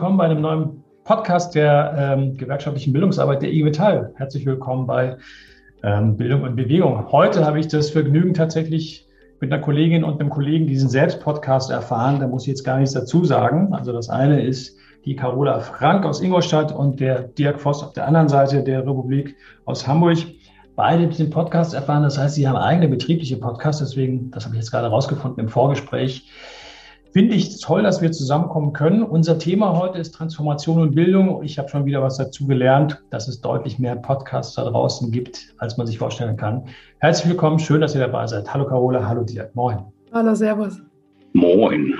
Willkommen 0.00 0.16
bei 0.16 0.24
einem 0.24 0.40
neuen 0.40 0.82
Podcast 1.04 1.54
der 1.54 1.94
ähm, 1.94 2.34
gewerkschaftlichen 2.34 2.94
Bildungsarbeit 2.94 3.42
der 3.42 3.50
IG 3.50 3.64
Metall. 3.64 4.14
Herzlich 4.16 4.46
willkommen 4.46 4.86
bei 4.86 5.18
ähm, 5.82 6.16
Bildung 6.16 6.40
und 6.40 6.56
Bewegung. 6.56 7.12
Heute 7.12 7.44
habe 7.44 7.60
ich 7.60 7.68
das 7.68 7.90
Vergnügen 7.90 8.32
tatsächlich 8.32 9.06
mit 9.40 9.52
einer 9.52 9.60
Kollegin 9.60 10.02
und 10.02 10.18
einem 10.18 10.30
Kollegen 10.30 10.66
diesen 10.66 10.88
Selbstpodcast 10.88 11.70
erfahren. 11.70 12.18
Da 12.18 12.28
muss 12.28 12.44
ich 12.44 12.48
jetzt 12.48 12.64
gar 12.64 12.78
nichts 12.78 12.94
dazu 12.94 13.26
sagen. 13.26 13.74
Also 13.74 13.92
das 13.92 14.08
eine 14.08 14.42
ist 14.42 14.74
die 15.04 15.16
Carola 15.16 15.60
Frank 15.60 16.06
aus 16.06 16.22
Ingolstadt 16.22 16.74
und 16.74 16.98
der 16.98 17.24
Dirk 17.24 17.60
Voss 17.60 17.82
auf 17.82 17.92
der 17.92 18.08
anderen 18.08 18.30
Seite 18.30 18.64
der 18.64 18.86
Republik 18.86 19.36
aus 19.66 19.86
Hamburg. 19.86 20.16
Beide 20.76 21.08
den 21.08 21.28
Podcast 21.28 21.74
erfahren. 21.74 22.04
Das 22.04 22.16
heißt, 22.16 22.36
sie 22.36 22.48
haben 22.48 22.56
eigene 22.56 22.88
betriebliche 22.88 23.36
Podcasts. 23.36 23.82
Deswegen, 23.82 24.30
das 24.30 24.46
habe 24.46 24.54
ich 24.54 24.62
jetzt 24.62 24.70
gerade 24.70 24.86
rausgefunden 24.86 25.44
im 25.44 25.50
Vorgespräch, 25.50 26.26
Finde 27.12 27.34
ich 27.34 27.60
toll, 27.60 27.82
dass 27.82 28.00
wir 28.00 28.12
zusammenkommen 28.12 28.72
können. 28.72 29.02
Unser 29.02 29.36
Thema 29.36 29.76
heute 29.76 29.98
ist 29.98 30.12
Transformation 30.12 30.80
und 30.80 30.94
Bildung. 30.94 31.42
Ich 31.42 31.58
habe 31.58 31.68
schon 31.68 31.84
wieder 31.84 32.02
was 32.02 32.18
dazu 32.18 32.46
gelernt, 32.46 33.02
dass 33.10 33.26
es 33.26 33.40
deutlich 33.40 33.80
mehr 33.80 33.96
Podcasts 33.96 34.54
da 34.54 34.62
draußen 34.62 35.10
gibt, 35.10 35.52
als 35.58 35.76
man 35.76 35.88
sich 35.88 35.98
vorstellen 35.98 36.36
kann. 36.36 36.66
Herzlich 37.00 37.30
willkommen, 37.30 37.58
schön, 37.58 37.80
dass 37.80 37.96
ihr 37.96 38.00
dabei 38.00 38.28
seid. 38.28 38.54
Hallo 38.54 38.64
Carola, 38.64 39.08
hallo 39.08 39.24
Dirk, 39.24 39.56
moin. 39.56 39.78
Hallo, 40.12 40.36
Servus. 40.36 40.80
Moin. 41.32 41.94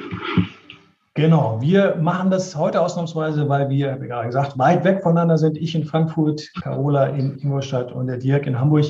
Genau, 1.15 1.61
wir 1.61 1.97
machen 1.97 2.31
das 2.31 2.55
heute 2.55 2.81
ausnahmsweise, 2.81 3.49
weil 3.49 3.69
wir, 3.69 4.01
wie 4.01 4.07
gerade 4.07 4.29
gesagt, 4.29 4.61
weit 4.61 4.85
weg 4.85 5.03
voneinander 5.03 5.39
sind. 5.39 5.59
Ich 5.59 5.75
in 5.75 5.85
Frankfurt, 5.85 6.53
Carola 6.63 7.07
in 7.07 7.37
Ingolstadt 7.39 7.91
und 7.91 8.07
der 8.07 8.19
Dirk 8.19 8.47
in 8.47 8.61
Hamburg 8.61 8.87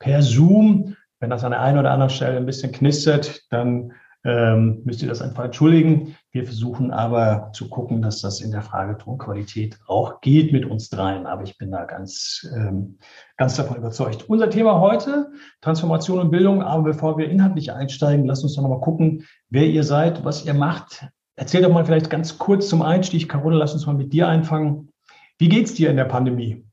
per 0.00 0.20
Zoom. 0.20 0.96
Wenn 1.20 1.30
das 1.30 1.44
an 1.44 1.52
der 1.52 1.60
einen 1.60 1.78
oder 1.78 1.92
anderen 1.92 2.10
Stelle 2.10 2.38
ein 2.38 2.46
bisschen 2.46 2.72
knistert, 2.72 3.42
dann 3.50 3.92
ähm, 4.24 4.82
müsst 4.84 5.02
ihr 5.02 5.08
das 5.08 5.22
einfach 5.22 5.44
entschuldigen. 5.44 6.16
Wir 6.30 6.44
versuchen 6.44 6.90
aber 6.90 7.50
zu 7.52 7.68
gucken, 7.68 8.02
dass 8.02 8.20
das 8.20 8.40
in 8.40 8.50
der 8.50 8.62
Frage 8.62 8.98
Tonqualität 8.98 9.78
auch 9.86 10.20
geht 10.20 10.52
mit 10.52 10.66
uns 10.66 10.90
dreien. 10.90 11.26
Aber 11.26 11.42
ich 11.42 11.56
bin 11.56 11.70
da 11.70 11.84
ganz, 11.84 12.46
ähm, 12.54 12.98
ganz 13.36 13.56
davon 13.56 13.78
überzeugt. 13.78 14.28
Unser 14.28 14.50
Thema 14.50 14.80
heute, 14.80 15.30
Transformation 15.62 16.20
und 16.20 16.30
Bildung. 16.30 16.62
Aber 16.62 16.82
bevor 16.82 17.16
wir 17.16 17.30
inhaltlich 17.30 17.72
einsteigen, 17.72 18.26
lasst 18.26 18.42
uns 18.42 18.54
doch 18.54 18.62
nochmal 18.62 18.80
gucken, 18.80 19.26
wer 19.48 19.66
ihr 19.66 19.84
seid, 19.84 20.24
was 20.24 20.44
ihr 20.44 20.54
macht. 20.54 21.06
Erzähl 21.36 21.62
doch 21.62 21.72
mal 21.72 21.86
vielleicht 21.86 22.10
ganz 22.10 22.38
kurz 22.38 22.68
zum 22.68 22.82
Einstieg. 22.82 23.28
Carola, 23.28 23.56
lass 23.56 23.72
uns 23.72 23.86
mal 23.86 23.94
mit 23.94 24.12
dir 24.12 24.28
anfangen. 24.28 24.90
Wie 25.38 25.48
geht's 25.48 25.72
dir 25.72 25.88
in 25.88 25.96
der 25.96 26.04
Pandemie? 26.04 26.69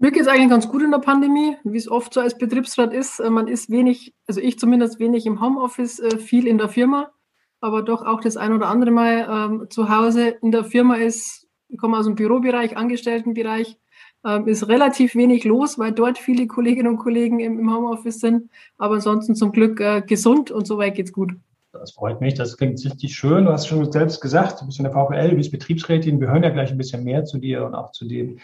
Mir 0.00 0.12
geht 0.12 0.22
es 0.22 0.28
eigentlich 0.28 0.48
ganz 0.48 0.68
gut 0.68 0.82
in 0.82 0.92
der 0.92 0.98
Pandemie, 0.98 1.56
wie 1.64 1.76
es 1.76 1.90
oft 1.90 2.14
so 2.14 2.20
als 2.20 2.38
Betriebsrat 2.38 2.92
ist. 2.92 3.18
Äh, 3.18 3.30
man 3.30 3.48
ist 3.48 3.68
wenig, 3.68 4.14
also 4.28 4.40
ich 4.40 4.58
zumindest 4.58 5.00
wenig 5.00 5.26
im 5.26 5.40
Homeoffice, 5.40 5.98
äh, 5.98 6.18
viel 6.18 6.46
in 6.46 6.58
der 6.58 6.68
Firma, 6.68 7.10
aber 7.60 7.82
doch 7.82 8.06
auch 8.06 8.20
das 8.20 8.36
ein 8.36 8.52
oder 8.52 8.68
andere 8.68 8.92
Mal 8.92 9.28
ähm, 9.28 9.66
zu 9.70 9.88
Hause. 9.88 10.36
In 10.40 10.52
der 10.52 10.62
Firma 10.62 10.94
ist, 10.94 11.48
ich 11.68 11.78
komme 11.78 11.98
aus 11.98 12.06
dem 12.06 12.14
Bürobereich, 12.14 12.76
Angestelltenbereich, 12.76 13.76
ähm, 14.24 14.46
ist 14.46 14.68
relativ 14.68 15.16
wenig 15.16 15.42
los, 15.42 15.80
weil 15.80 15.90
dort 15.90 16.18
viele 16.18 16.46
Kolleginnen 16.46 16.88
und 16.88 16.98
Kollegen 16.98 17.40
im, 17.40 17.58
im 17.58 17.74
Homeoffice 17.74 18.20
sind. 18.20 18.50
Aber 18.76 18.96
ansonsten 18.96 19.34
zum 19.34 19.50
Glück 19.50 19.80
äh, 19.80 20.02
gesund 20.02 20.52
und 20.52 20.64
soweit 20.68 20.94
geht's 20.94 21.12
gut. 21.12 21.32
Das 21.72 21.92
freut 21.92 22.20
mich, 22.20 22.34
das 22.34 22.56
klingt 22.56 22.82
richtig 22.84 23.14
schön. 23.16 23.46
Du 23.46 23.52
hast 23.52 23.66
schon 23.66 23.90
selbst 23.90 24.20
gesagt, 24.20 24.60
du 24.60 24.66
bist 24.66 24.78
in 24.78 24.84
der 24.84 24.92
VPL, 24.92 25.30
du 25.30 25.36
bist 25.36 25.50
Betriebsrätin. 25.50 26.20
Wir 26.20 26.28
hören 26.28 26.42
ja 26.44 26.50
gleich 26.50 26.70
ein 26.70 26.78
bisschen 26.78 27.02
mehr 27.02 27.24
zu 27.24 27.38
dir 27.38 27.66
und 27.66 27.74
auch 27.74 27.90
zu 27.90 28.06
dem, 28.06 28.38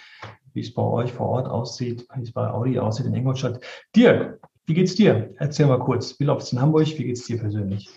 wie 0.54 0.60
es 0.60 0.72
bei 0.72 0.82
euch 0.82 1.12
vor 1.12 1.28
Ort 1.28 1.48
aussieht, 1.48 2.06
wie 2.14 2.22
es 2.22 2.32
bei 2.32 2.48
Audi 2.48 2.78
aussieht 2.78 3.06
in 3.06 3.14
Ingolstadt. 3.14 3.60
Dirk, 3.94 4.40
wie 4.66 4.74
geht's 4.74 4.94
dir? 4.94 5.34
Erzähl 5.38 5.66
mal 5.66 5.78
kurz. 5.78 6.18
Wie 6.18 6.24
läuft 6.24 6.42
es 6.42 6.52
in 6.52 6.60
Hamburg? 6.60 6.86
Wie 6.96 7.04
geht's 7.04 7.26
dir 7.26 7.38
persönlich? 7.38 7.90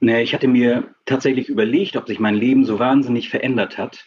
Naja, 0.00 0.18
ich 0.18 0.34
hatte 0.34 0.48
mir 0.48 0.94
tatsächlich 1.06 1.48
überlegt, 1.48 1.96
ob 1.96 2.08
sich 2.08 2.18
mein 2.18 2.34
Leben 2.34 2.64
so 2.64 2.78
wahnsinnig 2.78 3.30
verändert 3.30 3.78
hat. 3.78 4.04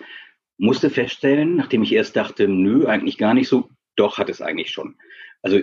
Musste 0.57 0.89
feststellen, 0.89 1.55
nachdem 1.55 1.83
ich 1.83 1.93
erst 1.93 2.15
dachte, 2.15 2.47
nö, 2.47 2.85
eigentlich 2.85 3.17
gar 3.17 3.33
nicht 3.33 3.47
so, 3.47 3.69
doch 3.95 4.17
hat 4.17 4.29
es 4.29 4.41
eigentlich 4.41 4.71
schon. 4.71 4.95
Also 5.41 5.61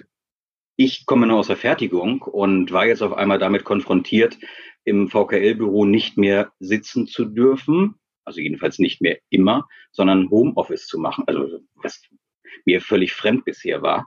ich 0.76 1.04
komme 1.06 1.26
nur 1.26 1.38
aus 1.38 1.48
der 1.48 1.56
Fertigung 1.56 2.22
und 2.22 2.72
war 2.72 2.86
jetzt 2.86 3.02
auf 3.02 3.12
einmal 3.12 3.38
damit 3.38 3.64
konfrontiert, 3.64 4.38
im 4.84 5.08
VKL-Büro 5.08 5.84
nicht 5.84 6.16
mehr 6.16 6.52
sitzen 6.58 7.06
zu 7.06 7.26
dürfen, 7.26 7.96
also 8.24 8.40
jedenfalls 8.40 8.78
nicht 8.78 9.00
mehr 9.00 9.18
immer, 9.30 9.68
sondern 9.90 10.30
Homeoffice 10.30 10.86
zu 10.86 10.98
machen, 10.98 11.24
also 11.26 11.60
was 11.76 12.02
mir 12.64 12.80
völlig 12.80 13.12
fremd 13.12 13.44
bisher 13.44 13.82
war 13.82 14.06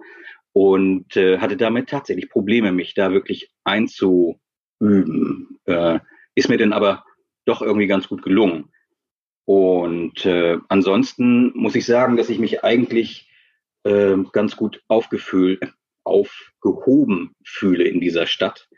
und 0.56 1.18
äh, 1.18 1.40
hatte 1.40 1.58
damit 1.58 1.90
tatsächlich 1.90 2.30
Probleme, 2.30 2.72
mich 2.72 2.94
da 2.94 3.12
wirklich 3.12 3.52
einzuüben. 3.66 5.60
Äh, 5.66 6.00
ist 6.34 6.48
mir 6.48 6.58
denn 6.58 6.72
aber 6.72 7.04
doch 7.44 7.62
irgendwie 7.62 7.88
ganz 7.88 8.08
gut 8.08 8.24
gelungen. 8.24 8.72
Und 9.46 10.26
äh, 10.26 10.58
ansonsten 10.70 11.52
muss 11.56 11.76
ich 11.76 11.86
sagen, 11.86 12.16
dass 12.16 12.30
ich 12.30 12.40
mich 12.40 12.64
eigentlich 12.64 13.30
äh, 13.84 14.16
ganz 14.32 14.56
gut 14.56 14.82
aufgefühlt, 14.88 15.62
aufgehoben 16.06 17.36
fühle 17.44 17.84
in 17.84 18.00
dieser 18.00 18.26
Stadt. 18.26 18.70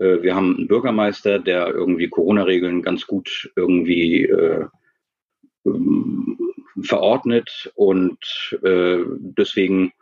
Äh, 0.00 0.22
wir 0.22 0.34
haben 0.34 0.56
einen 0.56 0.68
Bürgermeister, 0.68 1.38
der 1.38 1.68
irgendwie 1.68 2.08
Corona-Regeln 2.08 2.82
ganz 2.82 3.06
gut 3.06 3.52
irgendwie 3.54 4.24
äh, 4.24 4.66
verordnet 6.82 7.72
und 7.74 8.18
äh, 8.62 8.98
deswegen 9.18 9.92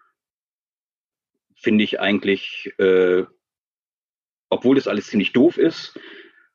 finde 1.57 1.85
ich 1.85 2.01
eigentlich, 2.01 2.73
äh, 2.79 3.25
obwohl 4.49 4.77
das 4.77 4.89
alles 4.89 5.07
ziemlich 5.09 5.33
doof 5.33 5.59
ist, 5.59 5.99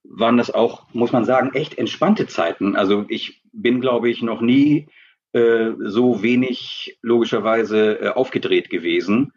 waren 0.03 0.37
das 0.37 0.51
auch, 0.51 0.93
muss 0.93 1.11
man 1.11 1.25
sagen, 1.25 1.51
echt 1.53 1.77
entspannte 1.77 2.27
Zeiten. 2.27 2.75
Also 2.75 3.05
ich 3.09 3.41
bin, 3.51 3.81
glaube 3.81 4.09
ich, 4.09 4.21
noch 4.21 4.41
nie 4.41 4.87
äh, 5.33 5.71
so 5.79 6.21
wenig 6.23 6.97
logischerweise 7.01 7.99
äh, 7.99 8.07
aufgedreht 8.09 8.69
gewesen. 8.69 9.33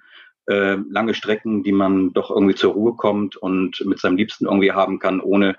Äh, 0.47 0.77
lange 0.89 1.15
Strecken, 1.15 1.63
die 1.63 1.73
man 1.73 2.13
doch 2.13 2.31
irgendwie 2.31 2.55
zur 2.55 2.73
Ruhe 2.73 2.95
kommt 2.95 3.37
und 3.37 3.85
mit 3.85 3.99
seinem 3.99 4.17
Liebsten 4.17 4.47
irgendwie 4.47 4.73
haben 4.73 4.99
kann, 4.99 5.21
ohne 5.21 5.57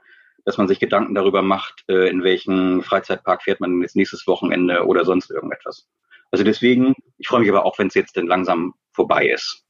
dass 0.47 0.57
man 0.57 0.69
sich 0.69 0.79
Gedanken 0.79 1.13
darüber 1.13 1.41
macht, 1.41 1.83
äh, 1.89 2.07
in 2.09 2.23
welchen 2.23 2.81
Freizeitpark 2.81 3.43
fährt 3.43 3.59
man 3.59 3.81
jetzt 3.81 3.97
nächstes 3.97 4.25
Wochenende 4.27 4.85
oder 4.85 5.03
sonst 5.03 5.29
irgendetwas. 5.29 5.89
Also 6.31 6.45
deswegen, 6.45 6.95
ich 7.17 7.27
freue 7.27 7.41
mich 7.41 7.49
aber 7.49 7.65
auch, 7.65 7.77
wenn 7.77 7.87
es 7.87 7.95
jetzt 7.95 8.15
denn 8.15 8.27
langsam 8.27 8.73
vorbei 8.93 9.27
ist. 9.27 9.65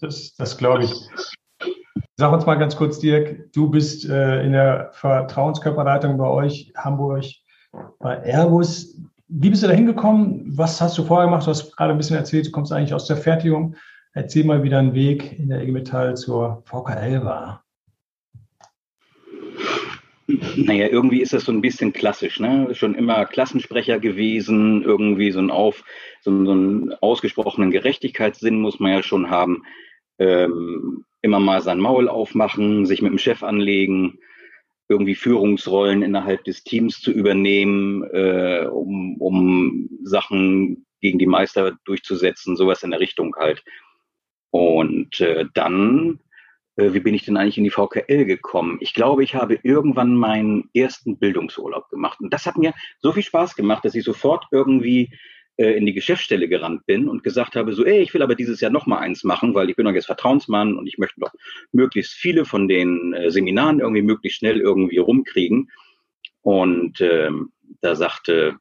Das, 0.00 0.34
das 0.34 0.58
glaube 0.58 0.82
ich. 0.82 0.92
Sag 2.16 2.32
uns 2.32 2.44
mal 2.44 2.56
ganz 2.56 2.74
kurz, 2.74 2.98
Dirk, 2.98 3.52
du 3.52 3.70
bist 3.70 4.04
äh, 4.10 4.42
in 4.42 4.50
der 4.50 4.90
Vertrauenskörperleitung 4.94 6.18
bei 6.18 6.26
euch, 6.26 6.72
Hamburg, 6.76 7.24
bei 8.00 8.16
Airbus. 8.24 9.00
Wie 9.28 9.50
bist 9.50 9.62
du 9.62 9.68
da 9.68 9.74
hingekommen? 9.74 10.42
Was 10.58 10.80
hast 10.80 10.98
du 10.98 11.04
vorher 11.04 11.26
gemacht? 11.26 11.46
Du 11.46 11.50
hast 11.50 11.76
gerade 11.76 11.92
ein 11.92 11.98
bisschen 11.98 12.16
erzählt, 12.16 12.48
du 12.48 12.50
kommst 12.50 12.72
eigentlich 12.72 12.94
aus 12.94 13.06
der 13.06 13.16
Fertigung. 13.16 13.76
Erzähl 14.12 14.42
mal, 14.42 14.64
wie 14.64 14.70
dein 14.70 14.92
Weg 14.92 15.38
in 15.38 15.50
der 15.50 15.62
IG 15.62 15.70
Metall 15.70 16.16
zur 16.16 16.64
VKL 16.64 17.24
war. 17.24 17.65
Naja, 20.56 20.88
irgendwie 20.88 21.20
ist 21.20 21.32
das 21.32 21.44
so 21.44 21.52
ein 21.52 21.60
bisschen 21.60 21.92
klassisch, 21.92 22.40
ne? 22.40 22.74
Schon 22.74 22.94
immer 22.94 23.26
Klassensprecher 23.26 23.98
gewesen, 23.98 24.82
irgendwie 24.82 25.30
so 25.30 25.40
ein 25.40 25.50
auf, 25.50 25.84
so, 26.20 26.44
so 26.44 26.52
einen 26.52 26.92
ausgesprochenen 26.94 27.70
Gerechtigkeitssinn 27.70 28.60
muss 28.60 28.80
man 28.80 28.92
ja 28.92 29.02
schon 29.02 29.30
haben. 29.30 29.62
Ähm, 30.18 31.04
immer 31.22 31.40
mal 31.40 31.60
sein 31.60 31.78
Maul 31.78 32.08
aufmachen, 32.08 32.86
sich 32.86 33.02
mit 33.02 33.12
dem 33.12 33.18
Chef 33.18 33.42
anlegen, 33.42 34.18
irgendwie 34.88 35.14
Führungsrollen 35.14 36.02
innerhalb 36.02 36.44
des 36.44 36.62
Teams 36.62 37.00
zu 37.00 37.10
übernehmen, 37.10 38.04
äh, 38.12 38.66
um, 38.70 39.16
um 39.20 39.88
Sachen 40.04 40.86
gegen 41.00 41.18
die 41.18 41.26
Meister 41.26 41.76
durchzusetzen, 41.84 42.56
sowas 42.56 42.82
in 42.82 42.90
der 42.90 43.00
Richtung 43.00 43.34
halt. 43.36 43.62
Und 44.50 45.20
äh, 45.20 45.46
dann 45.54 46.20
wie 46.76 47.00
bin 47.00 47.14
ich 47.14 47.24
denn 47.24 47.36
eigentlich 47.36 47.58
in 47.58 47.64
die 47.64 47.70
VKL 47.70 48.24
gekommen? 48.24 48.78
Ich 48.80 48.94
glaube, 48.94 49.24
ich 49.24 49.34
habe 49.34 49.58
irgendwann 49.62 50.14
meinen 50.14 50.68
ersten 50.74 51.18
Bildungsurlaub 51.18 51.88
gemacht. 51.88 52.20
Und 52.20 52.32
das 52.32 52.46
hat 52.46 52.58
mir 52.58 52.74
so 53.00 53.12
viel 53.12 53.22
Spaß 53.22 53.56
gemacht, 53.56 53.84
dass 53.84 53.94
ich 53.94 54.04
sofort 54.04 54.44
irgendwie 54.50 55.10
äh, 55.56 55.72
in 55.72 55.86
die 55.86 55.94
Geschäftsstelle 55.94 56.48
gerannt 56.48 56.84
bin 56.84 57.08
und 57.08 57.22
gesagt 57.22 57.56
habe, 57.56 57.72
so, 57.72 57.84
ey, 57.84 58.02
ich 58.02 58.12
will 58.12 58.22
aber 58.22 58.34
dieses 58.34 58.60
Jahr 58.60 58.70
noch 58.70 58.86
mal 58.86 58.98
eins 58.98 59.24
machen, 59.24 59.54
weil 59.54 59.70
ich 59.70 59.76
bin 59.76 59.86
doch 59.86 59.92
jetzt 59.92 60.06
Vertrauensmann 60.06 60.76
und 60.76 60.86
ich 60.86 60.98
möchte 60.98 61.18
doch 61.20 61.32
möglichst 61.72 62.12
viele 62.12 62.44
von 62.44 62.68
den 62.68 63.14
äh, 63.14 63.30
Seminaren 63.30 63.80
irgendwie 63.80 64.02
möglichst 64.02 64.38
schnell 64.38 64.60
irgendwie 64.60 64.98
rumkriegen. 64.98 65.70
Und 66.42 67.00
ähm, 67.00 67.52
da 67.80 67.96
sagte 67.96 68.56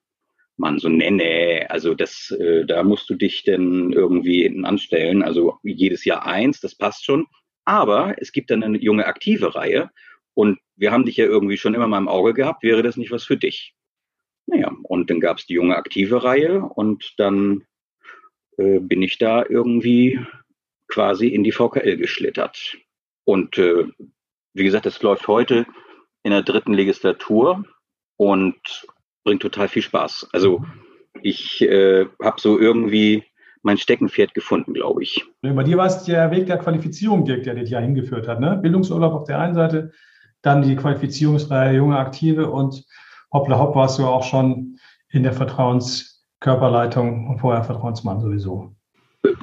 man 0.57 0.79
so, 0.79 0.87
nee, 0.87 1.11
nee, 1.11 1.65
also 1.65 1.93
das, 1.93 2.31
äh, 2.31 2.65
da 2.65 2.81
musst 2.83 3.09
du 3.09 3.15
dich 3.15 3.43
denn 3.43 3.91
irgendwie 3.91 4.43
hinten 4.43 4.63
anstellen. 4.63 5.21
Also 5.21 5.59
jedes 5.63 6.05
Jahr 6.05 6.25
eins, 6.25 6.61
das 6.61 6.75
passt 6.75 7.03
schon. 7.03 7.27
Aber 7.65 8.15
es 8.21 8.31
gibt 8.31 8.51
dann 8.51 8.63
eine 8.63 8.77
junge 8.77 9.05
aktive 9.05 9.55
Reihe 9.55 9.89
und 10.33 10.59
wir 10.75 10.91
haben 10.91 11.05
dich 11.05 11.17
ja 11.17 11.25
irgendwie 11.25 11.57
schon 11.57 11.73
immer 11.73 11.87
mal 11.87 11.97
im 11.97 12.07
Auge 12.07 12.33
gehabt, 12.33 12.63
wäre 12.63 12.83
das 12.83 12.97
nicht 12.97 13.11
was 13.11 13.23
für 13.23 13.37
dich? 13.37 13.75
Naja, 14.47 14.71
und 14.83 15.09
dann 15.09 15.19
gab 15.19 15.37
es 15.37 15.47
die 15.47 15.53
junge 15.53 15.75
aktive 15.75 16.23
Reihe 16.23 16.61
und 16.61 17.13
dann 17.17 17.65
äh, 18.57 18.79
bin 18.79 19.01
ich 19.01 19.17
da 19.17 19.43
irgendwie 19.47 20.19
quasi 20.87 21.27
in 21.27 21.43
die 21.43 21.51
VKL 21.51 21.97
geschlittert. 21.97 22.77
Und 23.23 23.57
äh, 23.57 23.87
wie 24.53 24.63
gesagt, 24.63 24.85
das 24.85 25.01
läuft 25.01 25.27
heute 25.27 25.65
in 26.23 26.31
der 26.31 26.43
dritten 26.43 26.73
Legislatur 26.73 27.65
und 28.17 28.87
bringt 29.23 29.41
total 29.41 29.67
viel 29.67 29.81
Spaß. 29.81 30.29
Also 30.31 30.63
ich 31.21 31.61
äh, 31.61 32.05
habe 32.21 32.39
so 32.39 32.59
irgendwie 32.59 33.23
mein 33.65 33.77
Steckenpferd 33.77 34.33
gefunden, 34.33 34.73
glaube 34.73 35.03
ich. 35.03 35.25
Bei 35.41 35.63
dir 35.63 35.77
war 35.77 35.87
es 35.87 36.03
der 36.03 36.31
Weg 36.31 36.45
der 36.45 36.59
Qualifizierung, 36.59 37.25
Dirk, 37.25 37.43
der 37.43 37.55
dich 37.55 37.71
ja 37.71 37.79
hingeführt 37.79 38.27
hat. 38.27 38.39
Ne? 38.39 38.57
Bildungsurlaub 38.57 39.13
auf 39.13 39.23
der 39.25 39.39
einen 39.39 39.55
Seite, 39.55 39.91
dann 40.41 40.61
die 40.61 40.75
Qualifizierungsreihe 40.75 41.75
Junge 41.75 41.97
Aktive 41.97 42.49
und 42.49 42.85
hoppla 43.33 43.57
hopp 43.59 43.75
warst 43.75 43.97
du 43.97 44.05
auch 44.05 44.23
schon 44.23 44.77
in 45.09 45.23
der 45.23 45.33
Vertrauenskörperleitung 45.33 47.27
und 47.27 47.39
vorher 47.39 47.63
Vertrauensmann 47.63 48.21
sowieso. 48.21 48.74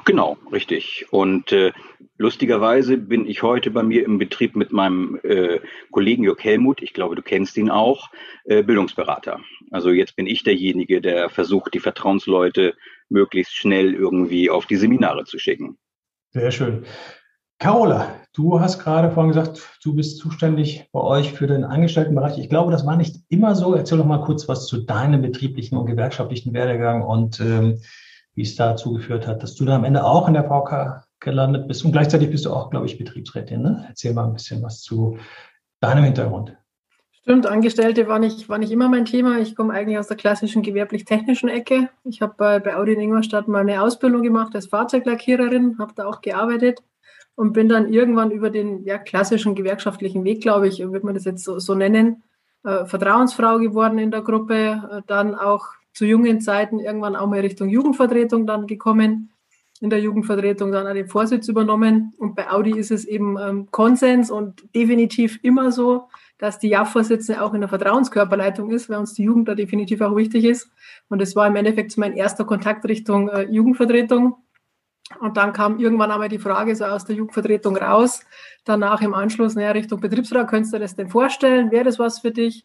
Genau, 0.04 0.36
richtig. 0.50 1.06
Und 1.10 1.52
äh, 1.52 1.72
lustigerweise 2.18 2.98
bin 2.98 3.26
ich 3.26 3.42
heute 3.42 3.70
bei 3.70 3.82
mir 3.82 4.04
im 4.04 4.18
Betrieb 4.18 4.56
mit 4.56 4.72
meinem 4.72 5.18
äh, 5.22 5.60
Kollegen 5.90 6.24
Jörg 6.24 6.42
Helmut, 6.42 6.82
ich 6.82 6.92
glaube, 6.92 7.16
du 7.16 7.22
kennst 7.22 7.56
ihn 7.56 7.70
auch, 7.70 8.10
äh, 8.44 8.62
Bildungsberater. 8.62 9.40
Also 9.70 9.90
jetzt 9.90 10.16
bin 10.16 10.26
ich 10.26 10.42
derjenige, 10.44 11.00
der 11.00 11.30
versucht, 11.30 11.74
die 11.74 11.80
Vertrauensleute 11.80 12.74
möglichst 13.08 13.54
schnell 13.54 13.94
irgendwie 13.94 14.50
auf 14.50 14.66
die 14.66 14.76
Seminare 14.76 15.24
zu 15.24 15.38
schicken. 15.38 15.78
Sehr 16.30 16.50
schön. 16.50 16.84
Carola, 17.58 18.16
du 18.32 18.58
hast 18.58 18.80
gerade 18.80 19.12
vorhin 19.12 19.32
gesagt, 19.32 19.78
du 19.84 19.94
bist 19.94 20.18
zuständig 20.18 20.88
bei 20.90 21.00
euch 21.00 21.32
für 21.32 21.46
den 21.46 21.62
Angestelltenbereich. 21.62 22.36
Ich 22.38 22.48
glaube, 22.48 22.72
das 22.72 22.84
war 22.84 22.96
nicht 22.96 23.20
immer 23.28 23.54
so. 23.54 23.74
Erzähl 23.74 23.98
doch 23.98 24.04
mal 24.04 24.24
kurz 24.24 24.48
was 24.48 24.66
zu 24.66 24.78
deinem 24.82 25.22
betrieblichen 25.22 25.78
und 25.78 25.86
gewerkschaftlichen 25.86 26.54
Werdegang 26.54 27.02
und 27.02 27.38
ähm, 27.38 27.80
wie 28.34 28.42
es 28.42 28.56
dazu 28.56 28.92
geführt 28.92 29.26
hat, 29.26 29.42
dass 29.42 29.54
du 29.54 29.64
da 29.64 29.76
am 29.76 29.84
Ende 29.84 30.04
auch 30.04 30.28
in 30.28 30.34
der 30.34 30.44
VK 30.44 31.04
gelandet 31.20 31.68
bist. 31.68 31.84
Und 31.84 31.92
gleichzeitig 31.92 32.30
bist 32.30 32.44
du 32.44 32.52
auch, 32.52 32.70
glaube 32.70 32.86
ich, 32.86 32.98
Betriebsrätin. 32.98 33.62
Ne? 33.62 33.84
Erzähl 33.88 34.12
mal 34.14 34.24
ein 34.24 34.32
bisschen 34.32 34.62
was 34.62 34.80
zu 34.80 35.18
deinem 35.80 36.04
Hintergrund. 36.04 36.56
Stimmt, 37.22 37.46
Angestellte 37.46 38.08
war 38.08 38.18
nicht, 38.18 38.48
war 38.48 38.58
nicht 38.58 38.72
immer 38.72 38.88
mein 38.88 39.04
Thema. 39.04 39.38
Ich 39.38 39.54
komme 39.54 39.72
eigentlich 39.74 39.96
aus 39.96 40.08
der 40.08 40.16
klassischen 40.16 40.64
gewerblich-technischen 40.64 41.48
Ecke. 41.48 41.88
Ich 42.02 42.20
habe 42.20 42.34
bei, 42.36 42.58
bei 42.58 42.74
Audi 42.74 42.94
in 42.94 43.00
Ingolstadt 43.00 43.46
mal 43.46 43.60
eine 43.60 43.80
Ausbildung 43.80 44.22
gemacht 44.22 44.56
als 44.56 44.66
Fahrzeuglackiererin, 44.66 45.76
habe 45.78 45.92
da 45.94 46.06
auch 46.06 46.20
gearbeitet 46.20 46.82
und 47.36 47.52
bin 47.52 47.68
dann 47.68 47.92
irgendwann 47.92 48.32
über 48.32 48.50
den 48.50 48.82
ja, 48.84 48.98
klassischen 48.98 49.54
gewerkschaftlichen 49.54 50.24
Weg, 50.24 50.42
glaube 50.42 50.66
ich, 50.66 50.80
würde 50.80 51.06
man 51.06 51.14
das 51.14 51.24
jetzt 51.24 51.44
so, 51.44 51.60
so 51.60 51.76
nennen, 51.76 52.24
äh, 52.64 52.86
Vertrauensfrau 52.86 53.58
geworden 53.58 53.98
in 53.98 54.10
der 54.10 54.22
Gruppe, 54.22 54.82
äh, 54.90 55.02
dann 55.06 55.36
auch 55.36 55.66
zu 55.92 56.04
jungen 56.04 56.40
Zeiten 56.40 56.80
irgendwann 56.80 57.16
auch 57.16 57.26
mal 57.28 57.40
Richtung 57.40 57.68
Jugendvertretung 57.68 58.46
dann 58.46 58.66
gekommen, 58.66 59.32
in 59.82 59.90
der 59.90 60.00
Jugendvertretung 60.00 60.70
dann 60.70 60.94
den 60.94 61.08
Vorsitz 61.08 61.48
übernommen 61.48 62.14
und 62.16 62.36
bei 62.36 62.48
Audi 62.48 62.78
ist 62.78 62.92
es 62.92 63.04
eben 63.04 63.36
ähm, 63.36 63.68
Konsens 63.72 64.30
und 64.30 64.64
definitiv 64.76 65.40
immer 65.42 65.72
so, 65.72 66.08
dass 66.38 66.60
die 66.60 66.68
JAF-Vorsitzende 66.68 67.42
auch 67.42 67.52
in 67.52 67.60
der 67.60 67.68
Vertrauenskörperleitung 67.68 68.70
ist, 68.70 68.88
weil 68.88 68.98
uns 68.98 69.14
die 69.14 69.24
Jugend 69.24 69.48
da 69.48 69.56
definitiv 69.56 70.00
auch 70.00 70.14
wichtig 70.14 70.44
ist. 70.44 70.70
Und 71.08 71.20
das 71.20 71.34
war 71.34 71.48
im 71.48 71.56
Endeffekt 71.56 71.96
mein 71.98 72.16
erster 72.16 72.44
Kontakt 72.44 72.84
Richtung 72.84 73.28
äh, 73.28 73.42
Jugendvertretung. 73.50 74.36
Und 75.20 75.36
dann 75.36 75.52
kam 75.52 75.78
irgendwann 75.78 76.12
einmal 76.12 76.28
die 76.28 76.38
Frage 76.38 76.74
so 76.76 76.84
aus 76.84 77.04
der 77.04 77.16
Jugendvertretung 77.16 77.76
raus, 77.76 78.24
danach 78.64 79.02
im 79.02 79.14
Anschluss, 79.14 79.56
naja, 79.56 79.72
Richtung 79.72 80.00
Betriebsrat, 80.00 80.48
könntest 80.48 80.74
du 80.74 80.78
das 80.78 80.94
denn 80.94 81.08
vorstellen? 81.08 81.70
Wäre 81.72 81.84
das 81.84 81.98
was 81.98 82.20
für 82.20 82.30
dich? 82.30 82.64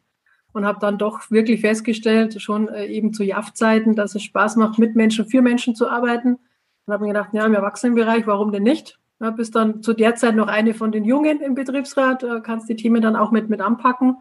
Und 0.53 0.65
habe 0.65 0.79
dann 0.79 0.97
doch 0.97 1.29
wirklich 1.29 1.61
festgestellt, 1.61 2.41
schon 2.41 2.67
äh, 2.69 2.85
eben 2.85 3.13
zu 3.13 3.23
JAF-Zeiten, 3.23 3.95
dass 3.95 4.15
es 4.15 4.23
Spaß 4.23 4.55
macht, 4.55 4.79
mit 4.79 4.95
Menschen, 4.95 5.27
für 5.27 5.41
Menschen 5.41 5.75
zu 5.75 5.89
arbeiten. 5.89 6.39
Und 6.85 6.94
habe 6.94 7.03
mir 7.03 7.13
gedacht, 7.13 7.29
ja, 7.33 7.45
im 7.45 7.53
Erwachsenenbereich, 7.53 8.25
warum 8.25 8.51
denn 8.51 8.63
nicht? 8.63 8.97
Ja, 9.19 9.31
bist 9.31 9.55
dann 9.55 9.81
zu 9.81 9.94
der 9.94 10.15
Zeit 10.15 10.35
noch 10.35 10.47
eine 10.47 10.73
von 10.73 10.91
den 10.91 11.03
Jungen 11.03 11.41
im 11.41 11.55
Betriebsrat, 11.55 12.23
äh, 12.23 12.41
kannst 12.41 12.69
die 12.69 12.75
Themen 12.75 13.01
dann 13.01 13.15
auch 13.15 13.31
mit, 13.31 13.49
mit 13.49 13.61
anpacken. 13.61 14.17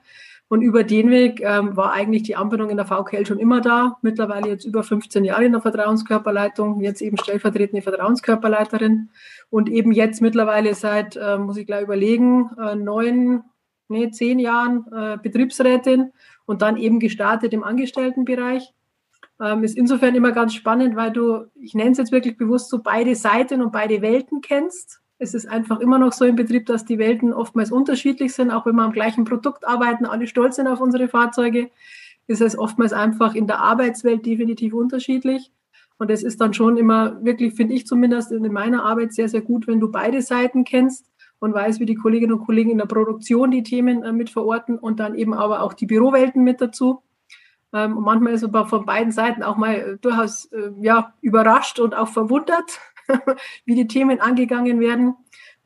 Und 0.49 0.63
über 0.63 0.85
den 0.85 1.11
Weg 1.11 1.41
ähm, 1.43 1.77
war 1.77 1.93
eigentlich 1.93 2.23
die 2.23 2.37
Anbindung 2.37 2.71
in 2.71 2.77
der 2.77 2.87
VKL 2.87 3.27
schon 3.27 3.41
immer 3.41 3.61
da. 3.61 3.99
Mittlerweile 4.03 4.49
jetzt 4.49 4.65
über 4.65 4.85
15 4.85 5.25
Jahre 5.25 5.45
in 5.45 5.53
der 5.53 5.61
Vertrauenskörperleitung, 5.61 6.81
jetzt 6.81 7.03
eben 7.03 7.17
stellvertretende 7.19 7.83
Vertrauenskörperleiterin 7.83 9.11
und 9.51 9.69
eben 9.69 9.91
jetzt 9.91 10.23
mittlerweile 10.23 10.75
seit, 10.75 11.17
äh, 11.17 11.37
muss 11.37 11.57
ich 11.57 11.67
gleich 11.67 11.83
überlegen, 11.83 12.51
äh, 12.61 12.77
neun, 12.77 13.43
nee, 13.89 14.11
zehn 14.11 14.39
Jahren 14.39 14.85
äh, 14.93 15.19
Betriebsrätin 15.23 16.13
und 16.45 16.63
dann 16.63 16.77
eben 16.77 17.01
gestartet 17.01 17.53
im 17.53 17.65
Angestelltenbereich. 17.65 18.73
Ähm, 19.41 19.65
ist 19.65 19.77
insofern 19.77 20.15
immer 20.15 20.33
ganz 20.33 20.55
spannend, 20.55 20.97
weil 20.97 21.13
du, 21.13 21.47
ich 21.55 21.75
nenne 21.75 21.91
es 21.91 21.99
jetzt 21.99 22.13
wirklich 22.13 22.39
bewusst 22.39 22.71
so, 22.71 22.83
beide 22.83 23.15
Seiten 23.15 23.61
und 23.61 23.73
beide 23.73 24.01
Welten 24.01 24.41
kennst. 24.41 25.01
Es 25.19 25.35
ist 25.35 25.47
einfach 25.47 25.81
immer 25.81 25.99
noch 25.99 26.13
so 26.13 26.25
im 26.25 26.37
Betrieb, 26.37 26.67
dass 26.67 26.85
die 26.85 26.99
Welten 26.99 27.33
oftmals 27.33 27.71
unterschiedlich 27.71 28.35
sind, 28.35 28.51
auch 28.51 28.67
wenn 28.67 28.77
wir 28.77 28.83
am 28.83 28.93
gleichen 28.93 29.25
Produkt 29.25 29.67
arbeiten, 29.67 30.07
alle 30.07 30.27
stolz 30.27 30.57
sind 30.57 30.69
auf 30.69 30.81
unsere 30.81 31.09
Fahrzeuge, 31.09 31.71
ist 32.27 32.41
es 32.41 32.59
oftmals 32.59 32.93
einfach 32.93 33.35
in 33.35 33.47
der 33.47 33.61
Arbeitswelt 33.61 34.25
definitiv 34.25 34.73
unterschiedlich. 34.75 35.53
Und 35.99 36.11
es 36.11 36.23
ist 36.23 36.41
dann 36.41 36.53
schon 36.53 36.77
immer 36.77 37.25
wirklich, 37.25 37.55
finde 37.55 37.75
ich 37.75 37.87
zumindest 37.87 38.33
in 38.33 38.53
meiner 38.53 38.85
Arbeit 38.85 39.15
sehr, 39.15 39.29
sehr 39.29 39.41
gut, 39.41 39.67
wenn 39.67 39.81
du 39.81 39.91
beide 39.91 40.21
Seiten 40.21 40.65
kennst 40.65 41.11
und 41.39 41.55
weißt, 41.55 41.81
wie 41.81 41.87
die 41.87 41.95
Kolleginnen 41.95 42.33
und 42.33 42.47
Kollegen 42.47 42.71
in 42.71 42.79
der 42.79 42.87
Produktion 42.87 43.51
die 43.51 43.63
Themen 43.63 44.03
äh, 44.03 44.13
mit 44.13 44.31
verorten 44.31 44.79
und 44.79 45.01
dann 45.01 45.15
eben 45.15 45.35
aber 45.35 45.63
auch 45.63 45.75
die 45.75 45.87
Bürowelten 45.87 46.43
mit 46.43 46.61
dazu. 46.61 47.03
Ähm, 47.73 47.97
und 47.97 48.05
manchmal 48.05 48.35
ist 48.35 48.51
man 48.51 48.67
von 48.67 48.87
beiden 48.87 49.13
Seiten 49.13 49.43
auch 49.43 49.57
mal 49.57 49.75
äh, 49.75 49.97
durchaus 49.99 50.47
äh, 50.47 50.71
ja, 50.81 51.15
überrascht 51.21 51.79
und 51.79 51.95
auch 51.95 52.09
verwundert, 52.09 52.81
wie 53.65 53.75
die 53.75 53.87
Themen 53.87 54.21
angegangen 54.21 54.81
werden. 54.81 55.15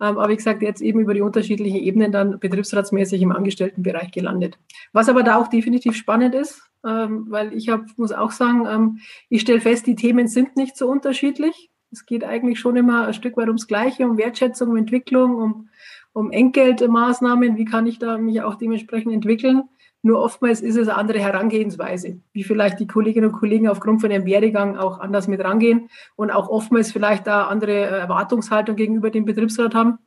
Ähm, 0.00 0.19
aber 0.19 0.28
wie 0.31 0.37
gesagt, 0.37 0.62
jetzt 0.62 0.81
eben 0.81 1.00
über 1.00 1.14
die 1.14 1.20
unterschiedlichen 1.20 1.78
Ebenen 1.78 2.11
dann 2.11 2.40
betriebsratsmäßig 2.40 3.20
im 3.22 3.32
Angestelltenbereich 3.32 4.11
gelandet. 4.12 4.58
Was 4.93 5.08
aber 5.08 5.22
da 5.22 5.37
auch 5.37 5.49
definitiv 5.49 5.94
spannend 5.94 6.34
ist, 6.34 6.62
ähm, 6.87 7.26
weil 7.28 7.52
ich 7.52 7.69
hab, 7.69 7.87
muss 7.99 8.12
auch 8.12 8.31
sagen, 8.31 8.67
ähm, 8.67 9.00
ich 9.28 9.43
stelle 9.43 9.61
fest, 9.61 9.87
die 9.87 9.96
Themen 9.96 10.26
sind 10.26 10.56
nicht 10.56 10.76
so 10.76 10.88
unterschiedlich. 10.88 11.69
Es 11.92 12.06
geht 12.06 12.25
eigentlich 12.25 12.60
schon 12.60 12.76
immer 12.76 13.08
ein 13.08 13.14
Stück 13.14 13.37
weit 13.37 13.48
ums 13.48 13.66
Gleiche, 13.66 14.06
um 14.06 14.16
Wertschätzung, 14.16 14.70
um 14.70 14.76
Entwicklung, 14.76 15.34
um, 15.37 15.69
um 16.12 16.31
Entgeltmaßnahmen. 16.31 17.56
Wie 17.56 17.64
kann 17.64 17.87
ich 17.87 17.98
da 17.98 18.16
mich 18.19 18.42
auch 18.42 18.54
dementsprechend 18.54 19.12
entwickeln? 19.12 19.64
Nur 20.02 20.20
oftmals 20.20 20.62
ist 20.62 20.76
es 20.76 20.88
eine 20.88 20.96
andere 20.96 21.19
Herangehensweise, 21.19 22.20
wie 22.32 22.44
vielleicht 22.44 22.81
die 22.81 22.86
Kolleginnen 22.86 23.26
und 23.26 23.38
Kollegen 23.38 23.69
aufgrund 23.69 24.00
von 24.00 24.10
ihrem 24.10 24.24
Werdegang 24.24 24.79
auch 24.79 24.98
anders 24.98 25.29
mit 25.29 25.44
rangehen 25.44 25.91
und 26.17 26.31
auch 26.31 26.48
oftmals 26.48 26.91
vielleicht 26.91 27.26
da 27.26 27.48
andere 27.48 27.72
äh, 27.72 27.98
Erwartungshaltung 27.98 28.76
gegenüber 28.76 29.10
dem 29.10 29.26
Betriebsrat 29.26 29.74
haben. 29.74 29.98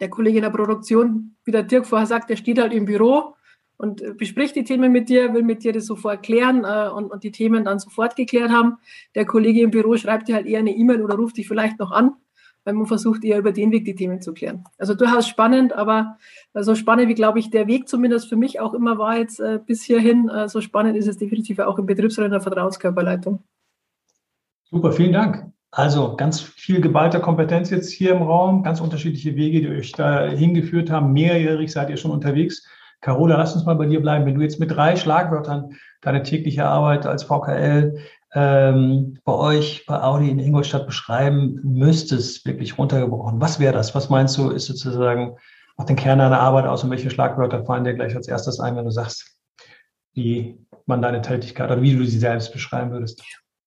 Der 0.00 0.08
Kollege 0.08 0.38
in 0.38 0.44
der 0.44 0.50
Produktion, 0.50 1.34
wie 1.44 1.50
der 1.50 1.64
Dirk 1.64 1.84
vorher 1.84 2.06
sagt, 2.06 2.30
der 2.30 2.36
steht 2.36 2.58
halt 2.58 2.72
im 2.72 2.86
Büro 2.86 3.34
und 3.78 4.02
äh, 4.02 4.12
bespricht 4.12 4.54
die 4.56 4.64
Themen 4.64 4.92
mit 4.92 5.08
dir, 5.08 5.32
will 5.32 5.42
mit 5.42 5.64
dir 5.64 5.72
das 5.72 5.86
sofort 5.86 6.22
klären 6.22 6.64
äh, 6.64 6.90
und, 6.90 7.10
und 7.10 7.24
die 7.24 7.32
Themen 7.32 7.64
dann 7.64 7.78
sofort 7.78 8.14
geklärt 8.14 8.50
haben. 8.50 8.76
Der 9.14 9.24
Kollege 9.24 9.62
im 9.62 9.70
Büro 9.70 9.96
schreibt 9.96 10.28
dir 10.28 10.34
halt 10.34 10.46
eher 10.46 10.58
eine 10.58 10.76
E-Mail 10.76 11.02
oder 11.02 11.14
ruft 11.14 11.38
dich 11.38 11.48
vielleicht 11.48 11.78
noch 11.78 11.90
an 11.90 12.12
weil 12.68 12.74
man 12.74 12.84
versucht 12.84 13.24
eher 13.24 13.38
über 13.38 13.50
den 13.50 13.72
Weg 13.72 13.86
die 13.86 13.94
Themen 13.94 14.20
zu 14.20 14.34
klären. 14.34 14.62
Also 14.76 14.92
durchaus 14.92 15.26
spannend, 15.26 15.72
aber 15.72 16.18
äh, 16.52 16.62
so 16.62 16.74
spannend 16.74 17.08
wie, 17.08 17.14
glaube 17.14 17.38
ich, 17.38 17.48
der 17.48 17.66
Weg 17.66 17.88
zumindest 17.88 18.28
für 18.28 18.36
mich 18.36 18.60
auch 18.60 18.74
immer 18.74 18.98
war 18.98 19.16
jetzt 19.16 19.40
äh, 19.40 19.58
bis 19.64 19.82
hierhin, 19.82 20.28
äh, 20.28 20.50
so 20.50 20.60
spannend 20.60 20.94
ist 20.94 21.08
es 21.08 21.16
definitiv 21.16 21.60
auch 21.60 21.78
im 21.78 21.86
Betriebsrat 21.86 22.26
in 22.26 22.32
der 22.32 22.42
Vertrauenskörperleitung. 22.42 23.42
Super, 24.64 24.92
vielen 24.92 25.14
Dank. 25.14 25.50
Also 25.70 26.14
ganz 26.16 26.42
viel 26.42 26.82
geballter 26.82 27.20
Kompetenz 27.20 27.70
jetzt 27.70 27.90
hier 27.90 28.10
im 28.10 28.20
Raum, 28.20 28.62
ganz 28.62 28.82
unterschiedliche 28.82 29.34
Wege, 29.34 29.62
die 29.62 29.68
euch 29.68 29.92
da 29.92 30.28
hingeführt 30.28 30.90
haben. 30.90 31.14
Mehrjährig 31.14 31.72
seid 31.72 31.88
ihr 31.88 31.96
schon 31.96 32.10
unterwegs. 32.10 32.66
Carola, 33.00 33.36
lass 33.36 33.54
uns 33.54 33.64
mal 33.64 33.76
bei 33.76 33.86
dir 33.86 34.00
bleiben. 34.00 34.26
Wenn 34.26 34.34
du 34.34 34.42
jetzt 34.42 34.58
mit 34.58 34.70
drei 34.70 34.96
Schlagwörtern 34.96 35.76
deine 36.00 36.22
tägliche 36.22 36.64
Arbeit 36.64 37.06
als 37.06 37.24
VKL 37.24 37.98
ähm, 38.34 39.18
bei 39.24 39.32
euch 39.32 39.84
bei 39.86 40.02
Audi 40.02 40.30
in 40.30 40.38
Ingolstadt 40.38 40.86
beschreiben 40.86 41.60
müsstest, 41.62 42.44
wirklich 42.44 42.76
runtergebrochen, 42.76 43.40
was 43.40 43.60
wäre 43.60 43.72
das? 43.72 43.94
Was 43.94 44.10
meinst 44.10 44.36
du, 44.36 44.50
ist 44.50 44.66
sozusagen, 44.66 45.36
macht 45.76 45.88
den 45.88 45.96
Kern 45.96 46.18
deiner 46.18 46.40
Arbeit 46.40 46.66
aus 46.66 46.84
und 46.84 46.90
welche 46.90 47.10
Schlagwörter 47.10 47.64
fallen 47.64 47.84
dir 47.84 47.94
gleich 47.94 48.14
als 48.14 48.28
erstes 48.28 48.60
ein, 48.60 48.76
wenn 48.76 48.84
du 48.84 48.90
sagst, 48.90 49.38
wie 50.14 50.58
man 50.86 51.00
deine 51.00 51.22
Tätigkeit 51.22 51.70
oder 51.70 51.80
wie 51.80 51.96
du 51.96 52.04
sie 52.04 52.18
selbst 52.18 52.52
beschreiben 52.52 52.90
würdest? 52.90 53.22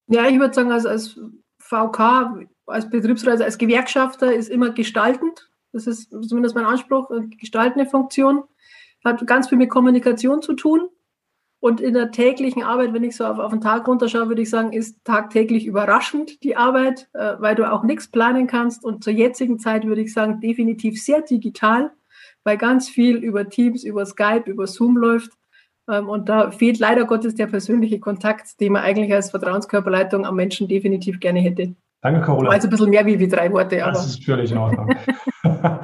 Ja, 0.08 0.28
ich 0.28 0.38
würde 0.38 0.54
sagen, 0.54 0.72
als, 0.72 0.86
als 0.86 1.18
VK, 1.60 2.48
als 2.66 2.90
Betriebsreise, 2.90 3.46
als 3.46 3.58
Gewerkschafter 3.58 4.34
ist 4.34 4.50
immer 4.50 4.72
gestaltend. 4.72 5.50
Das 5.72 5.88
ist 5.88 6.12
zumindest 6.28 6.54
mein 6.54 6.66
Anspruch, 6.66 7.10
gestaltende 7.40 7.86
Funktion. 7.86 8.44
Hat 9.04 9.26
ganz 9.28 9.50
viel 9.50 9.58
mit 9.58 9.70
Kommunikation 9.70 10.42
zu 10.42 10.54
tun. 10.54 10.90
Und 11.60 11.80
in 11.80 11.94
der 11.94 12.10
täglichen 12.10 12.64
Arbeit, 12.64 12.92
wenn 12.92 13.04
ich 13.04 13.16
so 13.16 13.24
auf, 13.24 13.38
auf 13.38 13.52
den 13.52 13.62
Tag 13.62 13.88
runterschaue, 13.88 14.30
würde 14.30 14.42
ich 14.42 14.50
sagen, 14.50 14.74
ist 14.74 14.98
tagtäglich 15.04 15.68
überraschend 15.68 16.44
die 16.44 16.58
Arbeit, 16.58 17.08
äh, 17.14 17.36
weil 17.38 17.54
du 17.54 17.72
auch 17.72 17.84
nichts 17.84 18.08
planen 18.10 18.48
kannst. 18.48 18.84
Und 18.84 19.04
zur 19.04 19.14
jetzigen 19.14 19.60
Zeit 19.60 19.86
würde 19.86 20.02
ich 20.02 20.12
sagen, 20.12 20.42
definitiv 20.42 21.02
sehr 21.02 21.22
digital, 21.22 21.92
weil 22.44 22.58
ganz 22.58 22.90
viel 22.90 23.18
über 23.18 23.48
Teams, 23.48 23.84
über 23.84 24.08
Skype, 24.08 24.50
über 24.50 24.66
Zoom 24.66 24.98
läuft. 24.98 25.34
Ähm, 25.88 26.10
und 26.10 26.30
da 26.30 26.50
fehlt 26.50 26.80
leider 26.80 27.06
Gottes 27.06 27.36
der 27.36 27.46
persönliche 27.46 28.00
Kontakt, 28.00 28.60
den 28.60 28.74
man 28.74 28.82
eigentlich 28.82 29.14
als 29.14 29.30
Vertrauenskörperleitung 29.30 30.26
am 30.26 30.36
Menschen 30.36 30.68
definitiv 30.68 31.20
gerne 31.20 31.42
hätte. 31.42 31.76
Danke, 32.02 32.22
Carola. 32.22 32.50
Also 32.50 32.68
ein 32.68 32.72
bisschen 32.72 32.90
mehr 32.90 33.06
wie, 33.06 33.20
wie 33.20 33.28
drei 33.28 33.52
Worte. 33.52 33.78
Das 33.78 34.08
ist 34.08 34.26
völlig 34.26 34.52
in 34.52 34.58
Ordnung. 34.58 34.90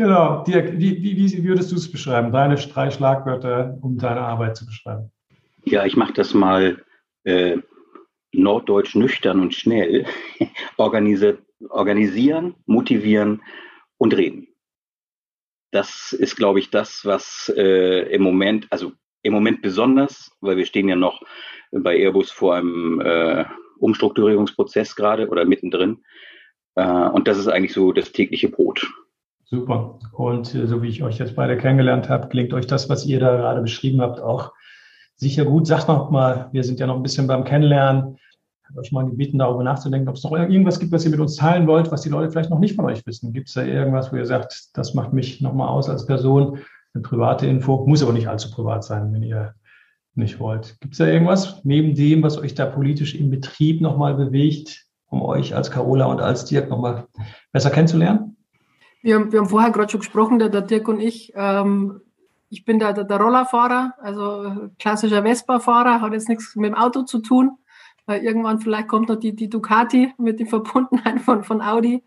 Genau. 0.00 0.42
Dirk, 0.44 0.78
wie, 0.78 1.02
wie, 1.02 1.14
wie 1.14 1.44
würdest 1.44 1.70
du 1.72 1.76
es 1.76 1.92
beschreiben? 1.92 2.32
Deine 2.32 2.54
drei 2.54 2.90
Schlagwörter, 2.90 3.76
um 3.82 3.98
deine 3.98 4.22
Arbeit 4.22 4.56
zu 4.56 4.64
beschreiben. 4.64 5.12
Ja, 5.66 5.84
ich 5.84 5.94
mache 5.94 6.14
das 6.14 6.32
mal 6.32 6.82
äh, 7.24 7.58
norddeutsch 8.32 8.94
nüchtern 8.94 9.40
und 9.40 9.54
schnell. 9.54 10.06
Organisi 10.78 11.34
organisieren, 11.68 12.54
motivieren 12.64 13.42
und 13.98 14.16
reden. 14.16 14.48
Das 15.70 16.14
ist, 16.14 16.34
glaube 16.34 16.60
ich, 16.60 16.70
das, 16.70 17.04
was 17.04 17.52
äh, 17.54 18.10
im 18.10 18.22
Moment, 18.22 18.68
also 18.70 18.92
im 19.20 19.34
Moment 19.34 19.60
besonders, 19.60 20.34
weil 20.40 20.56
wir 20.56 20.64
stehen 20.64 20.88
ja 20.88 20.96
noch 20.96 21.20
bei 21.72 21.98
Airbus 21.98 22.30
vor 22.30 22.54
einem 22.54 23.02
äh, 23.02 23.44
Umstrukturierungsprozess 23.78 24.96
gerade 24.96 25.28
oder 25.28 25.44
mittendrin. 25.44 26.02
Äh, 26.76 26.86
und 26.86 27.28
das 27.28 27.36
ist 27.36 27.48
eigentlich 27.48 27.74
so 27.74 27.92
das 27.92 28.12
tägliche 28.12 28.48
Brot. 28.48 28.90
Super. 29.50 29.98
Und 30.12 30.54
äh, 30.54 30.66
so 30.66 30.82
wie 30.82 30.88
ich 30.88 31.02
euch 31.02 31.18
jetzt 31.18 31.34
beide 31.34 31.56
kennengelernt 31.56 32.08
habe, 32.08 32.28
klingt 32.28 32.52
euch 32.54 32.68
das, 32.68 32.88
was 32.88 33.04
ihr 33.04 33.18
da 33.18 33.36
gerade 33.36 33.60
beschrieben 33.60 34.00
habt, 34.00 34.20
auch 34.20 34.52
sicher 35.16 35.44
gut. 35.44 35.66
Sagt 35.66 35.88
noch 35.88 36.10
mal, 36.10 36.48
wir 36.52 36.62
sind 36.62 36.78
ja 36.78 36.86
noch 36.86 36.96
ein 36.96 37.02
bisschen 37.02 37.26
beim 37.26 37.44
Kennenlernen. 37.44 38.16
Ich 38.16 38.68
habe 38.68 38.80
euch 38.80 38.92
mal 38.92 39.04
gebeten, 39.04 39.38
darüber 39.38 39.64
nachzudenken, 39.64 40.08
ob 40.08 40.14
es 40.14 40.22
noch 40.22 40.32
irgendwas 40.32 40.78
gibt, 40.78 40.92
was 40.92 41.04
ihr 41.04 41.10
mit 41.10 41.18
uns 41.18 41.34
teilen 41.34 41.66
wollt, 41.66 41.90
was 41.90 42.02
die 42.02 42.08
Leute 42.08 42.30
vielleicht 42.30 42.50
noch 42.50 42.60
nicht 42.60 42.76
von 42.76 42.84
euch 42.84 43.04
wissen. 43.04 43.32
Gibt 43.32 43.48
es 43.48 43.54
da 43.54 43.64
irgendwas, 43.64 44.12
wo 44.12 44.16
ihr 44.16 44.26
sagt, 44.26 44.70
das 44.74 44.94
macht 44.94 45.12
mich 45.12 45.40
nochmal 45.40 45.68
aus 45.68 45.88
als 45.88 46.06
Person? 46.06 46.60
Eine 46.94 47.02
private 47.02 47.46
Info, 47.46 47.84
muss 47.86 48.02
aber 48.02 48.12
nicht 48.12 48.28
allzu 48.28 48.50
privat 48.52 48.84
sein, 48.84 49.12
wenn 49.12 49.24
ihr 49.24 49.54
nicht 50.14 50.38
wollt. 50.38 50.76
Gibt 50.80 50.94
es 50.94 50.98
da 50.98 51.06
irgendwas 51.06 51.64
neben 51.64 51.96
dem, 51.96 52.22
was 52.22 52.38
euch 52.38 52.54
da 52.54 52.66
politisch 52.66 53.16
im 53.16 53.30
Betrieb 53.30 53.80
nochmal 53.80 54.14
bewegt, 54.14 54.86
um 55.06 55.22
euch 55.22 55.56
als 55.56 55.72
Carola 55.72 56.06
und 56.06 56.20
als 56.20 56.44
Dirk 56.44 56.70
nochmal 56.70 57.06
besser 57.52 57.70
kennenzulernen? 57.70 58.29
Wir 59.02 59.16
haben, 59.16 59.32
wir 59.32 59.40
haben 59.40 59.48
vorher 59.48 59.70
gerade 59.70 59.90
schon 59.90 60.00
gesprochen, 60.00 60.38
der, 60.38 60.48
der 60.48 60.62
Dirk 60.62 60.88
und 60.88 61.00
ich. 61.00 61.32
Ähm, 61.34 62.00
ich 62.50 62.64
bin 62.64 62.78
der, 62.80 62.92
der, 62.92 63.20
Rollerfahrer, 63.20 63.94
also 64.00 64.70
klassischer 64.78 65.22
Vespa-Fahrer, 65.22 66.00
hat 66.00 66.12
jetzt 66.12 66.28
nichts 66.28 66.56
mit 66.56 66.70
dem 66.70 66.74
Auto 66.74 67.02
zu 67.02 67.20
tun. 67.20 67.52
Weil 68.06 68.22
irgendwann 68.22 68.58
vielleicht 68.58 68.88
kommt 68.88 69.08
noch 69.08 69.16
die, 69.16 69.36
die 69.36 69.48
Ducati 69.48 70.12
mit 70.18 70.40
der 70.40 70.46
Verbundenheit 70.46 71.20
von, 71.24 71.44
von 71.44 71.62
Audi. 71.62 72.02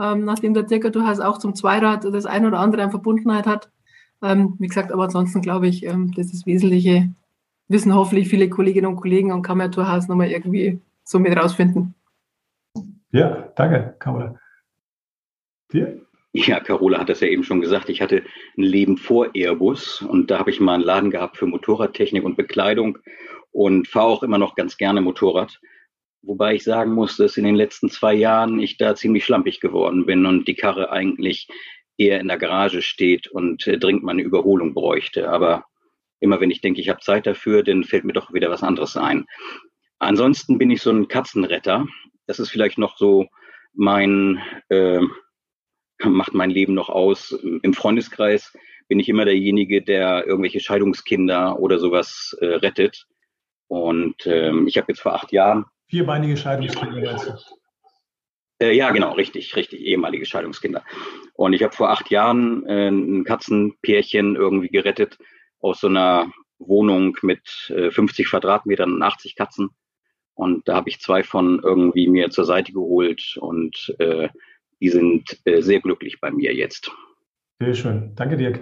Ähm, 0.00 0.24
nachdem 0.24 0.54
der 0.54 0.64
Dirk 0.64 0.90
durchaus 0.92 1.20
auch 1.20 1.38
zum 1.38 1.54
Zweirad 1.54 2.04
das 2.04 2.26
ein 2.26 2.46
oder 2.46 2.58
andere 2.58 2.82
an 2.82 2.90
Verbundenheit 2.90 3.46
hat. 3.46 3.70
Ähm, 4.22 4.54
wie 4.58 4.66
gesagt, 4.66 4.90
aber 4.90 5.04
ansonsten 5.04 5.42
glaube 5.42 5.68
ich, 5.68 5.84
ähm, 5.84 6.12
das 6.16 6.32
ist 6.32 6.46
Wesentliche. 6.46 7.10
Wissen 7.68 7.94
hoffentlich 7.94 8.28
viele 8.28 8.48
Kolleginnen 8.48 8.86
und 8.86 8.96
Kollegen 8.96 9.32
und 9.32 9.42
kann 9.42 9.58
man 9.58 9.70
durchaus 9.70 10.08
nochmal 10.08 10.30
irgendwie 10.30 10.80
so 11.04 11.18
mit 11.18 11.36
rausfinden. 11.36 11.94
Ja, 13.10 13.52
danke, 13.54 13.94
Carola. 13.98 14.34
Dir? 15.72 16.03
Ja, 16.36 16.58
Carola 16.58 16.98
hat 16.98 17.08
das 17.08 17.20
ja 17.20 17.28
eben 17.28 17.44
schon 17.44 17.60
gesagt. 17.60 17.88
Ich 17.88 18.02
hatte 18.02 18.24
ein 18.58 18.62
Leben 18.64 18.96
vor 18.96 19.30
Airbus 19.34 20.02
und 20.02 20.32
da 20.32 20.40
habe 20.40 20.50
ich 20.50 20.58
mal 20.58 20.74
einen 20.74 20.82
Laden 20.82 21.12
gehabt 21.12 21.36
für 21.36 21.46
Motorradtechnik 21.46 22.24
und 22.24 22.36
Bekleidung 22.36 22.98
und 23.52 23.86
fahre 23.86 24.08
auch 24.08 24.24
immer 24.24 24.36
noch 24.36 24.56
ganz 24.56 24.76
gerne 24.76 25.00
Motorrad. 25.00 25.60
Wobei 26.22 26.56
ich 26.56 26.64
sagen 26.64 26.92
muss, 26.92 27.16
dass 27.16 27.36
in 27.36 27.44
den 27.44 27.54
letzten 27.54 27.88
zwei 27.88 28.14
Jahren 28.14 28.58
ich 28.58 28.78
da 28.78 28.96
ziemlich 28.96 29.24
schlampig 29.24 29.60
geworden 29.60 30.06
bin 30.06 30.26
und 30.26 30.48
die 30.48 30.56
Karre 30.56 30.90
eigentlich 30.90 31.46
eher 31.98 32.18
in 32.18 32.26
der 32.26 32.38
Garage 32.38 32.82
steht 32.82 33.28
und 33.28 33.68
äh, 33.68 33.78
dringend 33.78 34.02
mal 34.02 34.10
eine 34.10 34.22
Überholung 34.22 34.74
bräuchte. 34.74 35.30
Aber 35.30 35.66
immer 36.18 36.40
wenn 36.40 36.50
ich 36.50 36.60
denke, 36.60 36.80
ich 36.80 36.88
habe 36.88 36.98
Zeit 36.98 37.28
dafür, 37.28 37.62
dann 37.62 37.84
fällt 37.84 38.02
mir 38.02 38.12
doch 38.12 38.32
wieder 38.32 38.50
was 38.50 38.64
anderes 38.64 38.96
ein. 38.96 39.26
Ansonsten 40.00 40.58
bin 40.58 40.72
ich 40.72 40.82
so 40.82 40.90
ein 40.90 41.06
Katzenretter. 41.06 41.86
Das 42.26 42.40
ist 42.40 42.50
vielleicht 42.50 42.78
noch 42.78 42.96
so 42.96 43.28
mein, 43.72 44.42
äh, 44.68 45.00
macht 46.02 46.34
mein 46.34 46.50
Leben 46.50 46.74
noch 46.74 46.88
aus. 46.88 47.32
Im 47.62 47.74
Freundeskreis 47.74 48.52
bin 48.88 49.00
ich 49.00 49.08
immer 49.08 49.24
derjenige, 49.24 49.82
der 49.82 50.26
irgendwelche 50.26 50.60
Scheidungskinder 50.60 51.58
oder 51.58 51.78
sowas 51.78 52.36
äh, 52.40 52.46
rettet. 52.46 53.06
Und 53.68 54.26
ähm, 54.26 54.66
ich 54.66 54.76
habe 54.76 54.86
jetzt 54.88 55.00
vor 55.00 55.14
acht 55.14 55.32
Jahren. 55.32 55.64
Vierbeinige 55.88 56.36
Scheidungskinder, 56.36 57.00
Äh, 58.60 58.72
ja, 58.72 58.90
genau, 58.90 59.12
richtig, 59.12 59.56
richtig, 59.56 59.80
ehemalige 59.80 60.26
Scheidungskinder. 60.26 60.84
Und 61.34 61.54
ich 61.54 61.62
habe 61.62 61.74
vor 61.74 61.90
acht 61.90 62.10
Jahren 62.10 62.66
äh, 62.66 62.88
ein 62.88 63.24
Katzenpärchen 63.24 64.36
irgendwie 64.36 64.68
gerettet 64.68 65.18
aus 65.60 65.80
so 65.80 65.88
einer 65.88 66.30
Wohnung 66.58 67.16
mit 67.22 67.72
äh, 67.74 67.90
50 67.90 68.28
Quadratmetern 68.28 68.92
und 68.92 69.02
80 69.02 69.34
Katzen. 69.34 69.70
Und 70.34 70.68
da 70.68 70.74
habe 70.74 70.88
ich 70.88 71.00
zwei 71.00 71.22
von 71.22 71.60
irgendwie 71.62 72.08
mir 72.08 72.30
zur 72.30 72.44
Seite 72.44 72.72
geholt 72.72 73.36
und 73.40 73.94
äh, 73.98 74.28
die 74.80 74.90
sind 74.90 75.40
äh, 75.44 75.60
sehr 75.60 75.80
glücklich 75.80 76.20
bei 76.20 76.30
mir 76.30 76.54
jetzt. 76.54 76.90
Sehr 77.60 77.74
schön. 77.74 78.12
Danke, 78.14 78.36
Dirk. 78.36 78.60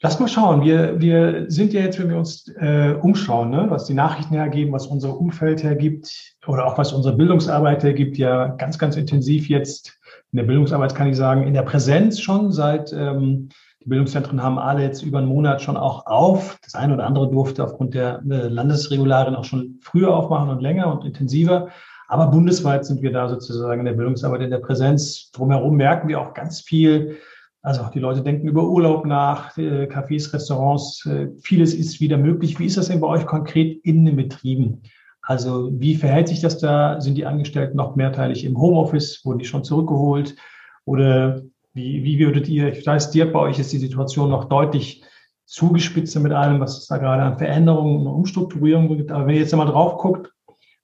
Lass 0.00 0.18
mal 0.18 0.26
schauen. 0.26 0.62
Wir, 0.62 1.00
wir 1.00 1.44
sind 1.48 1.72
ja 1.72 1.82
jetzt, 1.82 2.00
wenn 2.00 2.10
wir 2.10 2.18
uns 2.18 2.48
äh, 2.58 2.96
umschauen, 3.00 3.50
ne, 3.50 3.66
was 3.68 3.84
die 3.84 3.94
Nachrichten 3.94 4.34
hergeben, 4.34 4.72
was 4.72 4.88
unser 4.88 5.16
Umfeld 5.16 5.62
hergibt 5.62 6.34
oder 6.46 6.66
auch 6.66 6.76
was 6.76 6.92
unsere 6.92 7.16
Bildungsarbeit 7.16 7.84
hergibt, 7.84 8.18
ja 8.18 8.48
ganz, 8.48 8.78
ganz 8.78 8.96
intensiv 8.96 9.48
jetzt 9.48 10.00
in 10.32 10.38
der 10.38 10.44
Bildungsarbeit, 10.44 10.96
kann 10.96 11.08
ich 11.08 11.16
sagen, 11.16 11.46
in 11.46 11.54
der 11.54 11.62
Präsenz 11.62 12.20
schon 12.20 12.50
seit 12.50 12.92
ähm, 12.92 13.50
die 13.84 13.88
Bildungszentren 13.88 14.42
haben 14.42 14.58
alle 14.58 14.82
jetzt 14.82 15.02
über 15.02 15.18
einen 15.18 15.28
Monat 15.28 15.60
schon 15.60 15.76
auch 15.76 16.06
auf. 16.06 16.58
Das 16.62 16.74
eine 16.74 16.94
oder 16.94 17.06
andere 17.06 17.30
durfte 17.30 17.64
aufgrund 17.64 17.94
der 17.94 18.22
äh, 18.28 18.48
Landesregularien 18.48 19.36
auch 19.36 19.44
schon 19.44 19.78
früher 19.82 20.16
aufmachen 20.16 20.50
und 20.50 20.60
länger 20.60 20.92
und 20.92 21.04
intensiver. 21.04 21.68
Aber 22.12 22.26
bundesweit 22.26 22.84
sind 22.84 23.00
wir 23.00 23.10
da 23.10 23.26
sozusagen 23.26 23.80
in 23.80 23.86
der 23.86 23.94
Bildungsarbeit, 23.94 24.42
in 24.42 24.50
der 24.50 24.58
Präsenz. 24.58 25.30
Drumherum 25.30 25.76
merken 25.76 26.08
wir 26.08 26.20
auch 26.20 26.34
ganz 26.34 26.60
viel. 26.60 27.16
Also 27.62 27.88
die 27.94 28.00
Leute 28.00 28.20
denken 28.20 28.46
über 28.46 28.68
Urlaub 28.68 29.06
nach, 29.06 29.56
äh, 29.56 29.86
Cafés, 29.86 30.30
Restaurants. 30.34 31.06
Äh, 31.06 31.28
vieles 31.42 31.72
ist 31.72 32.02
wieder 32.02 32.18
möglich. 32.18 32.58
Wie 32.58 32.66
ist 32.66 32.76
das 32.76 32.88
denn 32.88 33.00
bei 33.00 33.06
euch 33.06 33.24
konkret 33.24 33.80
in 33.82 34.04
den 34.04 34.16
Betrieben? 34.16 34.82
Also 35.22 35.70
wie 35.72 35.94
verhält 35.94 36.28
sich 36.28 36.42
das 36.42 36.58
da? 36.58 37.00
Sind 37.00 37.14
die 37.14 37.24
Angestellten 37.24 37.78
noch 37.78 37.96
mehrteilig 37.96 38.44
im 38.44 38.60
Homeoffice? 38.60 39.24
Wurden 39.24 39.38
die 39.38 39.46
schon 39.46 39.64
zurückgeholt? 39.64 40.36
Oder 40.84 41.40
wie, 41.72 42.04
wie 42.04 42.18
würdet 42.18 42.46
ihr, 42.46 42.76
ich 42.76 42.86
weiß, 42.86 43.10
dir 43.10 43.32
bei 43.32 43.38
euch 43.38 43.58
ist 43.58 43.72
die 43.72 43.78
Situation 43.78 44.28
noch 44.28 44.50
deutlich 44.50 45.02
zugespitzt 45.46 46.20
mit 46.20 46.32
allem, 46.32 46.60
was 46.60 46.76
es 46.76 46.88
da 46.88 46.98
gerade 46.98 47.22
an 47.22 47.38
Veränderungen 47.38 48.06
und 48.06 48.12
Umstrukturierungen 48.12 48.98
gibt. 48.98 49.10
Aber 49.10 49.26
wenn 49.26 49.36
ihr 49.36 49.40
jetzt 49.40 49.54
einmal 49.54 49.68
drauf 49.68 49.96
guckt, 49.96 50.30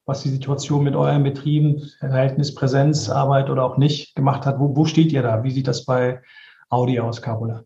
was 0.08 0.22
die 0.22 0.30
Situation 0.30 0.84
mit 0.84 0.96
euren 0.96 1.22
Betrieben, 1.22 1.82
Verhältnis 1.98 2.54
Präsenz, 2.54 3.10
Arbeit 3.10 3.50
oder 3.50 3.62
auch 3.62 3.76
nicht 3.76 4.16
gemacht 4.16 4.46
hat, 4.46 4.58
wo, 4.58 4.74
wo 4.74 4.86
steht 4.86 5.12
ihr 5.12 5.22
da? 5.22 5.44
Wie 5.44 5.50
sieht 5.50 5.68
das 5.68 5.84
bei 5.84 6.22
Audi 6.70 6.98
aus, 6.98 7.20
Carola? 7.20 7.64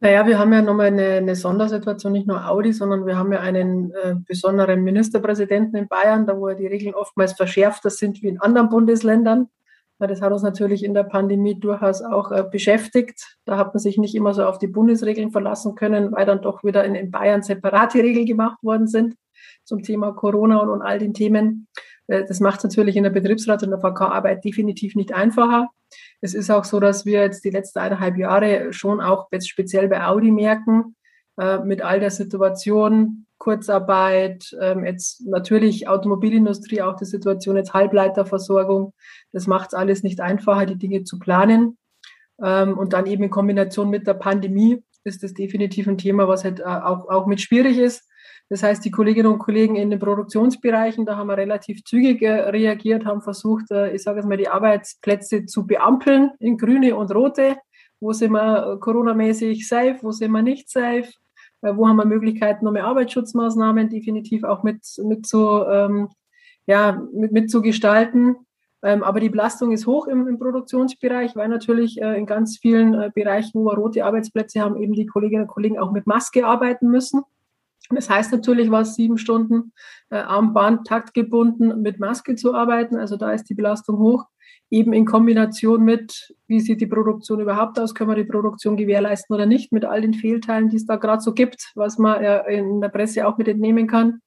Naja, 0.00 0.26
wir 0.26 0.38
haben 0.38 0.52
ja 0.54 0.62
nochmal 0.62 0.86
eine, 0.86 1.08
eine 1.18 1.36
Sondersituation, 1.36 2.12
nicht 2.12 2.26
nur 2.26 2.48
Audi, 2.48 2.72
sondern 2.72 3.04
wir 3.04 3.18
haben 3.18 3.30
ja 3.30 3.40
einen 3.40 3.92
äh, 3.92 4.14
besonderen 4.26 4.82
Ministerpräsidenten 4.82 5.76
in 5.76 5.86
Bayern, 5.86 6.26
da 6.26 6.36
wo 6.36 6.48
ja 6.48 6.54
die 6.54 6.66
Regeln 6.66 6.94
oftmals 6.94 7.34
verschärfter 7.34 7.90
sind 7.90 8.22
wie 8.22 8.28
in 8.28 8.40
anderen 8.40 8.70
Bundesländern. 8.70 9.48
Das 9.98 10.22
hat 10.22 10.32
uns 10.32 10.42
natürlich 10.42 10.82
in 10.84 10.94
der 10.94 11.04
Pandemie 11.04 11.60
durchaus 11.60 12.02
auch 12.02 12.32
äh, 12.32 12.42
beschäftigt. 12.42 13.36
Da 13.44 13.58
hat 13.58 13.74
man 13.74 13.80
sich 13.80 13.98
nicht 13.98 14.14
immer 14.14 14.32
so 14.32 14.44
auf 14.46 14.58
die 14.58 14.66
Bundesregeln 14.66 15.30
verlassen 15.30 15.74
können, 15.74 16.10
weil 16.10 16.24
dann 16.24 16.40
doch 16.40 16.64
wieder 16.64 16.84
in, 16.84 16.94
in 16.94 17.10
Bayern 17.10 17.42
separate 17.42 17.98
Regeln 17.98 18.26
gemacht 18.26 18.58
worden 18.62 18.88
sind 18.88 19.14
zum 19.72 19.82
Thema 19.82 20.12
Corona 20.12 20.58
und, 20.58 20.68
und 20.68 20.82
all 20.82 20.98
den 20.98 21.14
Themen. 21.14 21.66
Äh, 22.06 22.24
das 22.26 22.40
macht 22.40 22.58
es 22.58 22.64
natürlich 22.64 22.96
in 22.96 23.04
der 23.04 23.10
Betriebsrat- 23.10 23.62
und 23.62 23.70
der 23.70 23.80
VK-Arbeit 23.80 24.44
definitiv 24.44 24.94
nicht 24.96 25.14
einfacher. 25.14 25.70
Es 26.20 26.34
ist 26.34 26.50
auch 26.50 26.64
so, 26.64 26.78
dass 26.78 27.06
wir 27.06 27.22
jetzt 27.22 27.42
die 27.44 27.50
letzten 27.50 27.78
eineinhalb 27.78 28.18
Jahre 28.18 28.72
schon 28.74 29.00
auch 29.00 29.28
jetzt 29.32 29.48
speziell 29.48 29.88
bei 29.88 30.06
Audi 30.06 30.30
merken, 30.30 30.94
äh, 31.40 31.58
mit 31.60 31.80
all 31.80 32.00
der 32.00 32.10
Situation, 32.10 33.26
Kurzarbeit, 33.38 34.54
ähm, 34.60 34.84
jetzt 34.84 35.26
natürlich 35.26 35.88
Automobilindustrie, 35.88 36.82
auch 36.82 36.96
die 36.96 37.06
Situation 37.06 37.56
jetzt 37.56 37.72
Halbleiterversorgung. 37.72 38.92
Das 39.32 39.46
macht 39.46 39.68
es 39.68 39.74
alles 39.74 40.02
nicht 40.02 40.20
einfacher, 40.20 40.66
die 40.66 40.76
Dinge 40.76 41.04
zu 41.04 41.18
planen. 41.18 41.78
Ähm, 42.44 42.76
und 42.76 42.92
dann 42.92 43.06
eben 43.06 43.24
in 43.24 43.30
Kombination 43.30 43.88
mit 43.88 44.06
der 44.06 44.14
Pandemie 44.14 44.82
ist 45.04 45.22
das 45.22 45.32
definitiv 45.32 45.88
ein 45.88 45.98
Thema, 45.98 46.28
was 46.28 46.44
halt 46.44 46.60
äh, 46.60 46.64
auch, 46.64 47.08
auch 47.08 47.26
mit 47.26 47.40
schwierig 47.40 47.78
ist. 47.78 48.06
Das 48.52 48.62
heißt, 48.62 48.84
die 48.84 48.90
Kolleginnen 48.90 49.32
und 49.32 49.38
Kollegen 49.38 49.76
in 49.76 49.88
den 49.88 49.98
Produktionsbereichen, 49.98 51.06
da 51.06 51.16
haben 51.16 51.28
wir 51.28 51.38
relativ 51.38 51.84
zügig 51.84 52.20
äh, 52.20 52.50
reagiert, 52.50 53.06
haben 53.06 53.22
versucht, 53.22 53.70
äh, 53.70 53.94
ich 53.94 54.02
sage 54.02 54.18
jetzt 54.18 54.28
mal, 54.28 54.36
die 54.36 54.50
Arbeitsplätze 54.50 55.46
zu 55.46 55.66
beampeln 55.66 56.32
in 56.38 56.58
grüne 56.58 56.94
und 56.94 57.14
rote. 57.14 57.56
Wo 57.98 58.12
sind 58.12 58.32
wir 58.32 58.76
coronamäßig 58.78 59.66
safe, 59.66 59.96
wo 60.02 60.12
sind 60.12 60.32
wir 60.32 60.42
nicht 60.42 60.68
safe? 60.68 61.08
wo 61.62 61.88
haben 61.88 61.96
wir 61.96 62.04
Möglichkeiten, 62.04 62.64
noch 62.64 62.72
mehr 62.72 62.86
Arbeitsschutzmaßnahmen 62.86 63.88
definitiv 63.88 64.42
auch 64.42 64.64
mit, 64.64 64.80
mit, 65.02 65.26
zu, 65.26 65.64
ähm, 65.64 66.08
ja, 66.66 67.00
mit, 67.14 67.32
mit 67.32 67.50
zu 67.50 67.62
gestalten. 67.62 68.36
Ähm, 68.82 69.02
aber 69.02 69.20
die 69.20 69.30
Belastung 69.30 69.72
ist 69.72 69.86
hoch 69.86 70.08
im, 70.08 70.26
im 70.26 70.38
Produktionsbereich, 70.38 71.36
weil 71.36 71.48
natürlich 71.48 72.02
äh, 72.02 72.18
in 72.18 72.26
ganz 72.26 72.58
vielen 72.58 72.94
äh, 72.94 73.10
Bereichen, 73.14 73.60
wo 73.60 73.64
wir 73.64 73.78
rote 73.78 74.04
Arbeitsplätze 74.04 74.60
haben, 74.60 74.76
eben 74.76 74.92
die 74.92 75.06
Kolleginnen 75.06 75.44
und 75.44 75.48
Kollegen 75.48 75.78
auch 75.78 75.92
mit 75.92 76.06
Maske 76.06 76.44
arbeiten 76.44 76.90
müssen. 76.90 77.22
Das 77.94 78.10
heißt 78.10 78.32
natürlich, 78.32 78.70
was 78.70 78.94
sieben 78.94 79.18
Stunden 79.18 79.72
äh, 80.10 80.18
am 80.18 80.52
Band 80.52 80.86
taktgebunden 80.86 81.82
mit 81.82 81.98
Maske 81.98 82.34
zu 82.34 82.54
arbeiten. 82.54 82.96
Also 82.96 83.16
da 83.16 83.32
ist 83.32 83.44
die 83.44 83.54
Belastung 83.54 83.98
hoch. 83.98 84.26
Eben 84.70 84.92
in 84.92 85.04
Kombination 85.04 85.82
mit, 85.82 86.34
wie 86.46 86.60
sieht 86.60 86.80
die 86.80 86.86
Produktion 86.86 87.40
überhaupt 87.40 87.78
aus? 87.78 87.94
Können 87.94 88.10
wir 88.10 88.16
die 88.16 88.24
Produktion 88.24 88.76
gewährleisten 88.76 89.34
oder 89.34 89.46
nicht? 89.46 89.72
Mit 89.72 89.84
all 89.84 90.00
den 90.00 90.14
Fehlteilen, 90.14 90.70
die 90.70 90.76
es 90.76 90.86
da 90.86 90.96
gerade 90.96 91.20
so 91.20 91.34
gibt, 91.34 91.72
was 91.74 91.98
man 91.98 92.22
ja 92.22 92.38
in 92.38 92.80
der 92.80 92.88
Presse 92.88 93.26
auch 93.26 93.36
mit 93.36 93.48
entnehmen 93.48 93.86
kann. 93.86 94.20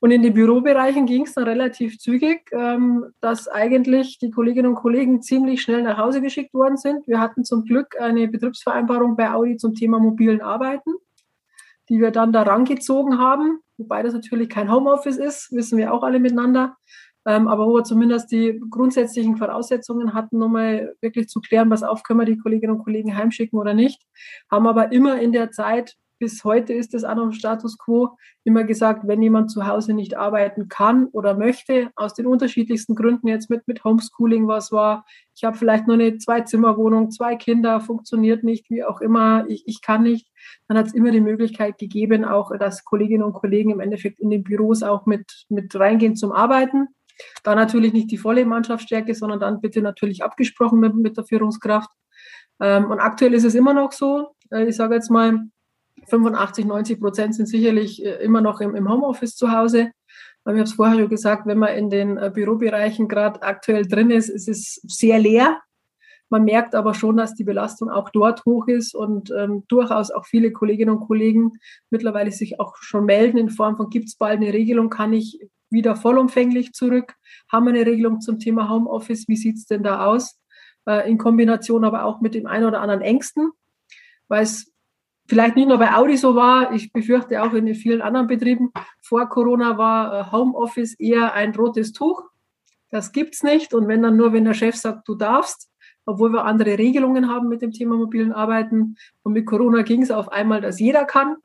Und 0.00 0.10
in 0.10 0.22
den 0.22 0.34
Bürobereichen 0.34 1.06
ging 1.06 1.22
es 1.22 1.34
dann 1.34 1.44
relativ 1.44 1.98
zügig, 1.98 2.50
ähm, 2.52 3.06
dass 3.20 3.48
eigentlich 3.48 4.18
die 4.18 4.30
Kolleginnen 4.30 4.68
und 4.68 4.74
Kollegen 4.74 5.22
ziemlich 5.22 5.62
schnell 5.62 5.82
nach 5.82 5.96
Hause 5.96 6.20
geschickt 6.20 6.52
worden 6.52 6.76
sind. 6.76 7.06
Wir 7.06 7.18
hatten 7.18 7.44
zum 7.44 7.64
Glück 7.64 7.98
eine 7.98 8.28
Betriebsvereinbarung 8.28 9.16
bei 9.16 9.30
Audi 9.30 9.56
zum 9.56 9.74
Thema 9.74 9.98
mobilen 9.98 10.42
Arbeiten 10.42 10.92
die 11.88 12.00
wir 12.00 12.10
dann 12.10 12.32
da 12.32 12.42
rangezogen 12.42 13.18
haben, 13.18 13.60
wobei 13.76 14.02
das 14.02 14.14
natürlich 14.14 14.48
kein 14.48 14.70
Homeoffice 14.70 15.18
ist, 15.18 15.52
wissen 15.52 15.78
wir 15.78 15.92
auch 15.92 16.02
alle 16.02 16.20
miteinander. 16.20 16.76
Ähm, 17.26 17.48
aber 17.48 17.66
wo 17.66 17.74
wir 17.74 17.84
zumindest 17.84 18.30
die 18.30 18.60
grundsätzlichen 18.70 19.36
Voraussetzungen 19.36 20.14
hatten, 20.14 20.38
nochmal 20.38 20.94
wirklich 21.00 21.28
zu 21.28 21.40
klären, 21.40 21.70
was 21.70 21.82
auf, 21.82 22.04
können 22.04 22.20
wir 22.20 22.26
die 22.26 22.38
Kolleginnen 22.38 22.76
und 22.76 22.84
Kollegen 22.84 23.16
heimschicken 23.16 23.58
oder 23.58 23.74
nicht, 23.74 24.00
haben 24.50 24.66
aber 24.68 24.92
immer 24.92 25.20
in 25.20 25.32
der 25.32 25.50
Zeit 25.50 25.96
bis 26.18 26.44
heute 26.44 26.72
ist 26.72 26.94
es 26.94 27.04
auch 27.04 27.14
noch 27.14 27.32
Status 27.32 27.78
quo. 27.78 28.16
Immer 28.44 28.64
gesagt, 28.64 29.06
wenn 29.06 29.22
jemand 29.22 29.50
zu 29.50 29.66
Hause 29.66 29.92
nicht 29.92 30.16
arbeiten 30.16 30.68
kann 30.68 31.06
oder 31.12 31.36
möchte, 31.36 31.90
aus 31.96 32.14
den 32.14 32.26
unterschiedlichsten 32.26 32.94
Gründen 32.94 33.28
jetzt 33.28 33.50
mit, 33.50 33.66
mit 33.68 33.84
Homeschooling 33.84 34.48
was 34.48 34.72
war, 34.72 35.04
ich 35.34 35.44
habe 35.44 35.56
vielleicht 35.56 35.86
nur 35.86 35.94
eine 35.94 36.16
Zwei-Zimmer-Wohnung, 36.16 37.10
zwei 37.10 37.36
Kinder, 37.36 37.80
funktioniert 37.80 38.42
nicht, 38.42 38.70
wie 38.70 38.84
auch 38.84 39.00
immer, 39.00 39.44
ich, 39.48 39.64
ich 39.66 39.82
kann 39.82 40.02
nicht, 40.02 40.30
dann 40.66 40.78
hat 40.78 40.86
es 40.86 40.94
immer 40.94 41.10
die 41.10 41.20
Möglichkeit 41.20 41.76
gegeben, 41.78 42.24
auch 42.24 42.56
dass 42.58 42.84
Kolleginnen 42.84 43.22
und 43.22 43.34
Kollegen 43.34 43.70
im 43.70 43.80
Endeffekt 43.80 44.18
in 44.18 44.30
den 44.30 44.44
Büros 44.44 44.82
auch 44.82 45.04
mit, 45.04 45.44
mit 45.48 45.74
reingehen 45.78 46.16
zum 46.16 46.32
Arbeiten. 46.32 46.88
Da 47.42 47.54
natürlich 47.54 47.92
nicht 47.92 48.10
die 48.10 48.18
volle 48.18 48.44
Mannschaftsstärke, 48.44 49.14
sondern 49.14 49.40
dann 49.40 49.60
bitte 49.60 49.82
natürlich 49.82 50.22
abgesprochen 50.22 50.80
mit, 50.80 50.94
mit 50.94 51.16
der 51.16 51.24
Führungskraft. 51.24 51.90
Ähm, 52.60 52.90
und 52.90 53.00
aktuell 53.00 53.34
ist 53.34 53.44
es 53.44 53.54
immer 53.54 53.74
noch 53.74 53.92
so, 53.92 54.34
äh, 54.50 54.64
ich 54.66 54.76
sage 54.76 54.94
jetzt 54.94 55.10
mal, 55.10 55.40
85, 56.08 56.64
90 56.64 57.00
Prozent 57.00 57.34
sind 57.34 57.46
sicherlich 57.46 58.04
äh, 58.04 58.22
immer 58.22 58.40
noch 58.40 58.60
im, 58.60 58.74
im 58.74 58.88
Homeoffice 58.88 59.36
zu 59.36 59.52
Hause. 59.52 59.90
Ich 60.44 60.46
habe 60.46 60.60
es 60.60 60.74
vorher 60.74 60.98
schon 60.98 61.08
gesagt, 61.08 61.46
wenn 61.46 61.58
man 61.58 61.74
in 61.74 61.90
den 61.90 62.16
äh, 62.18 62.30
Bürobereichen 62.32 63.08
gerade 63.08 63.42
aktuell 63.42 63.86
drin 63.86 64.10
ist, 64.10 64.28
ist 64.28 64.48
es 64.48 64.80
sehr 64.86 65.18
leer. 65.18 65.60
Man 66.28 66.44
merkt 66.44 66.74
aber 66.74 66.94
schon, 66.94 67.16
dass 67.16 67.34
die 67.34 67.44
Belastung 67.44 67.88
auch 67.90 68.10
dort 68.10 68.44
hoch 68.44 68.66
ist 68.66 68.94
und 68.94 69.30
ähm, 69.36 69.64
durchaus 69.68 70.10
auch 70.10 70.26
viele 70.26 70.52
Kolleginnen 70.52 70.96
und 70.96 71.06
Kollegen 71.06 71.52
mittlerweile 71.90 72.32
sich 72.32 72.58
auch 72.58 72.76
schon 72.76 73.04
melden 73.04 73.38
in 73.38 73.50
Form 73.50 73.76
von, 73.76 73.90
gibt 73.90 74.08
es 74.08 74.16
bald 74.16 74.40
eine 74.40 74.52
Regelung, 74.52 74.90
kann 74.90 75.12
ich 75.12 75.40
wieder 75.70 75.96
vollumfänglich 75.96 76.72
zurück? 76.72 77.14
Haben 77.50 77.66
wir 77.66 77.74
eine 77.74 77.86
Regelung 77.86 78.20
zum 78.20 78.38
Thema 78.38 78.68
Homeoffice? 78.68 79.28
Wie 79.28 79.36
sieht 79.36 79.56
es 79.56 79.66
denn 79.66 79.82
da 79.82 80.06
aus? 80.06 80.38
Äh, 80.86 81.08
in 81.10 81.18
Kombination 81.18 81.84
aber 81.84 82.04
auch 82.04 82.20
mit 82.20 82.34
dem 82.34 82.46
einen 82.46 82.66
oder 82.66 82.80
anderen 82.80 83.02
Ängsten, 83.02 83.50
weil 84.28 84.42
es 84.42 84.72
vielleicht 85.26 85.56
nicht 85.56 85.68
nur 85.68 85.78
bei 85.78 85.92
Audi 85.92 86.16
so 86.16 86.34
war, 86.34 86.72
ich 86.72 86.92
befürchte 86.92 87.42
auch 87.42 87.52
in 87.52 87.74
vielen 87.74 88.02
anderen 88.02 88.26
Betrieben. 88.26 88.72
Vor 89.00 89.28
Corona 89.28 89.78
war 89.78 90.20
äh, 90.20 90.32
Homeoffice 90.32 90.94
eher 90.94 91.34
ein 91.34 91.54
rotes 91.54 91.92
Tuch. 91.92 92.22
Das 92.90 93.12
gibt's 93.12 93.42
nicht. 93.42 93.74
Und 93.74 93.88
wenn 93.88 94.02
dann 94.02 94.16
nur, 94.16 94.32
wenn 94.32 94.44
der 94.44 94.54
Chef 94.54 94.76
sagt, 94.76 95.08
du 95.08 95.14
darfst, 95.14 95.70
obwohl 96.06 96.32
wir 96.32 96.44
andere 96.44 96.78
Regelungen 96.78 97.28
haben 97.28 97.48
mit 97.48 97.62
dem 97.62 97.72
Thema 97.72 97.96
mobilen 97.96 98.32
Arbeiten. 98.32 98.96
Und 99.22 99.32
mit 99.32 99.46
Corona 99.46 99.82
ging 99.82 100.02
es 100.02 100.10
auf 100.10 100.30
einmal, 100.30 100.60
dass 100.60 100.78
jeder 100.78 101.04
kann. 101.04 101.36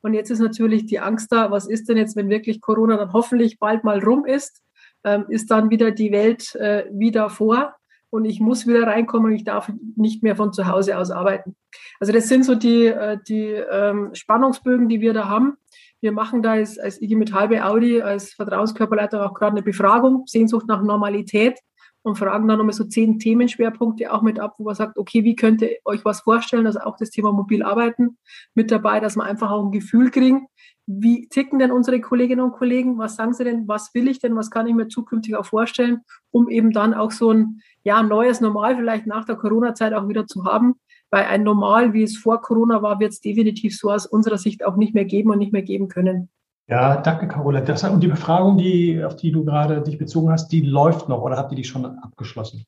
Und 0.00 0.14
jetzt 0.14 0.30
ist 0.30 0.40
natürlich 0.40 0.86
die 0.86 0.98
Angst 0.98 1.32
da, 1.32 1.50
was 1.50 1.66
ist 1.66 1.88
denn 1.88 1.96
jetzt, 1.96 2.16
wenn 2.16 2.28
wirklich 2.28 2.60
Corona 2.60 2.96
dann 2.96 3.12
hoffentlich 3.12 3.58
bald 3.58 3.84
mal 3.84 4.00
rum 4.00 4.24
ist? 4.26 4.62
Ähm, 5.04 5.26
ist 5.28 5.50
dann 5.50 5.70
wieder 5.70 5.92
die 5.92 6.10
Welt 6.10 6.54
äh, 6.56 6.86
wieder 6.90 7.30
vor? 7.30 7.76
Und 8.10 8.24
ich 8.24 8.40
muss 8.40 8.66
wieder 8.66 8.86
reinkommen 8.86 9.30
und 9.30 9.36
ich 9.36 9.44
darf 9.44 9.70
nicht 9.96 10.22
mehr 10.22 10.36
von 10.36 10.52
zu 10.52 10.66
Hause 10.66 10.98
aus 10.98 11.10
arbeiten. 11.10 11.56
Also 12.00 12.12
das 12.12 12.28
sind 12.28 12.44
so 12.44 12.54
die, 12.54 12.86
äh, 12.86 13.18
die 13.26 13.46
ähm, 13.46 14.10
Spannungsbögen, 14.14 14.88
die 14.88 15.00
wir 15.00 15.12
da 15.12 15.28
haben. 15.28 15.56
Wir 16.00 16.12
machen 16.12 16.42
da 16.42 16.52
als, 16.52 16.78
als 16.78 17.02
IG 17.02 17.16
Metall 17.16 17.48
bei 17.48 17.62
Audi, 17.62 18.00
als 18.00 18.32
Vertrauenskörperleiter 18.32 19.24
auch 19.24 19.34
gerade 19.34 19.52
eine 19.52 19.62
Befragung, 19.62 20.24
Sehnsucht 20.26 20.66
nach 20.68 20.82
Normalität 20.82 21.58
und 22.02 22.16
fragen 22.16 22.46
dann 22.48 22.58
nochmal 22.58 22.74
so 22.74 22.84
zehn 22.84 23.18
Themenschwerpunkte 23.18 24.12
auch 24.12 24.22
mit 24.22 24.38
ab, 24.38 24.54
wo 24.58 24.64
man 24.64 24.74
sagt, 24.74 24.96
okay, 24.96 25.24
wie 25.24 25.36
könnt 25.36 25.62
ihr 25.62 25.76
euch 25.84 26.04
was 26.04 26.20
vorstellen? 26.20 26.66
Also 26.66 26.80
auch 26.80 26.96
das 26.96 27.10
Thema 27.10 27.32
mobil 27.32 27.62
arbeiten 27.62 28.16
mit 28.54 28.70
dabei, 28.70 29.00
dass 29.00 29.16
wir 29.16 29.24
einfach 29.24 29.50
auch 29.50 29.64
ein 29.64 29.72
Gefühl 29.72 30.10
kriegen, 30.10 30.46
wie 30.90 31.28
ticken 31.28 31.58
denn 31.58 31.70
unsere 31.70 32.00
Kolleginnen 32.00 32.40
und 32.40 32.52
Kollegen? 32.52 32.96
Was 32.96 33.16
sagen 33.16 33.34
sie 33.34 33.44
denn? 33.44 33.68
Was 33.68 33.92
will 33.92 34.08
ich 34.08 34.20
denn? 34.20 34.34
Was 34.36 34.50
kann 34.50 34.66
ich 34.66 34.74
mir 34.74 34.88
zukünftig 34.88 35.36
auch 35.36 35.44
vorstellen, 35.44 36.00
um 36.30 36.48
eben 36.48 36.70
dann 36.70 36.94
auch 36.94 37.10
so 37.10 37.30
ein 37.30 37.60
ja, 37.84 38.02
neues 38.02 38.40
Normal 38.40 38.76
vielleicht 38.76 39.06
nach 39.06 39.26
der 39.26 39.36
Corona-Zeit 39.36 39.92
auch 39.92 40.08
wieder 40.08 40.26
zu 40.26 40.46
haben? 40.46 40.76
Weil 41.10 41.24
ein 41.26 41.42
Normal, 41.42 41.92
wie 41.92 42.04
es 42.04 42.16
vor 42.16 42.40
Corona 42.40 42.80
war, 42.80 43.00
wird 43.00 43.12
es 43.12 43.20
definitiv 43.20 43.76
so 43.76 43.90
aus 43.90 44.06
unserer 44.06 44.38
Sicht 44.38 44.64
auch 44.64 44.76
nicht 44.76 44.94
mehr 44.94 45.04
geben 45.04 45.30
und 45.30 45.38
nicht 45.38 45.52
mehr 45.52 45.62
geben 45.62 45.88
können. 45.88 46.30
Ja, 46.68 46.96
danke, 46.96 47.28
Carola. 47.28 47.60
Das, 47.60 47.84
und 47.84 48.02
die 48.02 48.08
Befragung, 48.08 48.56
die, 48.56 49.04
auf 49.04 49.14
die 49.14 49.30
du 49.30 49.44
gerade 49.44 49.82
dich 49.82 49.98
bezogen 49.98 50.30
hast, 50.30 50.48
die 50.48 50.62
läuft 50.62 51.10
noch 51.10 51.20
oder 51.20 51.36
habt 51.36 51.52
ihr 51.52 51.56
die 51.56 51.64
schon 51.64 51.84
abgeschlossen? 51.84 52.64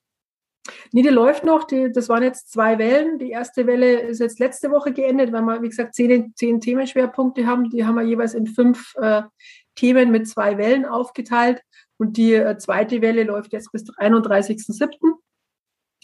Nee, 0.92 1.02
die 1.02 1.08
läuft 1.08 1.44
noch. 1.44 1.64
Die, 1.64 1.90
das 1.92 2.08
waren 2.08 2.22
jetzt 2.22 2.50
zwei 2.50 2.78
Wellen. 2.78 3.18
Die 3.18 3.30
erste 3.30 3.66
Welle 3.66 4.00
ist 4.00 4.20
jetzt 4.20 4.38
letzte 4.38 4.70
Woche 4.70 4.92
geendet, 4.92 5.32
weil 5.32 5.42
wir, 5.42 5.62
wie 5.62 5.68
gesagt, 5.68 5.94
zehn, 5.94 6.32
zehn 6.34 6.60
Themenschwerpunkte 6.60 7.46
haben. 7.46 7.70
Die 7.70 7.84
haben 7.84 7.96
wir 7.96 8.02
jeweils 8.02 8.34
in 8.34 8.46
fünf 8.46 8.94
äh, 8.96 9.22
Themen 9.74 10.10
mit 10.10 10.28
zwei 10.28 10.58
Wellen 10.58 10.84
aufgeteilt. 10.84 11.62
Und 11.98 12.16
die 12.16 12.34
äh, 12.34 12.56
zweite 12.58 13.02
Welle 13.02 13.24
läuft 13.24 13.52
jetzt 13.52 13.72
bis 13.72 13.84
31.07., 13.90 14.96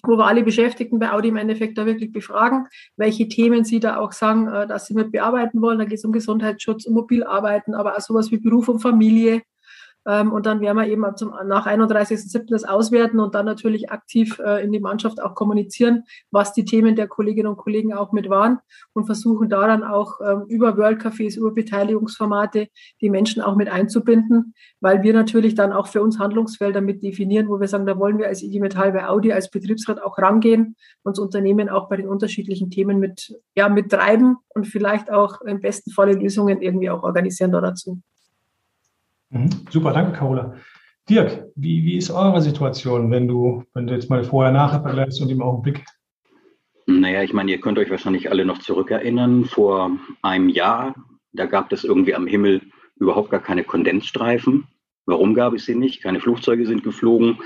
wo 0.03 0.17
wir 0.19 0.27
alle 0.27 0.43
Beschäftigten 0.43 0.99
bei 0.99 1.11
Audi 1.11 1.29
im 1.29 1.37
Endeffekt 1.37 1.79
da 1.79 1.87
wirklich 1.87 2.13
befragen, 2.13 2.69
welche 2.97 3.29
Themen 3.29 3.65
sie 3.65 3.81
da 3.81 3.97
auch 3.97 4.13
sagen, 4.13 4.47
äh, 4.47 4.67
dass 4.67 4.87
sie 4.87 4.95
mit 4.95 5.11
bearbeiten 5.11 5.63
wollen. 5.63 5.79
Da 5.79 5.85
geht 5.85 5.99
es 5.99 6.05
um 6.05 6.13
Gesundheitsschutz, 6.13 6.85
um 6.87 6.95
Mobilarbeiten, 6.95 7.75
aber 7.75 7.97
auch 7.97 8.01
sowas 8.01 8.31
wie 8.31 8.37
Beruf 8.39 8.69
und 8.69 8.81
Familie, 8.81 9.43
und 10.33 10.47
dann 10.47 10.61
werden 10.61 10.79
wir 10.79 10.87
eben 10.87 11.05
zum, 11.17 11.35
nach 11.47 11.67
31.07. 11.67 12.47
das 12.49 12.65
auswerten 12.65 13.19
und 13.19 13.35
dann 13.35 13.45
natürlich 13.45 13.91
aktiv 13.91 14.39
äh, 14.39 14.65
in 14.65 14.71
die 14.71 14.81
Mannschaft 14.81 15.21
auch 15.21 15.35
kommunizieren, 15.35 16.05
was 16.31 16.53
die 16.53 16.65
Themen 16.65 16.95
der 16.95 17.09
Kolleginnen 17.09 17.49
und 17.49 17.57
Kollegen 17.57 17.93
auch 17.93 18.13
mit 18.13 18.31
waren 18.31 18.61
und 18.93 19.07
versuchen 19.07 19.49
da 19.49 19.67
dann 19.67 19.83
auch 19.83 20.21
ähm, 20.25 20.45
über 20.49 20.77
World 20.77 21.01
Cafés, 21.01 21.37
über 21.37 21.53
Beteiligungsformate 21.53 22.69
die 23.01 23.11
Menschen 23.11 23.43
auch 23.43 23.57
mit 23.57 23.69
einzubinden, 23.69 24.55
weil 24.81 25.03
wir 25.03 25.13
natürlich 25.13 25.57
dann 25.57 25.73
auch 25.73 25.89
für 25.89 26.03
uns 26.03 26.19
Handlungsfelder 26.19 26.81
mit 26.81 27.03
definieren, 27.03 27.49
wo 27.49 27.59
wir 27.59 27.67
sagen, 27.67 27.87
da 27.87 27.99
wollen 27.99 28.19
wir 28.19 28.29
als 28.29 28.43
IG 28.43 28.61
Metall 28.61 28.93
bei 28.93 29.09
Audi 29.09 29.33
als 29.33 29.51
Betriebsrat 29.51 30.01
auch 30.01 30.19
rangehen, 30.19 30.77
uns 31.03 31.19
Unternehmen 31.19 31.69
auch 31.69 31.89
bei 31.89 31.97
den 31.97 32.09
unterschiedlichen 32.09 32.71
Themen 32.71 33.01
mit, 33.01 33.35
ja, 33.57 33.69
mit 33.69 33.91
treiben 33.91 34.37
und 34.55 34.67
vielleicht 34.67 35.11
auch 35.11 35.41
im 35.41 35.61
besten 35.61 35.91
Falle 35.91 36.13
Lösungen 36.13 36.63
irgendwie 36.63 36.91
auch 36.91 37.03
organisieren 37.03 37.51
da 37.51 37.61
dazu. 37.61 38.01
Mhm. 39.31 39.51
Super, 39.71 39.93
danke, 39.93 40.13
Carola. 40.13 40.57
Dirk, 41.09 41.47
wie, 41.55 41.85
wie 41.85 41.97
ist 41.97 42.11
eure 42.11 42.43
Situation, 42.43 43.11
wenn 43.11 43.29
du, 43.29 43.65
wenn 43.75 43.87
du 43.87 43.95
jetzt 43.95 44.11
mal 44.11 44.25
vorher 44.25 44.53
nachher 44.53 44.83
vergleichst 44.83 45.21
und 45.23 45.31
im 45.31 45.43
Augenblick? 45.43 45.85
Naja, 46.87 47.23
ich 47.23 47.33
meine, 47.33 47.51
ihr 47.51 47.61
könnt 47.61 47.79
euch 47.79 47.91
wahrscheinlich 47.91 48.31
alle 48.31 48.45
noch 48.45 48.59
zurückerinnern, 48.59 49.45
vor 49.45 49.91
einem 50.23 50.49
Jahr, 50.49 50.95
da 51.33 51.47
gab 51.47 51.73
es 51.73 51.85
irgendwie 51.85 52.15
am 52.15 52.27
Himmel 52.27 52.63
überhaupt 52.97 53.31
gar 53.31 53.43
keine 53.43 53.65
Kondensstreifen. 53.65 54.67
Warum 55.05 55.35
gab 55.35 55.53
es 55.55 55.67
sie 55.67 55.75
nicht? 55.75 56.03
Keine 56.03 56.21
Flugzeuge 56.21 56.67
sind 56.67 56.83
geflogen. 56.83 57.39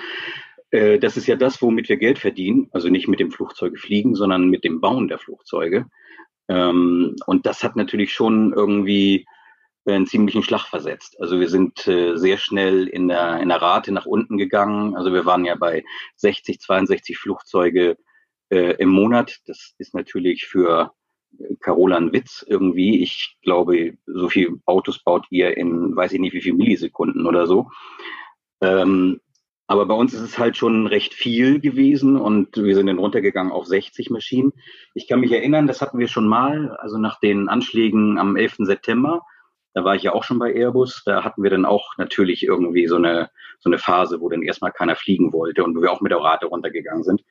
Äh, 0.71 0.99
das 0.99 1.17
ist 1.17 1.27
ja 1.27 1.37
das, 1.37 1.61
womit 1.61 1.89
wir 1.89 1.97
Geld 1.97 2.19
verdienen. 2.19 2.69
Also 2.73 2.89
nicht 2.89 3.09
mit 3.09 3.21
dem 3.21 3.31
Flugzeuge 3.31 3.77
fliegen, 3.77 4.15
sondern 4.15 4.49
mit 4.49 4.65
dem 4.65 4.81
Bauen 4.81 5.09
der 5.09 5.19
Flugzeuge. 5.19 5.87
Ähm, 6.49 7.17
und 7.27 7.47
das 7.47 7.63
hat 7.63 7.77
natürlich 7.77 8.13
schon 8.13 8.53
irgendwie 8.53 9.27
einen 9.87 10.07
ziemlichen 10.07 10.43
Schlag 10.43 10.67
versetzt. 10.67 11.17
Also 11.21 11.41
wir 11.41 11.49
sind 11.49 11.87
äh, 11.87 12.17
sehr 12.17 12.39
schnell 12.39 12.87
in 12.87 13.09
der, 13.09 13.41
in 13.41 13.49
der 13.49 13.63
Rate 13.63 13.93
nach 13.93 14.07
unten 14.07 14.37
gegangen. 14.37 14.97
Also 14.97 15.13
wir 15.13 15.25
waren 15.25 15.45
ja 15.45 15.55
bei 15.55 15.85
60, 16.17 16.61
62 16.61 17.19
Flugzeuge 17.19 17.97
äh, 18.51 18.75
im 18.77 18.91
Monat. 18.91 19.39
Das 19.47 19.75
ist 19.79 19.95
natürlich 19.95 20.47
für 20.47 20.93
äh, 21.39 21.55
Carola 21.61 21.97
ein 21.97 22.13
Witz 22.13 22.45
irgendwie. 22.47 23.03
Ich 23.03 23.39
glaube, 23.43 23.97
so 24.07 24.29
viel 24.29 24.61
Autos 24.67 25.03
baut 25.03 25.27
ihr 25.31 25.57
in, 25.57 25.97
weiß 25.97 26.13
ich 26.13 26.21
nicht, 26.21 26.35
wie 26.35 26.43
viel 26.43 26.55
Millisekunden 26.55 27.27
oder 27.27 27.47
so. 27.47 27.71
Ähm, 28.61 29.21
aber 29.67 29.87
bei 29.87 29.95
uns 29.95 30.13
ist 30.13 30.23
es 30.23 30.39
halt 30.39 30.57
schon 30.57 30.89
recht 30.89 31.15
viel 31.15 31.61
gewesen 31.61 32.17
und 32.17 32.57
wir 32.57 32.75
sind 32.75 32.89
dann 32.89 32.99
runtergegangen 32.99 33.53
auf 33.53 33.67
60 33.67 34.11
Maschinen. 34.11 34.53
Ich 34.95 35.07
kann 35.07 35.21
mich 35.21 35.31
erinnern, 35.31 35.69
das 35.69 35.81
hatten 35.81 36.01
wir 36.01 36.09
schon 36.09 36.27
mal, 36.27 36.77
also 36.81 36.99
nach 36.99 37.21
den 37.21 37.49
Anschlägen 37.49 38.19
am 38.19 38.35
11. 38.35 38.57
September 38.59 39.23
da 39.75 39.85
war 39.85 39.95
ich 39.95 40.03
ja 40.03 40.13
auch 40.13 40.25
schon 40.25 40.39
bei 40.39 40.53
Airbus. 40.53 41.03
Da 41.05 41.25
hatten 41.25 41.43
wir 41.43 41.51
dann 41.51 41.65
auch 41.65 41.97
natürlich 41.97 42.43
irgendwie 42.43 42.87
so 42.87 42.97
eine, 42.97 43.31
so 43.61 43.71
eine 43.71 43.79
Phase, 43.79 44.21
wo 44.21 44.29
dann 44.29 44.43
erstmal 44.43 44.73
keiner 44.73 44.97
fliegen 44.97 45.33
wollte 45.33 45.65
und 45.65 45.77
wo 45.77 45.83
wir 45.83 45.93
auch 45.93 46.01
mit 46.01 46.13
der 46.13 46.19
Rate 46.21 46.47
runtergegangen 46.47 47.05
sind. 47.05 47.23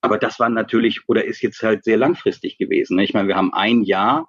Aber 0.00 0.18
das 0.18 0.40
war 0.40 0.48
natürlich 0.48 1.08
oder 1.08 1.24
ist 1.24 1.42
jetzt 1.42 1.62
halt 1.62 1.84
sehr 1.84 1.96
langfristig 1.96 2.58
gewesen. 2.58 2.96
Ne? 2.96 3.04
Ich 3.04 3.14
meine, 3.14 3.28
wir 3.28 3.36
haben 3.36 3.52
ein 3.52 3.82
Jahr 3.82 4.28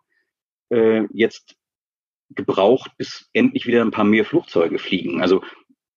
äh, 0.69 1.03
jetzt 1.11 1.55
gebraucht, 2.29 2.91
bis 2.97 3.29
endlich 3.33 3.65
wieder 3.65 3.81
ein 3.81 3.91
paar 3.91 4.05
mehr 4.05 4.25
Flugzeuge 4.25 4.79
fliegen. 4.79 5.21
Also 5.21 5.43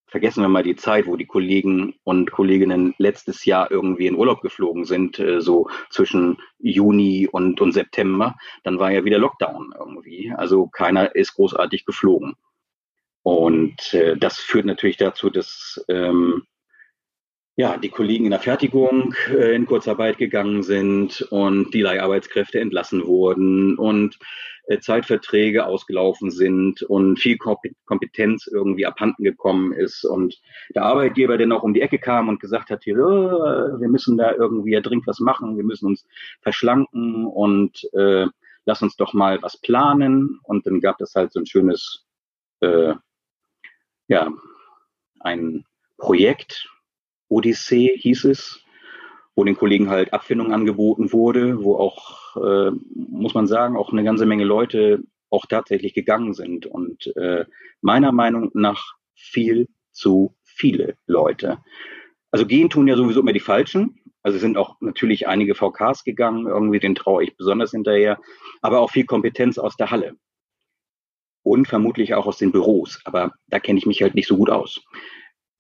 vergessen 0.07 0.43
wir 0.43 0.49
mal 0.49 0.63
die 0.63 0.77
Zeit, 0.77 1.07
wo 1.07 1.17
die 1.17 1.27
Kollegen 1.27 1.95
und 2.05 2.31
Kolleginnen 2.31 2.95
letztes 2.99 3.45
Jahr 3.45 3.71
irgendwie 3.71 4.07
in 4.07 4.15
Urlaub 4.15 4.41
geflogen 4.41 4.85
sind, 4.85 5.19
äh, 5.19 5.41
so 5.41 5.69
zwischen 5.91 6.39
Juni 6.59 7.29
und, 7.31 7.61
und 7.61 7.73
September. 7.73 8.37
Dann 8.63 8.79
war 8.79 8.91
ja 8.91 9.05
wieder 9.05 9.19
Lockdown 9.19 9.75
irgendwie. 9.79 10.33
Also 10.37 10.69
keiner 10.69 11.15
ist 11.15 11.35
großartig 11.35 11.85
geflogen. 11.85 12.35
Und 13.23 13.93
äh, 13.93 14.17
das 14.17 14.39
führt 14.39 14.67
natürlich 14.67 14.97
dazu, 14.97 15.31
dass 15.31 15.85
ähm, 15.89 16.45
ja, 17.57 17.79
die 17.79 17.89
Kollegen 17.89 18.27
in 18.27 18.31
der 18.31 18.41
Fertigung 18.41 19.15
äh, 19.31 19.55
in 19.55 19.65
Kurzarbeit 19.65 20.19
gegangen 20.19 20.63
sind 20.63 21.23
und 21.31 21.73
die 21.73 21.81
Leiharbeitskräfte 21.81 22.61
entlassen 22.61 23.07
wurden 23.07 23.79
und 23.79 24.19
äh, 24.67 24.79
Zeitverträge 24.79 25.65
ausgelaufen 25.65 26.31
sind 26.31 26.83
und 26.83 27.19
viel 27.19 27.39
Kompetenz 27.39 28.47
irgendwie 28.47 28.85
abhanden 28.85 29.25
gekommen 29.25 29.73
ist 29.73 30.05
und 30.05 30.39
der 30.75 30.83
Arbeitgeber 30.83 31.39
dann 31.39 31.53
auch 31.53 31.63
um 31.63 31.73
die 31.73 31.81
Ecke 31.81 31.99
kam 31.99 32.29
und 32.29 32.41
gesagt 32.41 32.69
hat, 32.69 32.85
hier, 32.85 32.99
oh, 32.99 33.81
wir 33.81 33.89
müssen 33.89 34.19
da 34.19 34.33
irgendwie 34.33 34.73
ja 34.73 34.81
dringend 34.81 35.07
was 35.07 35.21
machen, 35.21 35.57
wir 35.57 35.65
müssen 35.65 35.87
uns 35.87 36.05
verschlanken 36.43 37.25
und 37.25 37.89
äh, 37.95 38.27
lass 38.67 38.83
uns 38.83 38.97
doch 38.97 39.15
mal 39.15 39.41
was 39.41 39.57
planen. 39.57 40.41
Und 40.43 40.67
dann 40.67 40.81
gab 40.81 41.01
es 41.01 41.15
halt 41.15 41.33
so 41.33 41.41
ein 41.41 41.47
schönes, 41.47 42.05
äh, 42.61 42.95
ja, 44.09 44.31
ein 45.21 45.65
Projekt, 45.97 46.69
Odyssee 47.29 47.97
hieß 47.97 48.25
es, 48.25 48.65
wo 49.35 49.45
den 49.45 49.57
Kollegen 49.57 49.91
halt 49.91 50.13
Abfindung 50.13 50.53
angeboten 50.53 51.13
wurde, 51.13 51.63
wo 51.63 51.77
auch, 51.77 52.37
äh, 52.37 52.71
muss 52.95 53.35
man 53.35 53.47
sagen, 53.47 53.77
auch 53.77 53.93
eine 53.93 54.05
ganze 54.05 54.27
Menge 54.27 54.45
Leute 54.45 55.03
auch 55.31 55.47
tatsächlich 55.47 55.95
gegangen 55.95 56.33
sind. 56.33 56.67
Und 56.67 57.15
äh, 57.17 57.45
meiner 57.83 58.13
Meinung 58.13 58.51
nach 58.55 58.95
viel 59.15 59.69
zu 59.93 60.35
viele 60.43 60.97
Leute. 61.07 61.59
Also 62.31 62.47
gehen 62.47 62.71
tun 62.71 62.89
ja 62.89 62.97
sowieso 62.97 63.21
immer 63.21 63.33
die 63.33 63.41
Falschen. 63.41 64.01
Also 64.23 64.39
sind 64.39 64.57
auch 64.57 64.81
natürlich 64.81 65.29
einige 65.29 65.55
VKs 65.55 66.03
gegangen, 66.03 66.47
irgendwie 66.47 66.81
den 66.81 66.95
traue 66.95 67.23
ich 67.23 67.37
besonders 67.37 67.71
hinterher, 67.71 68.19
aber 68.61 68.81
auch 68.81 68.91
viel 68.91 69.05
Kompetenz 69.05 69.57
aus 69.57 69.77
der 69.77 69.91
Halle. 69.91 70.17
Und 71.45 71.69
vermutlich 71.69 72.15
auch 72.15 72.27
aus 72.27 72.39
den 72.39 72.51
Büros, 72.51 73.01
aber 73.05 73.35
da 73.47 73.61
kenne 73.61 73.79
ich 73.79 73.87
mich 73.87 74.03
halt 74.03 74.17
nicht 74.17 74.27
so 74.27 74.37
gut 74.37 74.51
aus. 74.51 74.83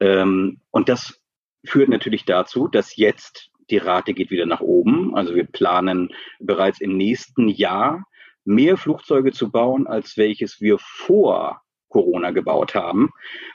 Ähm, 0.00 0.60
und 0.72 0.88
das 0.88 1.20
führt 1.66 1.88
natürlich 1.88 2.24
dazu, 2.24 2.68
dass 2.68 2.96
jetzt 2.96 3.50
die 3.70 3.78
Rate 3.78 4.14
geht 4.14 4.30
wieder 4.30 4.46
nach 4.46 4.60
oben. 4.60 5.14
Also 5.16 5.34
wir 5.34 5.44
planen 5.44 6.14
bereits 6.38 6.80
im 6.80 6.96
nächsten 6.96 7.48
Jahr 7.48 8.04
mehr 8.44 8.76
Flugzeuge 8.76 9.32
zu 9.32 9.50
bauen, 9.50 9.86
als 9.86 10.16
welches 10.16 10.60
wir 10.60 10.78
vor 10.78 11.62
Corona 11.88 12.30
gebaut 12.30 12.74
haben. 12.74 13.10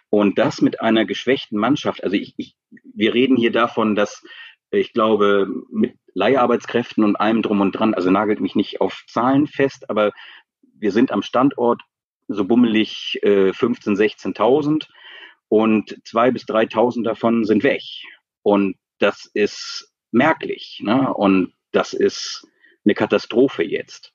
Und 0.09 0.37
das 0.37 0.61
mit 0.61 0.81
einer 0.81 1.05
geschwächten 1.05 1.57
Mannschaft. 1.57 2.03
Also 2.03 2.15
ich, 2.15 2.33
ich, 2.37 2.55
wir 2.93 3.13
reden 3.13 3.37
hier 3.37 3.51
davon, 3.51 3.95
dass 3.95 4.23
ich 4.71 4.93
glaube, 4.93 5.47
mit 5.69 5.95
Leiharbeitskräften 6.13 7.03
und 7.03 7.15
allem 7.17 7.41
drum 7.41 7.61
und 7.61 7.73
dran, 7.73 7.93
also 7.93 8.09
nagelt 8.09 8.39
mich 8.39 8.55
nicht 8.55 8.81
auf 8.81 9.03
Zahlen 9.07 9.47
fest, 9.47 9.89
aber 9.89 10.11
wir 10.77 10.91
sind 10.91 11.11
am 11.11 11.21
Standort 11.21 11.81
so 12.27 12.45
bummelig 12.45 13.19
äh, 13.21 13.53
15, 13.53 13.95
16.000 13.95 14.87
und 15.51 15.99
zwei 16.05 16.31
bis 16.31 16.45
3.000 16.45 17.03
davon 17.03 17.43
sind 17.43 17.63
weg. 17.63 17.81
Und 18.41 18.77
das 18.99 19.25
ist 19.25 19.91
merklich. 20.11 20.79
Ne? 20.81 21.13
Und 21.13 21.51
das 21.73 21.91
ist 21.91 22.47
eine 22.85 22.93
Katastrophe 22.93 23.61
jetzt. 23.61 24.13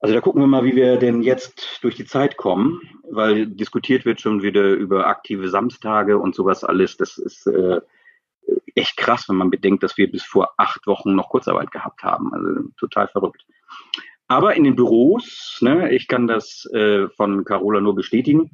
Also 0.00 0.12
da 0.12 0.20
gucken 0.20 0.42
wir 0.42 0.48
mal, 0.48 0.64
wie 0.64 0.74
wir 0.74 0.96
denn 0.96 1.22
jetzt 1.22 1.78
durch 1.82 1.94
die 1.94 2.04
Zeit 2.04 2.36
kommen, 2.36 2.80
weil 3.12 3.46
diskutiert 3.46 4.04
wird 4.04 4.20
schon 4.20 4.42
wieder 4.42 4.72
über 4.72 5.06
aktive 5.06 5.48
Samstage 5.48 6.18
und 6.18 6.34
sowas 6.34 6.64
alles. 6.64 6.96
Das 6.96 7.16
ist 7.16 7.46
äh, 7.46 7.80
echt 8.74 8.96
krass, 8.96 9.28
wenn 9.28 9.36
man 9.36 9.50
bedenkt, 9.50 9.84
dass 9.84 9.96
wir 9.96 10.10
bis 10.10 10.24
vor 10.24 10.52
acht 10.56 10.84
Wochen 10.88 11.14
noch 11.14 11.28
Kurzarbeit 11.28 11.70
gehabt 11.70 12.02
haben. 12.02 12.34
Also 12.34 12.70
total 12.76 13.06
verrückt. 13.06 13.46
Aber 14.26 14.56
in 14.56 14.64
den 14.64 14.74
Büros, 14.74 15.58
ne, 15.60 15.92
ich 15.94 16.08
kann 16.08 16.26
das 16.26 16.68
äh, 16.72 17.06
von 17.10 17.44
Carola 17.44 17.80
nur 17.80 17.94
bestätigen, 17.94 18.50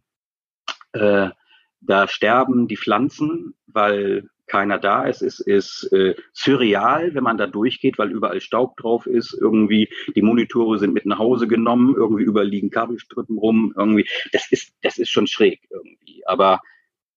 äh, 0.92 1.30
da 1.80 2.08
sterben 2.08 2.68
die 2.68 2.76
Pflanzen, 2.76 3.54
weil 3.66 4.28
keiner 4.48 4.78
da 4.78 5.04
ist. 5.04 5.22
Es 5.22 5.40
ist 5.40 5.92
äh, 5.92 6.14
surreal, 6.32 7.14
wenn 7.14 7.22
man 7.22 7.38
da 7.38 7.46
durchgeht, 7.46 7.98
weil 7.98 8.10
überall 8.10 8.40
Staub 8.40 8.76
drauf 8.76 9.06
ist. 9.06 9.36
Irgendwie 9.38 9.88
die 10.16 10.22
Monitore 10.22 10.78
sind 10.78 10.94
mit 10.94 11.06
nach 11.06 11.18
Hause 11.18 11.46
genommen, 11.46 11.94
irgendwie 11.94 12.24
überliegen 12.24 12.70
Kabelstrippen 12.70 13.38
rum. 13.38 13.72
Irgendwie, 13.76 14.08
das 14.32 14.50
ist, 14.50 14.72
das 14.82 14.98
ist 14.98 15.10
schon 15.10 15.26
schräg 15.26 15.60
irgendwie. 15.70 16.26
Aber 16.26 16.60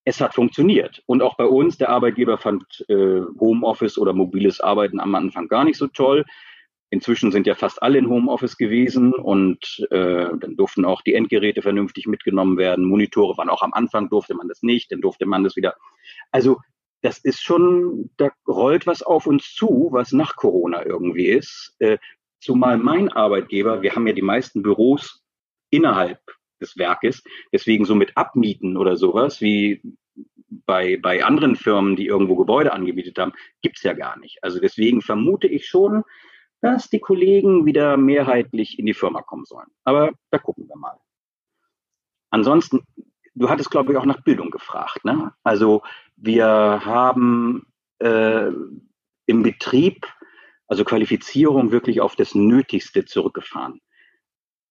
es 0.03 0.19
hat 0.19 0.35
funktioniert. 0.35 1.01
Und 1.05 1.21
auch 1.21 1.37
bei 1.37 1.45
uns, 1.45 1.77
der 1.77 1.89
Arbeitgeber 1.89 2.37
fand 2.37 2.85
äh, 2.89 3.21
Homeoffice 3.39 3.97
oder 3.97 4.13
mobiles 4.13 4.59
Arbeiten 4.59 4.99
am 4.99 5.15
Anfang 5.15 5.47
gar 5.47 5.63
nicht 5.63 5.77
so 5.77 5.87
toll. 5.87 6.25
Inzwischen 6.93 7.31
sind 7.31 7.47
ja 7.47 7.55
fast 7.55 7.81
alle 7.81 7.97
in 7.97 8.09
Homeoffice 8.09 8.57
gewesen 8.57 9.13
und 9.13 9.87
äh, 9.91 10.27
dann 10.37 10.57
durften 10.57 10.83
auch 10.83 11.01
die 11.01 11.13
Endgeräte 11.13 11.61
vernünftig 11.61 12.05
mitgenommen 12.05 12.57
werden. 12.57 12.83
Monitore 12.83 13.37
waren 13.37 13.49
auch 13.49 13.61
am 13.61 13.73
Anfang, 13.73 14.09
durfte 14.09 14.35
man 14.35 14.49
das 14.49 14.61
nicht, 14.61 14.91
dann 14.91 14.99
durfte 14.99 15.25
man 15.25 15.45
das 15.45 15.55
wieder. 15.55 15.75
Also 16.31 16.59
das 17.01 17.17
ist 17.17 17.41
schon, 17.41 18.09
da 18.17 18.29
rollt 18.45 18.87
was 18.87 19.03
auf 19.03 19.25
uns 19.25 19.55
zu, 19.55 19.87
was 19.93 20.11
nach 20.11 20.35
Corona 20.35 20.85
irgendwie 20.85 21.27
ist. 21.27 21.73
Äh, 21.79 21.97
zumal 22.41 22.77
mein 22.77 23.07
Arbeitgeber, 23.07 23.81
wir 23.81 23.95
haben 23.95 24.05
ja 24.05 24.13
die 24.13 24.21
meisten 24.21 24.61
Büros 24.61 25.23
innerhalb 25.69 26.19
des 26.59 26.77
Werkes, 26.77 27.23
deswegen 27.53 27.85
so 27.85 27.95
mit 27.95 28.17
Abmieten 28.17 28.75
oder 28.75 28.97
sowas 28.97 29.39
wie 29.39 29.81
bei, 30.65 30.97
bei 31.01 31.23
anderen 31.23 31.55
Firmen, 31.55 31.95
die 31.95 32.05
irgendwo 32.05 32.35
Gebäude 32.35 32.73
angemietet 32.73 33.17
haben, 33.17 33.31
gibt's 33.61 33.83
ja 33.83 33.93
gar 33.93 34.19
nicht. 34.19 34.43
Also 34.43 34.59
deswegen 34.59 35.01
vermute 35.01 35.47
ich 35.47 35.67
schon, 35.67 36.03
dass 36.61 36.89
die 36.89 36.99
Kollegen 36.99 37.65
wieder 37.65 37.97
mehrheitlich 37.97 38.79
in 38.79 38.85
die 38.85 38.93
Firma 38.93 39.21
kommen 39.21 39.45
sollen. 39.45 39.67
Aber 39.83 40.11
da 40.29 40.37
gucken 40.37 40.67
wir 40.67 40.77
mal. 40.77 40.97
Ansonsten, 42.29 42.85
du 43.35 43.49
hattest, 43.49 43.71
glaube 43.71 43.91
ich, 43.91 43.97
auch 43.97 44.05
nach 44.05 44.21
Bildung 44.21 44.51
gefragt. 44.51 45.03
Ne? 45.03 45.33
Also 45.43 45.81
wir 46.15 46.47
haben 46.47 47.65
äh, 47.99 48.51
im 49.25 49.43
Betrieb, 49.43 50.07
also 50.67 50.85
Qualifizierung 50.85 51.71
wirklich 51.71 51.99
auf 51.99 52.15
das 52.15 52.35
Nötigste 52.35 53.05
zurückgefahren. 53.05 53.81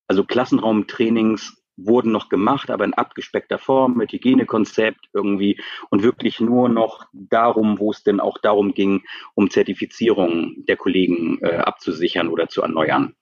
Also 0.06 0.24
Klassenraumtrainings 0.24 1.59
wurden 1.86 2.12
noch 2.12 2.28
gemacht, 2.28 2.70
aber 2.70 2.84
in 2.84 2.94
abgespeckter 2.94 3.58
Form 3.58 3.96
mit 3.96 4.12
Hygienekonzept 4.12 5.08
irgendwie 5.12 5.60
und 5.90 6.02
wirklich 6.02 6.40
nur 6.40 6.68
noch 6.68 7.06
darum, 7.12 7.78
wo 7.78 7.90
es 7.90 8.02
denn 8.02 8.20
auch 8.20 8.38
darum 8.38 8.74
ging, 8.74 9.02
um 9.34 9.50
Zertifizierung 9.50 10.64
der 10.66 10.76
Kollegen 10.76 11.38
äh, 11.42 11.56
abzusichern 11.56 12.28
oder 12.28 12.48
zu 12.48 12.62
erneuern. 12.62 13.14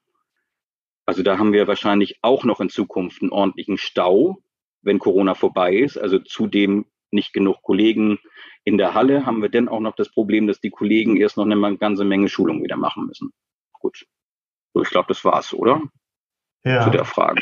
Also 1.06 1.22
da 1.22 1.38
haben 1.38 1.52
wir 1.52 1.66
wahrscheinlich 1.66 2.18
auch 2.22 2.44
noch 2.44 2.60
in 2.60 2.68
Zukunft 2.68 3.22
einen 3.22 3.30
ordentlichen 3.30 3.78
Stau, 3.78 4.42
wenn 4.82 4.98
Corona 4.98 5.34
vorbei 5.34 5.74
ist. 5.74 5.96
Also 5.96 6.18
zudem 6.18 6.86
nicht 7.10 7.32
genug 7.32 7.62
Kollegen 7.62 8.18
in 8.64 8.76
der 8.76 8.92
Halle, 8.94 9.24
haben 9.24 9.40
wir 9.40 9.48
dann 9.48 9.68
auch 9.68 9.80
noch 9.80 9.96
das 9.96 10.10
Problem, 10.10 10.46
dass 10.46 10.60
die 10.60 10.70
Kollegen 10.70 11.16
erst 11.16 11.38
noch 11.38 11.46
eine 11.46 11.76
ganze 11.78 12.04
Menge 12.04 12.28
Schulung 12.28 12.62
wieder 12.62 12.76
machen 12.76 13.06
müssen. 13.06 13.32
Gut. 13.72 14.06
So, 14.74 14.82
ich 14.82 14.90
glaube, 14.90 15.08
das 15.08 15.24
war's, 15.24 15.54
oder? 15.54 15.80
Ja. 16.64 16.84
Zu 16.84 16.90
der 16.90 17.04
Frage. 17.06 17.40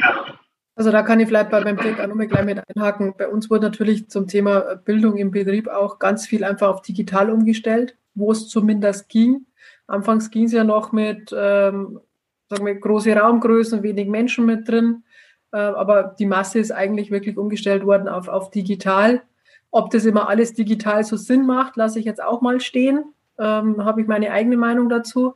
Also 0.77 0.93
da 0.93 1.03
kann 1.03 1.19
ich 1.21 1.27
vielleicht 1.27 1.51
bei 1.51 1.63
beim 1.65 1.77
Blick 1.77 1.99
auch 1.99 2.07
nochmal 2.07 2.29
gleich 2.29 2.45
mit 2.45 2.63
einhaken. 2.69 3.15
Bei 3.17 3.29
uns 3.29 3.51
wurde 3.51 3.63
natürlich 3.63 4.09
zum 4.09 4.29
Thema 4.29 4.77
Bildung 4.77 5.17
im 5.17 5.31
Betrieb 5.31 5.69
auch 5.69 5.99
ganz 5.99 6.27
viel 6.27 6.45
einfach 6.45 6.69
auf 6.69 6.83
digital 6.83 7.31
umgestellt, 7.31 7.97
wo 8.15 8.31
es 8.31 8.49
zumindest 8.49 9.09
ging. 9.09 9.47
Anfangs 9.87 10.31
ging 10.31 10.45
es 10.45 10.53
ja 10.53 10.65
noch 10.65 10.93
mit 10.93 11.35
ähm, 11.37 12.01
sagen 12.49 12.67
wir, 12.67 12.75
große 12.75 13.15
Raumgrößen, 13.15 13.83
wenig 13.83 14.09
Menschen 14.09 14.47
mit 14.47 14.69
drin. 14.69 15.03
Äh, 15.53 15.59
aber 15.59 16.15
die 16.19 16.27
Masse 16.27 16.59
ist 16.59 16.73
eigentlich 16.73 17.11
wirklich 17.11 17.37
umgestellt 17.37 17.85
worden 17.85 18.09
auf, 18.09 18.29
auf 18.29 18.51
digital. 18.51 19.23
Ob 19.71 19.91
das 19.91 20.05
immer 20.05 20.29
alles 20.29 20.55
digital 20.55 21.05
so 21.05 21.17
Sinn 21.17 21.47
macht, 21.47 21.77
lasse 21.77 21.99
ich 21.99 22.05
jetzt 22.05 22.23
auch 22.23 22.41
mal 22.41 22.61
stehen. 22.61 23.13
Ähm, 23.39 23.85
Habe 23.85 24.01
ich 24.01 24.07
meine 24.07 24.31
eigene 24.31 24.57
Meinung 24.57 24.89
dazu. 24.89 25.35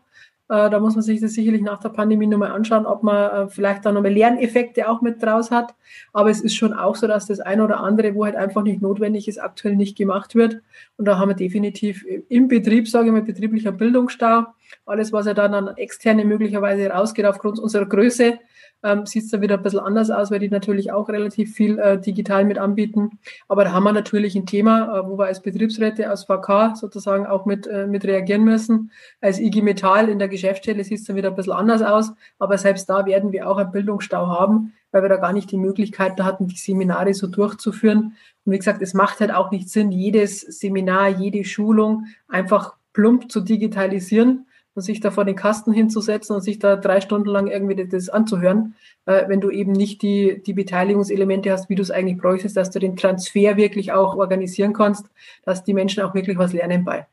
Äh, 0.51 0.69
da 0.69 0.81
muss 0.81 0.97
man 0.97 1.03
sich 1.03 1.21
das 1.21 1.35
sicherlich 1.35 1.63
nach 1.63 1.79
der 1.79 1.91
Pandemie 1.91 2.27
nochmal 2.27 2.51
anschauen, 2.51 2.85
ob 2.85 3.05
man 3.05 3.31
äh, 3.31 3.49
vielleicht 3.49 3.87
da 3.87 3.93
nochmal 3.93 4.13
Lerneffekte 4.13 4.89
auch 4.89 5.01
mit 5.01 5.23
draus 5.23 5.53
hat. 5.53 5.77
Aber 6.13 6.29
es 6.29 6.41
ist 6.41 6.57
schon 6.57 6.73
auch 6.73 6.97
so, 6.97 7.07
dass 7.07 7.27
das 7.27 7.39
eine 7.39 7.63
oder 7.63 7.79
andere, 7.79 8.17
wo 8.17 8.25
halt 8.25 8.35
einfach 8.35 8.65
nicht 8.65 8.83
notwendig 8.83 9.29
ist, 9.29 9.39
aktuell 9.39 9.77
nicht 9.77 9.97
gemacht 9.97 10.35
wird. 10.35 10.61
Und 10.97 11.05
da 11.05 11.19
haben 11.19 11.29
wir 11.29 11.37
definitiv 11.37 12.05
im 12.29 12.49
Betrieb, 12.49 12.89
sage 12.89 13.07
ich 13.07 13.13
mal, 13.13 13.23
betrieblicher 13.23 13.71
Bildungsstau. 13.71 14.47
Alles, 14.87 15.13
was 15.13 15.27
ja 15.27 15.35
dann 15.35 15.55
an 15.55 15.77
externe 15.77 16.25
möglicherweise 16.25 16.89
rausgeht 16.89 17.27
aufgrund 17.27 17.61
unserer 17.61 17.87
Größe, 17.87 18.41
ähm, 18.83 19.07
sieht 19.07 19.25
es 19.25 19.31
dann 19.31 19.41
wieder 19.41 19.57
ein 19.57 19.63
bisschen 19.63 19.81
anders 19.81 20.11
aus, 20.11 20.31
weil 20.31 20.39
die 20.39 20.49
natürlich 20.49 20.93
auch 20.93 21.09
relativ 21.09 21.55
viel 21.55 21.79
äh, 21.79 22.01
digital 22.01 22.45
mit 22.45 22.59
anbieten. 22.59 23.19
Aber 23.49 23.65
da 23.65 23.73
haben 23.73 23.85
wir 23.85 23.93
natürlich 23.93 24.37
ein 24.37 24.47
Thema, 24.47 24.99
äh, 24.99 25.07
wo 25.07 25.19
wir 25.19 25.27
als 25.27 25.43
Betriebsräte, 25.43 26.11
aus 26.11 26.25
VK 26.25 26.77
sozusagen 26.77 27.27
auch 27.27 27.47
mit, 27.47 27.67
äh, 27.67 27.87
mit 27.87 28.05
reagieren 28.05 28.45
müssen. 28.45 28.91
Als 29.21 29.39
IG 29.39 29.63
Metall 29.63 30.09
in 30.09 30.19
der 30.19 30.29
Geschäftsstelle 30.29 30.85
sieht 30.85 31.01
es 31.01 31.05
dann 31.05 31.17
wieder 31.17 31.31
ein 31.31 31.37
bisschen 31.37 31.53
anders 31.53 31.83
aus. 31.83 32.13
Aber 32.39 32.59
selbst 32.59 32.89
da 32.89 33.07
werden 33.07 33.33
wir 33.33 33.49
auch 33.49 33.59
einen 33.59 33.73
Bildungsstau 33.73 34.29
haben, 34.29 34.73
weil 34.93 35.03
wir 35.03 35.09
da 35.09 35.17
gar 35.17 35.33
nicht 35.33 35.51
die 35.51 35.59
Möglichkeit 35.59 36.21
hatten, 36.21 36.49
die 36.49 36.57
Seminare 36.57 37.15
so 37.15 37.27
durchzuführen. 37.27 38.17
Und 38.45 38.53
wie 38.53 38.59
gesagt, 38.59 38.83
es 38.83 38.95
macht 38.95 39.21
halt 39.21 39.33
auch 39.33 39.51
nicht 39.51 39.69
Sinn, 39.69 39.93
jedes 39.93 40.41
Seminar, 40.41 41.09
jede 41.09 41.45
Schulung 41.45 42.07
einfach 42.29 42.75
plump 42.93 43.31
zu 43.31 43.41
digitalisieren 43.41 44.47
und 44.75 44.83
sich 44.83 45.01
da 45.01 45.11
vor 45.11 45.25
den 45.25 45.37
Kasten 45.37 45.73
hinzusetzen 45.73 46.37
und 46.37 46.43
sich 46.43 46.59
da 46.59 46.77
drei 46.77 47.01
Stunden 47.01 47.29
lang 47.29 47.49
irgendwie 47.49 47.87
das 47.87 48.09
anzuhören, 48.09 48.75
äh, 49.07 49.29
wenn 49.29 49.41
du 49.41 49.51
eben 49.51 49.73
nicht 49.73 50.03
die, 50.03 50.43
die 50.45 50.53
Beteiligungselemente 50.53 51.51
hast, 51.51 51.69
wie 51.69 51.75
du 51.75 51.83
es 51.83 51.91
eigentlich 51.91 52.19
bräuchtest, 52.19 52.57
dass 52.57 52.71
du 52.71 52.79
den 52.79 52.97
Transfer 52.97 53.57
wirklich 53.57 53.93
auch 53.93 54.17
organisieren 54.17 54.73
kannst, 54.73 55.07
dass 55.45 55.65
die 55.65 55.75
Menschen 55.75 56.03
auch 56.03 56.15
wirklich 56.15 56.39
was 56.39 56.53
lernen 56.53 56.85
bei. 56.85 57.07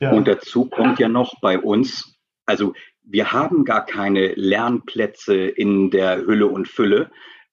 Ja. 0.00 0.12
Und 0.12 0.28
dazu 0.28 0.66
kommt 0.66 0.98
ja 0.98 1.08
noch 1.08 1.40
bei 1.40 1.58
uns, 1.58 2.16
also 2.46 2.74
wir 3.02 3.32
haben 3.32 3.64
gar 3.64 3.84
keine 3.84 4.28
Lernplätze 4.34 5.34
in 5.34 5.90
der 5.90 6.18
Hülle 6.26 6.46
und 6.46 6.68
Fülle, 6.68 7.10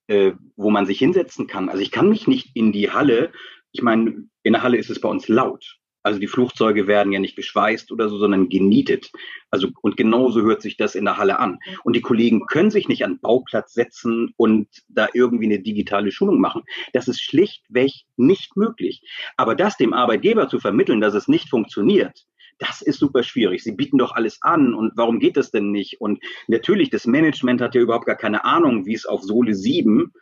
äh, 0.07 0.33
wo 0.55 0.69
man 0.69 0.85
sich 0.85 0.99
hinsetzen 0.99 1.47
kann. 1.47 1.69
Also 1.69 1.81
ich 1.81 1.91
kann 1.91 2.09
mich 2.09 2.27
nicht 2.27 2.55
in 2.55 2.71
die 2.71 2.91
Halle, 2.91 3.31
ich 3.71 3.81
meine, 3.81 4.27
in 4.43 4.53
der 4.53 4.63
Halle 4.63 4.77
ist 4.77 4.89
es 4.89 5.01
bei 5.01 5.09
uns 5.09 5.27
laut. 5.27 5.77
Also 6.03 6.19
die 6.19 6.27
Flugzeuge 6.27 6.87
werden 6.87 7.11
ja 7.11 7.19
nicht 7.19 7.35
geschweißt 7.35 7.91
oder 7.91 8.09
so, 8.09 8.17
sondern 8.17 8.49
genietet. 8.49 9.11
Also 9.49 9.69
und 9.81 9.97
genauso 9.97 10.41
hört 10.41 10.61
sich 10.61 10.77
das 10.77 10.95
in 10.95 11.05
der 11.05 11.17
Halle 11.17 11.39
an. 11.39 11.59
Und 11.83 11.95
die 11.95 12.01
Kollegen 12.01 12.45
können 12.47 12.71
sich 12.71 12.87
nicht 12.87 13.03
an 13.03 13.13
den 13.13 13.19
Bauplatz 13.19 13.73
setzen 13.73 14.33
und 14.37 14.67
da 14.87 15.07
irgendwie 15.13 15.45
eine 15.45 15.59
digitale 15.59 16.11
Schulung 16.11 16.39
machen. 16.39 16.63
Das 16.93 17.07
ist 17.07 17.21
schlichtweg 17.21 17.91
nicht 18.17 18.55
möglich. 18.57 19.01
Aber 19.37 19.55
das 19.55 19.77
dem 19.77 19.93
Arbeitgeber 19.93 20.47
zu 20.47 20.59
vermitteln, 20.59 21.01
dass 21.01 21.13
es 21.13 21.27
nicht 21.27 21.49
funktioniert, 21.49 22.25
das 22.61 22.81
ist 22.81 22.99
super 22.99 23.23
schwierig. 23.23 23.63
Sie 23.63 23.71
bieten 23.71 23.97
doch 23.97 24.11
alles 24.11 24.41
an 24.41 24.75
und 24.75 24.93
warum 24.95 25.19
geht 25.19 25.35
das 25.35 25.49
denn 25.49 25.71
nicht? 25.71 25.99
Und 25.99 26.23
natürlich, 26.47 26.91
das 26.91 27.07
Management 27.07 27.59
hat 27.59 27.73
ja 27.73 27.81
überhaupt 27.81 28.05
gar 28.05 28.15
keine 28.15 28.45
Ahnung, 28.45 28.85
wie 28.85 28.93
es 28.93 29.07
auf 29.07 29.23
Sole 29.23 29.55
7 29.55 30.13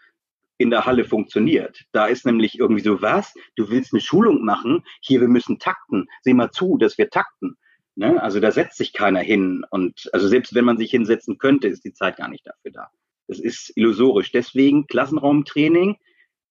in 0.59 0.69
der 0.69 0.85
Halle 0.85 1.05
funktioniert. 1.05 1.85
Da 1.93 2.05
ist 2.05 2.25
nämlich 2.25 2.59
irgendwie 2.59 2.83
so, 2.83 3.01
was? 3.01 3.33
Du 3.55 3.69
willst 3.69 3.93
eine 3.93 4.01
Schulung 4.01 4.43
machen? 4.43 4.83
Hier, 5.01 5.21
wir 5.21 5.29
müssen 5.29 5.57
takten. 5.57 6.07
Sieh 6.21 6.33
mal 6.33 6.51
zu, 6.51 6.77
dass 6.77 6.97
wir 6.97 7.09
takten. 7.09 7.57
Ne? 7.95 8.21
Also 8.21 8.41
da 8.41 8.51
setzt 8.51 8.77
sich 8.77 8.91
keiner 8.91 9.21
hin. 9.21 9.65
Und 9.71 10.09
also 10.11 10.27
selbst 10.27 10.53
wenn 10.53 10.65
man 10.65 10.77
sich 10.77 10.91
hinsetzen 10.91 11.37
könnte, 11.37 11.69
ist 11.69 11.85
die 11.85 11.93
Zeit 11.93 12.17
gar 12.17 12.27
nicht 12.27 12.45
dafür 12.45 12.71
da. 12.71 12.89
Das 13.27 13.39
ist 13.39 13.71
illusorisch. 13.75 14.33
Deswegen 14.33 14.85
Klassenraumtraining. 14.87 15.97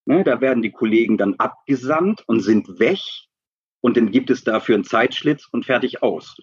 Ne? 0.07 0.25
Da 0.25 0.41
werden 0.41 0.63
die 0.63 0.73
Kollegen 0.73 1.19
dann 1.19 1.35
abgesandt 1.35 2.25
und 2.27 2.41
sind 2.41 2.81
weg. 2.81 3.01
Und 3.81 3.99
dann 3.99 4.11
gibt 4.11 4.31
es 4.31 4.43
dafür 4.43 4.75
einen 4.77 4.85
Zeitschlitz 4.85 5.47
und 5.53 5.67
fertig 5.67 6.03
aus. 6.03 6.35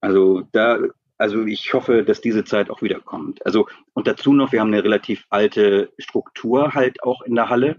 Also 0.00 0.42
da 0.50 0.80
also 1.22 1.46
ich 1.46 1.72
hoffe, 1.72 2.02
dass 2.02 2.20
diese 2.20 2.44
Zeit 2.44 2.68
auch 2.68 2.82
wiederkommt. 2.82 3.46
Also 3.46 3.68
und 3.94 4.08
dazu 4.08 4.32
noch, 4.32 4.50
wir 4.50 4.58
haben 4.58 4.74
eine 4.74 4.82
relativ 4.82 5.24
alte 5.30 5.92
Struktur 5.96 6.74
halt 6.74 7.00
auch 7.04 7.22
in 7.22 7.36
der 7.36 7.48
Halle, 7.48 7.76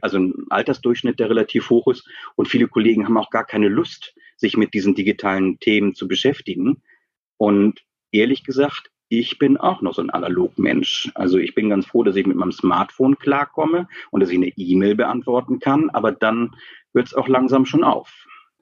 also 0.00 0.18
ein 0.18 0.46
Altersdurchschnitt, 0.48 1.20
der 1.20 1.28
relativ 1.28 1.68
hoch 1.68 1.88
ist. 1.88 2.08
Und 2.36 2.48
viele 2.48 2.68
Kollegen 2.68 3.04
haben 3.04 3.18
auch 3.18 3.28
gar 3.28 3.44
keine 3.44 3.68
Lust, 3.68 4.14
sich 4.38 4.56
mit 4.56 4.72
diesen 4.72 4.94
digitalen 4.94 5.58
Themen 5.60 5.94
zu 5.94 6.08
beschäftigen. 6.08 6.82
Und 7.36 7.80
ehrlich 8.12 8.44
gesagt, 8.44 8.90
ich 9.10 9.38
bin 9.38 9.58
auch 9.58 9.82
noch 9.82 9.92
so 9.92 10.00
ein 10.00 10.08
Analogmensch. 10.08 11.10
Also 11.14 11.36
ich 11.36 11.54
bin 11.54 11.68
ganz 11.68 11.84
froh, 11.84 12.02
dass 12.02 12.16
ich 12.16 12.26
mit 12.26 12.38
meinem 12.38 12.52
Smartphone 12.52 13.18
klarkomme 13.18 13.88
und 14.10 14.20
dass 14.20 14.30
ich 14.30 14.38
eine 14.38 14.52
E-Mail 14.56 14.94
beantworten 14.94 15.60
kann, 15.60 15.90
aber 15.90 16.12
dann 16.12 16.52
hört 16.94 17.08
es 17.08 17.14
auch 17.14 17.28
langsam 17.28 17.66
schon 17.66 17.84
auf. 17.84 18.10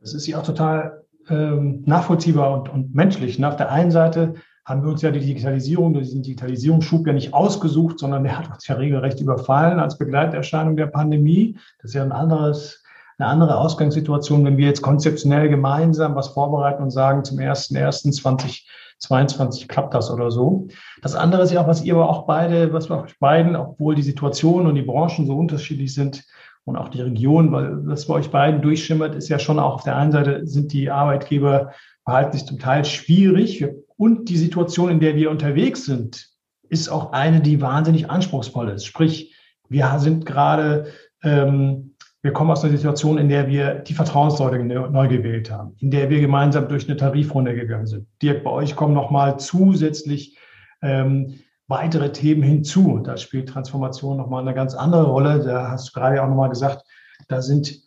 Das 0.01 0.13
ist 0.13 0.27
ja 0.27 0.41
auch 0.41 0.47
total 0.47 1.05
ähm, 1.31 1.83
nachvollziehbar 1.87 2.53
und, 2.53 2.69
und 2.69 2.95
menschlich. 2.95 3.39
Ne? 3.39 3.49
Auf 3.49 3.57
der 3.57 3.71
einen 3.71 3.91
Seite 3.91 4.35
haben 4.69 4.83
wir 4.83 4.91
uns 4.91 5.03
ja 5.03 5.11
die 5.11 5.21
Digitalisierung, 5.21 5.95
diesen 5.95 6.23
Digitalisierungsschub 6.23 7.07
ja 7.07 7.15
nicht 7.15 7.33
ausgesucht, 7.33 7.99
sondern 7.99 8.23
der 8.23 8.37
hat 8.39 8.51
uns 8.51 8.67
ja 8.67 8.75
regelrecht 8.75 9.19
überfallen 9.19 9.81
als 9.81 9.97
Begleiterscheinung 9.97 10.77
der 10.77 10.89
Pandemie. 10.89 11.57
Das 11.81 11.89
ist 11.91 11.95
ja 11.95 12.03
ein 12.03 12.13
anderes, 12.13 12.83
eine 13.17 13.31
andere 13.31 13.57
Ausgangssituation, 13.57 14.45
wenn 14.45 14.59
wir 14.59 14.67
jetzt 14.67 14.83
konzeptionell 14.83 15.49
gemeinsam 15.49 16.15
was 16.15 16.29
vorbereiten 16.29 16.83
und 16.83 16.91
sagen, 16.91 17.25
zum 17.25 17.39
1.1.2022 17.39 19.69
klappt 19.69 19.95
das 19.95 20.11
oder 20.11 20.31
so. 20.31 20.69
Das 21.01 21.15
andere 21.15 21.41
ist 21.43 21.53
ja 21.53 21.63
auch, 21.63 21.69
was 21.69 21.83
ihr 21.83 21.95
aber 21.95 22.11
auch 22.11 22.27
beide, 22.27 22.75
was 22.75 22.91
wir 22.91 23.03
euch 23.03 23.19
beiden, 23.19 23.57
obwohl 23.57 23.95
die 23.95 24.03
Situation 24.03 24.67
und 24.67 24.75
die 24.75 24.83
Branchen 24.83 25.27
so 25.27 25.35
unterschiedlich 25.35 25.95
sind, 25.95 26.25
und 26.69 26.77
auch 26.77 26.89
die 26.89 27.01
Region, 27.01 27.53
weil 27.53 27.83
das 27.87 28.07
bei 28.07 28.15
euch 28.15 28.31
beiden 28.31 28.63
durchschimmert, 28.63 29.15
ist 29.15 29.29
ja 29.29 29.39
schon 29.39 29.59
auch 29.59 29.75
auf 29.75 29.85
der 29.85 29.97
einen 29.97 30.13
Seite 30.13 30.47
sind 30.47 30.73
die 30.73 30.91
Arbeitgeber 30.91 31.73
verhalten 32.05 32.33
sich 32.33 32.47
zum 32.47 32.59
Teil 32.59 32.87
schwierig 32.87 33.67
und 33.99 34.31
die 34.31 34.39
Situation, 34.39 34.91
in 34.91 35.01
der 35.01 35.15
wir 35.17 35.31
unterwegs 35.31 35.85
sind, 35.85 36.31
ist 36.71 36.89
auch 36.89 37.13
eine, 37.13 37.43
die 37.43 37.61
wahnsinnig 37.61 38.09
anspruchsvoll 38.09 38.71
ist. 38.71 38.87
Sprich, 38.87 39.35
wir 39.69 39.99
sind 39.99 40.25
gerade, 40.25 40.87
ähm, 41.23 41.95
wir 42.23 42.33
kommen 42.33 42.51
aus 42.51 42.65
einer 42.65 42.77
Situation, 42.77 43.19
in 43.19 43.29
der 43.29 43.49
wir 43.49 43.75
die 43.75 43.93
Vertrauensleute 43.93 44.59
neu 44.59 45.09
gewählt 45.09 45.51
haben, 45.51 45.75
in 45.81 45.91
der 45.91 46.09
wir 46.09 46.21
gemeinsam 46.21 46.69
durch 46.69 46.89
eine 46.89 46.97
Tarifrunde 46.97 47.55
gegangen 47.55 47.87
sind. 47.87 48.07
Dirk, 48.23 48.43
bei 48.43 48.51
euch 48.51 48.75
kommen 48.75 48.95
nochmal 48.95 49.39
zusätzlich 49.39 50.39
ähm, 50.81 51.41
weitere 51.69 52.13
Themen 52.13 52.43
hinzu. 52.43 52.99
Da 53.05 53.17
spielt 53.17 53.49
Transformation 53.49 54.17
nochmal 54.17 54.43
eine 54.43 54.55
ganz 54.55 54.75
andere 54.75 55.07
Rolle. 55.07 55.45
Da 55.45 55.71
hast 55.71 55.89
du 55.89 55.93
gerade 55.93 56.23
auch 56.23 56.29
nochmal 56.29 56.49
gesagt, 56.49 56.85
da 57.29 57.41
sind 57.43 57.83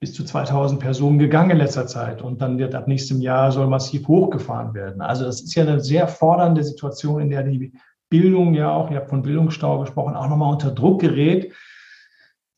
bis 0.00 0.14
zu 0.14 0.24
2000 0.24 0.80
Personen 0.80 1.18
gegangen 1.18 1.52
in 1.52 1.58
letzter 1.58 1.86
Zeit 1.86 2.20
und 2.20 2.42
dann 2.42 2.58
wird 2.58 2.74
ab 2.74 2.86
nächstem 2.86 3.20
Jahr 3.20 3.50
soll 3.52 3.66
massiv 3.66 4.08
hochgefahren 4.08 4.74
werden. 4.74 5.00
Also 5.00 5.24
das 5.24 5.40
ist 5.40 5.54
ja 5.54 5.62
eine 5.62 5.80
sehr 5.80 6.06
fordernde 6.06 6.64
Situation, 6.64 7.20
in 7.20 7.30
der 7.30 7.42
die 7.44 7.72
Bildung 8.10 8.54
ja 8.54 8.70
auch, 8.70 8.90
ihr 8.90 8.98
habt 8.98 9.08
von 9.08 9.22
Bildungsstau 9.22 9.80
gesprochen, 9.80 10.14
auch 10.14 10.28
nochmal 10.28 10.52
unter 10.52 10.70
Druck 10.70 11.00
gerät. 11.00 11.52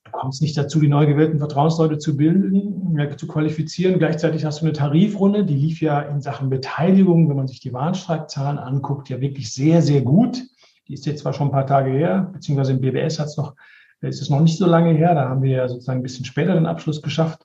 Du 0.05 0.11
kommst 0.11 0.43
nicht 0.43 0.57
dazu, 0.57 0.81
die 0.81 0.88
neu 0.88 1.07
gewählten 1.07 1.38
Vertrauensleute 1.38 1.99
zu 1.99 2.17
bilden, 2.17 2.99
zu 3.17 3.29
qualifizieren. 3.29 3.99
Gleichzeitig 3.99 4.45
hast 4.45 4.61
du 4.61 4.67
eine 4.67 4.73
Tarifrunde, 4.73 5.45
die 5.45 5.55
lief 5.55 5.81
ja 5.81 6.01
in 6.01 6.21
Sachen 6.21 6.51
Beteiligung, 6.51 7.29
wenn 7.29 7.37
man 7.37 7.47
sich 7.47 7.61
die 7.61 7.73
Warnstreikzahlen 7.73 8.59
anguckt, 8.59 9.09
ja 9.09 9.21
wirklich 9.21 9.53
sehr, 9.53 9.81
sehr 9.81 10.03
gut. 10.03 10.43
Die 10.88 10.94
ist 10.94 11.07
jetzt 11.07 11.20
zwar 11.20 11.33
schon 11.33 11.48
ein 11.48 11.53
paar 11.53 11.66
Tage 11.66 11.90
her, 11.90 12.31
beziehungsweise 12.33 12.72
im 12.72 12.81
BBS 12.81 13.18
hat 13.18 13.27
es 13.27 13.37
noch, 13.37 13.55
ist 14.01 14.22
es 14.22 14.31
noch 14.31 14.40
nicht 14.40 14.59
so 14.59 14.66
lange 14.66 14.92
her. 14.92 15.14
Da 15.14 15.29
haben 15.29 15.42
wir 15.42 15.51
ja 15.51 15.68
sozusagen 15.68 16.01
ein 16.01 16.03
bisschen 16.03 16.24
später 16.24 16.55
den 16.55 16.66
Abschluss 16.66 17.03
geschafft. 17.03 17.42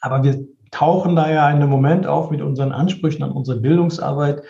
Aber 0.00 0.22
wir 0.22 0.46
tauchen 0.70 1.16
da 1.16 1.30
ja 1.30 1.50
in 1.50 1.56
einem 1.56 1.70
Moment 1.70 2.06
auf 2.06 2.30
mit 2.30 2.40
unseren 2.40 2.72
Ansprüchen 2.72 3.22
an 3.22 3.32
unsere 3.32 3.60
Bildungsarbeit, 3.60 4.42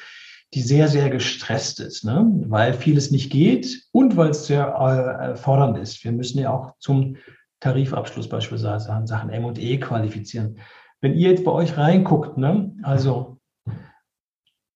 die 0.54 0.60
sehr, 0.62 0.88
sehr 0.88 1.10
gestresst 1.10 1.80
ist, 1.80 2.04
ne? 2.04 2.30
weil 2.46 2.72
vieles 2.72 3.10
nicht 3.10 3.30
geht 3.30 3.88
und 3.92 4.16
weil 4.16 4.30
es 4.30 4.46
sehr 4.46 4.74
äh, 4.74 5.36
fordernd 5.36 5.78
ist. 5.78 6.02
Wir 6.04 6.12
müssen 6.12 6.38
ja 6.38 6.50
auch 6.50 6.74
zum 6.78 7.16
Tarifabschluss 7.60 8.28
beispielsweise 8.28 8.92
an 8.92 9.06
Sachen 9.06 9.30
M 9.30 9.44
und 9.44 9.58
E 9.58 9.78
qualifizieren. 9.78 10.58
Wenn 11.00 11.14
ihr 11.14 11.30
jetzt 11.30 11.44
bei 11.44 11.52
euch 11.52 11.76
reinguckt, 11.76 12.38
ne? 12.38 12.72
also 12.82 13.35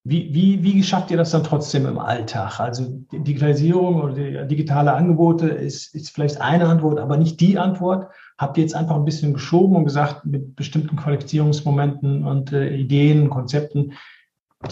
wie, 0.02 0.32
wie, 0.32 0.62
wie 0.62 0.82
schafft 0.82 1.10
ihr 1.10 1.18
das 1.18 1.30
dann 1.30 1.44
trotzdem 1.44 1.84
im 1.84 1.98
Alltag? 1.98 2.58
Also 2.58 2.86
Digitalisierung 3.12 4.00
oder 4.00 4.14
die 4.14 4.48
digitale 4.48 4.94
Angebote 4.94 5.48
ist, 5.48 5.94
ist 5.94 6.10
vielleicht 6.10 6.40
eine 6.40 6.66
Antwort, 6.66 6.98
aber 6.98 7.18
nicht 7.18 7.38
die 7.40 7.58
Antwort. 7.58 8.10
Habt 8.38 8.56
ihr 8.56 8.62
jetzt 8.62 8.74
einfach 8.74 8.96
ein 8.96 9.04
bisschen 9.04 9.34
geschoben 9.34 9.76
und 9.76 9.84
gesagt, 9.84 10.24
mit 10.24 10.56
bestimmten 10.56 10.96
Qualifizierungsmomenten 10.96 12.24
und 12.24 12.50
äh, 12.52 12.74
Ideen, 12.74 13.28
Konzepten, 13.28 13.92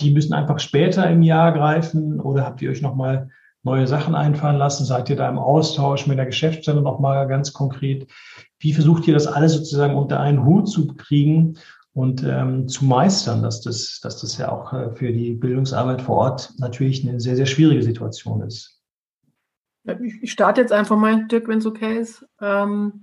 die 0.00 0.12
müssen 0.12 0.32
einfach 0.32 0.60
später 0.60 1.08
im 1.10 1.20
Jahr 1.22 1.52
greifen? 1.52 2.20
Oder 2.20 2.46
habt 2.46 2.62
ihr 2.62 2.70
euch 2.70 2.80
nochmal 2.80 3.28
neue 3.62 3.86
Sachen 3.86 4.14
einfallen 4.14 4.56
lassen? 4.56 4.86
Seid 4.86 5.10
ihr 5.10 5.16
da 5.16 5.28
im 5.28 5.38
Austausch 5.38 6.06
mit 6.06 6.16
der 6.16 6.26
Geschäftsstelle 6.26 6.80
nochmal 6.80 7.28
ganz 7.28 7.52
konkret? 7.52 8.06
Wie 8.60 8.72
versucht 8.72 9.06
ihr 9.06 9.12
das 9.12 9.26
alles 9.26 9.52
sozusagen 9.52 9.94
unter 9.94 10.20
einen 10.20 10.46
Hut 10.46 10.70
zu 10.70 10.86
kriegen 10.86 11.58
und 11.98 12.22
ähm, 12.22 12.68
zu 12.68 12.84
meistern, 12.84 13.42
dass 13.42 13.60
das, 13.60 13.98
dass 14.00 14.20
das 14.20 14.38
ja 14.38 14.52
auch 14.52 14.72
äh, 14.72 14.92
für 14.92 15.10
die 15.10 15.32
Bildungsarbeit 15.32 16.00
vor 16.00 16.18
Ort 16.18 16.52
natürlich 16.58 17.06
eine 17.06 17.18
sehr, 17.18 17.34
sehr 17.34 17.46
schwierige 17.46 17.82
Situation 17.82 18.40
ist. 18.42 18.80
Ich 20.22 20.30
starte 20.30 20.60
jetzt 20.60 20.72
einfach 20.72 20.96
mal, 20.96 21.26
Dirk, 21.26 21.48
wenn 21.48 21.58
es 21.58 21.66
okay 21.66 21.98
ist. 21.98 22.24
Ähm, 22.40 23.02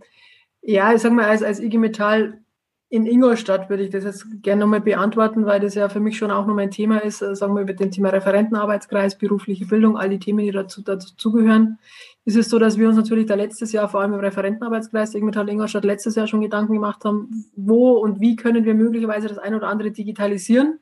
ja, 0.61 0.93
ich 0.93 1.01
sage 1.01 1.13
mal, 1.13 1.25
als, 1.25 1.43
als 1.43 1.59
IG 1.59 1.77
Metall 1.77 2.39
in 2.87 3.05
Ingolstadt 3.05 3.69
würde 3.69 3.83
ich 3.83 3.89
das 3.89 4.05
jetzt 4.05 4.27
gerne 4.41 4.61
nochmal 4.61 4.79
beantworten, 4.79 5.45
weil 5.45 5.59
das 5.59 5.75
ja 5.75 5.89
für 5.89 5.99
mich 5.99 6.17
schon 6.17 6.31
auch 6.31 6.45
noch 6.45 6.55
mein 6.55 6.71
Thema 6.71 6.99
ist, 6.99 7.21
äh, 7.21 7.35
sagen 7.35 7.53
wir 7.53 7.63
über 7.63 7.73
den 7.73 7.91
Thema 7.91 8.09
Referentenarbeitskreis, 8.09 9.17
berufliche 9.17 9.65
Bildung, 9.65 9.97
all 9.97 10.07
die 10.07 10.19
Themen, 10.19 10.45
die 10.45 10.51
dazu, 10.51 10.81
dazu 10.81 11.33
ist 12.25 12.35
es 12.35 12.49
so, 12.49 12.57
dass 12.57 12.77
wir 12.77 12.87
uns 12.87 12.97
natürlich 12.97 13.27
da 13.27 13.35
letztes 13.35 13.71
Jahr, 13.71 13.87
vor 13.87 14.01
allem 14.01 14.13
im 14.13 14.19
Referentenarbeitskreis 14.19 15.13
Ingolstadt 15.13 15.47
Ingolstadt 15.47 15.85
letztes 15.85 16.15
Jahr 16.15 16.25
schon 16.25 16.41
Gedanken 16.41 16.73
gemacht 16.73 17.05
haben, 17.05 17.45
wo 17.55 17.91
und 17.93 18.19
wie 18.19 18.35
können 18.35 18.65
wir 18.65 18.73
möglicherweise 18.73 19.27
das 19.27 19.37
eine 19.37 19.57
oder 19.57 19.67
andere 19.67 19.91
digitalisieren. 19.91 20.79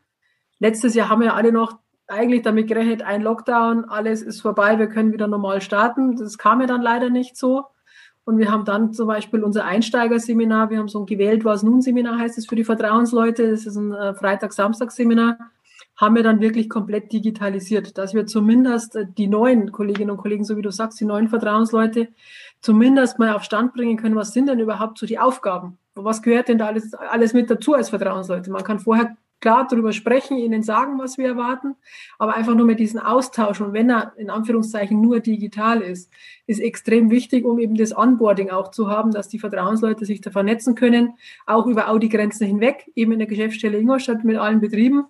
letztes 0.59 0.95
Jahr 0.95 1.09
haben 1.09 1.21
wir 1.21 1.35
alle 1.35 1.51
noch 1.51 1.77
eigentlich 2.07 2.43
damit 2.43 2.67
gerechnet, 2.67 3.01
ein 3.01 3.21
Lockdown, 3.21 3.85
alles 3.85 4.21
ist 4.21 4.41
vorbei, 4.41 4.79
wir 4.79 4.87
können 4.87 5.11
wieder 5.11 5.27
normal 5.27 5.61
starten. 5.61 6.15
Das 6.15 6.37
kam 6.37 6.61
ja 6.61 6.67
dann 6.67 6.81
leider 6.81 7.09
nicht 7.09 7.37
so. 7.37 7.65
Und 8.25 8.37
wir 8.37 8.49
haben 8.49 8.63
dann 8.63 8.93
zum 8.93 9.07
Beispiel 9.07 9.43
unser 9.43 9.65
Einsteigerseminar, 9.65 10.69
wir 10.69 10.77
haben 10.77 10.87
so 10.87 11.01
ein 11.01 11.05
gewählt, 11.05 11.43
was 11.43 11.61
nun 11.61 11.81
Seminar 11.81 12.17
heißt 12.17 12.37
es 12.37 12.45
für 12.45 12.55
die 12.55 12.63
Vertrauensleute, 12.63 13.51
das 13.51 13.65
ist 13.65 13.75
ein 13.75 13.91
äh, 13.91 14.13
Freitag-Samstag-Seminar, 14.13 15.37
haben 15.95 16.15
wir 16.15 16.23
dann 16.23 16.41
wirklich 16.41 16.69
komplett 16.69 17.11
digitalisiert, 17.11 17.97
dass 17.97 18.13
wir 18.13 18.25
zumindest 18.25 18.95
äh, 18.95 19.05
die 19.17 19.27
neuen 19.27 19.71
Kolleginnen 19.71 20.11
und 20.11 20.17
Kollegen, 20.17 20.43
so 20.43 20.57
wie 20.57 20.61
du 20.61 20.71
sagst, 20.71 20.99
die 20.99 21.05
neuen 21.05 21.27
Vertrauensleute, 21.27 22.09
zumindest 22.61 23.19
mal 23.19 23.33
auf 23.33 23.43
Stand 23.43 23.73
bringen 23.73 23.97
können, 23.97 24.15
was 24.15 24.33
sind 24.33 24.47
denn 24.49 24.59
überhaupt 24.59 24.97
so 24.97 25.05
die 25.05 25.19
Aufgaben? 25.19 25.77
Was 25.95 26.21
gehört 26.23 26.47
denn 26.47 26.57
da 26.57 26.67
alles, 26.67 26.93
alles 26.93 27.33
mit 27.33 27.49
dazu 27.49 27.73
als 27.73 27.89
Vertrauensleute? 27.89 28.49
Man 28.49 28.63
kann 28.63 28.79
vorher 28.79 29.15
klar 29.43 29.67
darüber 29.69 29.91
sprechen, 29.91 30.37
ihnen 30.37 30.63
sagen, 30.63 30.97
was 30.99 31.17
wir 31.17 31.27
erwarten, 31.27 31.75
aber 32.17 32.33
einfach 32.33 32.55
nur 32.55 32.65
mit 32.65 32.79
diesen 32.79 33.01
Austausch 33.01 33.59
und 33.59 33.73
wenn 33.73 33.89
er 33.89 34.13
in 34.15 34.29
Anführungszeichen 34.29 35.01
nur 35.01 35.19
digital 35.19 35.81
ist, 35.81 36.09
ist 36.47 36.61
extrem 36.61 37.09
wichtig, 37.11 37.43
um 37.43 37.59
eben 37.59 37.75
das 37.75 37.95
Onboarding 37.95 38.51
auch 38.51 38.71
zu 38.71 38.87
haben, 38.87 39.11
dass 39.11 39.27
die 39.27 39.39
Vertrauensleute 39.39 40.05
sich 40.05 40.21
da 40.21 40.31
vernetzen 40.31 40.75
können, 40.75 41.15
auch 41.45 41.67
über 41.67 41.89
Audi-Grenzen 41.89 42.47
hinweg, 42.47 42.89
eben 42.95 43.11
in 43.11 43.19
der 43.19 43.27
Geschäftsstelle 43.27 43.77
Ingolstadt 43.77 44.23
mit 44.23 44.37
allen 44.37 44.61
Betrieben. 44.61 45.03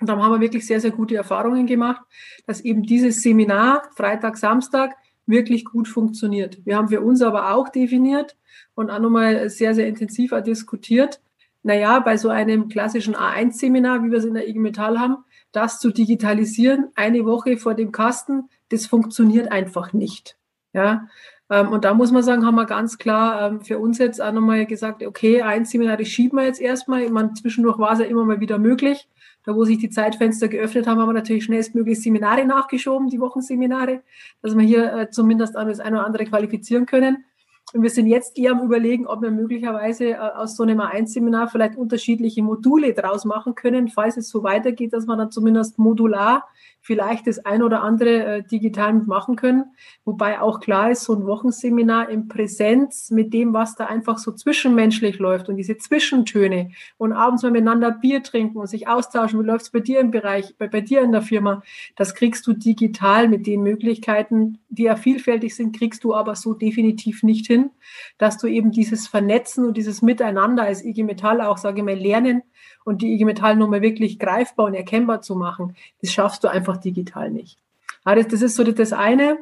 Und 0.00 0.08
da 0.08 0.16
haben 0.16 0.32
wir 0.32 0.40
wirklich 0.40 0.66
sehr, 0.66 0.80
sehr 0.80 0.90
gute 0.90 1.16
Erfahrungen 1.16 1.66
gemacht, 1.66 2.02
dass 2.46 2.60
eben 2.60 2.82
dieses 2.82 3.22
Seminar 3.22 3.82
Freitag, 3.94 4.36
Samstag 4.36 4.94
wirklich 5.26 5.64
gut 5.64 5.88
funktioniert. 5.88 6.58
Wir 6.64 6.76
haben 6.76 6.88
für 6.88 7.00
uns 7.00 7.22
aber 7.22 7.54
auch 7.54 7.68
definiert 7.68 8.36
und 8.74 8.90
auch 8.90 8.98
nochmal 8.98 9.48
sehr, 9.48 9.74
sehr 9.74 9.86
intensiv 9.86 10.34
diskutiert, 10.44 11.20
naja, 11.62 11.98
bei 12.00 12.18
so 12.18 12.28
einem 12.28 12.68
klassischen 12.68 13.16
A1-Seminar, 13.16 14.04
wie 14.04 14.10
wir 14.10 14.18
es 14.18 14.26
in 14.26 14.34
der 14.34 14.46
IG 14.46 14.58
Metall 14.58 14.98
haben, 14.98 15.24
das 15.50 15.80
zu 15.80 15.90
digitalisieren, 15.90 16.88
eine 16.94 17.24
Woche 17.24 17.56
vor 17.56 17.74
dem 17.74 17.90
Kasten, 17.90 18.50
das 18.68 18.86
funktioniert 18.86 19.50
einfach 19.50 19.94
nicht. 19.94 20.36
Ja, 20.74 21.06
ähm, 21.48 21.68
und 21.68 21.84
da 21.84 21.94
muss 21.94 22.10
man 22.10 22.22
sagen, 22.22 22.44
haben 22.44 22.56
wir 22.56 22.66
ganz 22.66 22.98
klar 22.98 23.48
ähm, 23.50 23.60
für 23.60 23.78
uns 23.78 23.98
jetzt 23.98 24.20
auch 24.20 24.32
nochmal 24.32 24.66
gesagt, 24.66 25.02
okay, 25.02 25.42
ein 25.42 25.64
Seminar, 25.64 25.96
das 25.96 26.08
schieben 26.08 26.38
wir 26.38 26.44
jetzt 26.44 26.60
erstmal. 26.60 27.02
Ich 27.02 27.10
meine, 27.10 27.32
zwischendurch 27.32 27.78
war 27.78 27.92
es 27.92 28.00
ja 28.00 28.06
immer 28.06 28.24
mal 28.24 28.40
wieder 28.40 28.58
möglich. 28.58 29.08
Da, 29.44 29.54
wo 29.54 29.64
sich 29.64 29.78
die 29.78 29.90
Zeitfenster 29.90 30.48
geöffnet 30.48 30.86
haben, 30.86 31.00
haben 31.00 31.08
wir 31.08 31.12
natürlich 31.12 31.44
schnellstmöglich 31.44 32.00
Seminare 32.00 32.46
nachgeschoben, 32.46 33.08
die 33.08 33.20
Wochenseminare, 33.20 34.02
dass 34.42 34.56
wir 34.56 34.64
hier 34.64 34.92
äh, 34.92 35.10
zumindest 35.10 35.54
das 35.54 35.80
eine 35.80 35.98
oder 35.98 36.06
andere 36.06 36.24
qualifizieren 36.24 36.86
können. 36.86 37.24
Und 37.72 37.82
wir 37.82 37.90
sind 37.90 38.06
jetzt 38.06 38.38
eher 38.38 38.52
am 38.52 38.62
Überlegen, 38.62 39.06
ob 39.06 39.20
wir 39.20 39.30
möglicherweise 39.30 40.10
äh, 40.10 40.16
aus 40.16 40.56
so 40.56 40.62
einem 40.62 40.80
A1-Seminar 40.80 41.48
vielleicht 41.48 41.76
unterschiedliche 41.76 42.42
Module 42.42 42.94
draus 42.94 43.24
machen 43.24 43.54
können, 43.54 43.88
falls 43.88 44.16
es 44.16 44.28
so 44.28 44.42
weitergeht, 44.42 44.92
dass 44.92 45.06
man 45.06 45.18
dann 45.18 45.30
zumindest 45.30 45.78
modular 45.78 46.48
vielleicht 46.84 47.26
das 47.26 47.38
ein 47.46 47.62
oder 47.62 47.82
andere 47.82 48.24
äh, 48.24 48.42
digital 48.42 48.92
machen 48.92 49.36
können. 49.36 49.64
Wobei 50.04 50.38
auch 50.38 50.60
klar 50.60 50.90
ist, 50.90 51.04
so 51.04 51.14
ein 51.14 51.24
Wochenseminar 51.24 52.10
in 52.10 52.28
Präsenz 52.28 53.10
mit 53.10 53.32
dem, 53.32 53.54
was 53.54 53.74
da 53.74 53.86
einfach 53.86 54.18
so 54.18 54.32
zwischenmenschlich 54.32 55.18
läuft 55.18 55.48
und 55.48 55.56
diese 55.56 55.78
Zwischentöne 55.78 56.72
und 56.98 57.14
abends 57.14 57.42
mal 57.42 57.52
miteinander 57.52 57.90
Bier 57.90 58.22
trinken 58.22 58.58
und 58.58 58.66
sich 58.66 58.86
austauschen, 58.86 59.40
wie 59.40 59.46
läuft's 59.46 59.70
bei 59.70 59.80
dir 59.80 59.98
im 59.98 60.10
Bereich, 60.10 60.56
bei, 60.58 60.68
bei 60.68 60.82
dir 60.82 61.00
in 61.00 61.12
der 61.12 61.22
Firma, 61.22 61.62
das 61.96 62.14
kriegst 62.14 62.46
du 62.46 62.52
digital 62.52 63.28
mit 63.28 63.46
den 63.46 63.62
Möglichkeiten, 63.62 64.58
die 64.68 64.82
ja 64.82 64.96
vielfältig 64.96 65.56
sind, 65.56 65.74
kriegst 65.74 66.04
du 66.04 66.14
aber 66.14 66.36
so 66.36 66.52
definitiv 66.52 67.22
nicht 67.22 67.46
hin, 67.46 67.70
dass 68.18 68.36
du 68.36 68.46
eben 68.46 68.72
dieses 68.72 69.08
Vernetzen 69.08 69.64
und 69.64 69.78
dieses 69.78 70.02
Miteinander 70.02 70.64
als 70.64 70.84
IG 70.84 71.02
Metall 71.02 71.40
auch, 71.40 71.56
sage 71.56 71.78
ich 71.78 71.84
mal, 71.84 71.94
lernen 71.94 72.42
und 72.84 73.02
die 73.02 73.12
IG 73.14 73.24
Metall 73.24 73.56
nochmal 73.56 73.82
wirklich 73.82 74.18
greifbar 74.18 74.66
und 74.66 74.74
erkennbar 74.74 75.22
zu 75.22 75.34
machen, 75.34 75.74
das 76.00 76.12
schaffst 76.12 76.44
du 76.44 76.48
einfach 76.48 76.76
digital 76.76 77.30
nicht. 77.30 77.58
Ja, 78.06 78.14
das, 78.14 78.28
das 78.28 78.42
ist 78.42 78.56
so 78.56 78.64
das 78.64 78.92
eine. 78.92 79.38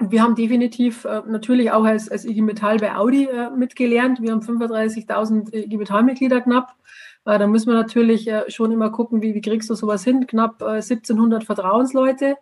Wir 0.00 0.22
haben 0.22 0.36
definitiv 0.36 1.04
äh, 1.04 1.22
natürlich 1.26 1.72
auch 1.72 1.84
als, 1.84 2.08
als 2.08 2.24
IG 2.24 2.40
Metall 2.42 2.78
bei 2.78 2.94
Audi 2.94 3.24
äh, 3.24 3.50
mitgelernt. 3.50 4.22
Wir 4.22 4.30
haben 4.30 4.42
35.000 4.42 5.52
IG 5.52 5.76
Metall-Mitglieder 5.76 6.40
knapp. 6.40 6.76
Äh, 7.24 7.38
da 7.38 7.46
müssen 7.48 7.68
wir 7.68 7.74
natürlich 7.74 8.28
äh, 8.28 8.48
schon 8.48 8.70
immer 8.70 8.90
gucken, 8.90 9.22
wie, 9.22 9.34
wie 9.34 9.40
kriegst 9.40 9.68
du 9.68 9.74
sowas 9.74 10.04
hin? 10.04 10.26
Knapp 10.26 10.62
1700 10.62 11.42
äh, 11.42 11.46
Vertrauensleute. 11.46 12.36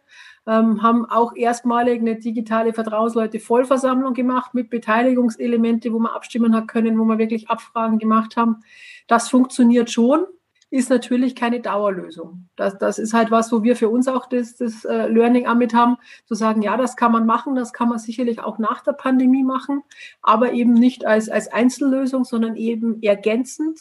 Ähm, 0.48 0.80
haben 0.82 1.06
auch 1.06 1.34
erstmalig 1.34 2.00
eine 2.00 2.16
digitale 2.16 2.72
Vertrauensleute-Vollversammlung 2.72 4.14
gemacht 4.14 4.54
mit 4.54 4.70
Beteiligungselemente, 4.70 5.92
wo 5.92 5.98
man 5.98 6.12
abstimmen 6.12 6.54
hat 6.54 6.68
können, 6.68 6.98
wo 7.00 7.04
wir 7.04 7.18
wirklich 7.18 7.50
Abfragen 7.50 7.98
gemacht 7.98 8.36
haben. 8.36 8.62
Das 9.06 9.28
funktioniert 9.28 9.90
schon, 9.90 10.26
ist 10.70 10.90
natürlich 10.90 11.36
keine 11.36 11.60
Dauerlösung. 11.60 12.48
Das, 12.56 12.76
das 12.78 12.98
ist 12.98 13.14
halt 13.14 13.30
was, 13.30 13.52
wo 13.52 13.62
wir 13.62 13.76
für 13.76 13.88
uns 13.88 14.08
auch 14.08 14.26
das, 14.26 14.56
das 14.56 14.84
äh, 14.84 15.06
Learning 15.06 15.46
mit 15.56 15.74
haben, 15.74 15.96
zu 16.26 16.34
sagen, 16.34 16.62
ja, 16.62 16.76
das 16.76 16.96
kann 16.96 17.12
man 17.12 17.24
machen, 17.24 17.54
das 17.54 17.72
kann 17.72 17.88
man 17.88 17.98
sicherlich 17.98 18.40
auch 18.40 18.58
nach 18.58 18.82
der 18.82 18.92
Pandemie 18.92 19.44
machen, 19.44 19.82
aber 20.22 20.52
eben 20.52 20.74
nicht 20.74 21.06
als, 21.06 21.28
als 21.28 21.48
Einzellösung, 21.48 22.24
sondern 22.24 22.56
eben 22.56 23.00
ergänzend 23.02 23.80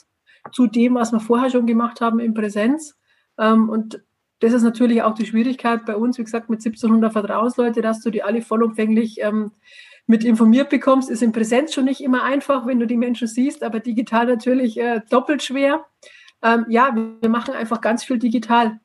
zu 0.52 0.68
dem, 0.68 0.94
was 0.96 1.12
wir 1.12 1.20
vorher 1.20 1.50
schon 1.50 1.66
gemacht 1.66 2.02
haben 2.02 2.20
in 2.20 2.36
Präsenz. 2.36 2.96
Ähm, 3.40 3.70
und 3.70 4.04
das 4.40 4.54
ist 4.54 4.64
natürlich 4.64 5.02
auch 5.02 5.16
die 5.16 5.26
Schwierigkeit 5.26 5.86
bei 5.86 5.96
uns, 5.96 6.20
wie 6.20 6.24
gesagt, 6.24 6.50
mit 6.50 6.60
1700 6.60 7.12
Vertrauensleute, 7.12 7.82
dass 7.82 8.02
du 8.02 8.12
die 8.12 8.22
alle 8.22 8.42
vollumfänglich 8.44 9.22
ähm, 9.22 9.52
mit 10.08 10.24
informiert 10.24 10.70
bekommst, 10.70 11.10
ist 11.10 11.24
in 11.24 11.32
Präsenz 11.32 11.74
schon 11.74 11.86
nicht 11.86 12.02
immer 12.02 12.24
einfach, 12.24 12.66
wenn 12.66 12.80
du 12.80 12.88
die 12.88 12.98
Menschen 12.98 13.28
siehst, 13.28 13.64
aber 13.64 13.80
digital 13.80 14.28
natürlich 14.28 14.78
äh, 14.78 15.02
doppelt 15.10 15.42
schwer. 15.44 15.86
Ähm, 16.44 16.66
ja, 16.70 16.96
wir 17.22 17.30
machen 17.30 17.54
einfach 17.54 17.82
ganz 17.82 18.04
viel 18.04 18.20
digital 18.20 18.80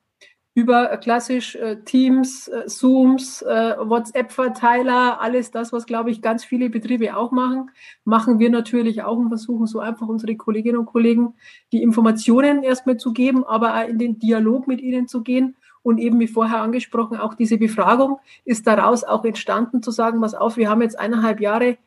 über 0.55 0.91
äh, 0.91 0.97
klassisch 0.97 1.55
äh, 1.57 1.77
Teams, 1.85 2.49
äh, 2.49 2.67
Zooms, 2.67 3.43
äh, 3.43 3.77
WhatsApp-Verteiler, 3.79 5.21
alles 5.21 5.51
das, 5.51 5.73
was, 5.73 5.87
glaube 5.87 6.11
ich, 6.11 6.23
ganz 6.23 6.45
viele 6.45 6.71
Betriebe 6.71 7.17
auch 7.17 7.31
machen, 7.33 7.71
machen 8.05 8.39
wir 8.39 8.51
natürlich 8.51 9.03
auch 9.03 9.17
und 9.17 9.29
versuchen 9.29 9.67
so 9.67 9.79
einfach 9.81 10.09
unsere 10.09 10.37
Kolleginnen 10.37 10.79
und 10.79 10.87
Kollegen 10.87 11.35
die 11.73 11.83
Informationen 11.83 12.63
erstmal 12.63 12.97
zu 12.97 13.13
geben, 13.13 13.45
aber 13.45 13.75
auch 13.75 13.89
in 13.89 13.99
den 13.99 14.19
Dialog 14.19 14.67
mit 14.67 14.81
ihnen 14.81 15.07
zu 15.07 15.23
gehen 15.23 15.57
und 15.83 15.99
eben 15.99 16.21
wie 16.21 16.29
vorher 16.29 16.61
angesprochen, 16.61 17.19
auch 17.19 17.35
diese 17.35 17.57
Befragung 17.59 18.19
ist 18.45 18.67
daraus 18.67 19.05
auch 19.05 19.25
entstanden, 19.25 19.83
zu 19.83 19.91
sagen, 19.91 20.21
was 20.21 20.35
auf, 20.35 20.57
wir 20.57 20.69
haben 20.69 20.83
jetzt 20.83 20.99
eineinhalb 20.99 21.41
Jahre 21.41 21.79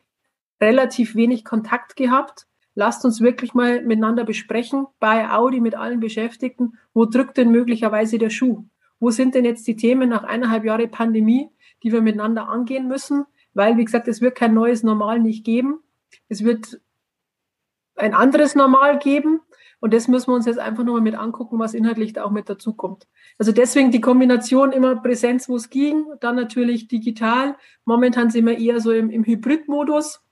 relativ 0.60 1.14
wenig 1.14 1.44
Kontakt 1.44 1.96
gehabt. 1.96 2.46
Lasst 2.74 3.04
uns 3.04 3.20
wirklich 3.20 3.54
mal 3.54 3.82
miteinander 3.82 4.24
besprechen, 4.24 4.86
bei 4.98 5.30
Audi 5.30 5.60
mit 5.60 5.76
allen 5.76 6.00
Beschäftigten, 6.00 6.78
wo 6.92 7.04
drückt 7.04 7.36
denn 7.36 7.50
möglicherweise 7.50 8.18
der 8.18 8.30
Schuh? 8.30 8.64
Wo 8.98 9.10
sind 9.10 9.34
denn 9.34 9.44
jetzt 9.44 9.66
die 9.66 9.76
Themen 9.76 10.08
nach 10.08 10.24
eineinhalb 10.24 10.64
Jahre 10.64 10.88
Pandemie, 10.88 11.50
die 11.82 11.92
wir 11.92 12.00
miteinander 12.00 12.48
angehen 12.48 12.88
müssen? 12.88 13.26
Weil, 13.52 13.76
wie 13.76 13.84
gesagt, 13.84 14.08
es 14.08 14.20
wird 14.20 14.34
kein 14.34 14.54
neues 14.54 14.82
Normal 14.82 15.20
nicht 15.20 15.44
geben. 15.44 15.80
Es 16.28 16.42
wird 16.42 16.80
ein 17.96 18.14
anderes 18.14 18.54
Normal 18.54 18.98
geben. 18.98 19.40
Und 19.84 19.92
das 19.92 20.08
müssen 20.08 20.28
wir 20.30 20.34
uns 20.34 20.46
jetzt 20.46 20.58
einfach 20.58 20.82
nochmal 20.82 21.02
mit 21.02 21.14
angucken, 21.14 21.58
was 21.58 21.74
inhaltlich 21.74 22.14
da 22.14 22.24
auch 22.24 22.30
mit 22.30 22.48
dazukommt. 22.48 23.06
Also 23.36 23.52
deswegen 23.52 23.90
die 23.90 24.00
Kombination 24.00 24.72
immer 24.72 24.96
Präsenz, 24.96 25.46
wo 25.46 25.56
es 25.56 25.68
ging, 25.68 26.06
dann 26.20 26.36
natürlich 26.36 26.88
digital. 26.88 27.54
Momentan 27.84 28.30
sind 28.30 28.46
wir 28.46 28.56
eher 28.56 28.80
so 28.80 28.92
im, 28.92 29.10
im 29.10 29.24
Hybridmodus, 29.26 30.22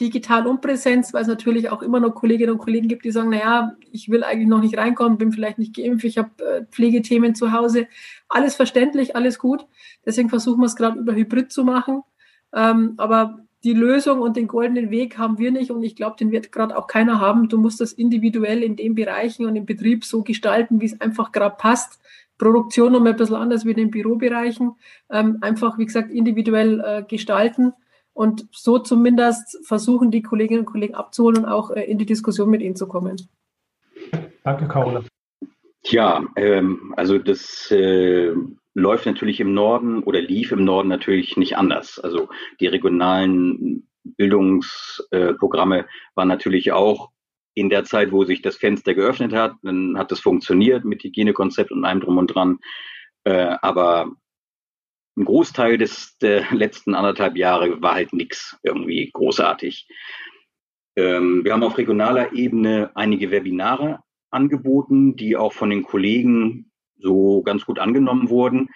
digital 0.00 0.46
und 0.46 0.60
Präsenz, 0.60 1.12
weil 1.12 1.22
es 1.22 1.26
natürlich 1.26 1.70
auch 1.70 1.82
immer 1.82 1.98
noch 1.98 2.14
Kolleginnen 2.14 2.52
und 2.52 2.58
Kollegen 2.58 2.86
gibt, 2.86 3.04
die 3.04 3.10
sagen, 3.10 3.30
naja, 3.30 3.74
ich 3.90 4.10
will 4.10 4.22
eigentlich 4.22 4.46
noch 4.46 4.60
nicht 4.60 4.78
reinkommen, 4.78 5.18
bin 5.18 5.32
vielleicht 5.32 5.58
nicht 5.58 5.74
geimpft, 5.74 6.04
ich 6.04 6.16
habe 6.16 6.30
äh, 6.44 6.64
Pflegethemen 6.66 7.34
zu 7.34 7.50
Hause. 7.50 7.88
Alles 8.28 8.54
verständlich, 8.54 9.16
alles 9.16 9.40
gut. 9.40 9.66
Deswegen 10.06 10.28
versuchen 10.28 10.60
wir 10.60 10.66
es 10.66 10.76
gerade 10.76 11.00
über 11.00 11.16
Hybrid 11.16 11.50
zu 11.50 11.64
machen. 11.64 12.02
Ähm, 12.52 12.94
aber 12.98 13.43
die 13.64 13.72
Lösung 13.72 14.20
und 14.20 14.36
den 14.36 14.46
goldenen 14.46 14.90
Weg 14.90 15.16
haben 15.16 15.38
wir 15.38 15.50
nicht 15.50 15.70
und 15.70 15.82
ich 15.82 15.96
glaube, 15.96 16.16
den 16.18 16.30
wird 16.30 16.52
gerade 16.52 16.76
auch 16.76 16.86
keiner 16.86 17.18
haben. 17.18 17.48
Du 17.48 17.58
musst 17.58 17.80
das 17.80 17.92
individuell 17.92 18.62
in 18.62 18.76
den 18.76 18.94
Bereichen 18.94 19.46
und 19.46 19.56
im 19.56 19.64
Betrieb 19.64 20.04
so 20.04 20.22
gestalten, 20.22 20.80
wie 20.80 20.86
es 20.86 21.00
einfach 21.00 21.32
gerade 21.32 21.56
passt. 21.56 22.00
Produktion 22.36 22.92
noch 22.92 23.00
mal 23.00 23.10
ein 23.10 23.16
bisschen 23.16 23.36
anders 23.36 23.64
wie 23.64 23.70
in 23.70 23.76
den 23.76 23.90
Bürobereichen. 23.90 24.72
Ähm, 25.10 25.38
einfach, 25.40 25.78
wie 25.78 25.86
gesagt, 25.86 26.10
individuell 26.10 26.80
äh, 26.80 27.02
gestalten 27.08 27.72
und 28.12 28.46
so 28.52 28.78
zumindest 28.78 29.58
versuchen, 29.66 30.10
die 30.10 30.22
Kolleginnen 30.22 30.60
und 30.60 30.66
Kollegen 30.66 30.94
abzuholen 30.94 31.38
und 31.38 31.46
auch 31.46 31.70
äh, 31.70 31.84
in 31.84 31.96
die 31.96 32.06
Diskussion 32.06 32.50
mit 32.50 32.60
ihnen 32.60 32.76
zu 32.76 32.86
kommen. 32.86 33.16
Danke, 34.42 34.68
Carola. 34.68 35.02
Ja, 35.84 36.22
ähm, 36.36 36.92
also 36.96 37.18
das 37.18 37.70
äh, 37.70 38.32
läuft 38.74 39.06
natürlich 39.06 39.40
im 39.40 39.54
Norden 39.54 40.02
oder 40.02 40.20
lief 40.20 40.52
im 40.52 40.64
Norden 40.64 40.88
natürlich 40.88 41.36
nicht 41.36 41.56
anders. 41.56 41.98
Also 41.98 42.28
die 42.60 42.66
regionalen 42.66 43.88
Bildungsprogramme 44.02 45.86
waren 46.14 46.28
natürlich 46.28 46.72
auch 46.72 47.10
in 47.54 47.70
der 47.70 47.84
Zeit, 47.84 48.10
wo 48.10 48.24
sich 48.24 48.42
das 48.42 48.56
Fenster 48.56 48.94
geöffnet 48.94 49.32
hat, 49.32 49.54
dann 49.62 49.96
hat 49.96 50.10
es 50.10 50.20
funktioniert 50.20 50.84
mit 50.84 51.04
Hygienekonzept 51.04 51.70
und 51.70 51.84
allem 51.84 52.00
drum 52.00 52.18
und 52.18 52.34
dran. 52.34 52.58
Äh, 53.22 53.56
aber 53.62 54.10
ein 55.16 55.24
Großteil 55.24 55.78
des 55.78 56.18
der 56.18 56.52
letzten 56.52 56.94
anderthalb 56.94 57.36
Jahre 57.36 57.80
war 57.80 57.94
halt 57.94 58.12
nichts 58.12 58.58
irgendwie 58.64 59.10
großartig. 59.12 59.88
Ähm, 60.96 61.44
wir 61.44 61.52
haben 61.52 61.62
auf 61.62 61.78
regionaler 61.78 62.32
Ebene 62.32 62.90
einige 62.94 63.30
Webinare 63.30 64.00
angeboten, 64.30 65.14
die 65.14 65.36
auch 65.36 65.52
von 65.52 65.70
den 65.70 65.84
Kollegen 65.84 66.72
so 66.98 67.42
ganz 67.42 67.64
gut 67.64 67.78
angenommen 67.78 68.28
wurden. 68.28 68.68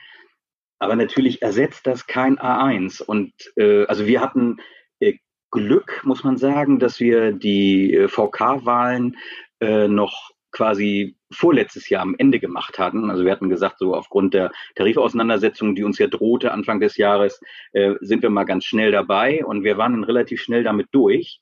Aber 0.78 0.96
natürlich 0.96 1.42
ersetzt 1.42 1.86
das 1.86 2.06
kein 2.06 2.38
A1. 2.38 3.02
Und 3.02 3.32
äh, 3.56 3.84
also 3.86 4.06
wir 4.06 4.20
hatten 4.20 4.58
äh, 5.00 5.14
Glück, 5.50 6.02
muss 6.04 6.24
man 6.24 6.36
sagen, 6.36 6.78
dass 6.78 7.00
wir 7.00 7.32
die 7.32 7.94
äh, 7.94 8.08
VK-Wahlen 8.08 9.16
äh, 9.60 9.88
noch 9.88 10.30
quasi 10.50 11.16
vorletztes 11.30 11.88
Jahr 11.88 12.02
am 12.02 12.14
Ende 12.16 12.40
gemacht 12.40 12.78
hatten. 12.78 13.10
Also 13.10 13.24
wir 13.24 13.32
hatten 13.32 13.50
gesagt, 13.50 13.78
so 13.78 13.94
aufgrund 13.94 14.34
der 14.34 14.50
Tarifauseinandersetzung, 14.76 15.74
die 15.74 15.84
uns 15.84 15.98
ja 15.98 16.06
drohte 16.06 16.52
Anfang 16.52 16.80
des 16.80 16.96
Jahres, 16.96 17.40
äh, 17.72 17.94
sind 18.00 18.22
wir 18.22 18.30
mal 18.30 18.44
ganz 18.44 18.64
schnell 18.64 18.90
dabei 18.90 19.44
und 19.44 19.64
wir 19.64 19.76
waren 19.76 19.92
dann 19.92 20.04
relativ 20.04 20.40
schnell 20.40 20.62
damit 20.62 20.88
durch. 20.92 21.40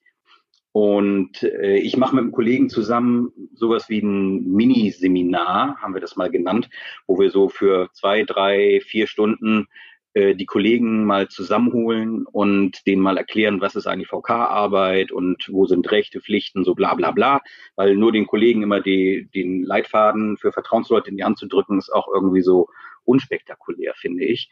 Und 0.77 1.43
äh, 1.43 1.79
ich 1.79 1.97
mache 1.97 2.15
mit 2.15 2.25
einem 2.25 2.33
Kollegen 2.33 2.69
zusammen 2.69 3.33
sowas 3.55 3.89
wie 3.89 4.01
ein 4.01 4.45
Mini-Seminar, 4.45 5.79
haben 5.81 5.95
wir 5.95 6.03
das 6.03 6.17
mal 6.17 6.31
genannt, 6.31 6.69
wo 7.07 7.19
wir 7.19 7.31
so 7.31 7.49
für 7.49 7.89
zwei, 7.95 8.25
drei, 8.25 8.83
vier 8.85 9.07
Stunden 9.07 9.69
äh, 10.13 10.35
die 10.35 10.45
Kollegen 10.45 11.07
mal 11.07 11.29
zusammenholen 11.29 12.27
und 12.27 12.87
denen 12.87 13.01
mal 13.01 13.17
erklären, 13.17 13.63
was 13.63 13.75
ist 13.75 13.87
eigentlich 13.87 14.09
VK-Arbeit 14.09 15.13
und 15.13 15.49
wo 15.51 15.65
sind 15.65 15.91
Rechte, 15.91 16.21
Pflichten, 16.21 16.63
so 16.63 16.75
bla 16.75 16.95
bla 16.95 17.11
bla. 17.11 17.41
Weil 17.77 17.97
nur 17.97 18.13
den 18.13 18.27
Kollegen 18.27 18.63
immer 18.63 18.83
die, 18.83 19.31
den 19.35 19.63
Leitfaden 19.63 20.37
für 20.37 20.53
Vertrauensleute 20.53 21.09
in 21.09 21.17
die 21.17 21.25
Hand 21.25 21.39
zu 21.39 21.47
drücken, 21.47 21.79
ist 21.79 21.91
auch 21.91 22.09
irgendwie 22.13 22.43
so 22.43 22.69
unspektakulär, 23.07 23.95
finde 23.97 24.27
ich. 24.27 24.51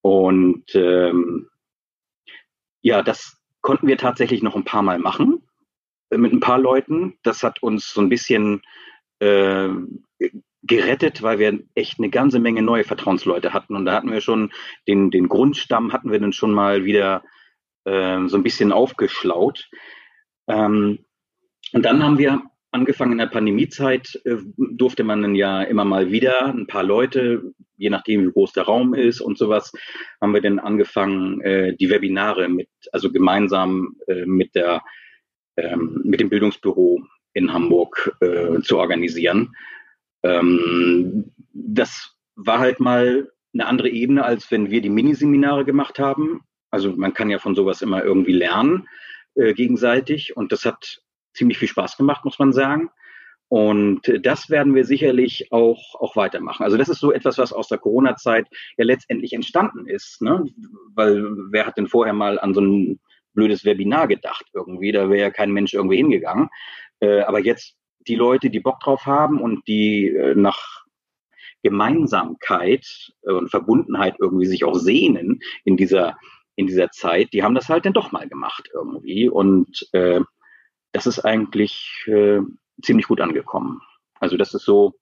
Und 0.00 0.74
ähm, 0.74 1.50
ja, 2.80 3.02
das 3.02 3.41
konnten 3.62 3.86
wir 3.86 3.96
tatsächlich 3.96 4.42
noch 4.42 4.54
ein 4.54 4.64
paar 4.64 4.82
Mal 4.82 4.98
machen 4.98 5.42
äh, 6.10 6.18
mit 6.18 6.32
ein 6.32 6.40
paar 6.40 6.58
Leuten. 6.58 7.18
Das 7.22 7.42
hat 7.42 7.62
uns 7.62 7.92
so 7.92 8.00
ein 8.00 8.08
bisschen 8.08 8.62
äh, 9.20 9.68
gerettet, 10.62 11.22
weil 11.22 11.38
wir 11.38 11.58
echt 11.74 11.98
eine 11.98 12.10
ganze 12.10 12.38
Menge 12.38 12.62
neue 12.62 12.84
Vertrauensleute 12.84 13.52
hatten. 13.52 13.74
Und 13.74 13.86
da 13.86 13.94
hatten 13.94 14.12
wir 14.12 14.20
schon 14.20 14.52
den, 14.86 15.10
den 15.10 15.28
Grundstamm, 15.28 15.92
hatten 15.92 16.12
wir 16.12 16.20
dann 16.20 16.32
schon 16.32 16.52
mal 16.52 16.84
wieder 16.84 17.24
äh, 17.84 18.26
so 18.28 18.36
ein 18.36 18.42
bisschen 18.42 18.72
aufgeschlaut. 18.72 19.68
Ähm, 20.46 21.04
und 21.72 21.84
dann 21.84 22.02
haben 22.02 22.18
wir 22.18 22.42
angefangen 22.70 23.12
in 23.12 23.18
der 23.18 23.26
Pandemiezeit, 23.26 24.20
äh, 24.24 24.36
durfte 24.56 25.04
man 25.04 25.22
dann 25.22 25.34
ja 25.34 25.62
immer 25.62 25.84
mal 25.84 26.10
wieder 26.10 26.46
ein 26.46 26.66
paar 26.66 26.84
Leute, 26.84 27.54
je 27.82 27.90
nachdem 27.90 28.26
wie 28.26 28.32
groß 28.32 28.52
der 28.52 28.64
Raum 28.64 28.94
ist 28.94 29.20
und 29.20 29.36
sowas, 29.36 29.72
haben 30.20 30.32
wir 30.32 30.40
dann 30.40 30.60
angefangen, 30.60 31.40
äh, 31.40 31.74
die 31.74 31.90
Webinare 31.90 32.48
mit, 32.48 32.68
also 32.92 33.10
gemeinsam 33.10 33.96
äh, 34.06 34.24
mit 34.24 34.54
der, 34.54 34.82
ähm, 35.56 36.00
mit 36.04 36.20
dem 36.20 36.30
Bildungsbüro 36.30 37.02
in 37.32 37.52
Hamburg 37.52 38.16
äh, 38.20 38.60
zu 38.60 38.78
organisieren. 38.78 39.56
Ähm, 40.22 41.32
das 41.52 42.16
war 42.36 42.60
halt 42.60 42.78
mal 42.78 43.32
eine 43.52 43.66
andere 43.66 43.88
Ebene, 43.88 44.24
als 44.24 44.50
wenn 44.52 44.70
wir 44.70 44.80
die 44.80 44.88
Miniseminare 44.88 45.64
gemacht 45.64 45.98
haben. 45.98 46.42
Also 46.70 46.92
man 46.92 47.12
kann 47.12 47.30
ja 47.30 47.38
von 47.38 47.56
sowas 47.56 47.82
immer 47.82 48.04
irgendwie 48.04 48.32
lernen 48.32 48.88
äh, 49.34 49.54
gegenseitig 49.54 50.36
und 50.36 50.52
das 50.52 50.64
hat 50.64 51.02
ziemlich 51.34 51.58
viel 51.58 51.68
Spaß 51.68 51.96
gemacht, 51.96 52.24
muss 52.24 52.38
man 52.38 52.52
sagen. 52.52 52.90
Und 53.52 54.10
das 54.22 54.48
werden 54.48 54.74
wir 54.74 54.86
sicherlich 54.86 55.52
auch, 55.52 55.94
auch 56.00 56.16
weitermachen. 56.16 56.62
Also 56.62 56.78
das 56.78 56.88
ist 56.88 57.00
so 57.00 57.12
etwas, 57.12 57.36
was 57.36 57.52
aus 57.52 57.68
der 57.68 57.76
Corona-Zeit 57.76 58.46
ja 58.78 58.84
letztendlich 58.86 59.34
entstanden 59.34 59.86
ist. 59.86 60.22
Ne? 60.22 60.46
Weil 60.94 61.22
wer 61.50 61.66
hat 61.66 61.76
denn 61.76 61.86
vorher 61.86 62.14
mal 62.14 62.38
an 62.38 62.54
so 62.54 62.62
ein 62.62 62.98
blödes 63.34 63.66
Webinar 63.66 64.08
gedacht 64.08 64.46
irgendwie? 64.54 64.90
Da 64.90 65.10
wäre 65.10 65.20
ja 65.20 65.30
kein 65.30 65.52
Mensch 65.52 65.74
irgendwie 65.74 65.98
hingegangen. 65.98 66.48
Äh, 67.00 67.20
aber 67.20 67.40
jetzt 67.40 67.76
die 68.08 68.14
Leute, 68.14 68.48
die 68.48 68.60
Bock 68.60 68.80
drauf 68.80 69.04
haben 69.04 69.38
und 69.38 69.68
die 69.68 70.08
äh, 70.08 70.34
nach 70.34 70.86
Gemeinsamkeit 71.62 73.12
und 73.20 73.50
Verbundenheit 73.50 74.14
irgendwie 74.18 74.46
sich 74.46 74.64
auch 74.64 74.76
sehnen 74.76 75.40
in 75.64 75.76
dieser, 75.76 76.16
in 76.56 76.68
dieser 76.68 76.90
Zeit, 76.90 77.34
die 77.34 77.42
haben 77.42 77.54
das 77.54 77.68
halt 77.68 77.84
dann 77.84 77.92
doch 77.92 78.12
mal 78.12 78.30
gemacht 78.30 78.70
irgendwie. 78.72 79.28
Und 79.28 79.90
äh, 79.92 80.22
das 80.92 81.06
ist 81.06 81.20
eigentlich 81.20 82.06
äh, 82.06 82.40
ziemlich 82.82 83.08
gut 83.08 83.20
angekommen. 83.20 83.80
Also 84.20 84.36
das 84.36 84.54
ist 84.54 84.64
so, 84.64 84.94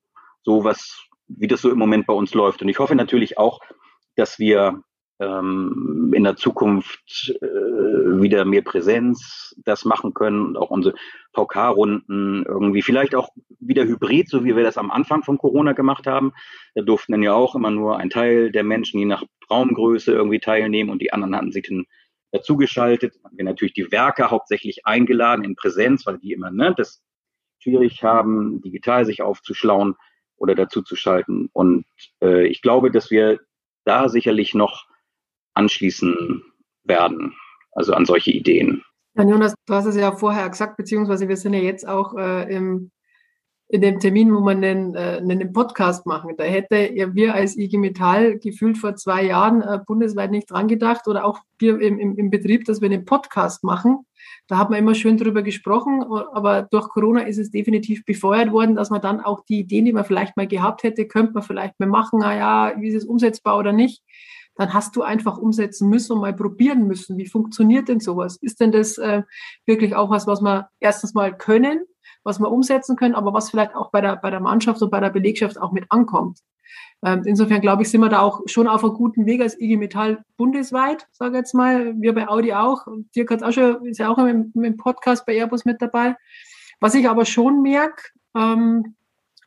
so 0.43 0.65
was, 0.65 1.07
wie 1.29 1.47
das 1.47 1.61
so 1.63 1.71
im 1.71 1.79
Moment 1.79 2.07
bei 2.07 2.15
uns 2.15 2.35
läuft. 2.35 2.63
Und 2.63 2.69
ich 2.69 2.79
hoffe 2.79 2.95
natürlich 2.95 3.39
auch, 3.39 3.61
dass 4.17 4.39
wir 4.39 4.83
ähm, 5.21 6.13
in 6.15 6.25
der 6.25 6.37
Zukunft 6.37 7.35
äh, 7.41 8.21
wieder 8.21 8.45
mehr 8.45 8.63
Präsenz 8.63 9.55
das 9.65 9.85
machen 9.85 10.15
können 10.15 10.47
und 10.47 10.57
auch 10.57 10.71
unsere 10.71 10.95
VK-Runden 11.35 12.45
irgendwie 12.47 12.83
vielleicht 12.83 13.15
auch 13.15 13.29
wieder 13.61 13.85
hybrid, 13.85 14.29
so 14.29 14.45
wie 14.45 14.57
wir 14.57 14.65
das 14.65 14.79
am 14.79 14.91
Anfang 14.91 15.23
von 15.23 15.39
Corona 15.39 15.73
gemacht 15.73 16.07
haben. 16.07 16.33
Da 16.75 16.83
durften 16.83 17.13
dann 17.13 17.23
ja 17.23 17.35
auch 17.35 17.55
immer 17.55 17.71
nur 17.71 17.99
ein 17.99 18.11
Teil 18.11 18.51
der 18.51 18.65
Menschen 18.65 18.99
je 18.99 19.07
nach 19.07 19.23
Raumgröße 19.51 20.13
irgendwie 20.13 20.41
teilnehmen 20.41 20.91
und 20.91 21.03
die 21.03 21.13
anderen 21.13 21.37
hatten 21.37 21.53
sich 21.53 21.69
dann 21.69 21.85
dazugeschaltet. 22.33 23.15
Wir 23.33 23.45
natürlich 23.45 23.75
die 23.75 23.93
Werke 23.93 24.31
hauptsächlich 24.31 24.87
eingeladen 24.87 25.45
in 25.45 25.57
Präsenz, 25.57 26.07
weil 26.07 26.19
die 26.19 26.33
immer 26.33 26.51
ne, 26.51 26.75
das 26.77 27.03
schwierig 27.61 28.03
haben, 28.03 28.61
digital 28.63 29.05
sich 29.05 29.23
aufzuschlauen 29.23 29.97
oder 30.37 30.55
dazuzuschalten. 30.55 31.49
Und 31.53 31.85
äh, 32.23 32.47
ich 32.47 32.63
glaube, 32.63 32.91
dass 32.91 33.11
wir 33.11 33.41
da 33.85 34.09
sicherlich 34.09 34.55
noch 34.55 34.87
anschließen 35.55 36.43
werden, 36.85 37.35
also 37.73 37.93
an 37.93 38.07
solche 38.07 38.31
Ideen. 38.31 38.83
Ja, 39.15 39.25
Jonas, 39.25 39.55
du 39.67 39.75
hast 39.75 39.87
es 39.87 39.97
ja 39.97 40.13
vorher 40.13 40.49
gesagt, 40.49 40.77
beziehungsweise 40.77 41.29
wir 41.29 41.37
sind 41.37 41.55
ja 41.55 41.61
jetzt 41.61 41.87
auch 41.87 42.15
äh, 42.17 42.55
im, 42.55 42.91
in 43.73 43.83
dem 43.83 44.01
Termin, 44.01 44.35
wo 44.35 44.41
wir 44.41 44.51
einen, 44.51 44.97
äh, 44.97 45.21
einen 45.21 45.53
Podcast 45.53 46.05
machen. 46.05 46.35
Da 46.37 46.43
hätte 46.43 46.93
ja 46.93 47.15
wir 47.15 47.35
als 47.35 47.57
IG 47.57 47.79
Metall 47.79 48.39
gefühlt 48.39 48.77
vor 48.77 48.97
zwei 48.97 49.25
Jahren 49.25 49.63
äh, 49.63 49.79
bundesweit 49.87 50.33
nicht 50.33 50.51
dran 50.51 50.67
gedacht 50.67 51.07
oder 51.07 51.25
auch 51.25 51.39
wir 51.59 51.81
im, 51.81 52.01
im, 52.01 52.17
im 52.17 52.31
Betrieb, 52.31 52.65
dass 52.65 52.81
wir 52.81 52.91
einen 52.91 53.05
Podcast 53.05 53.63
machen. 53.63 54.07
Da 54.49 54.59
hat 54.59 54.71
man 54.71 54.81
immer 54.81 54.97
schön 54.97 55.17
drüber 55.17 55.43
gesprochen, 55.43 56.03
aber 56.03 56.63
durch 56.63 56.89
Corona 56.89 57.21
ist 57.23 57.39
es 57.39 57.53
definitiv 57.53 58.05
befeuert 58.05 58.51
worden, 58.51 58.75
dass 58.75 58.91
man 58.91 59.01
dann 59.01 59.21
auch 59.21 59.45
die 59.45 59.61
Ideen, 59.61 59.85
die 59.85 59.93
man 59.93 60.05
vielleicht 60.05 60.37
mal 60.37 60.49
gehabt 60.49 60.83
hätte, 60.83 61.07
könnte 61.07 61.35
man 61.35 61.45
vielleicht 61.45 61.79
mal 61.79 61.89
machen, 61.89 62.19
naja, 62.19 62.75
wie 62.77 62.89
ist 62.89 62.97
es 62.97 63.05
umsetzbar 63.05 63.57
oder 63.57 63.73
nicht, 63.73 64.03
dann 64.57 64.75
hast 64.75 64.97
du 64.97 65.03
einfach 65.03 65.39
umsetzen 65.39 65.89
müssen 65.89 66.15
und 66.15 66.21
mal 66.21 66.35
probieren 66.35 66.89
müssen. 66.89 67.17
Wie 67.17 67.29
funktioniert 67.29 67.89
denn 67.89 68.01
sowas? 68.01 68.37
Ist 68.41 68.61
denn 68.61 68.73
das 68.73 68.99
äh, 68.99 69.23
wirklich 69.65 69.95
auch 69.95 70.11
was, 70.11 70.27
was 70.27 70.43
wir 70.43 70.69
erstens 70.81 71.15
mal 71.15 71.37
können, 71.37 71.85
was 72.25 72.41
wir 72.41 72.51
umsetzen 72.51 72.97
können, 72.97 73.15
aber 73.15 73.33
was 73.33 73.51
vielleicht 73.51 73.75
auch 73.75 73.91
bei 73.91 74.01
der, 74.01 74.17
bei 74.17 74.31
der 74.31 74.41
Mannschaft 74.41 74.83
und 74.83 74.91
bei 74.91 75.01
der 75.01 75.11
Belegschaft 75.11 75.61
auch 75.61 75.73
mit 75.73 75.85
ankommt? 75.89 76.41
Ähm, 77.03 77.23
insofern 77.25 77.61
glaube 77.61 77.83
ich, 77.83 77.91
sind 77.91 78.01
wir 78.01 78.11
da 78.11 78.21
auch 78.21 78.43
schon 78.47 78.69
auf 78.69 78.85
einem 78.85 78.93
guten 78.93 79.25
Weg 79.27 79.41
als 79.41 79.59
IG 79.59 79.77
Metall 79.77 80.23
bundesweit, 80.37 81.09
sage 81.13 81.39
jetzt 81.39 81.55
mal. 81.55 81.95
Wir 81.99 82.15
bei 82.15 82.29
Audi 82.29 82.53
auch. 82.53 82.87
Dirk 83.17 83.31
hat 83.31 83.43
auch 83.43 83.53
schon, 83.53 83.87
ist 83.87 83.99
ja 83.99 84.11
auch 84.11 84.19
im, 84.19 84.53
im 84.55 84.77
Podcast 84.77 85.25
bei 85.25 85.35
Airbus 85.35 85.65
mit 85.65 85.81
dabei. 85.81 86.17
Was 86.79 86.95
ich 86.95 87.09
aber 87.09 87.25
schon 87.25 87.63
merke, 87.63 88.03
ähm, 88.37 88.95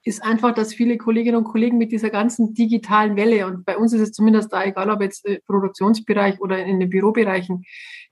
ist 0.03 0.23
einfach, 0.23 0.53
dass 0.53 0.73
viele 0.73 0.97
Kolleginnen 0.97 1.37
und 1.37 1.43
Kollegen 1.45 1.77
mit 1.77 1.91
dieser 1.91 2.09
ganzen 2.09 2.53
digitalen 2.53 3.15
Welle, 3.15 3.47
und 3.47 3.65
bei 3.65 3.77
uns 3.77 3.93
ist 3.93 4.01
es 4.01 4.11
zumindest 4.11 4.51
da, 4.51 4.63
egal 4.63 4.89
ob 4.89 5.01
jetzt 5.01 5.25
im 5.25 5.39
Produktionsbereich 5.45 6.41
oder 6.41 6.57
in 6.63 6.79
den 6.79 6.89
Bürobereichen, 6.89 7.63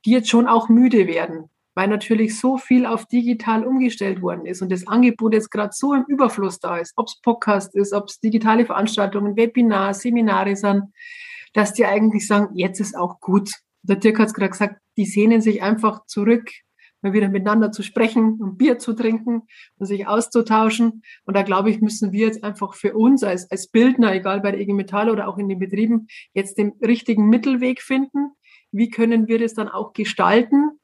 die 0.05 0.11
jetzt 0.11 0.29
schon 0.29 0.47
auch 0.47 0.69
müde 0.69 1.07
werden, 1.07 1.49
weil 1.75 1.87
natürlich 1.87 2.39
so 2.39 2.57
viel 2.57 2.85
auf 2.85 3.05
digital 3.05 3.65
umgestellt 3.65 4.21
worden 4.21 4.45
ist 4.45 4.61
und 4.61 4.71
das 4.71 4.87
Angebot 4.87 5.33
jetzt 5.33 5.51
gerade 5.51 5.71
so 5.73 5.93
im 5.93 6.05
Überfluss 6.07 6.59
da 6.59 6.77
ist, 6.77 6.93
ob 6.95 7.07
es 7.07 7.19
Podcast 7.21 7.75
ist, 7.75 7.93
ob 7.93 8.09
es 8.09 8.19
digitale 8.19 8.65
Veranstaltungen, 8.65 9.35
Webinare, 9.35 9.93
Seminare 9.93 10.55
sind, 10.55 10.83
dass 11.53 11.73
die 11.73 11.85
eigentlich 11.85 12.27
sagen, 12.27 12.55
jetzt 12.55 12.79
ist 12.79 12.97
auch 12.97 13.19
gut. 13.19 13.51
Der 13.83 13.95
Dirk 13.95 14.19
hat 14.19 14.27
es 14.27 14.33
gerade 14.33 14.51
gesagt, 14.51 14.75
die 14.97 15.05
sehnen 15.05 15.41
sich 15.41 15.63
einfach 15.63 16.05
zurück 16.05 16.49
mal 17.01 17.13
wieder 17.13 17.29
miteinander 17.29 17.71
zu 17.71 17.83
sprechen 17.83 18.39
und 18.39 18.57
Bier 18.57 18.77
zu 18.77 18.93
trinken 18.93 19.43
und 19.77 19.85
sich 19.85 20.07
auszutauschen. 20.07 21.03
Und 21.25 21.35
da 21.35 21.43
glaube 21.43 21.69
ich, 21.69 21.81
müssen 21.81 22.11
wir 22.11 22.27
jetzt 22.27 22.43
einfach 22.43 22.75
für 22.75 22.93
uns 22.93 23.23
als, 23.23 23.49
als 23.49 23.67
Bildner, 23.67 24.13
egal 24.13 24.41
bei 24.41 24.51
der 24.51 24.61
IG 24.61 24.73
Metall 24.73 25.09
oder 25.09 25.27
auch 25.27 25.37
in 25.37 25.49
den 25.49 25.59
Betrieben, 25.59 26.07
jetzt 26.33 26.57
den 26.57 26.73
richtigen 26.81 27.27
Mittelweg 27.27 27.81
finden. 27.81 28.31
Wie 28.71 28.89
können 28.89 29.27
wir 29.27 29.39
das 29.39 29.53
dann 29.53 29.67
auch 29.67 29.93
gestalten? 29.93 30.79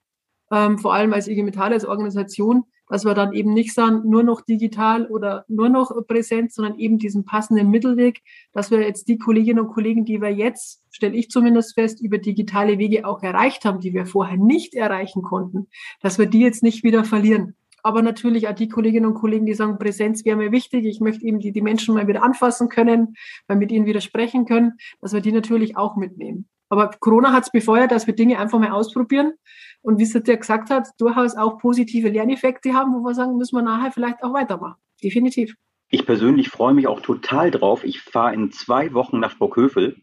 Ähm, 0.52 0.78
vor 0.78 0.94
allem 0.94 1.14
als 1.14 1.28
IG 1.28 1.44
Metall, 1.44 1.74
als 1.74 1.86
Organisation, 1.86 2.64
dass 2.90 3.06
wir 3.06 3.14
dann 3.14 3.34
eben 3.34 3.54
nicht 3.54 3.74
sagen, 3.74 4.10
nur 4.10 4.24
noch 4.24 4.42
digital 4.42 5.08
oder 5.08 5.46
nur 5.48 5.70
noch 5.70 5.92
präsent, 6.08 6.54
sondern 6.54 6.80
eben 6.80 6.98
diesen 6.98 7.26
passenden 7.26 7.70
Mittelweg, 7.70 8.22
dass 8.54 8.72
wir 8.72 8.82
jetzt 8.82 9.08
die 9.08 9.18
Kolleginnen 9.18 9.60
und 9.60 9.74
Kollegen, 9.74 10.06
die 10.06 10.22
wir 10.22 10.32
jetzt, 10.34 10.82
stelle 10.90 11.16
ich 11.16 11.30
zumindest 11.30 11.74
fest, 11.74 12.02
über 12.02 12.18
digitale 12.18 12.78
Wege 12.78 13.06
auch 13.06 13.22
erreicht 13.24 13.66
haben, 13.66 13.80
die 13.80 13.94
wir 13.94 14.06
vorher 14.06 14.38
nicht 14.38 14.74
erreichen 14.74 15.22
konnten, 15.22 15.68
dass 16.02 16.18
wir 16.18 16.28
die 16.28 16.40
jetzt 16.40 16.64
nicht 16.64 16.84
wieder 16.84 17.04
verlieren. 17.04 17.56
Aber 17.84 18.02
natürlich 18.02 18.48
auch 18.48 18.56
die 18.56 18.70
Kolleginnen 18.70 19.06
und 19.06 19.14
Kollegen, 19.14 19.46
die 19.46 19.54
sagen, 19.54 19.78
Präsenz 19.78 20.26
wäre 20.26 20.36
mir 20.36 20.52
wichtig. 20.52 20.86
Ich 20.86 21.00
möchte 21.00 21.26
eben 21.26 21.40
die, 21.40 21.52
die 21.52 21.62
Menschen 21.62 21.94
mal 21.94 22.08
wieder 22.08 22.24
anfassen 22.24 22.70
können, 22.70 23.16
mal 23.48 23.56
mit 23.58 23.72
ihnen 23.72 23.86
wieder 23.86 24.02
sprechen 24.02 24.46
können, 24.46 24.74
dass 25.00 25.14
wir 25.14 25.22
die 25.22 25.32
natürlich 25.32 25.78
auch 25.78 25.96
mitnehmen. 25.96 26.50
Aber 26.70 26.90
Corona 27.00 27.32
hat 27.32 27.44
es 27.44 27.52
befeuert, 27.52 27.92
dass 27.92 28.08
wir 28.08 28.16
Dinge 28.16 28.40
einfach 28.40 28.60
mal 28.60 28.72
ausprobieren 28.72 29.34
und 29.82 30.00
wie 30.00 30.04
es 30.04 30.12
der 30.12 30.38
gesagt 30.38 30.70
hat, 30.70 30.90
durchaus 30.98 31.36
auch 31.36 31.60
positive 31.60 32.10
Lerneffekte 32.10 32.74
haben, 32.74 32.94
wo 32.94 33.06
wir 33.06 33.14
sagen, 33.14 33.38
müssen 33.38 33.56
wir 33.56 33.62
nachher 33.62 33.92
vielleicht 33.92 34.24
auch 34.24 34.34
weitermachen. 34.34 34.76
Definitiv. 35.04 35.56
ich 35.90 36.06
persönlich 36.06 36.50
freue 36.50 36.74
mich 36.74 36.88
auch 36.88 37.02
total 37.02 37.52
drauf. 37.52 37.84
Ich 37.84 38.02
fahre 38.02 38.34
in 38.34 38.52
zwei 38.52 38.94
Wochen 38.94 39.20
nach 39.20 39.32
Sprockhövel. 39.32 39.96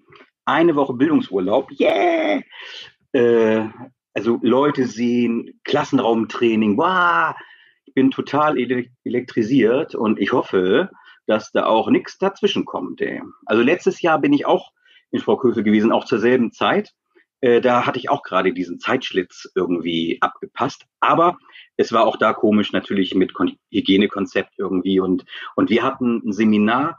Eine 0.47 0.77
Woche 0.77 0.95
Bildungsurlaub. 0.95 1.71
Yeah! 1.79 2.43
Äh, 3.12 3.69
also 4.15 4.39
Leute 4.43 4.87
sehen, 4.87 5.61
Klassenraumtraining. 5.65 6.77
Wow! 6.77 7.35
Ich 7.87 7.95
bin 7.95 8.11
total 8.11 8.57
elektrisiert 9.05 9.95
und 9.95 10.19
ich 10.21 10.33
hoffe, 10.33 10.91
dass 11.27 11.53
da 11.53 11.67
auch 11.67 11.91
nichts 11.91 12.19
dazwischen 12.19 12.65
kommt. 12.65 13.01
Ey. 13.01 13.23
Also 13.47 13.62
letztes 13.62 14.01
Jahr 14.01 14.21
bin 14.21 14.33
ich 14.33 14.47
auch 14.47 14.73
in 15.15 15.21
Sprockhövel 15.21 15.62
gewesen, 15.62 15.93
auch 15.93 16.05
zur 16.05 16.19
selben 16.19 16.51
Zeit. 16.51 16.93
Äh, 17.41 17.61
da 17.61 17.87
hatte 17.87 18.01
ich 18.01 18.11
auch 18.11 18.25
gerade 18.25 18.53
diesen 18.53 18.81
Zeitschlitz 18.81 19.49
irgendwie 19.55 20.19
abgepasst. 20.21 20.87
Aber 20.99 21.39
es 21.77 21.93
war 21.93 22.05
auch 22.05 22.17
da 22.17 22.33
komisch 22.33 22.73
natürlich 22.73 23.15
mit 23.15 23.33
Kon 23.33 23.57
Hygienekonzept 23.71 24.55
irgendwie. 24.59 24.99
Und, 24.99 25.25
und 25.55 25.71
wir 25.71 25.85
hatten 25.85 26.21
ein 26.25 26.33
Seminar 26.33 26.99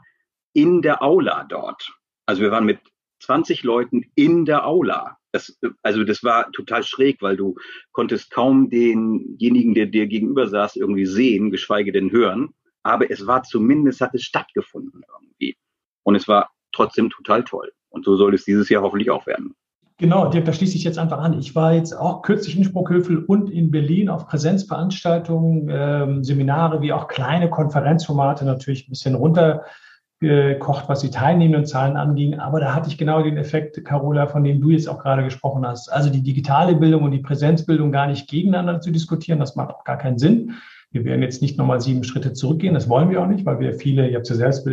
in 0.54 0.80
der 0.80 1.02
Aula 1.02 1.44
dort. 1.44 1.92
Also 2.24 2.40
wir 2.40 2.50
waren 2.50 2.64
mit 2.64 2.80
20 3.20 3.64
Leuten 3.64 4.06
in 4.14 4.46
der 4.46 4.66
Aula. 4.66 5.18
Das, 5.32 5.58
also 5.82 6.02
das 6.02 6.24
war 6.24 6.50
total 6.52 6.84
schräg, 6.84 7.20
weil 7.20 7.36
du 7.36 7.56
konntest 7.92 8.30
kaum 8.30 8.70
denjenigen, 8.70 9.74
der 9.74 9.84
dir 9.84 10.06
gegenüber 10.06 10.46
saß, 10.46 10.76
irgendwie 10.76 11.04
sehen, 11.04 11.50
geschweige 11.50 11.92
denn 11.92 12.10
hören. 12.10 12.54
Aber 12.82 13.10
es 13.10 13.26
war 13.26 13.42
zumindest, 13.42 14.00
hat 14.00 14.14
es 14.14 14.22
stattgefunden 14.22 15.02
irgendwie. 15.12 15.58
Und 16.02 16.14
es 16.14 16.26
war 16.26 16.50
trotzdem 16.72 17.10
total 17.10 17.44
toll. 17.44 17.72
Und 17.96 18.04
so 18.04 18.16
soll 18.16 18.34
es 18.34 18.44
dieses 18.44 18.68
Jahr 18.68 18.82
hoffentlich 18.82 19.10
auch 19.10 19.26
werden. 19.26 19.54
Genau, 19.98 20.28
Dirk, 20.28 20.44
da 20.44 20.52
schließe 20.52 20.76
ich 20.76 20.84
jetzt 20.84 20.98
einfach 20.98 21.18
an. 21.18 21.38
Ich 21.38 21.54
war 21.54 21.72
jetzt 21.72 21.94
auch 21.94 22.20
kürzlich 22.20 22.54
in 22.54 22.64
Sprockhövel 22.64 23.24
und 23.24 23.50
in 23.50 23.70
Berlin 23.70 24.10
auf 24.10 24.28
Präsenzveranstaltungen, 24.28 25.68
ähm, 25.70 26.22
Seminare 26.22 26.82
wie 26.82 26.92
auch 26.92 27.08
kleine 27.08 27.48
Konferenzformate 27.48 28.44
natürlich 28.44 28.86
ein 28.86 28.90
bisschen 28.90 29.14
runtergekocht, 29.14 30.90
was 30.90 31.00
die 31.00 31.10
teilnehmenden 31.10 31.64
Zahlen 31.64 31.96
anging. 31.96 32.38
Aber 32.38 32.60
da 32.60 32.74
hatte 32.74 32.90
ich 32.90 32.98
genau 32.98 33.22
den 33.22 33.38
Effekt, 33.38 33.82
Carola, 33.86 34.26
von 34.26 34.44
dem 34.44 34.60
du 34.60 34.68
jetzt 34.68 34.86
auch 34.86 34.98
gerade 34.98 35.24
gesprochen 35.24 35.66
hast. 35.66 35.90
Also 35.90 36.10
die 36.10 36.22
digitale 36.22 36.76
Bildung 36.76 37.04
und 37.04 37.12
die 37.12 37.20
Präsenzbildung 37.20 37.90
gar 37.90 38.06
nicht 38.06 38.28
gegeneinander 38.28 38.82
zu 38.82 38.90
diskutieren, 38.90 39.38
das 39.38 39.56
macht 39.56 39.70
auch 39.70 39.84
gar 39.84 39.96
keinen 39.96 40.18
Sinn. 40.18 40.56
Wir 40.90 41.06
werden 41.06 41.22
jetzt 41.22 41.40
nicht 41.40 41.56
nochmal 41.56 41.80
sieben 41.80 42.04
Schritte 42.04 42.34
zurückgehen, 42.34 42.74
das 42.74 42.90
wollen 42.90 43.08
wir 43.08 43.22
auch 43.22 43.26
nicht, 43.26 43.46
weil 43.46 43.60
wir 43.60 43.72
viele, 43.72 44.10
ihr 44.10 44.18
habt 44.18 44.28
ja 44.28 44.34
selbst 44.34 44.68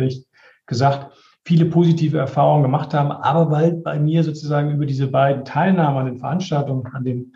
gesagt, 0.66 1.10
viele 1.44 1.66
positive 1.66 2.18
Erfahrungen 2.18 2.62
gemacht 2.62 2.94
haben, 2.94 3.12
aber 3.12 3.50
weil 3.50 3.72
bei 3.72 3.98
mir 3.98 4.24
sozusagen 4.24 4.70
über 4.70 4.86
diese 4.86 5.08
beiden 5.08 5.44
Teilnahmen 5.44 5.98
an 5.98 6.06
den 6.06 6.18
Veranstaltungen, 6.18 6.86
an 6.94 7.04
dem 7.04 7.32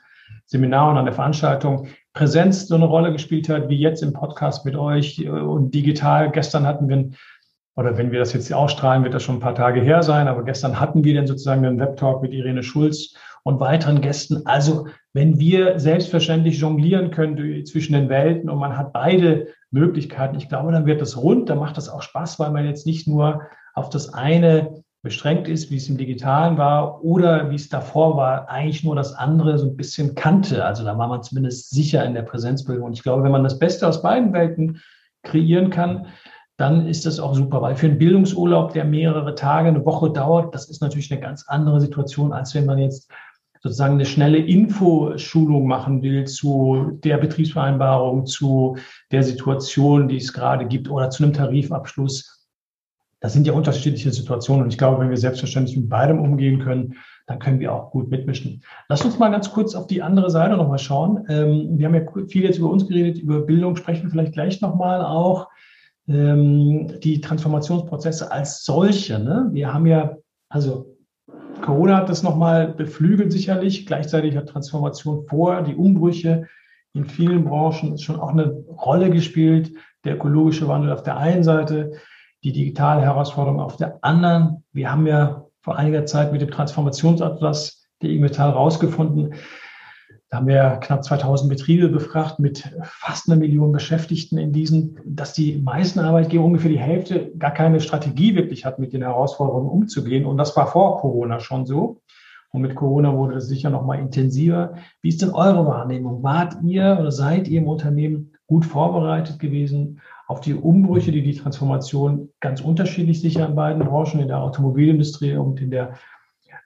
Seminar 0.46 0.90
und 0.90 0.96
an 0.96 1.04
der 1.04 1.14
Veranstaltung 1.14 1.88
Präsenz 2.14 2.66
so 2.66 2.74
eine 2.74 2.86
Rolle 2.86 3.12
gespielt 3.12 3.50
hat, 3.50 3.68
wie 3.68 3.78
jetzt 3.78 4.02
im 4.02 4.14
Podcast 4.14 4.64
mit 4.64 4.76
euch 4.76 5.18
äh, 5.20 5.28
und 5.28 5.74
digital. 5.74 6.30
Gestern 6.30 6.66
hatten 6.66 6.88
wir, 6.88 7.10
oder 7.76 7.98
wenn 7.98 8.10
wir 8.10 8.18
das 8.18 8.32
jetzt 8.32 8.52
ausstrahlen, 8.52 9.04
wird 9.04 9.12
das 9.12 9.22
schon 9.22 9.36
ein 9.36 9.40
paar 9.40 9.54
Tage 9.54 9.80
her 9.80 10.02
sein, 10.02 10.26
aber 10.26 10.42
gestern 10.42 10.80
hatten 10.80 11.04
wir 11.04 11.14
dann 11.14 11.26
sozusagen 11.26 11.64
einen 11.66 11.78
Webtalk 11.78 12.22
mit 12.22 12.32
Irene 12.32 12.62
Schulz 12.62 13.14
und 13.44 13.60
weiteren 13.60 14.00
Gästen. 14.00 14.46
Also 14.46 14.88
wenn 15.12 15.38
wir 15.38 15.78
selbstverständlich 15.78 16.58
jonglieren 16.58 17.10
können 17.10 17.64
zwischen 17.66 17.92
den 17.92 18.08
Welten 18.08 18.48
und 18.48 18.58
man 18.58 18.76
hat 18.76 18.94
beide 18.94 19.48
Möglichkeiten, 19.70 20.36
ich 20.36 20.48
glaube, 20.48 20.72
dann 20.72 20.86
wird 20.86 21.02
das 21.02 21.18
rund, 21.18 21.50
dann 21.50 21.58
macht 21.58 21.76
das 21.76 21.90
auch 21.90 22.02
Spaß, 22.02 22.38
weil 22.40 22.50
man 22.50 22.64
jetzt 22.64 22.86
nicht 22.86 23.06
nur 23.06 23.42
auf 23.78 23.90
das 23.90 24.12
eine 24.12 24.82
beschränkt 25.02 25.48
ist, 25.48 25.70
wie 25.70 25.76
es 25.76 25.88
im 25.88 25.96
Digitalen 25.96 26.58
war 26.58 27.04
oder 27.04 27.50
wie 27.50 27.54
es 27.54 27.68
davor 27.68 28.16
war, 28.16 28.48
eigentlich 28.48 28.82
nur 28.82 28.96
das 28.96 29.14
andere 29.14 29.56
so 29.56 29.66
ein 29.66 29.76
bisschen 29.76 30.14
kannte. 30.14 30.64
Also 30.64 30.84
da 30.84 30.98
war 30.98 31.08
man 31.08 31.22
zumindest 31.22 31.70
sicher 31.70 32.04
in 32.04 32.14
der 32.14 32.22
Präsenzbildung. 32.22 32.86
Und 32.86 32.92
ich 32.92 33.02
glaube, 33.02 33.22
wenn 33.22 33.32
man 33.32 33.44
das 33.44 33.58
Beste 33.58 33.86
aus 33.86 34.02
beiden 34.02 34.32
Welten 34.32 34.80
kreieren 35.22 35.70
kann, 35.70 36.06
dann 36.56 36.88
ist 36.88 37.06
das 37.06 37.20
auch 37.20 37.34
super, 37.34 37.62
weil 37.62 37.76
für 37.76 37.86
einen 37.86 37.98
Bildungsurlaub, 37.98 38.72
der 38.72 38.84
mehrere 38.84 39.36
Tage, 39.36 39.68
eine 39.68 39.84
Woche 39.84 40.10
dauert, 40.10 40.52
das 40.54 40.68
ist 40.68 40.82
natürlich 40.82 41.12
eine 41.12 41.20
ganz 41.20 41.46
andere 41.46 41.80
Situation, 41.80 42.32
als 42.32 42.52
wenn 42.54 42.66
man 42.66 42.78
jetzt 42.78 43.08
sozusagen 43.62 43.94
eine 43.94 44.06
schnelle 44.06 44.38
Infoschulung 44.38 45.66
machen 45.66 46.02
will 46.02 46.24
zu 46.24 46.98
der 47.04 47.18
Betriebsvereinbarung, 47.18 48.26
zu 48.26 48.76
der 49.12 49.22
Situation, 49.22 50.08
die 50.08 50.16
es 50.16 50.32
gerade 50.32 50.66
gibt 50.66 50.90
oder 50.90 51.10
zu 51.10 51.22
einem 51.22 51.32
Tarifabschluss 51.32 52.37
das 53.20 53.32
sind 53.32 53.46
ja 53.46 53.52
unterschiedliche 53.52 54.12
Situationen 54.12 54.64
und 54.64 54.70
ich 54.70 54.78
glaube, 54.78 55.00
wenn 55.00 55.10
wir 55.10 55.16
selbstverständlich 55.16 55.76
mit 55.76 55.88
beidem 55.88 56.20
umgehen 56.20 56.60
können, 56.60 56.94
dann 57.26 57.38
können 57.38 57.60
wir 57.60 57.72
auch 57.72 57.90
gut 57.90 58.10
mitmischen. 58.10 58.62
Lass 58.88 59.04
uns 59.04 59.18
mal 59.18 59.30
ganz 59.30 59.50
kurz 59.50 59.74
auf 59.74 59.86
die 59.86 60.02
andere 60.02 60.30
Seite 60.30 60.56
nochmal 60.56 60.78
schauen. 60.78 61.24
Ähm, 61.28 61.78
wir 61.78 61.86
haben 61.86 61.94
ja 61.94 62.26
viel 62.28 62.44
jetzt 62.44 62.58
über 62.58 62.70
uns 62.70 62.86
geredet, 62.86 63.18
über 63.18 63.40
Bildung 63.40 63.76
sprechen 63.76 64.04
wir 64.04 64.10
vielleicht 64.10 64.32
gleich 64.32 64.60
nochmal 64.60 65.04
auch. 65.04 65.48
Ähm, 66.08 67.00
die 67.00 67.20
Transformationsprozesse 67.20 68.32
als 68.32 68.64
solche. 68.64 69.18
Ne? 69.18 69.48
Wir 69.52 69.74
haben 69.74 69.86
ja, 69.86 70.16
also 70.48 70.96
Corona 71.60 71.98
hat 71.98 72.08
das 72.08 72.22
nochmal 72.22 72.68
beflügelt 72.68 73.30
sicherlich. 73.30 73.84
Gleichzeitig 73.84 74.36
hat 74.36 74.48
Transformation 74.48 75.26
vor, 75.26 75.62
die 75.62 75.74
Umbrüche 75.74 76.46
in 76.94 77.04
vielen 77.04 77.44
Branchen 77.44 77.98
schon 77.98 78.18
auch 78.18 78.30
eine 78.30 78.64
Rolle 78.68 79.10
gespielt. 79.10 79.72
Der 80.04 80.14
ökologische 80.14 80.68
Wandel 80.68 80.92
auf 80.92 81.02
der 81.02 81.18
einen 81.18 81.44
Seite, 81.44 81.92
die 82.44 82.52
digitale 82.52 83.02
Herausforderung 83.02 83.60
auf 83.60 83.76
der 83.76 83.98
anderen. 84.02 84.64
Wir 84.72 84.90
haben 84.90 85.06
ja 85.06 85.46
vor 85.60 85.76
einiger 85.76 86.06
Zeit 86.06 86.32
mit 86.32 86.40
dem 86.40 86.50
Transformationsatlas 86.50 87.84
der 88.00 88.10
IG 88.10 88.20
Metall 88.20 88.50
rausgefunden, 88.50 89.34
da 90.30 90.38
haben 90.38 90.46
wir 90.46 90.78
knapp 90.82 91.04
2000 91.04 91.48
Betriebe 91.48 91.88
befragt 91.88 92.38
mit 92.38 92.70
fast 92.82 93.28
einer 93.28 93.38
Million 93.38 93.72
Beschäftigten 93.72 94.36
in 94.36 94.52
diesen, 94.52 95.00
dass 95.06 95.32
die 95.32 95.56
meisten 95.56 96.00
Arbeitgeber 96.00 96.44
ungefähr 96.44 96.70
die 96.70 96.78
Hälfte 96.78 97.32
gar 97.38 97.52
keine 97.52 97.80
Strategie 97.80 98.34
wirklich 98.34 98.66
hat, 98.66 98.78
mit 98.78 98.92
den 98.92 99.00
Herausforderungen 99.00 99.70
umzugehen. 99.70 100.26
Und 100.26 100.36
das 100.36 100.54
war 100.54 100.66
vor 100.66 101.00
Corona 101.00 101.40
schon 101.40 101.64
so. 101.64 102.02
Und 102.50 102.60
mit 102.60 102.74
Corona 102.74 103.16
wurde 103.16 103.36
das 103.36 103.48
sicher 103.48 103.70
noch 103.70 103.86
mal 103.86 103.98
intensiver. 103.98 104.74
Wie 105.00 105.08
ist 105.08 105.22
denn 105.22 105.30
eure 105.30 105.66
Wahrnehmung? 105.66 106.22
Wart 106.22 106.56
ihr 106.62 106.98
oder 107.00 107.10
seid 107.10 107.48
ihr 107.48 107.60
im 107.60 107.68
Unternehmen 107.68 108.32
gut 108.46 108.66
vorbereitet 108.66 109.38
gewesen 109.38 110.00
auf 110.28 110.40
die 110.40 110.54
Umbrüche, 110.54 111.10
die 111.10 111.22
die 111.22 111.34
Transformation 111.34 112.30
ganz 112.40 112.60
unterschiedlich 112.60 113.20
sicher 113.20 113.46
in 113.46 113.56
beiden 113.56 113.84
Branchen, 113.84 114.20
in 114.20 114.28
der 114.28 114.42
Automobilindustrie 114.42 115.36
und 115.36 115.58
in 115.60 115.70
der 115.70 115.94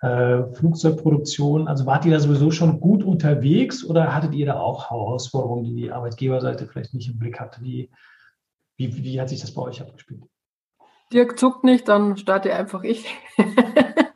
äh, 0.01 0.43
Flugzeugproduktion. 0.55 1.69
Also 1.69 1.87
wart 1.87 2.05
ihr 2.05 2.11
da 2.11 2.19
sowieso 2.19 2.51
schon 2.51 2.81
gut 2.81 3.05
unterwegs 3.05 3.85
oder 3.85 4.15
hattet 4.15 4.35
ihr 4.35 4.47
da 4.47 4.59
auch 4.59 4.91
Herausforderungen, 4.91 5.63
die 5.63 5.75
die 5.77 5.93
Arbeitgeberseite 5.93 6.67
vielleicht 6.67 6.93
nicht 6.93 7.09
im 7.09 7.21
Blick 7.21 7.39
hatte? 7.39 7.63
Wie, 7.63 7.89
wie, 8.77 8.97
wie 8.97 9.21
hat 9.21 9.29
sich 9.29 9.41
das 9.41 9.55
bei 9.55 9.63
euch 9.63 9.81
abgespielt? 9.81 10.25
Dirk 11.13 11.39
zuckt 11.39 11.63
nicht, 11.63 11.87
dann 11.87 12.17
starte 12.17 12.53
einfach 12.53 12.83
ich. 12.83 13.07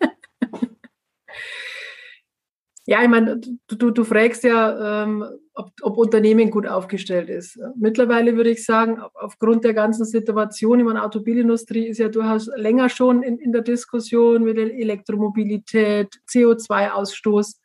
Ja, 2.89 3.03
ich 3.03 3.09
meine, 3.09 3.41
du, 3.67 3.91
du 3.91 4.05
fragst 4.05 4.45
ja, 4.45 5.03
ähm, 5.03 5.25
ob, 5.55 5.73
ob 5.83 5.99
Unternehmen 5.99 6.53
gut 6.53 6.69
aufgestellt 6.69 7.29
ist. 7.29 7.59
Mittlerweile 7.75 8.37
würde 8.37 8.51
ich 8.51 8.65
sagen, 8.65 9.01
aufgrund 9.15 9.65
der 9.65 9.75
ganzen 9.75 10.05
Situation, 10.05 10.79
ich 10.79 10.87
meine, 10.87 11.03
Automobilindustrie 11.03 11.89
ist 11.89 11.99
ja 11.99 12.09
durchaus 12.09 12.49
länger 12.55 12.89
schon 12.89 13.25
in, 13.25 13.39
in 13.39 13.51
der 13.51 13.63
Diskussion 13.63 14.45
mit 14.45 14.57
der 14.57 14.73
Elektromobilität, 14.73 16.15
CO2-Ausstoß, 16.29 17.57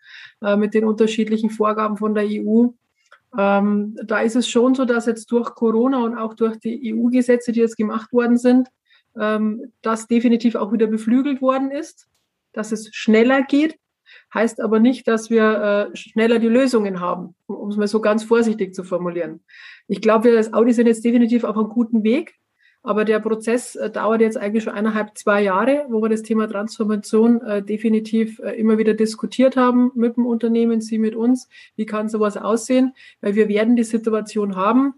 äh, 0.42 0.56
mit 0.58 0.74
den 0.74 0.86
unterschiedlichen 0.86 1.52
Vorgaben 1.52 1.98
von 1.98 2.16
der 2.16 2.26
EU. 2.26 2.70
Ähm, 3.38 3.96
da 4.04 4.22
ist 4.22 4.36
es 4.36 4.50
schon 4.50 4.74
so, 4.74 4.86
dass 4.86 5.06
jetzt 5.06 5.32
durch 5.32 5.54
Corona 5.54 6.04
und 6.04 6.18
auch 6.18 6.34
durch 6.34 6.58
die 6.58 6.96
EU-Gesetze, 6.96 7.52
die 7.52 7.60
jetzt 7.60 7.78
gemacht 7.78 8.12
worden 8.12 8.40
sind, 8.40 8.70
ähm, 9.20 9.72
das 9.84 10.08
definitiv 10.08 10.56
auch 10.56 10.74
wieder 10.74 10.88
beflügelt 10.88 11.44
worden 11.44 11.70
ist, 11.70 12.08
dass 12.54 12.72
es 12.72 12.90
schneller 12.92 13.44
geht 13.44 13.78
heißt 14.34 14.62
aber 14.62 14.80
nicht, 14.80 15.08
dass 15.08 15.30
wir 15.30 15.90
äh, 15.92 15.96
schneller 15.96 16.40
die 16.40 16.48
Lösungen 16.48 17.00
haben, 17.00 17.36
um 17.48 17.70
es 17.70 17.78
mal 17.78 17.88
so 17.88 18.02
ganz 18.02 18.24
vorsichtig 18.24 18.74
zu 18.74 18.84
formulieren. 18.84 19.42
Ich 19.88 20.02
glaube, 20.02 20.30
wir 20.30 20.38
als 20.38 20.54
Audi 20.54 20.74
sind 20.74 20.88
jetzt 20.88 21.04
definitiv 21.04 21.44
auf 21.44 21.58
einem 21.58 21.70
guten 21.70 22.04
Weg, 22.04 22.36
aber 22.84 23.06
der 23.06 23.20
Prozess 23.20 23.76
äh, 23.76 23.90
dauert 23.90 24.22
jetzt 24.22 24.38
eigentlich 24.38 24.64
schon 24.64 24.74
eineinhalb, 24.74 25.18
zwei 25.18 25.44
Jahre, 25.44 25.86
wo 25.90 26.02
wir 26.02 26.10
das 26.10 26.24
Thema 26.24 26.48
Transformation 26.48 27.42
äh, 27.42 27.62
definitiv 27.62 28.40
äh, 28.40 28.52
immer 28.54 28.78
wieder 28.78 28.94
diskutiert 28.94 29.56
haben 29.56 29.92
mit 29.96 30.18
dem 30.18 30.26
Unternehmen, 30.26 30.82
Sie 30.82 30.98
mit 30.98 31.16
uns. 31.16 31.48
Wie 31.76 31.86
kann 31.86 32.10
sowas 32.10 32.38
aussehen? 32.38 32.94
Weil 33.20 33.36
wir 33.36 33.50
werden 33.50 33.76
die 33.76 33.84
Situation 33.84 34.56
haben, 34.56 34.96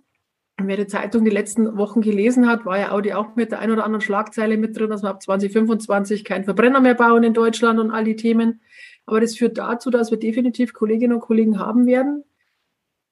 Wer 0.61 0.77
die 0.77 0.85
Zeitung 0.85 1.25
die 1.25 1.31
letzten 1.31 1.77
Wochen 1.77 2.01
gelesen 2.01 2.47
hat, 2.47 2.63
war 2.63 2.77
ja 2.77 2.91
Audi 2.91 3.13
auch 3.13 3.35
mit 3.35 3.51
der 3.51 3.59
ein 3.59 3.71
oder 3.71 3.85
anderen 3.85 4.01
Schlagzeile 4.01 4.55
mit 4.55 4.77
drin, 4.77 4.91
dass 4.91 5.01
wir 5.01 5.09
ab 5.09 5.21
2025 5.21 6.23
keinen 6.23 6.43
Verbrenner 6.43 6.79
mehr 6.79 6.93
bauen 6.93 7.23
in 7.23 7.33
Deutschland 7.33 7.79
und 7.79 7.89
all 7.89 8.03
die 8.03 8.15
Themen. 8.15 8.61
Aber 9.05 9.19
das 9.19 9.35
führt 9.37 9.57
dazu, 9.57 9.89
dass 9.89 10.11
wir 10.11 10.19
definitiv 10.19 10.73
Kolleginnen 10.73 11.13
und 11.13 11.21
Kollegen 11.21 11.59
haben 11.59 11.85
werden, 11.85 12.23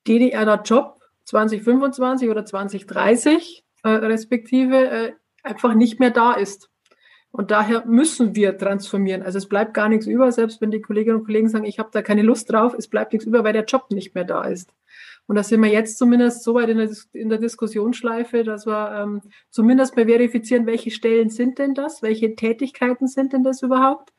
die 0.07 0.31
der 0.31 0.61
Job 0.63 0.99
2025 1.25 2.29
oder 2.29 2.45
2030 2.45 3.63
äh, 3.83 3.89
respektive 3.89 4.89
äh, 4.89 5.13
einfach 5.43 5.73
nicht 5.73 5.99
mehr 5.99 6.11
da 6.11 6.33
ist. 6.33 6.69
Und 7.31 7.49
daher 7.49 7.85
müssen 7.85 8.35
wir 8.35 8.57
transformieren. 8.57 9.23
Also 9.23 9.37
es 9.37 9.47
bleibt 9.47 9.73
gar 9.73 9.87
nichts 9.87 10.05
über, 10.05 10.31
selbst 10.31 10.59
wenn 10.59 10.71
die 10.71 10.81
Kolleginnen 10.81 11.17
und 11.17 11.25
Kollegen 11.25 11.47
sagen, 11.47 11.63
ich 11.63 11.79
habe 11.79 11.89
da 11.91 12.01
keine 12.01 12.23
Lust 12.23 12.51
drauf, 12.51 12.75
es 12.77 12.89
bleibt 12.89 13.13
nichts 13.13 13.25
über, 13.25 13.43
weil 13.43 13.53
der 13.53 13.63
Job 13.63 13.85
nicht 13.89 14.13
mehr 14.15 14.25
da 14.25 14.43
ist. 14.43 14.73
Und 15.27 15.35
da 15.37 15.43
sind 15.43 15.61
wir 15.61 15.69
jetzt 15.69 15.97
zumindest 15.97 16.43
so 16.43 16.55
weit 16.55 16.67
in 16.67 16.77
der, 16.77 16.89
in 17.13 17.29
der 17.29 17.37
Diskussionsschleife, 17.37 18.43
dass 18.43 18.65
wir 18.65 18.91
ähm, 18.91 19.21
zumindest 19.49 19.95
mal 19.95 20.07
verifizieren, 20.07 20.65
welche 20.65 20.91
Stellen 20.91 21.29
sind 21.29 21.57
denn 21.57 21.73
das, 21.73 22.01
welche 22.01 22.35
Tätigkeiten 22.35 23.07
sind 23.07 23.31
denn 23.31 23.43
das 23.43 23.61
überhaupt. 23.61 24.11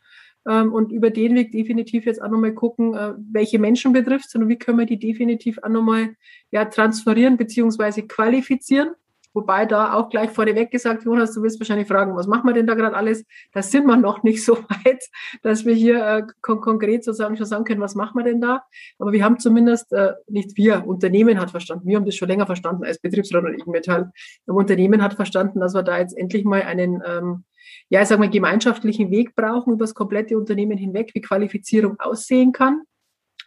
Ähm, 0.48 0.72
und 0.72 0.92
über 0.92 1.10
den 1.10 1.34
Weg 1.34 1.52
definitiv 1.52 2.04
jetzt 2.04 2.20
auch 2.20 2.30
nochmal 2.30 2.54
gucken, 2.54 2.94
äh, 2.94 3.14
welche 3.30 3.58
Menschen 3.58 3.92
betrifft 3.92 4.34
und 4.34 4.48
wie 4.48 4.58
können 4.58 4.78
wir 4.78 4.86
die 4.86 4.98
definitiv 4.98 5.58
auch 5.62 5.68
nochmal 5.68 6.16
ja, 6.50 6.64
transferieren 6.64 7.36
beziehungsweise 7.36 8.02
qualifizieren. 8.02 8.90
Wobei 9.34 9.64
da 9.64 9.94
auch 9.94 10.10
gleich 10.10 10.30
vorneweg 10.30 10.70
gesagt, 10.70 11.04
Jonas, 11.04 11.32
du 11.32 11.42
wirst 11.42 11.58
wahrscheinlich 11.58 11.88
fragen, 11.88 12.14
was 12.14 12.26
machen 12.26 12.46
wir 12.46 12.52
denn 12.52 12.66
da 12.66 12.74
gerade 12.74 12.94
alles? 12.94 13.24
Da 13.52 13.62
sind 13.62 13.86
wir 13.86 13.96
noch 13.96 14.22
nicht 14.22 14.44
so 14.44 14.56
weit, 14.56 15.02
dass 15.42 15.64
wir 15.64 15.74
hier 15.74 16.04
äh, 16.04 16.22
kon 16.42 16.60
konkret 16.60 17.04
sozusagen 17.04 17.36
schon 17.36 17.46
sagen 17.46 17.64
können, 17.64 17.80
was 17.80 17.94
machen 17.94 18.18
wir 18.18 18.24
denn 18.24 18.40
da? 18.40 18.62
Aber 18.98 19.12
wir 19.12 19.24
haben 19.24 19.38
zumindest, 19.38 19.92
äh, 19.92 20.12
nicht 20.28 20.56
wir, 20.56 20.86
Unternehmen 20.86 21.40
hat 21.40 21.50
verstanden, 21.50 21.88
wir 21.88 21.96
haben 21.96 22.04
das 22.04 22.16
schon 22.16 22.28
länger 22.28 22.46
verstanden 22.46 22.84
als 22.84 22.98
Betriebsrat 22.98 23.44
und 23.44 23.66
Metall. 23.68 24.12
Aber 24.46 24.58
Unternehmen 24.58 25.02
hat 25.02 25.14
verstanden, 25.14 25.60
dass 25.60 25.74
wir 25.74 25.82
da 25.82 25.98
jetzt 25.98 26.16
endlich 26.16 26.44
mal 26.44 26.62
einen, 26.62 27.02
ähm, 27.06 27.44
ja, 27.88 28.02
ich 28.02 28.08
sag 28.08 28.18
mal, 28.18 28.28
gemeinschaftlichen 28.28 29.10
Weg 29.10 29.34
brauchen 29.34 29.72
über 29.72 29.84
das 29.84 29.94
komplette 29.94 30.36
Unternehmen 30.36 30.76
hinweg, 30.76 31.10
wie 31.14 31.20
Qualifizierung 31.20 31.98
aussehen 32.00 32.52
kann. 32.52 32.82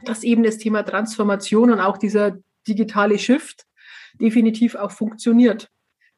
Dass 0.04 0.24
eben 0.24 0.44
das 0.44 0.58
Thema 0.58 0.84
Transformation 0.84 1.72
und 1.72 1.80
auch 1.80 1.98
dieser 1.98 2.38
digitale 2.68 3.18
Shift 3.20 3.66
definitiv 4.20 4.76
auch 4.76 4.92
funktioniert. 4.92 5.70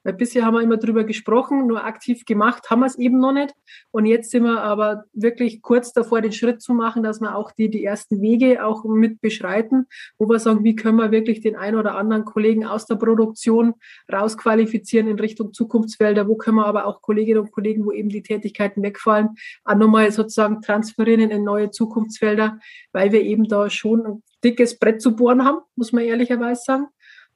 Weil 0.07 0.13
bisher 0.13 0.45
haben 0.45 0.53
wir 0.53 0.61
immer 0.61 0.77
drüber 0.77 1.03
gesprochen, 1.03 1.67
nur 1.67 1.83
aktiv 1.83 2.23
gemacht 2.23 2.69
haben 2.69 2.79
wir 2.79 2.85
es 2.85 2.97
eben 2.97 3.19
noch 3.19 3.33
nicht. 3.33 3.53
Und 3.91 4.05
jetzt 4.05 4.31
sind 4.31 4.43
wir 4.43 4.61
aber 4.61 5.03
wirklich 5.11 5.61
kurz 5.61 5.91
davor, 5.91 6.21
den 6.21 6.31
Schritt 6.31 6.61
zu 6.61 6.73
machen, 6.73 7.03
dass 7.03 7.19
wir 7.19 7.35
auch 7.35 7.51
die, 7.51 7.69
die 7.69 7.83
ersten 7.83 8.21
Wege 8.21 8.65
auch 8.65 8.85
mit 8.85 9.19
beschreiten, 9.19 9.85
wo 10.17 10.29
wir 10.29 10.39
sagen, 10.39 10.63
wie 10.63 10.77
können 10.77 10.95
wir 10.95 11.11
wirklich 11.11 11.41
den 11.41 11.57
einen 11.57 11.77
oder 11.77 11.95
anderen 11.95 12.23
Kollegen 12.23 12.65
aus 12.65 12.85
der 12.85 12.95
Produktion 12.95 13.73
rausqualifizieren 14.09 15.09
in 15.09 15.19
Richtung 15.19 15.51
Zukunftsfelder, 15.51 16.25
wo 16.29 16.37
können 16.37 16.55
wir 16.55 16.67
aber 16.67 16.85
auch 16.85 17.01
Kolleginnen 17.01 17.41
und 17.41 17.51
Kollegen, 17.51 17.85
wo 17.85 17.91
eben 17.91 18.07
die 18.07 18.23
Tätigkeiten 18.23 18.83
wegfallen, 18.83 19.31
auch 19.65 19.75
nochmal 19.75 20.09
sozusagen 20.13 20.61
transferieren 20.61 21.31
in 21.31 21.43
neue 21.43 21.69
Zukunftsfelder, 21.71 22.59
weil 22.93 23.11
wir 23.11 23.23
eben 23.23 23.49
da 23.49 23.69
schon 23.69 24.05
ein 24.05 24.23
dickes 24.41 24.79
Brett 24.79 25.01
zu 25.01 25.17
bohren 25.17 25.43
haben, 25.43 25.59
muss 25.75 25.91
man 25.91 26.05
ehrlicherweise 26.05 26.61
sagen. 26.63 26.87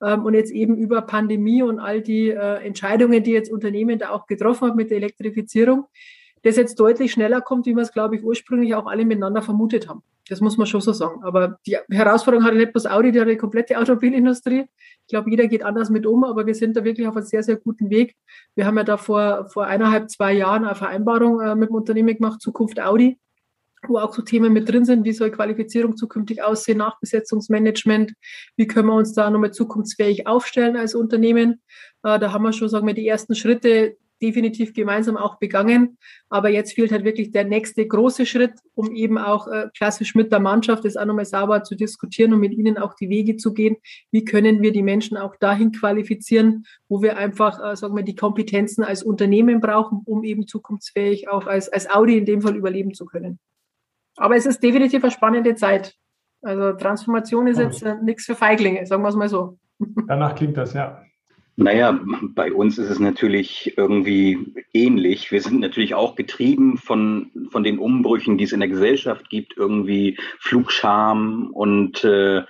Ähm, 0.04 0.26
und 0.26 0.34
jetzt 0.34 0.52
eben 0.52 0.76
über 0.76 1.02
Pandemie 1.02 1.64
und 1.64 1.80
all 1.80 2.02
die 2.02 2.30
äh, 2.30 2.66
Entscheidungen, 2.66 3.24
die 3.24 3.32
jetzt 3.32 3.52
Unternehmen 3.52 4.00
da 4.00 4.10
auch 4.10 4.28
getroffen 4.28 4.70
haben 4.70 4.78
mit 4.78 4.90
der 4.90 4.98
Elektrifizierung, 4.98 5.86
das 6.44 6.56
jetzt 6.56 6.80
deutlich 6.80 7.12
schneller 7.12 7.42
kommt, 7.42 7.66
wie 7.66 7.76
wir 7.76 7.84
es, 7.84 7.92
glaube 7.92 8.16
ich, 8.16 8.24
ursprünglich 8.24 8.74
auch 8.74 8.88
alle 8.88 9.06
miteinander 9.06 9.42
vermutet 9.42 9.88
haben. 9.88 10.02
Das 10.30 10.40
muss 10.40 10.58
man 10.58 10.66
schon 10.66 10.82
so 10.82 10.94
sagen. 10.94 11.24
Aber 11.24 11.60
die 11.66 11.78
Herausforderung 11.90 12.46
hatte 12.46 12.58
nicht 12.58 12.72
bloß 12.72 12.86
Audi, 12.86 13.12
die 13.12 13.20
hat 13.20 13.28
die 13.28 13.38
komplette 13.38 13.78
Automobilindustrie. 13.78 14.66
Ich 15.02 15.08
glaube, 15.08 15.30
jeder 15.30 15.48
geht 15.48 15.64
anders 15.64 15.90
mit 15.90 16.06
um, 16.06 16.24
aber 16.24 16.46
wir 16.46 16.56
sind 16.56 16.78
da 16.78 16.84
wirklich 16.84 17.08
auf 17.08 17.16
einem 17.16 17.26
sehr, 17.26 17.44
sehr 17.44 17.58
guten 17.58 17.90
Weg. 17.90 18.16
Wir 18.56 18.66
haben 18.66 18.78
ja 18.78 18.84
da 18.84 18.98
vor, 18.98 19.50
vor 19.50 19.66
eineinhalb, 19.66 20.10
zwei 20.10 20.34
Jahren 20.34 20.64
eine 20.64 20.76
Vereinbarung 20.76 21.42
äh, 21.42 21.56
mit 21.56 21.70
dem 21.70 21.76
Unternehmen 21.76 22.16
gemacht, 22.16 22.42
Zukunft 22.42 22.80
Audi, 22.80 23.20
wo 23.88 23.98
auch 23.98 24.14
so 24.14 24.22
Themen 24.22 24.54
mit 24.54 24.70
drin 24.70 24.86
sind, 24.86 25.06
wie 25.06 25.14
soll 25.14 25.32
Qualifizierung 25.32 25.98
zukünftig 25.98 26.44
aussehen, 26.44 26.78
Nachbesetzungsmanagement, 26.78 28.14
wie 28.56 28.68
können 28.68 28.88
wir 28.88 28.96
uns 28.96 29.14
da 29.14 29.30
nochmal 29.30 29.52
zukunftsfähig 29.52 30.28
aufstellen 30.28 30.78
als 30.78 30.96
Unternehmen. 30.96 31.62
Äh, 32.04 32.20
da 32.20 32.32
haben 32.32 32.44
wir 32.44 32.54
schon, 32.54 32.70
sagen 32.70 32.88
wir, 32.88 32.94
die 32.94 33.08
ersten 33.08 33.36
Schritte 33.36 33.98
definitiv 34.22 34.74
gemeinsam 34.74 35.18
auch 35.18 35.38
begangen. 35.40 35.98
Aber 36.30 36.50
jetzt 36.50 36.74
fehlt 36.74 36.92
halt 36.92 37.04
wirklich 37.04 37.32
der 37.32 37.44
nächste 37.44 37.86
große 37.86 38.26
Schritt, 38.26 38.54
um 38.76 38.92
eben 38.92 39.18
auch 39.18 39.48
äh, 39.48 39.70
klassisch 39.76 40.16
mit 40.16 40.32
der 40.32 40.40
Mannschaft 40.40 40.86
das 40.86 40.96
auch 40.96 41.06
nochmal 41.06 41.26
sauber 41.26 41.64
zu 41.64 41.76
diskutieren 41.76 42.34
und 42.34 42.40
mit 42.40 42.54
ihnen 42.54 42.78
auch 42.78 42.94
die 42.94 43.10
Wege 43.10 43.38
zu 43.38 43.54
gehen. 43.54 43.78
Wie 44.12 44.24
können 44.24 44.62
wir 44.62 44.72
die 44.72 44.84
Menschen 44.84 45.18
auch 45.18 45.36
dahin 45.38 45.72
qualifizieren, 45.72 46.66
wo 46.88 47.02
wir 47.02 47.18
einfach, 47.18 47.60
äh, 47.72 47.76
sagen 47.76 47.96
wir, 47.96 48.04
die 48.04 48.16
Kompetenzen 48.16 48.84
als 48.84 49.04
Unternehmen 49.04 49.60
brauchen, 49.60 50.02
um 50.06 50.24
eben 50.24 50.48
zukunftsfähig 50.48 51.30
auch 51.30 51.48
als, 51.48 51.70
als 51.70 51.90
Audi 51.90 52.18
in 52.18 52.26
dem 52.26 52.42
Fall 52.42 52.56
überleben 52.56 52.94
zu 52.94 53.06
können. 53.06 53.40
Aber 54.22 54.36
es 54.36 54.46
ist 54.46 54.62
definitiv 54.62 55.04
eine 55.04 55.12
spannende 55.12 55.56
Zeit. 55.56 55.96
Also 56.44 56.74
Transformation 56.74 57.48
ist 57.48 57.58
jetzt 57.58 57.82
äh, 57.84 57.96
nichts 58.04 58.26
für 58.26 58.36
Feiglinge, 58.36 58.86
sagen 58.86 59.02
wir 59.02 59.10
es 59.10 59.16
mal 59.16 59.30
so. 59.30 59.58
Danach 60.08 60.36
klingt 60.36 60.58
das, 60.58 60.74
ja. 60.74 61.02
Naja, 61.56 62.00
bei 62.36 62.54
uns 62.54 62.78
ist 62.78 62.90
es 62.90 63.00
natürlich 63.00 63.74
irgendwie 63.78 64.54
ähnlich. 64.74 65.32
Wir 65.32 65.42
sind 65.42 65.60
natürlich 65.60 65.96
auch 65.96 66.16
getrieben 66.16 66.78
von, 66.78 67.32
von 67.50 67.64
den 67.64 67.80
Umbrüchen, 67.80 68.38
die 68.38 68.44
es 68.44 68.54
in 68.54 68.60
der 68.60 68.70
Gesellschaft 68.70 69.30
gibt, 69.30 69.58
irgendwie 69.58 70.18
Flugscham 70.40 71.50
und 71.52 72.04
äh, 72.04 72.44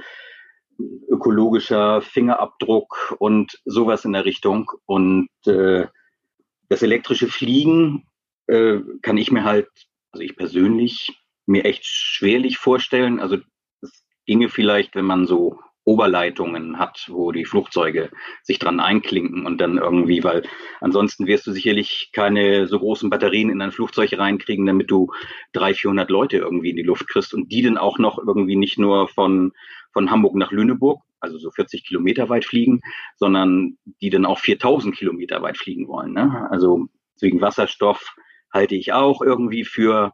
ökologischer 1.09 2.01
Fingerabdruck 2.01 3.15
und 3.19 3.59
sowas 3.63 4.03
in 4.03 4.13
der 4.13 4.26
Richtung. 4.26 4.69
Und 4.86 5.30
äh, 5.45 5.88
das 6.67 6.84
elektrische 6.84 7.28
Fliegen 7.28 8.05
äh, 8.47 8.80
kann 9.01 9.17
ich 9.17 9.32
mir 9.32 9.45
halt, 9.45 9.69
also 10.11 10.24
ich 10.24 10.36
persönlich 10.36 11.20
mir 11.46 11.66
echt 11.66 11.86
schwerlich 11.86 12.58
vorstellen. 12.58 13.20
Also 13.20 13.38
es 13.82 14.06
ginge 14.26 14.50
vielleicht, 14.50 14.96
wenn 14.96 15.06
man 15.06 15.26
so 15.26 15.60
Oberleitungen 15.84 16.78
hat, 16.78 17.08
wo 17.10 17.32
die 17.32 17.46
Flugzeuge 17.46 18.12
sich 18.44 18.60
dran 18.60 18.80
einklinken 18.80 19.46
und 19.46 19.60
dann 19.60 19.78
irgendwie, 19.78 20.24
weil 20.24 20.44
ansonsten 20.80 21.26
wirst 21.26 21.48
du 21.48 21.52
sicherlich 21.52 22.12
keine 22.14 22.68
so 22.68 22.78
großen 22.78 23.10
Batterien 23.10 23.50
in 23.50 23.62
ein 23.62 23.72
Flugzeug 23.72 24.14
reinkriegen, 24.14 24.66
damit 24.66 24.92
du 24.92 25.12
300, 25.54 25.78
400 25.80 26.10
Leute 26.12 26.38
irgendwie 26.38 26.70
in 26.70 26.76
die 26.76 26.84
Luft 26.84 27.08
kriegst 27.08 27.34
und 27.34 27.52
die 27.52 27.64
dann 27.64 27.78
auch 27.78 27.98
noch 27.98 28.20
irgendwie 28.20 28.56
nicht 28.56 28.78
nur 28.78 29.08
von, 29.08 29.54
von 29.92 30.12
Hamburg 30.12 30.36
nach 30.36 30.52
Lüneburg, 30.52 31.02
also 31.20 31.39
so 31.39 31.50
40 31.50 31.84
Kilometer 31.84 32.30
weit 32.30 32.46
fliegen, 32.46 32.82
sondern 33.16 33.78
die 34.02 34.12
dann 34.12 34.26
auch 34.26 34.38
4000 34.38 34.96
Kilometer 34.96 35.42
weit 35.42 35.58
fliegen 35.58 35.88
wollen. 35.88 36.14
Ne? 36.14 36.48
Also 36.52 36.89
deswegen 37.16 37.42
Wasserstoff 37.42 38.16
halte 38.54 38.76
ich 38.76 38.94
auch 38.94 39.22
irgendwie 39.22 39.64
für 39.64 40.14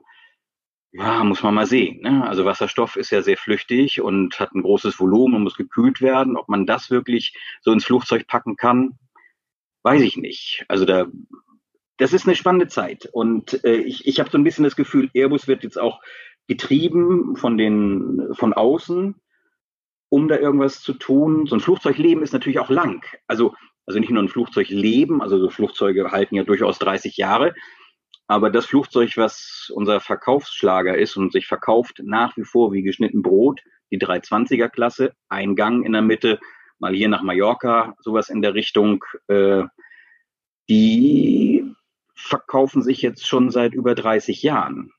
ja, 0.92 1.24
muss 1.24 1.44
man 1.44 1.54
mal 1.54 1.66
sehen. 1.66 2.02
Ne? 2.02 2.28
Also 2.28 2.46
Wasserstoff 2.46 2.96
ist 2.96 3.12
ja 3.12 3.22
sehr 3.22 3.38
flüchtig 3.38 4.02
und 4.02 4.40
hat 4.40 4.54
ein 4.54 4.64
großes 4.64 5.00
Volumen 5.00 5.36
und 5.36 5.44
muss 5.44 5.56
gekühlt 5.56 6.02
werden. 6.02 6.38
Ob 6.38 6.50
man 6.50 6.66
das 6.66 6.90
wirklich 6.90 7.36
so 7.62 7.72
ins 7.72 7.86
Flugzeug 7.86 8.28
packen 8.28 8.56
kann, 8.56 8.98
weiß 9.84 10.02
ich 10.02 10.18
nicht. 10.18 10.66
Also 10.68 10.86
da, 10.86 11.06
das 11.98 12.14
ist 12.14 12.26
eine 12.26 12.36
spannende 12.36 12.68
Zeit. 12.68 13.08
Und 13.12 13.64
äh, 13.64 13.76
ich, 13.76 14.08
ich 14.08 14.20
habe 14.20 14.30
so 14.30 14.38
ein 14.38 14.44
bisschen 14.44 14.64
das 14.64 14.76
Gefühl, 14.76 15.10
Airbus 15.14 15.48
wird 15.48 15.64
jetzt 15.64 15.80
auch 15.80 16.02
getrieben 16.48 17.36
von 17.36 17.58
den 17.58 18.30
von 18.34 18.54
außen, 18.54 19.16
um 20.10 20.28
da 20.30 20.38
irgendwas 20.38 20.82
zu 20.82 20.94
tun. 20.94 21.46
So 21.48 21.56
ein 21.56 21.62
Flugzeugleben 21.62 22.24
ist 22.24 22.34
natürlich 22.34 22.60
auch 22.60 22.70
lang. 22.70 23.04
Also 23.28 23.54
also 23.88 24.00
nicht 24.00 24.12
nur 24.12 24.22
ein 24.22 24.28
Flugzeugleben, 24.28 25.22
also 25.22 25.40
so 25.40 25.50
Flugzeuge 25.50 26.12
halten 26.12 26.36
ja 26.36 26.44
durchaus 26.44 26.78
30 26.78 27.16
Jahre, 27.16 27.56
aber 28.28 28.50
das 28.50 28.66
Flugzeug, 28.66 29.16
was 29.16 29.72
unser 29.74 30.00
Verkaufsschlager 30.00 30.98
ist 30.98 31.16
und 31.16 31.32
sich 31.32 31.48
verkauft 31.48 32.02
nach 32.04 32.36
wie 32.38 32.44
vor 32.44 32.74
wie 32.74 32.84
geschnitten 32.84 33.22
Brot, 33.22 33.62
die 33.90 34.00
320er 34.00 34.68
Klasse, 34.68 35.14
ein 35.30 35.56
Gang 35.56 35.86
in 35.86 35.94
der 35.94 36.02
Mitte, 36.02 36.40
mal 36.78 36.94
hier 36.94 37.08
nach 37.08 37.24
Mallorca, 37.24 37.96
sowas 38.00 38.30
in 38.30 38.42
der 38.42 38.54
Richtung, 38.54 39.04
äh, 39.28 39.64
die 40.70 41.74
verkaufen 42.16 42.82
sich 42.82 43.02
jetzt 43.02 43.26
schon 43.26 43.50
seit 43.50 43.74
über 43.74 43.96
30 43.96 44.44
Jahren. 44.44 44.92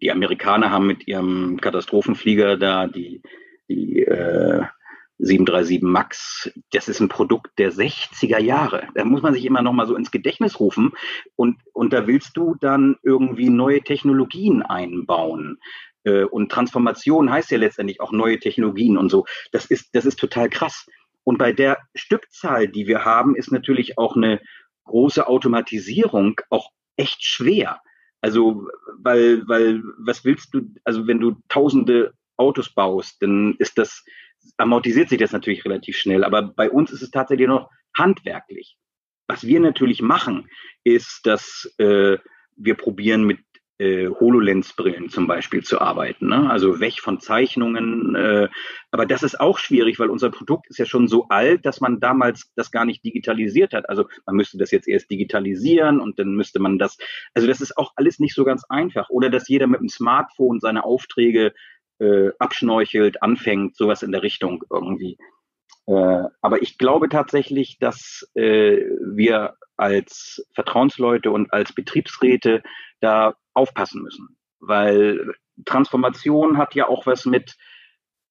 Die 0.00 0.12
Amerikaner 0.12 0.70
haben 0.70 0.86
mit 0.86 1.08
ihrem 1.08 1.60
Katastrophenflieger 1.60 2.56
da 2.56 2.86
die, 2.86 3.22
die 3.68 4.02
äh, 4.02 4.64
737 5.18 5.82
Max, 5.82 6.50
das 6.72 6.88
ist 6.88 7.00
ein 7.00 7.08
Produkt 7.08 7.58
der 7.58 7.72
60er 7.72 8.40
Jahre. 8.40 8.88
Da 8.94 9.04
muss 9.04 9.22
man 9.22 9.34
sich 9.34 9.44
immer 9.44 9.62
noch 9.62 9.72
mal 9.72 9.86
so 9.86 9.94
ins 9.94 10.10
Gedächtnis 10.10 10.58
rufen 10.58 10.92
und, 11.36 11.58
und 11.72 11.92
da 11.92 12.06
willst 12.06 12.36
du 12.36 12.56
dann 12.60 12.96
irgendwie 13.02 13.50
neue 13.50 13.82
Technologien 13.82 14.62
einbauen. 14.62 15.58
Äh, 16.04 16.24
und 16.24 16.50
Transformation 16.50 17.30
heißt 17.30 17.50
ja 17.50 17.58
letztendlich 17.58 18.00
auch 18.00 18.12
neue 18.12 18.38
Technologien 18.38 18.96
und 18.96 19.10
so. 19.10 19.24
Das 19.52 19.66
ist, 19.66 19.94
das 19.94 20.04
ist 20.04 20.18
total 20.18 20.48
krass. 20.48 20.86
Und 21.24 21.38
bei 21.38 21.52
der 21.52 21.78
Stückzahl, 21.94 22.68
die 22.68 22.86
wir 22.86 23.04
haben, 23.04 23.36
ist 23.36 23.52
natürlich 23.52 23.98
auch 23.98 24.16
eine 24.16 24.40
große 24.84 25.26
Automatisierung 25.26 26.40
auch 26.50 26.70
echt 26.96 27.24
schwer. 27.24 27.80
Also, 28.20 28.68
weil, 28.98 29.46
weil, 29.48 29.82
was 29.98 30.24
willst 30.24 30.54
du, 30.54 30.62
also 30.84 31.06
wenn 31.06 31.20
du 31.20 31.36
tausende 31.48 32.12
Autos 32.36 32.72
baust, 32.72 33.20
dann 33.20 33.54
ist 33.58 33.78
das, 33.78 34.04
amortisiert 34.56 35.08
sich 35.08 35.18
das 35.18 35.32
natürlich 35.32 35.64
relativ 35.64 35.96
schnell. 35.96 36.24
Aber 36.24 36.42
bei 36.42 36.70
uns 36.70 36.90
ist 36.92 37.02
es 37.02 37.10
tatsächlich 37.10 37.48
noch 37.48 37.70
handwerklich. 37.96 38.76
Was 39.28 39.46
wir 39.46 39.60
natürlich 39.60 40.02
machen, 40.02 40.48
ist, 40.84 41.20
dass 41.24 41.72
äh, 41.78 42.18
wir 42.56 42.74
probieren 42.74 43.24
mit 43.24 43.38
äh, 43.82 44.08
HoloLens-Brillen 44.08 45.08
zum 45.08 45.26
Beispiel 45.26 45.64
zu 45.64 45.80
arbeiten. 45.80 46.28
Ne? 46.28 46.48
Also 46.48 46.78
weg 46.78 47.00
von 47.00 47.18
Zeichnungen. 47.18 48.14
Äh, 48.14 48.48
aber 48.92 49.06
das 49.06 49.22
ist 49.22 49.40
auch 49.40 49.58
schwierig, 49.58 49.98
weil 49.98 50.10
unser 50.10 50.30
Produkt 50.30 50.68
ist 50.68 50.78
ja 50.78 50.86
schon 50.86 51.08
so 51.08 51.26
alt, 51.28 51.66
dass 51.66 51.80
man 51.80 51.98
damals 51.98 52.52
das 52.54 52.70
gar 52.70 52.84
nicht 52.84 53.04
digitalisiert 53.04 53.72
hat. 53.72 53.88
Also 53.88 54.06
man 54.26 54.36
müsste 54.36 54.58
das 54.58 54.70
jetzt 54.70 54.86
erst 54.86 55.10
digitalisieren 55.10 55.98
und 55.98 56.18
dann 56.18 56.34
müsste 56.34 56.60
man 56.60 56.78
das. 56.78 56.96
Also 57.34 57.48
das 57.48 57.60
ist 57.60 57.76
auch 57.76 57.92
alles 57.96 58.20
nicht 58.20 58.34
so 58.34 58.44
ganz 58.44 58.64
einfach. 58.68 59.10
Oder 59.10 59.30
dass 59.30 59.48
jeder 59.48 59.66
mit 59.66 59.80
dem 59.80 59.88
Smartphone 59.88 60.60
seine 60.60 60.84
Aufträge 60.84 61.52
äh, 62.02 62.32
abschnorchelt, 62.38 63.22
anfängt, 63.22 63.76
sowas 63.76 64.02
in 64.02 64.12
der 64.12 64.22
Richtung 64.22 64.64
irgendwie. 64.70 65.16
Äh, 65.86 66.24
aber 66.40 66.62
ich 66.62 66.78
glaube 66.78 67.08
tatsächlich, 67.08 67.78
dass 67.78 68.28
äh, 68.34 68.78
wir 69.14 69.54
als 69.76 70.46
Vertrauensleute 70.54 71.30
und 71.30 71.52
als 71.52 71.72
Betriebsräte 71.72 72.62
da 73.00 73.34
aufpassen 73.54 74.02
müssen, 74.02 74.36
weil 74.60 75.34
Transformation 75.64 76.58
hat 76.58 76.74
ja 76.74 76.88
auch 76.88 77.06
was 77.06 77.24
mit 77.24 77.56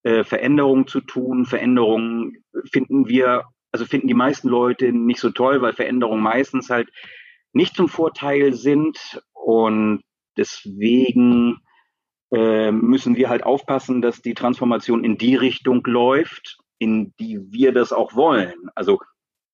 äh, 0.04 0.24
Veränderungen 0.24 0.88
zu 0.88 1.02
tun. 1.02 1.46
Veränderungen 1.46 2.44
finden 2.72 3.08
wir, 3.08 3.46
also 3.72 3.86
finden 3.86 4.08
die 4.08 4.14
meisten 4.14 4.50
Leute 4.50 4.92
nicht 4.92 5.20
so 5.20 5.30
toll, 5.30 5.62
weil 5.62 5.74
Veränderungen 5.74 6.24
meistens 6.24 6.70
halt 6.70 6.90
nicht 7.54 7.76
zum 7.76 7.90
Vorteil 7.90 8.54
sind 8.54 9.22
und 9.34 10.04
deswegen 10.38 11.60
äh, 12.32 12.72
müssen 12.72 13.16
wir 13.16 13.30
halt 13.30 13.44
aufpassen, 13.44 14.02
dass 14.02 14.22
die 14.22 14.34
Transformation 14.34 15.04
in 15.04 15.18
die 15.18 15.36
Richtung 15.36 15.84
läuft, 15.86 16.60
in 16.80 17.14
die 17.20 17.40
wir 17.52 17.74
das 17.74 17.94
auch 17.94 18.16
wollen. 18.16 18.70
Also 18.76 19.00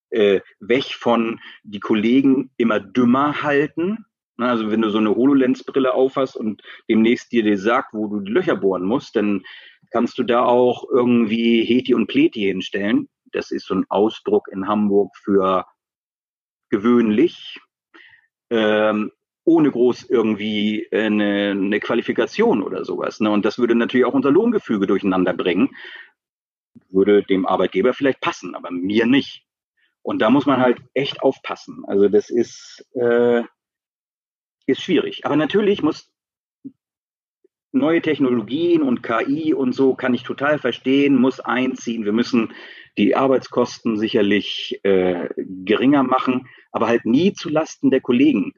äh, 0.09 0.41
weg 0.59 0.85
von 0.85 1.39
die 1.63 1.79
Kollegen 1.79 2.51
immer 2.57 2.79
dümmer 2.79 3.41
halten. 3.41 4.05
Also 4.37 4.69
wenn 4.69 4.81
du 4.81 4.89
so 4.89 4.99
eine 4.99 5.15
HoloLens-Brille 5.15 5.93
aufhast 5.93 6.37
und 6.37 6.61
demnächst 6.87 7.31
dir 7.31 7.43
dir 7.43 7.57
sagt, 7.57 7.93
wo 7.93 8.07
du 8.07 8.19
die 8.19 8.31
Löcher 8.31 8.55
bohren 8.55 8.83
musst, 8.83 9.15
dann 9.15 9.43
kannst 9.91 10.17
du 10.19 10.23
da 10.23 10.45
auch 10.45 10.85
irgendwie 10.91 11.63
Heti 11.63 11.93
und 11.93 12.07
Pleti 12.07 12.41
hinstellen. 12.41 13.09
Das 13.31 13.51
ist 13.51 13.65
so 13.65 13.73
ein 13.73 13.85
Ausdruck 13.89 14.47
in 14.51 14.67
Hamburg 14.67 15.15
für 15.17 15.65
gewöhnlich, 16.69 17.59
ähm, 18.49 19.11
ohne 19.47 19.71
groß 19.71 20.09
irgendwie 20.09 20.89
eine, 20.91 21.51
eine 21.51 21.79
Qualifikation 21.79 22.61
oder 22.61 22.83
sowas. 22.83 23.21
Ne? 23.21 23.31
Und 23.31 23.45
das 23.45 23.57
würde 23.57 23.75
natürlich 23.75 24.05
auch 24.05 24.13
unser 24.13 24.29
Lohngefüge 24.29 24.87
durcheinander 24.87 25.33
bringen. 25.33 25.69
Würde 26.89 27.23
dem 27.23 27.45
Arbeitgeber 27.45 27.93
vielleicht 27.93 28.19
passen, 28.19 28.55
aber 28.55 28.71
mir 28.71 29.05
nicht. 29.05 29.45
Und 30.01 30.19
da 30.21 30.29
muss 30.29 30.45
man 30.45 30.59
halt 30.59 30.79
echt 30.93 31.21
aufpassen. 31.21 31.85
Also 31.87 32.09
das 32.09 32.29
ist, 32.29 32.85
äh, 32.95 33.43
ist 34.65 34.81
schwierig. 34.81 35.25
Aber 35.25 35.37
natürlich 35.37 35.81
muss 35.81 36.11
neue 37.71 38.01
Technologien 38.01 38.81
und 38.81 39.01
KI 39.01 39.53
und 39.53 39.71
so 39.71 39.95
kann 39.95 40.13
ich 40.13 40.23
total 40.23 40.59
verstehen, 40.59 41.15
muss 41.15 41.39
einziehen. 41.39 42.03
Wir 42.03 42.11
müssen 42.13 42.53
die 42.97 43.15
Arbeitskosten 43.15 43.97
sicherlich 43.97 44.81
äh, 44.83 45.29
geringer 45.37 46.03
machen, 46.03 46.49
aber 46.73 46.87
halt 46.87 47.05
nie 47.05 47.31
zu 47.31 47.47
Lasten 47.47 47.91
der 47.91 48.01
Kollegen. 48.01 48.53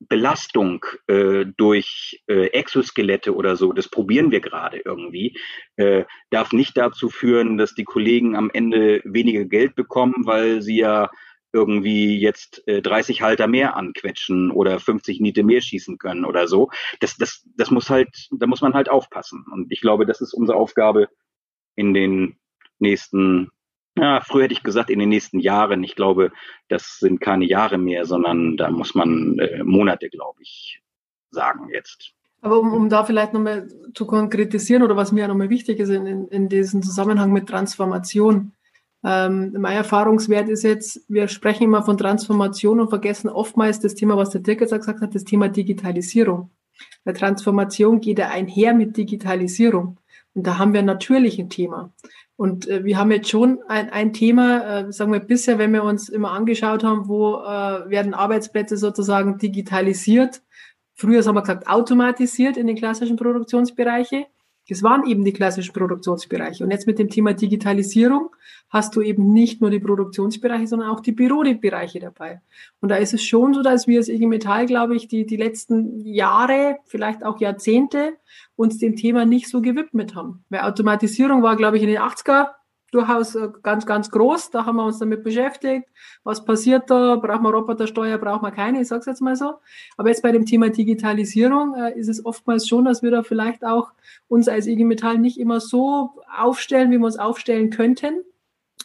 Belastung 0.00 0.84
äh, 1.08 1.44
durch 1.56 2.22
äh, 2.26 2.46
Exoskelette 2.48 3.34
oder 3.34 3.56
so, 3.56 3.72
das 3.72 3.88
probieren 3.88 4.30
wir 4.30 4.40
gerade 4.40 4.80
irgendwie, 4.84 5.36
äh, 5.76 6.04
darf 6.30 6.52
nicht 6.52 6.76
dazu 6.76 7.10
führen, 7.10 7.58
dass 7.58 7.74
die 7.74 7.84
Kollegen 7.84 8.34
am 8.34 8.50
Ende 8.52 9.02
weniger 9.04 9.44
Geld 9.44 9.74
bekommen, 9.74 10.14
weil 10.24 10.62
sie 10.62 10.78
ja 10.78 11.10
irgendwie 11.52 12.18
jetzt 12.18 12.66
äh, 12.66 12.80
30 12.80 13.22
Halter 13.22 13.46
mehr 13.46 13.76
anquetschen 13.76 14.50
oder 14.50 14.78
50 14.78 15.20
Niete 15.20 15.42
mehr 15.42 15.60
schießen 15.60 15.98
können 15.98 16.24
oder 16.24 16.48
so. 16.48 16.70
Das, 17.00 17.16
das, 17.16 17.46
das 17.56 17.70
muss 17.70 17.90
halt, 17.90 18.28
da 18.30 18.46
muss 18.46 18.60
man 18.60 18.74
halt 18.74 18.88
aufpassen. 18.88 19.44
Und 19.52 19.70
ich 19.70 19.80
glaube, 19.80 20.06
das 20.06 20.20
ist 20.20 20.32
unsere 20.32 20.56
Aufgabe 20.56 21.08
in 21.74 21.92
den 21.92 22.38
nächsten 22.78 23.50
ja, 24.00 24.20
früher 24.22 24.44
hätte 24.44 24.54
ich 24.54 24.62
gesagt, 24.62 24.88
in 24.88 24.98
den 24.98 25.10
nächsten 25.10 25.40
Jahren. 25.40 25.84
Ich 25.84 25.94
glaube, 25.94 26.32
das 26.68 26.98
sind 26.98 27.20
keine 27.20 27.44
Jahre 27.44 27.76
mehr, 27.76 28.06
sondern 28.06 28.56
da 28.56 28.70
muss 28.70 28.94
man 28.94 29.38
äh, 29.38 29.62
Monate, 29.62 30.08
glaube 30.08 30.42
ich, 30.42 30.80
sagen 31.30 31.68
jetzt. 31.72 32.12
Aber 32.40 32.58
um, 32.58 32.72
um 32.72 32.88
da 32.88 33.04
vielleicht 33.04 33.34
nochmal 33.34 33.68
zu 33.92 34.06
konkretisieren 34.06 34.82
oder 34.82 34.96
was 34.96 35.12
mir 35.12 35.28
nochmal 35.28 35.50
wichtig 35.50 35.78
ist 35.78 35.90
in, 35.90 36.06
in, 36.06 36.28
in 36.28 36.48
diesem 36.48 36.82
Zusammenhang 36.82 37.32
mit 37.32 37.48
Transformation. 37.48 38.52
Ähm, 39.04 39.54
mein 39.58 39.76
Erfahrungswert 39.76 40.48
ist 40.48 40.62
jetzt, 40.62 41.04
wir 41.08 41.28
sprechen 41.28 41.64
immer 41.64 41.82
von 41.82 41.98
Transformation 41.98 42.80
und 42.80 42.88
vergessen 42.88 43.28
oftmals 43.28 43.80
das 43.80 43.94
Thema, 43.94 44.16
was 44.16 44.30
der 44.30 44.40
Dirk 44.40 44.62
jetzt 44.62 44.74
gesagt 44.74 45.02
hat, 45.02 45.14
das 45.14 45.24
Thema 45.24 45.48
Digitalisierung. 45.48 46.50
Weil 47.04 47.14
Transformation 47.14 48.00
geht 48.00 48.18
ja 48.18 48.28
einher 48.28 48.72
mit 48.72 48.96
Digitalisierung. 48.96 49.98
Und 50.34 50.46
da 50.46 50.58
haben 50.58 50.72
wir 50.72 50.82
natürlich 50.82 51.38
ein 51.38 51.50
Thema. 51.50 51.92
Und 52.36 52.68
äh, 52.68 52.84
wir 52.84 52.96
haben 52.96 53.10
jetzt 53.10 53.28
schon 53.28 53.60
ein, 53.68 53.90
ein 53.90 54.12
Thema, 54.12 54.88
äh, 54.88 54.92
sagen 54.92 55.12
wir 55.12 55.20
bisher, 55.20 55.58
wenn 55.58 55.72
wir 55.72 55.84
uns 55.84 56.08
immer 56.08 56.30
angeschaut 56.32 56.84
haben, 56.84 57.08
wo 57.08 57.36
äh, 57.36 57.90
werden 57.90 58.14
Arbeitsplätze 58.14 58.76
sozusagen 58.76 59.38
digitalisiert. 59.38 60.42
Früher 60.94 61.22
haben 61.24 61.34
wir 61.34 61.42
gesagt 61.42 61.68
automatisiert 61.68 62.56
in 62.56 62.66
den 62.66 62.76
klassischen 62.76 63.16
Produktionsbereiche. 63.16 64.26
Das 64.70 64.82
waren 64.82 65.04
eben 65.06 65.24
die 65.24 65.32
klassischen 65.32 65.72
Produktionsbereiche. 65.72 66.62
Und 66.64 66.70
jetzt 66.70 66.86
mit 66.86 66.98
dem 66.98 67.08
Thema 67.08 67.32
Digitalisierung 67.32 68.30
hast 68.68 68.94
du 68.94 69.00
eben 69.00 69.32
nicht 69.32 69.60
nur 69.60 69.70
die 69.70 69.80
Produktionsbereiche, 69.80 70.68
sondern 70.68 70.90
auch 70.90 71.00
die 71.00 71.12
Bürobereiche 71.12 71.98
dabei. 71.98 72.40
Und 72.80 72.88
da 72.90 72.96
ist 72.96 73.12
es 73.12 73.24
schon 73.24 73.52
so, 73.52 73.62
dass 73.62 73.88
wir 73.88 73.98
als 73.98 74.08
IG 74.08 74.26
Metall, 74.26 74.66
glaube 74.66 74.94
ich, 74.94 75.08
die, 75.08 75.26
die 75.26 75.36
letzten 75.36 76.00
Jahre, 76.06 76.78
vielleicht 76.86 77.24
auch 77.24 77.40
Jahrzehnte, 77.40 78.14
uns 78.54 78.78
dem 78.78 78.94
Thema 78.94 79.24
nicht 79.24 79.48
so 79.48 79.60
gewidmet 79.60 80.14
haben. 80.14 80.44
Weil 80.50 80.60
Automatisierung 80.60 81.42
war, 81.42 81.56
glaube 81.56 81.76
ich, 81.76 81.82
in 81.82 81.88
den 81.88 81.98
80er 81.98 82.50
durchaus 82.90 83.34
äh, 83.34 83.48
ganz, 83.62 83.86
ganz 83.86 84.10
groß. 84.10 84.50
Da 84.50 84.66
haben 84.66 84.76
wir 84.76 84.84
uns 84.84 84.98
damit 84.98 85.22
beschäftigt. 85.22 85.88
Was 86.24 86.44
passiert 86.44 86.90
da? 86.90 87.16
Braucht 87.16 87.42
man 87.42 87.52
Robotersteuer? 87.52 88.18
Braucht 88.18 88.42
man 88.42 88.54
keine? 88.54 88.80
Ich 88.80 88.88
sage 88.88 89.00
es 89.00 89.06
jetzt 89.06 89.22
mal 89.22 89.36
so. 89.36 89.54
Aber 89.96 90.08
jetzt 90.08 90.22
bei 90.22 90.32
dem 90.32 90.46
Thema 90.46 90.70
Digitalisierung 90.70 91.74
äh, 91.74 91.98
ist 91.98 92.08
es 92.08 92.24
oftmals 92.24 92.66
schon, 92.66 92.84
dass 92.84 93.02
wir 93.02 93.10
da 93.10 93.22
vielleicht 93.22 93.64
auch 93.64 93.92
uns 94.28 94.48
als 94.48 94.66
IG 94.66 94.84
Metall 94.84 95.18
nicht 95.18 95.38
immer 95.38 95.60
so 95.60 96.10
aufstellen, 96.36 96.90
wie 96.90 96.98
wir 96.98 97.06
uns 97.06 97.18
aufstellen 97.18 97.70
könnten. 97.70 98.24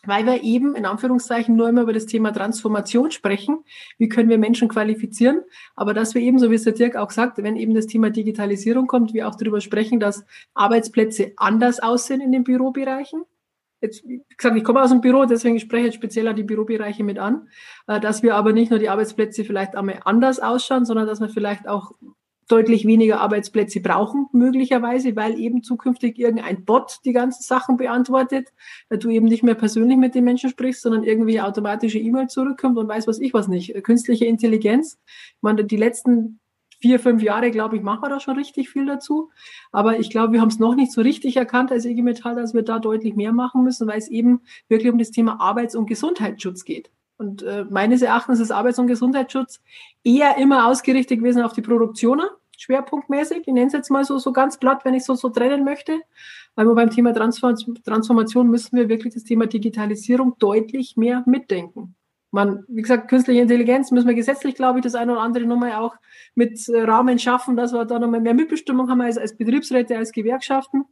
Weil 0.07 0.27
wir 0.27 0.43
eben 0.43 0.75
in 0.75 0.85
Anführungszeichen 0.85 1.55
nur 1.55 1.67
immer 1.67 1.81
über 1.81 1.93
das 1.93 2.05
Thema 2.05 2.31
Transformation 2.31 3.09
sprechen. 3.09 3.63
Wie 3.97 4.07
können 4.07 4.29
wir 4.29 4.37
Menschen 4.37 4.67
qualifizieren? 4.67 5.41
Aber 5.75 5.95
dass 5.95 6.13
wir 6.13 6.21
eben, 6.21 6.37
so 6.37 6.51
wie 6.51 6.55
es 6.55 6.63
der 6.63 6.73
Dirk 6.73 6.95
auch 6.95 7.09
sagt, 7.09 7.41
wenn 7.41 7.55
eben 7.55 7.73
das 7.73 7.87
Thema 7.87 8.11
Digitalisierung 8.11 8.85
kommt, 8.85 9.15
wir 9.15 9.27
auch 9.27 9.33
darüber 9.33 9.61
sprechen, 9.61 9.99
dass 9.99 10.23
Arbeitsplätze 10.53 11.33
anders 11.37 11.79
aussehen 11.79 12.21
in 12.21 12.31
den 12.31 12.43
Bürobereichen 12.43 13.23
jetzt, 13.85 14.03
gesagt, 14.37 14.57
ich 14.57 14.63
komme 14.63 14.81
aus 14.81 14.89
dem 14.89 15.01
Büro, 15.01 15.25
deswegen 15.25 15.59
spreche 15.59 15.87
ich 15.87 15.95
speziell 15.95 16.33
die 16.33 16.43
Bürobereiche 16.43 17.03
mit 17.03 17.19
an, 17.19 17.47
äh, 17.87 17.99
dass 17.99 18.23
wir 18.23 18.35
aber 18.35 18.53
nicht 18.53 18.69
nur 18.69 18.79
die 18.79 18.89
Arbeitsplätze 18.89 19.45
vielleicht 19.45 19.75
einmal 19.75 19.99
anders 20.05 20.39
ausschauen, 20.39 20.85
sondern 20.85 21.07
dass 21.07 21.21
wir 21.21 21.29
vielleicht 21.29 21.67
auch 21.67 21.91
deutlich 22.47 22.85
weniger 22.85 23.21
Arbeitsplätze 23.21 23.81
brauchen, 23.81 24.27
möglicherweise, 24.31 25.15
weil 25.15 25.39
eben 25.39 25.63
zukünftig 25.63 26.19
irgendein 26.19 26.63
Bot 26.63 26.99
die 27.03 27.13
ganzen 27.13 27.41
Sachen 27.41 27.77
beantwortet, 27.77 28.49
weil 28.89 28.99
du 28.99 29.09
eben 29.09 29.25
nicht 29.25 29.43
mehr 29.43 29.55
persönlich 29.55 29.97
mit 29.97 30.13
den 30.13 30.25
Menschen 30.25 30.49
sprichst, 30.49 30.83
sondern 30.83 31.03
irgendwie 31.03 31.41
automatische 31.41 31.97
E-Mail 31.97 32.27
zurückkommt 32.27 32.77
und 32.77 32.87
weiß 32.87 33.07
was 33.07 33.19
ich 33.19 33.33
was 33.33 33.47
nicht. 33.47 33.73
Künstliche 33.83 34.25
Intelligenz. 34.25 34.99
Ich 35.07 35.41
meine, 35.41 35.65
die 35.65 35.77
letzten 35.77 36.39
vier, 36.79 36.99
fünf 36.99 37.21
Jahre, 37.21 37.51
glaube 37.51 37.77
ich, 37.77 37.81
machen 37.81 38.01
wir 38.01 38.09
da 38.09 38.19
schon 38.19 38.37
richtig 38.37 38.69
viel 38.69 38.85
dazu. 38.85 39.29
Aber 39.71 39.99
ich 39.99 40.09
glaube, 40.09 40.33
wir 40.33 40.41
haben 40.41 40.49
es 40.49 40.59
noch 40.59 40.75
nicht 40.75 40.91
so 40.91 41.01
richtig 41.01 41.37
erkannt 41.37 41.71
als 41.71 41.85
IG 41.85 42.01
Metall, 42.01 42.35
dass 42.35 42.53
wir 42.53 42.63
da 42.63 42.79
deutlich 42.79 43.15
mehr 43.15 43.33
machen 43.33 43.63
müssen, 43.63 43.87
weil 43.87 43.97
es 43.97 44.07
eben 44.07 44.41
wirklich 44.67 44.91
um 44.91 44.99
das 44.99 45.11
Thema 45.11 45.39
Arbeits- 45.39 45.75
und 45.75 45.87
Gesundheitsschutz 45.87 46.65
geht. 46.65 46.91
Und 47.17 47.43
äh, 47.43 47.65
meines 47.69 48.01
Erachtens 48.01 48.39
ist 48.39 48.51
Arbeits- 48.51 48.79
und 48.79 48.87
Gesundheitsschutz 48.87 49.61
eher 50.03 50.37
immer 50.37 50.67
ausgerichtet 50.67 51.19
gewesen 51.19 51.43
auf 51.43 51.53
die 51.53 51.61
Produktionen, 51.61 52.27
schwerpunktmäßig. 52.57 53.39
Ich 53.45 53.53
nenne 53.53 53.67
es 53.67 53.73
jetzt 53.73 53.89
mal 53.89 54.03
so, 54.03 54.17
so 54.17 54.33
ganz 54.33 54.57
platt, 54.57 54.83
wenn 54.83 54.93
ich 54.93 55.05
so, 55.05 55.15
so 55.15 55.29
trennen 55.29 55.63
möchte. 55.63 55.99
Weil 56.55 56.67
wir 56.67 56.75
beim 56.75 56.89
Thema 56.89 57.13
Transformation 57.13 58.49
müssen 58.49 58.77
wir 58.77 58.89
wirklich 58.89 59.13
das 59.13 59.23
Thema 59.23 59.45
Digitalisierung 59.45 60.35
deutlich 60.39 60.97
mehr 60.97 61.23
mitdenken 61.25 61.95
man, 62.35 62.65
wie 62.67 62.81
gesagt, 62.81 63.07
künstliche 63.07 63.41
Intelligenz 63.41 63.91
müssen 63.91 64.07
wir 64.07 64.13
gesetzlich, 64.13 64.55
glaube 64.55 64.79
ich, 64.79 64.83
das 64.83 64.93
eine 64.93 65.13
oder 65.13 65.21
andere 65.21 65.45
nochmal 65.45 65.71
auch 65.73 65.95
mit 66.35 66.67
äh, 66.67 66.81
Rahmen 66.81 67.17
schaffen, 67.17 67.55
dass 67.55 67.73
wir 67.73 67.85
da 67.85 67.97
nochmal 67.97 68.19
mehr 68.19 68.33
Mitbestimmung 68.33 68.89
haben 68.89 69.01
als, 69.01 69.17
als 69.17 69.37
Betriebsräte, 69.37 69.97
als 69.97 70.11
Gewerkschaften. 70.11 70.83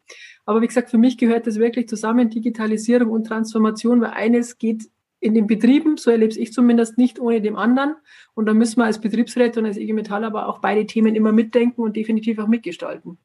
Aber 0.46 0.62
wie 0.62 0.68
gesagt, 0.68 0.90
für 0.90 0.98
mich 0.98 1.18
gehört 1.18 1.46
das 1.46 1.60
wirklich 1.60 1.90
zusammen, 1.90 2.30
Digitalisierung 2.30 3.12
und 3.12 3.28
Transformation, 3.28 4.02
weil 4.02 4.12
eines 4.12 4.58
geht 4.58 4.90
in 5.20 5.34
den 5.34 5.46
Betrieben, 5.46 5.98
so 5.98 6.12
erlebe 6.12 6.34
ich 6.34 6.54
zumindest 6.54 6.98
nicht 6.98 7.20
ohne 7.20 7.42
dem 7.42 7.58
anderen. 7.58 7.96
Und 8.34 8.46
da 8.46 8.54
müssen 8.54 8.80
wir 8.80 8.86
als 8.86 9.00
Betriebsräte 9.00 9.60
und 9.60 9.66
als 9.66 9.78
IG 9.78 9.94
Metall 9.94 10.24
aber 10.24 10.48
auch 10.48 10.60
beide 10.60 10.86
Themen 10.86 11.14
immer 11.14 11.34
mitdenken 11.34 11.82
und 11.82 11.96
definitiv 11.96 12.40
auch 12.40 12.48
mitgestalten. 12.48 13.18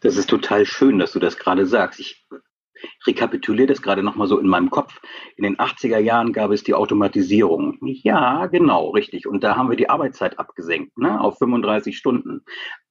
Das 0.00 0.16
ist 0.16 0.28
total 0.28 0.66
schön, 0.66 0.98
dass 0.98 1.12
du 1.12 1.20
das 1.20 1.36
gerade 1.36 1.66
sagst. 1.66 2.00
Ich 2.00 2.26
rekapituliere 3.06 3.68
das 3.68 3.82
gerade 3.82 4.02
nochmal 4.02 4.26
so 4.26 4.38
in 4.38 4.46
meinem 4.46 4.70
Kopf. 4.70 5.00
In 5.36 5.44
den 5.44 5.56
80er 5.56 5.98
Jahren 5.98 6.32
gab 6.32 6.50
es 6.50 6.62
die 6.62 6.74
Automatisierung. 6.74 7.78
Ja, 7.82 8.46
genau, 8.46 8.90
richtig. 8.90 9.26
Und 9.26 9.44
da 9.44 9.56
haben 9.56 9.70
wir 9.70 9.76
die 9.76 9.90
Arbeitszeit 9.90 10.38
abgesenkt, 10.38 10.96
ne, 10.98 11.20
auf 11.20 11.38
35 11.38 11.96
Stunden. 11.96 12.42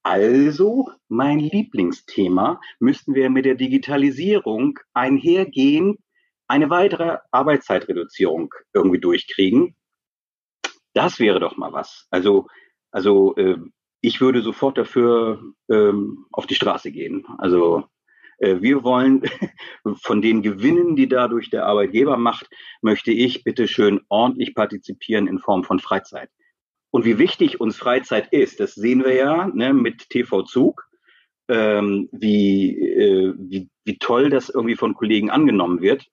Also, 0.03 0.89
mein 1.07 1.39
Lieblingsthema, 1.39 2.59
müssten 2.79 3.15
wir 3.15 3.29
mit 3.29 3.45
der 3.45 3.55
Digitalisierung 3.55 4.79
einhergehen, 4.93 5.97
eine 6.47 6.69
weitere 6.69 7.17
Arbeitszeitreduzierung 7.31 8.53
irgendwie 8.73 8.99
durchkriegen. 8.99 9.75
Das 10.93 11.19
wäre 11.19 11.39
doch 11.39 11.57
mal 11.57 11.71
was. 11.73 12.07
Also, 12.09 12.47
also 12.91 13.35
äh, 13.35 13.57
ich 14.01 14.21
würde 14.21 14.41
sofort 14.41 14.77
dafür 14.77 15.43
ähm, 15.69 16.25
auf 16.31 16.47
die 16.47 16.55
Straße 16.55 16.91
gehen. 16.91 17.25
Also 17.37 17.85
wir 18.39 18.83
wollen 18.83 19.23
von 20.01 20.21
den 20.21 20.41
Gewinnen, 20.41 20.95
die 20.95 21.07
dadurch 21.07 21.49
der 21.49 21.65
Arbeitgeber 21.65 22.17
macht, 22.17 22.49
möchte 22.81 23.11
ich 23.11 23.43
bitte 23.43 23.67
schön 23.67 24.01
ordentlich 24.09 24.55
partizipieren 24.55 25.27
in 25.27 25.39
Form 25.39 25.63
von 25.63 25.79
Freizeit. 25.79 26.29
Und 26.91 27.05
wie 27.05 27.19
wichtig 27.19 27.59
uns 27.59 27.77
Freizeit 27.77 28.31
ist, 28.31 28.59
das 28.59 28.73
sehen 28.73 29.03
wir 29.03 29.13
ja 29.13 29.47
ne, 29.47 29.73
mit 29.73 30.09
TV 30.09 30.43
Zug, 30.43 30.87
ähm, 31.47 32.09
wie, 32.11 32.79
äh, 32.79 33.33
wie, 33.37 33.69
wie 33.85 33.97
toll 33.97 34.29
das 34.29 34.49
irgendwie 34.49 34.75
von 34.75 34.93
Kollegen 34.93 35.29
angenommen 35.29 35.81
wird. 35.81 36.07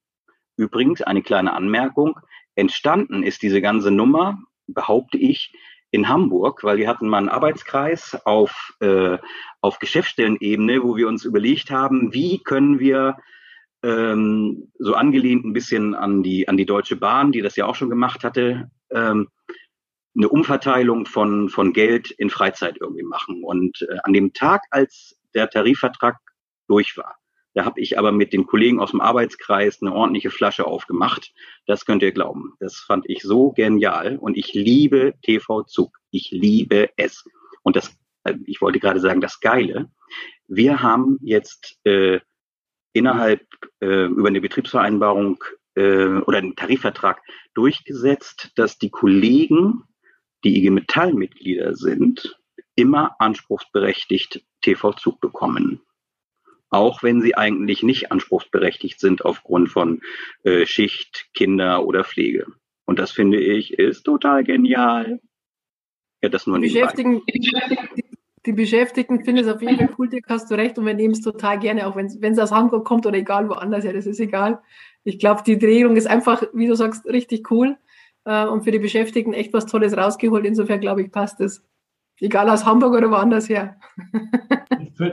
Übrigens, 0.57 1.03
eine 1.03 1.23
kleine 1.23 1.53
Anmerkung, 1.53 2.19
entstanden 2.55 3.23
ist 3.23 3.43
diese 3.43 3.61
ganze 3.61 3.91
Nummer, 3.91 4.39
behaupte 4.67 5.19
ich, 5.19 5.53
in 5.91 6.09
Hamburg, 6.09 6.65
weil 6.65 6.79
wir 6.79 6.89
hatten 6.89 7.09
mal 7.09 7.19
einen 7.19 7.29
Arbeitskreis 7.29 8.19
auf, 8.25 8.75
äh, 8.81 9.19
auf 9.61 9.79
Geschäftsstellenebene, 9.79 10.83
wo 10.83 10.97
wir 10.97 11.09
uns 11.09 11.25
überlegt 11.25 11.71
haben, 11.71 12.13
wie 12.13 12.43
können 12.43 12.79
wir 12.79 13.17
ähm, 13.83 14.73
so 14.79 14.95
angelehnt 14.95 15.45
ein 15.45 15.53
bisschen 15.53 15.95
an 15.95 16.23
die, 16.23 16.49
an 16.49 16.57
die 16.57 16.67
Deutsche 16.67 16.97
Bahn, 16.97 17.33
die 17.33 17.43
das 17.43 17.57
ja 17.57 17.67
auch 17.67 17.75
schon 17.75 17.91
gemacht 17.91 18.25
hatte, 18.25 18.71
ähm, 18.91 19.29
eine 20.17 20.29
Umverteilung 20.29 21.07
von, 21.07 21.49
von 21.49 21.73
Geld 21.73 22.11
in 22.11 22.31
Freizeit 22.31 22.79
irgendwie 22.81 23.03
machen. 23.03 23.45
Und 23.45 23.87
äh, 23.89 23.99
an 24.03 24.13
dem 24.13 24.33
Tag, 24.33 24.63
als 24.71 25.19
der 25.35 25.51
Tarifvertrag 25.51 26.17
durch 26.69 26.97
war, 26.97 27.17
da 27.57 27.65
habe 27.65 27.81
ich 27.81 27.99
aber 27.99 28.13
mit 28.13 28.35
den 28.35 28.47
Kollegen 28.47 28.81
aus 28.81 28.91
dem 28.91 29.01
Arbeitskreis 29.01 29.81
eine 29.81 29.95
ordentliche 29.95 30.31
Flasche 30.31 30.67
aufgemacht. 30.67 31.33
Das 31.65 31.87
könnt 31.87 32.03
ihr 32.03 32.13
glauben. 32.13 32.53
Das 32.61 32.77
fand 32.77 33.09
ich 33.09 33.23
so 33.23 33.53
genial. 33.53 34.19
Und 34.19 34.37
ich 34.37 34.53
liebe 34.53 35.15
TV 35.23 35.63
Zug. 35.63 35.97
Ich 36.11 36.31
liebe 36.31 36.91
es. 36.99 37.25
Und 37.63 37.75
das, 37.75 37.97
äh, 38.25 38.35
ich 38.45 38.61
wollte 38.61 38.79
gerade 38.79 39.01
sagen, 39.01 39.23
das 39.23 39.41
Geile. 39.41 39.91
Wir 40.47 40.83
haben 40.83 41.19
jetzt 41.23 41.79
äh, 41.85 42.21
innerhalb 42.93 43.47
äh, 43.81 44.05
über 44.05 44.29
eine 44.29 44.43
Betriebsvereinbarung 44.43 45.43
äh, 45.77 46.09
oder 46.09 46.37
einen 46.37 46.57
Tarifvertrag 46.57 47.23
durchgesetzt, 47.55 48.53
dass 48.57 48.77
die 48.77 48.91
Kollegen, 48.91 49.83
die 50.45 50.59
IG 50.59 50.69
Metall-Mitglieder 50.69 51.75
sind, 51.75 52.39
immer 52.75 53.19
anspruchsberechtigt 53.19 54.45
TV-Zug 54.61 55.23
bekommen 55.23 55.81
auch 56.71 57.03
wenn 57.03 57.21
sie 57.21 57.37
eigentlich 57.37 57.83
nicht 57.83 58.13
anspruchsberechtigt 58.13 59.01
sind 59.01 59.25
aufgrund 59.25 59.69
von 59.71 60.01
äh, 60.43 60.67
Schicht, 60.67 61.29
Kinder 61.35 61.87
oder 61.87 62.05
Pflege. 62.05 62.47
Und 62.85 62.99
das 62.99 63.13
finde 63.13 63.41
ich 63.41 63.79
ist 63.79 64.05
total 64.05 64.45
genial. 64.45 65.21
Ja, 66.23 66.29
das 66.29 66.47
nur 66.47 66.59
die 66.59 66.69
Beschäftigten, 66.69 67.23
die, 67.27 68.05
die 68.47 68.53
Beschäftigten 68.53 69.25
finden 69.25 69.45
es 69.45 69.53
auf 69.53 69.61
jeden 69.61 69.77
Fall 69.77 69.91
cool, 69.99 70.09
Dirk, 70.09 70.27
hast 70.29 70.51
du 70.51 70.55
recht, 70.55 70.79
und 70.79 70.87
wir 70.87 70.95
nehmen 70.95 71.13
es 71.13 71.21
total 71.21 71.59
gerne, 71.59 71.87
auch 71.87 71.97
wenn 71.97 72.07
es 72.07 72.39
aus 72.39 72.53
Hamburg 72.53 72.85
kommt 72.85 73.05
oder 73.07 73.19
egal 73.19 73.49
woanders, 73.49 73.85
ja, 73.85 73.93
das 73.93 74.07
ist 74.07 74.21
egal. 74.21 74.61
Ich 75.05 75.19
glaube, 75.19 75.43
die 75.45 75.59
Drehung 75.59 75.97
ist 75.97 76.07
einfach, 76.07 76.43
wie 76.53 76.67
du 76.67 76.75
sagst, 76.75 77.07
richtig 77.07 77.51
cool 77.51 77.77
äh, 78.25 78.47
und 78.47 78.63
für 78.63 78.71
die 78.71 78.79
Beschäftigten 78.79 79.33
echt 79.33 79.53
was 79.53 79.67
Tolles 79.67 79.97
rausgeholt. 79.97 80.45
Insofern 80.45 80.81
glaube 80.81 81.03
ich, 81.03 81.11
passt 81.11 81.41
es. 81.41 81.63
Egal 82.21 82.49
aus 82.49 82.65
Hamburg 82.65 82.95
oder 82.95 83.11
woanders 83.11 83.49
her. 83.49 83.77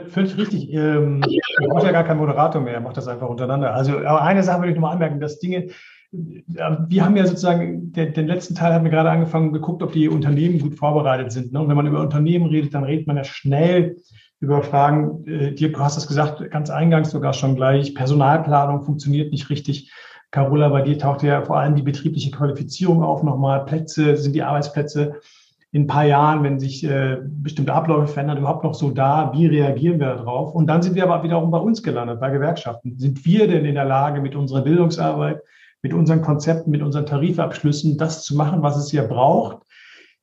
Völlig 0.08 0.36
richtig. 0.38 0.72
Ähm, 0.72 1.22
er 1.60 1.68
braucht 1.68 1.84
ja 1.84 1.92
gar 1.92 2.04
keinen 2.04 2.18
Moderator 2.18 2.62
mehr, 2.62 2.74
er 2.74 2.80
macht 2.80 2.96
das 2.96 3.08
einfach 3.08 3.28
untereinander. 3.28 3.74
Also, 3.74 3.98
aber 3.98 4.22
eine 4.22 4.42
Sache 4.42 4.60
würde 4.60 4.70
ich 4.70 4.74
nochmal 4.76 4.94
anmerken, 4.94 5.20
dass 5.20 5.38
Dinge, 5.38 5.68
wir 6.10 7.04
haben 7.04 7.16
ja 7.16 7.26
sozusagen, 7.26 7.92
den, 7.92 8.14
den, 8.14 8.26
letzten 8.26 8.54
Teil 8.54 8.72
haben 8.72 8.84
wir 8.84 8.90
gerade 8.90 9.10
angefangen, 9.10 9.52
geguckt, 9.52 9.82
ob 9.82 9.92
die 9.92 10.08
Unternehmen 10.08 10.60
gut 10.60 10.76
vorbereitet 10.76 11.32
sind. 11.32 11.52
Ne? 11.52 11.60
Und 11.60 11.68
wenn 11.68 11.76
man 11.76 11.86
über 11.86 12.00
Unternehmen 12.00 12.46
redet, 12.46 12.72
dann 12.72 12.84
redet 12.84 13.06
man 13.06 13.16
ja 13.16 13.24
schnell 13.24 13.96
über 14.40 14.62
Fragen, 14.62 15.26
äh, 15.26 15.52
Dirk, 15.52 15.74
du 15.74 15.80
hast 15.80 15.96
das 15.96 16.06
gesagt, 16.06 16.50
ganz 16.50 16.70
eingangs 16.70 17.10
sogar 17.10 17.32
schon 17.32 17.56
gleich, 17.56 17.94
Personalplanung 17.94 18.82
funktioniert 18.82 19.32
nicht 19.32 19.50
richtig. 19.50 19.92
Carola, 20.30 20.68
bei 20.68 20.82
dir 20.82 20.98
taucht 20.98 21.22
ja 21.22 21.42
vor 21.42 21.58
allem 21.58 21.74
die 21.74 21.82
betriebliche 21.82 22.30
Qualifizierung 22.30 23.02
auf 23.02 23.22
nochmal, 23.22 23.64
Plätze, 23.64 24.16
sind 24.16 24.34
die 24.34 24.42
Arbeitsplätze 24.42 25.20
in 25.74 25.82
ein 25.82 25.86
paar 25.88 26.04
Jahren, 26.04 26.44
wenn 26.44 26.60
sich 26.60 26.84
äh, 26.84 27.18
bestimmte 27.20 27.74
Abläufe 27.74 28.06
verändern, 28.06 28.38
überhaupt 28.38 28.62
noch 28.62 28.74
so 28.74 28.92
da? 28.92 29.32
Wie 29.34 29.46
reagieren 29.46 29.98
wir 29.98 30.14
darauf? 30.14 30.54
Und 30.54 30.68
dann 30.68 30.82
sind 30.82 30.94
wir 30.94 31.02
aber 31.02 31.24
wiederum 31.24 31.50
bei 31.50 31.58
uns 31.58 31.82
gelandet, 31.82 32.20
bei 32.20 32.30
Gewerkschaften. 32.30 32.96
Sind 32.96 33.26
wir 33.26 33.48
denn 33.48 33.64
in 33.64 33.74
der 33.74 33.84
Lage, 33.84 34.20
mit 34.20 34.36
unserer 34.36 34.62
Bildungsarbeit, 34.62 35.42
mit 35.82 35.92
unseren 35.92 36.22
Konzepten, 36.22 36.70
mit 36.70 36.80
unseren 36.80 37.06
Tarifabschlüssen 37.06 37.98
das 37.98 38.22
zu 38.22 38.36
machen, 38.36 38.62
was 38.62 38.76
es 38.76 38.92
hier 38.92 39.02
braucht? 39.02 39.64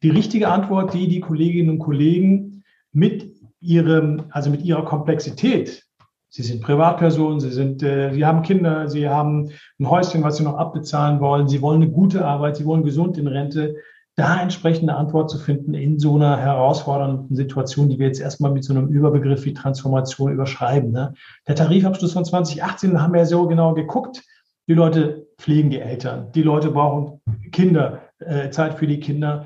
Die 0.03 0.09
richtige 0.09 0.47
Antwort, 0.47 0.93
die 0.93 1.09
die 1.09 1.19
Kolleginnen 1.19 1.71
und 1.71 1.79
Kollegen 1.79 2.63
mit 2.93 3.29
ihrem, 3.59 4.23
also 4.29 4.51
mit 4.51 4.61
ihrer 4.61 4.85
Komplexität, 4.85 5.83
Sie 6.29 6.43
sind 6.43 6.61
Privatpersonen, 6.61 7.41
Sie 7.41 7.51
sind, 7.51 7.83
äh, 7.83 8.13
Sie 8.13 8.25
haben 8.25 8.41
Kinder, 8.41 8.87
Sie 8.87 9.09
haben 9.09 9.49
ein 9.81 9.89
Häuschen, 9.89 10.23
was 10.23 10.37
Sie 10.37 10.43
noch 10.43 10.55
abbezahlen 10.55 11.19
wollen, 11.19 11.49
Sie 11.49 11.61
wollen 11.61 11.81
eine 11.81 11.91
gute 11.91 12.23
Arbeit, 12.23 12.55
Sie 12.55 12.63
wollen 12.63 12.83
gesund 12.83 13.17
in 13.17 13.27
Rente 13.27 13.75
da 14.16 14.41
entsprechende 14.41 14.95
Antwort 14.95 15.30
zu 15.30 15.38
finden 15.38 15.74
in 15.74 15.97
so 15.97 16.16
einer 16.16 16.38
herausfordernden 16.38 17.36
Situation, 17.36 17.89
die 17.89 17.97
wir 17.97 18.07
jetzt 18.07 18.20
erstmal 18.20 18.51
mit 18.51 18.64
so 18.64 18.74
einem 18.74 18.88
Überbegriff 18.89 19.45
wie 19.45 19.53
Transformation 19.53 20.32
überschreiben. 20.32 20.91
Ne? 20.91 21.14
Der 21.47 21.55
Tarifabschluss 21.55 22.14
von 22.14 22.26
2018 22.26 22.93
da 22.93 23.01
haben 23.01 23.14
wir 23.14 23.22
ja 23.22 23.26
so 23.26 23.47
genau 23.47 23.74
geguckt. 23.74 24.22
Die 24.68 24.74
Leute 24.74 25.28
pflegen 25.38 25.70
die 25.70 25.80
Eltern, 25.80 26.32
die 26.34 26.43
Leute 26.43 26.72
brauchen 26.72 27.22
Kinder, 27.51 28.01
äh, 28.20 28.49
Zeit 28.51 28.76
für 28.76 28.86
die 28.86 28.99
Kinder 28.99 29.45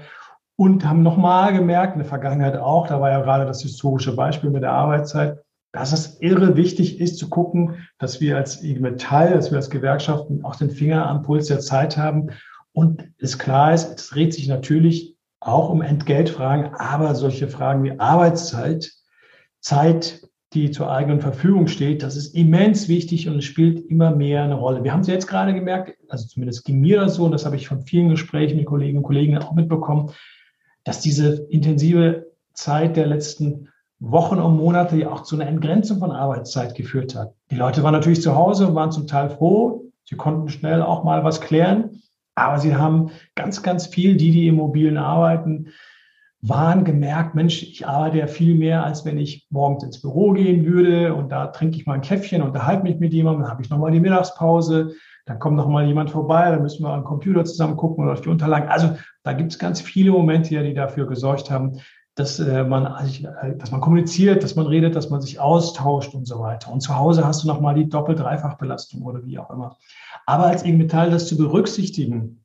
und 0.57 0.86
haben 0.86 1.03
nochmal 1.03 1.53
gemerkt, 1.53 1.93
in 1.93 1.99
der 1.99 2.07
Vergangenheit 2.07 2.57
auch, 2.57 2.88
da 2.88 2.99
war 2.99 3.11
ja 3.11 3.22
gerade 3.22 3.45
das 3.45 3.61
historische 3.61 4.16
Beispiel 4.16 4.49
mit 4.49 4.63
der 4.63 4.72
Arbeitszeit, 4.72 5.38
dass 5.74 5.91
es 5.91 6.22
irre 6.22 6.55
wichtig 6.55 6.99
ist 7.01 7.18
zu 7.18 7.30
gucken, 7.30 7.88
dass 7.97 8.22
wir 8.22 8.38
als 8.38 8.63
IG 8.63 8.80
Metall, 8.80 9.34
dass 9.34 9.51
wir 9.51 9.57
als 9.57 9.70
Gewerkschaften 9.70 10.43
auch 10.43 10.55
den 10.55 10.70
Finger 10.70 11.07
am 11.07 11.22
Puls 11.22 11.47
der 11.47 11.59
Zeit 11.59 11.97
haben 11.97 12.30
und 12.76 13.07
es 13.19 13.39
klar 13.39 13.73
ist, 13.73 13.97
es 13.97 14.09
dreht 14.09 14.34
sich 14.34 14.49
natürlich 14.49 15.15
auch 15.39 15.69
um 15.69 15.82
Entgeltfragen, 15.82 16.76
aber 16.76 17.15
solche 17.15 17.47
Fragen 17.47 17.84
wie 17.84 17.97
Arbeitszeit, 17.97 18.91
Zeit, 19.61 20.28
die 20.53 20.71
zur 20.71 20.91
eigenen 20.91 21.21
Verfügung 21.21 21.67
steht, 21.67 22.03
das 22.03 22.17
ist 22.17 22.36
immens 22.36 22.89
wichtig 22.89 23.30
und 23.30 23.38
es 23.38 23.45
spielt 23.45 23.80
immer 23.89 24.11
mehr 24.13 24.43
eine 24.43 24.55
Rolle. 24.55 24.84
Wir 24.84 24.91
haben 24.91 24.99
es 24.99 25.07
jetzt 25.07 25.28
gerade 25.28 25.53
gemerkt, 25.53 25.97
also 26.09 26.28
zumindest 26.28 26.65
ging 26.65 26.82
mir 26.82 26.99
das 26.99 27.15
so, 27.15 27.23
und 27.23 27.32
das 27.32 27.45
habe 27.45 27.55
ich 27.55 27.67
von 27.67 27.82
vielen 27.82 28.09
Gesprächen 28.09 28.57
mit 28.57 28.65
Kolleginnen 28.65 28.97
und 28.97 29.03
Kollegen 29.03 29.38
auch 29.38 29.53
mitbekommen, 29.53 30.11
dass 30.84 30.99
diese 30.99 31.47
intensive 31.49 32.28
Zeit 32.53 32.97
der 32.97 33.07
letzten 33.07 33.69
Wochen 33.99 34.39
und 34.39 34.57
Monate 34.57 34.97
ja 34.97 35.11
auch 35.11 35.23
zu 35.23 35.36
einer 35.36 35.47
Entgrenzung 35.47 35.99
von 35.99 36.11
Arbeitszeit 36.11 36.76
geführt 36.76 37.15
hat. 37.15 37.34
Die 37.51 37.55
Leute 37.55 37.84
waren 37.84 37.93
natürlich 37.93 38.21
zu 38.21 38.36
Hause 38.36 38.67
und 38.67 38.76
waren 38.76 38.91
zum 38.91 39.07
Teil 39.07 39.30
froh. 39.30 39.86
Sie 40.03 40.17
konnten 40.17 40.49
schnell 40.49 40.82
auch 40.82 41.05
mal 41.05 41.23
was 41.23 41.39
klären. 41.39 42.01
Aber 42.36 42.59
sie 42.59 42.75
haben 42.75 43.11
ganz, 43.33 43.63
ganz 43.63 43.88
viel, 43.88 44.17
die, 44.17 44.31
die 44.31 44.47
im 44.47 44.55
Mobilen 44.55 44.97
arbeiten, 44.97 45.67
waren 46.41 46.83
gemerkt, 46.83 47.33
Mensch, 47.33 47.63
ich 47.63 47.88
arbeite 47.88 48.19
ja 48.19 48.27
viel 48.27 48.53
mehr, 48.55 48.83
als 48.83 49.03
wenn 49.03 49.17
ich 49.17 49.47
morgens 49.49 49.83
ins 49.83 50.01
Büro 50.01 50.31
gehen 50.33 50.65
würde 50.65 51.15
und 51.15 51.31
da 51.31 51.47
trinke 51.47 51.77
ich 51.77 51.88
mal 51.88 51.93
ein 51.93 52.01
Käffchen, 52.01 52.43
unterhalte 52.43 52.83
mich 52.83 52.99
mit 52.99 53.13
jemandem, 53.13 53.43
dann 53.43 53.51
habe 53.51 53.63
ich 53.63 53.69
nochmal 53.69 53.91
die 53.91 53.99
Mittagspause, 53.99 54.93
dann 55.25 55.39
kommt 55.39 55.55
nochmal 55.55 55.88
jemand 55.88 56.11
vorbei, 56.11 56.51
dann 56.51 56.61
müssen 56.61 56.83
wir 56.83 56.91
am 56.91 57.03
Computer 57.03 57.45
zusammen 57.45 57.77
gucken 57.77 58.03
oder 58.03 58.13
auf 58.13 58.21
die 58.21 58.29
Unterlagen. 58.29 58.69
Also 58.69 58.95
da 59.23 59.33
gibt 59.33 59.53
es 59.53 59.59
ganz 59.59 59.81
viele 59.81 60.11
Momente 60.11 60.61
die 60.61 60.73
dafür 60.75 61.07
gesorgt 61.07 61.49
haben, 61.49 61.79
dass 62.13 62.39
äh, 62.39 62.63
man, 62.63 62.83
dass 63.57 63.71
man 63.71 63.81
kommuniziert, 63.81 64.43
dass 64.43 64.55
man 64.55 64.67
redet, 64.67 64.95
dass 64.95 65.09
man 65.09 65.21
sich 65.21 65.39
austauscht 65.39 66.13
und 66.13 66.25
so 66.25 66.39
weiter. 66.39 66.71
Und 66.71 66.81
zu 66.81 66.95
Hause 66.95 67.25
hast 67.25 67.43
du 67.43 67.47
nochmal 67.47 67.75
die 67.75 67.89
Doppel-Dreifach-Belastung 67.89 69.01
oder 69.01 69.25
wie 69.25 69.39
auch 69.39 69.49
immer. 69.49 69.77
Aber 70.26 70.47
als 70.47 70.63
IG 70.63 70.78
Metall 70.78 71.11
das 71.11 71.28
zu 71.28 71.38
berücksichtigen, 71.38 72.43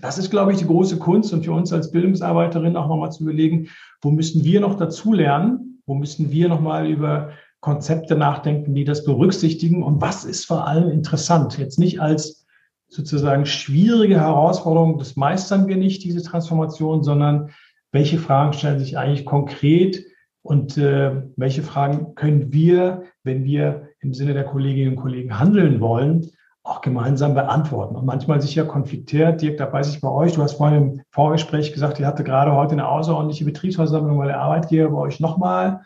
das 0.00 0.18
ist, 0.18 0.30
glaube 0.30 0.52
ich, 0.52 0.58
die 0.58 0.66
große 0.66 0.98
Kunst 0.98 1.32
und 1.32 1.44
für 1.44 1.52
uns 1.52 1.72
als 1.72 1.90
Bildungsarbeiterin 1.92 2.76
auch 2.76 2.88
nochmal 2.88 3.12
zu 3.12 3.22
überlegen, 3.22 3.68
wo 4.02 4.10
müssen 4.10 4.44
wir 4.44 4.60
noch 4.60 4.74
dazu 4.74 5.12
lernen? 5.12 5.82
Wo 5.86 5.94
müssen 5.94 6.32
wir 6.32 6.48
nochmal 6.48 6.88
über 6.90 7.30
Konzepte 7.60 8.16
nachdenken, 8.16 8.74
die 8.74 8.84
das 8.84 9.04
berücksichtigen? 9.04 9.82
Und 9.82 10.00
was 10.00 10.24
ist 10.24 10.46
vor 10.46 10.66
allem 10.66 10.90
interessant? 10.90 11.58
Jetzt 11.58 11.78
nicht 11.78 12.00
als 12.00 12.44
sozusagen 12.88 13.46
schwierige 13.46 14.20
Herausforderung, 14.20 14.98
das 14.98 15.16
meistern 15.16 15.68
wir 15.68 15.76
nicht, 15.76 16.04
diese 16.04 16.22
Transformation, 16.22 17.02
sondern 17.02 17.50
welche 17.92 18.18
Fragen 18.18 18.52
stellen 18.52 18.78
sich 18.78 18.98
eigentlich 18.98 19.24
konkret 19.24 20.04
und 20.42 20.76
äh, 20.76 21.22
welche 21.36 21.62
Fragen 21.62 22.14
können 22.14 22.52
wir, 22.52 23.04
wenn 23.22 23.44
wir 23.44 23.88
im 24.00 24.12
Sinne 24.12 24.34
der 24.34 24.44
Kolleginnen 24.44 24.96
und 24.96 25.02
Kollegen 25.02 25.38
handeln 25.38 25.80
wollen, 25.80 26.30
auch 26.64 26.80
gemeinsam 26.80 27.34
beantworten 27.34 27.94
und 27.94 28.06
manchmal 28.06 28.40
sicher 28.40 28.64
konfliktiert. 28.64 29.42
Dirk, 29.42 29.58
da 29.58 29.70
weiß 29.70 29.94
ich 29.94 30.00
bei 30.00 30.08
euch, 30.08 30.32
du 30.32 30.42
hast 30.42 30.54
vorhin 30.54 30.82
im 30.82 31.02
Vorgespräch 31.10 31.74
gesagt, 31.74 32.00
ihr 32.00 32.06
hatte 32.06 32.24
gerade 32.24 32.52
heute 32.52 32.72
eine 32.72 32.88
außerordentliche 32.88 33.44
Betriebsversammlung, 33.44 34.18
weil 34.18 34.28
der 34.28 34.40
Arbeitgeber 34.40 34.90
bei 34.90 34.98
euch 34.98 35.20
nochmal 35.20 35.82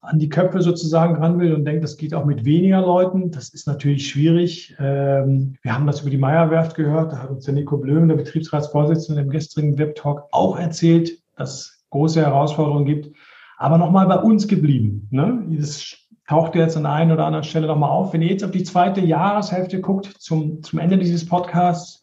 an 0.00 0.18
die 0.18 0.28
Köpfe 0.28 0.62
sozusagen 0.62 1.14
ran 1.14 1.38
will 1.38 1.54
und 1.54 1.64
denkt, 1.64 1.84
das 1.84 1.96
geht 1.96 2.12
auch 2.12 2.24
mit 2.24 2.44
weniger 2.44 2.80
Leuten. 2.80 3.30
Das 3.30 3.50
ist 3.50 3.68
natürlich 3.68 4.08
schwierig. 4.08 4.74
Ähm, 4.80 5.54
wir 5.62 5.72
haben 5.72 5.86
das 5.86 6.00
über 6.00 6.10
die 6.10 6.18
Meierwerft 6.18 6.74
gehört. 6.74 7.12
Da 7.12 7.18
hat 7.18 7.30
uns 7.30 7.44
der 7.44 7.54
Nico 7.54 7.76
Blöm, 7.76 8.08
der 8.08 8.16
Betriebsratsvorsitzende, 8.16 9.22
im 9.22 9.30
gestrigen 9.30 9.78
Web-Talk 9.78 10.24
auch 10.32 10.58
erzählt, 10.58 11.22
dass 11.36 11.54
es 11.54 11.84
große 11.90 12.20
Herausforderungen 12.20 12.84
gibt. 12.84 13.16
Aber 13.58 13.78
nochmal 13.78 14.08
bei 14.08 14.16
uns 14.16 14.48
geblieben. 14.48 15.06
Ne? 15.12 15.44
Das 15.50 16.01
taucht 16.28 16.54
jetzt 16.54 16.76
an 16.76 16.86
einer 16.86 17.14
oder 17.14 17.26
anderen 17.26 17.44
Stelle 17.44 17.66
nochmal 17.66 17.90
auf. 17.90 18.12
Wenn 18.12 18.22
ihr 18.22 18.30
jetzt 18.30 18.44
auf 18.44 18.50
die 18.50 18.62
zweite 18.62 19.00
Jahreshälfte 19.00 19.80
guckt, 19.80 20.06
zum, 20.18 20.62
zum 20.62 20.78
Ende 20.78 20.98
dieses 20.98 21.26
Podcasts, 21.26 22.00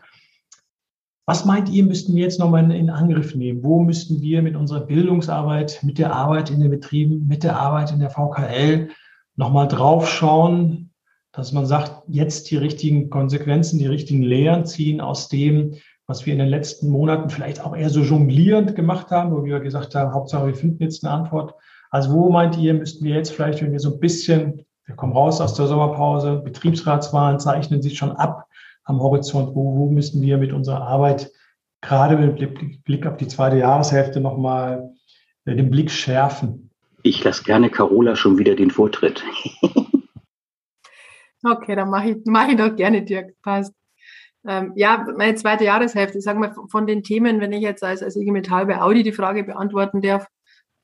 was 1.25 1.45
meint 1.45 1.69
ihr, 1.69 1.85
müssten 1.85 2.15
wir 2.15 2.23
jetzt 2.23 2.39
nochmal 2.39 2.63
in, 2.63 2.71
in 2.71 2.89
Angriff 2.89 3.35
nehmen? 3.35 3.63
Wo 3.63 3.79
müssten 3.79 4.21
wir 4.21 4.41
mit 4.41 4.55
unserer 4.55 4.81
Bildungsarbeit, 4.81 5.79
mit 5.83 5.99
der 5.99 6.13
Arbeit 6.13 6.49
in 6.49 6.59
den 6.59 6.71
Betrieben, 6.71 7.27
mit 7.27 7.43
der 7.43 7.59
Arbeit 7.59 7.91
in 7.91 7.99
der 7.99 8.09
VKL 8.09 8.89
nochmal 9.35 9.67
draufschauen, 9.67 10.89
dass 11.31 11.51
man 11.51 11.65
sagt, 11.65 12.03
jetzt 12.07 12.49
die 12.49 12.57
richtigen 12.57 13.09
Konsequenzen, 13.09 13.77
die 13.77 13.85
richtigen 13.85 14.23
Lehren 14.23 14.65
ziehen 14.65 15.01
aus 15.01 15.29
dem, 15.29 15.75
was 16.07 16.25
wir 16.25 16.33
in 16.33 16.39
den 16.39 16.49
letzten 16.49 16.89
Monaten 16.89 17.29
vielleicht 17.29 17.63
auch 17.63 17.75
eher 17.75 17.91
so 17.91 18.01
jonglierend 18.01 18.75
gemacht 18.75 19.11
haben, 19.11 19.31
wo 19.31 19.45
wir 19.45 19.59
gesagt 19.59 19.93
haben, 19.93 20.11
Hauptsache 20.11 20.47
wir 20.47 20.55
finden 20.55 20.81
jetzt 20.81 21.05
eine 21.05 21.13
Antwort. 21.13 21.53
Also 21.89 22.13
wo 22.13 22.29
meint 22.29 22.57
ihr, 22.57 22.73
müssten 22.73 23.03
wir 23.03 23.15
jetzt 23.15 23.31
vielleicht, 23.31 23.61
wenn 23.61 23.71
wir 23.71 23.79
so 23.79 23.93
ein 23.93 23.99
bisschen, 23.99 24.65
wir 24.85 24.95
kommen 24.95 25.13
raus 25.13 25.41
aus 25.41 25.53
der 25.55 25.67
Sommerpause, 25.67 26.41
Betriebsratswahlen 26.43 27.39
zeichnen 27.39 27.81
sich 27.81 27.97
schon 27.97 28.11
ab, 28.11 28.47
am 28.83 28.99
Horizont, 29.01 29.55
wo, 29.55 29.75
wo 29.75 29.89
müssen 29.89 30.21
wir 30.21 30.37
mit 30.37 30.53
unserer 30.53 30.81
Arbeit 30.81 31.31
gerade 31.81 32.17
mit 32.17 32.83
Blick 32.83 33.05
auf 33.05 33.17
die 33.17 33.27
zweite 33.27 33.57
Jahreshälfte 33.57 34.19
nochmal 34.19 34.91
äh, 35.45 35.55
den 35.55 35.69
Blick 35.69 35.91
schärfen? 35.91 36.69
Ich 37.03 37.23
lasse 37.23 37.43
gerne 37.43 37.69
Carola 37.69 38.15
schon 38.15 38.37
wieder 38.37 38.55
den 38.55 38.71
Vortritt. 38.71 39.23
okay, 41.43 41.75
dann 41.75 41.89
mache 41.89 42.09
ich, 42.09 42.17
mach 42.25 42.49
ich 42.49 42.57
doch 42.57 42.75
gerne, 42.75 43.03
Dirk. 43.03 43.33
Passt. 43.41 43.73
Ähm, 44.47 44.71
ja, 44.75 45.05
meine 45.17 45.35
zweite 45.35 45.65
Jahreshälfte, 45.65 46.17
ich 46.17 46.23
sage 46.23 46.39
mal, 46.39 46.55
von 46.69 46.87
den 46.87 47.03
Themen, 47.03 47.41
wenn 47.41 47.51
ich 47.51 47.61
jetzt 47.61 47.83
als, 47.83 48.01
als 48.01 48.15
IG 48.15 48.31
Metall 48.31 48.65
bei 48.65 48.81
Audi 48.81 49.03
die 49.03 49.11
Frage 49.11 49.43
beantworten 49.43 50.01
darf, 50.01 50.27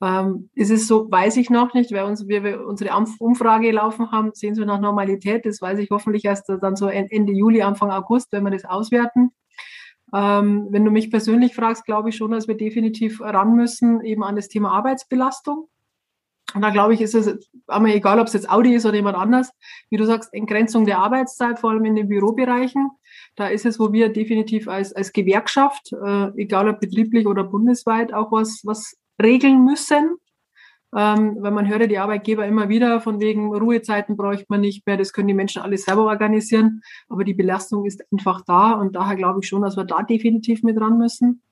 ähm, 0.02 0.50
ist 0.54 0.70
es 0.70 0.86
so, 0.86 1.10
weiß 1.10 1.36
ich 1.38 1.48
noch 1.48 1.72
nicht, 1.72 1.90
weil 1.92 2.04
uns, 2.04 2.28
wir, 2.28 2.44
wir 2.44 2.66
unsere 2.66 2.90
Umfrage 3.18 3.70
laufen 3.72 4.10
haben, 4.12 4.30
sehen 4.34 4.54
Sie 4.54 4.64
nach 4.64 4.80
Normalität. 4.80 5.46
Das 5.46 5.60
weiß 5.60 5.78
ich 5.78 5.90
hoffentlich 5.90 6.24
erst 6.24 6.48
dann 6.48 6.76
so 6.76 6.88
Ende 6.88 7.32
Juli, 7.32 7.62
Anfang 7.62 7.90
August, 7.90 8.28
wenn 8.32 8.44
wir 8.44 8.50
das 8.50 8.64
auswerten. 8.64 9.30
Ähm, 10.14 10.68
wenn 10.70 10.84
du 10.84 10.90
mich 10.90 11.10
persönlich 11.10 11.54
fragst, 11.54 11.84
glaube 11.84 12.10
ich 12.10 12.16
schon, 12.16 12.30
dass 12.30 12.46
wir 12.46 12.56
definitiv 12.56 13.20
ran 13.20 13.54
müssen, 13.54 14.04
eben 14.04 14.22
an 14.22 14.36
das 14.36 14.48
Thema 14.48 14.70
Arbeitsbelastung. 14.72 15.68
Und 16.54 16.62
da 16.62 16.70
glaube 16.70 16.94
ich, 16.94 17.00
ist 17.00 17.14
es 17.14 17.50
aber 17.66 17.88
egal, 17.88 18.20
ob 18.20 18.28
es 18.28 18.32
jetzt 18.32 18.48
Audi 18.48 18.74
ist 18.74 18.86
oder 18.86 18.94
jemand 18.94 19.16
anders, 19.16 19.50
wie 19.90 19.96
du 19.96 20.04
sagst, 20.04 20.32
Entgrenzung 20.32 20.86
der 20.86 20.98
Arbeitszeit, 20.98 21.58
vor 21.58 21.70
allem 21.70 21.84
in 21.84 21.96
den 21.96 22.08
Bürobereichen. 22.08 22.90
Da 23.34 23.48
ist 23.48 23.66
es, 23.66 23.80
wo 23.80 23.92
wir 23.92 24.10
definitiv 24.10 24.68
als, 24.68 24.92
als 24.92 25.12
Gewerkschaft, 25.12 25.92
äh, 25.92 26.28
egal 26.36 26.68
ob 26.68 26.80
betrieblich 26.80 27.26
oder 27.26 27.42
bundesweit, 27.42 28.14
auch 28.14 28.30
was, 28.30 28.60
was 28.64 28.96
regeln 29.22 29.64
müssen. 29.64 30.16
Ähm, 30.94 31.36
weil 31.40 31.50
man 31.50 31.68
hört 31.68 31.90
die 31.90 31.98
Arbeitgeber 31.98 32.46
immer 32.46 32.68
wieder, 32.68 33.00
von 33.00 33.20
wegen 33.20 33.52
Ruhezeiten 33.54 34.16
bräuchte 34.16 34.46
man 34.48 34.60
nicht 34.60 34.86
mehr, 34.86 34.96
das 34.96 35.12
können 35.12 35.28
die 35.28 35.34
Menschen 35.34 35.60
alles 35.60 35.84
selber 35.84 36.04
organisieren. 36.04 36.80
Aber 37.08 37.24
die 37.24 37.34
Belastung 37.34 37.84
ist 37.84 38.02
einfach 38.12 38.42
da 38.46 38.72
und 38.72 38.94
daher 38.94 39.16
glaube 39.16 39.40
ich 39.42 39.48
schon, 39.48 39.62
dass 39.62 39.76
wir 39.76 39.84
da 39.84 40.02
definitiv 40.02 40.62
mit 40.62 40.80
ran 40.80 40.96
müssen. 40.96 41.42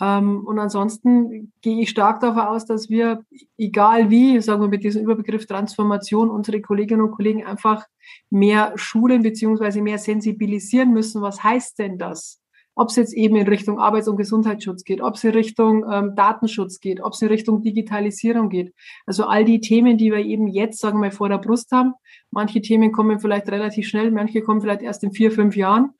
Ähm, 0.00 0.44
und 0.46 0.58
ansonsten 0.58 1.52
gehe 1.62 1.80
ich 1.80 1.90
stark 1.90 2.20
davon 2.20 2.42
aus, 2.42 2.66
dass 2.66 2.90
wir, 2.90 3.24
egal 3.56 4.10
wie, 4.10 4.40
sagen 4.40 4.60
wir 4.60 4.68
mit 4.68 4.84
diesem 4.84 5.02
Überbegriff 5.02 5.46
Transformation, 5.46 6.28
unsere 6.28 6.60
Kolleginnen 6.60 7.02
und 7.02 7.12
Kollegen 7.12 7.46
einfach 7.46 7.86
mehr 8.30 8.72
schulen 8.76 9.22
beziehungsweise 9.22 9.80
mehr 9.80 9.98
sensibilisieren 9.98 10.92
müssen. 10.92 11.22
Was 11.22 11.42
heißt 11.42 11.78
denn 11.78 11.98
das? 11.98 12.40
Ob 12.76 12.90
es 12.90 12.96
jetzt 12.96 13.14
eben 13.14 13.36
in 13.36 13.48
Richtung 13.48 13.80
Arbeits- 13.80 14.06
und 14.06 14.18
Gesundheitsschutz 14.18 14.84
geht, 14.84 15.00
ob 15.00 15.14
es 15.14 15.24
in 15.24 15.30
Richtung 15.30 15.84
ähm, 15.90 16.14
Datenschutz 16.14 16.78
geht, 16.78 17.00
ob 17.02 17.14
es 17.14 17.22
in 17.22 17.28
Richtung 17.28 17.62
Digitalisierung 17.62 18.50
geht. 18.50 18.74
Also 19.06 19.24
all 19.24 19.44
die 19.44 19.60
Themen, 19.60 19.96
die 19.96 20.12
wir 20.12 20.18
eben 20.18 20.46
jetzt, 20.46 20.78
sagen 20.78 20.98
wir 20.98 21.08
mal, 21.08 21.10
vor 21.10 21.30
der 21.30 21.38
Brust 21.38 21.72
haben. 21.72 21.94
Manche 22.30 22.60
Themen 22.60 22.92
kommen 22.92 23.18
vielleicht 23.18 23.48
relativ 23.48 23.88
schnell, 23.88 24.10
manche 24.10 24.42
kommen 24.42 24.60
vielleicht 24.60 24.82
erst 24.82 25.02
in 25.02 25.12
vier, 25.12 25.32
fünf 25.32 25.56
Jahren. 25.56 25.94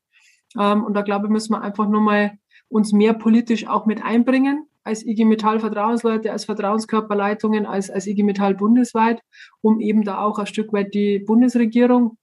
Ähm, 0.58 0.84
und 0.84 0.94
da 0.94 1.00
glaube 1.00 1.26
ich, 1.26 1.32
müssen 1.32 1.54
wir 1.54 1.62
einfach 1.62 1.88
nur 1.88 2.02
mal 2.02 2.32
uns 2.68 2.92
mehr 2.92 3.14
politisch 3.14 3.66
auch 3.66 3.86
mit 3.86 4.04
einbringen 4.04 4.66
als 4.84 5.04
IG 5.04 5.24
Metall 5.24 5.58
Vertrauensleute, 5.58 6.30
als 6.30 6.44
Vertrauenskörperleitungen, 6.44 7.66
als, 7.66 7.90
als 7.90 8.06
IG 8.06 8.22
Metall 8.22 8.54
bundesweit, 8.54 9.20
um 9.60 9.80
eben 9.80 10.04
da 10.04 10.18
auch 10.18 10.38
ein 10.38 10.46
Stück 10.46 10.72
weit 10.72 10.94
die 10.94 11.18
Bundesregierung 11.18 12.18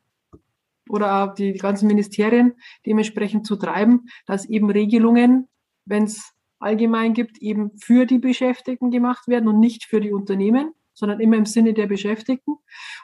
oder 0.90 1.24
auch 1.24 1.34
die 1.34 1.54
ganzen 1.54 1.88
Ministerien 1.88 2.54
dementsprechend 2.86 3.46
zu 3.46 3.56
treiben, 3.56 4.08
dass 4.26 4.46
eben 4.46 4.70
Regelungen, 4.70 5.48
wenn 5.86 6.04
es 6.04 6.34
allgemein 6.60 7.14
gibt, 7.14 7.38
eben 7.40 7.72
für 7.80 8.06
die 8.06 8.20
Beschäftigten 8.20 8.90
gemacht 8.92 9.28
werden 9.28 9.48
und 9.48 9.60
nicht 9.60 9.86
für 9.86 10.00
die 10.00 10.14
Unternehmen, 10.14 10.74
sondern 10.94 11.20
immer 11.20 11.38
im 11.38 11.46
Sinne 11.46 11.74
der 11.74 11.88
Beschäftigten. 11.88 12.56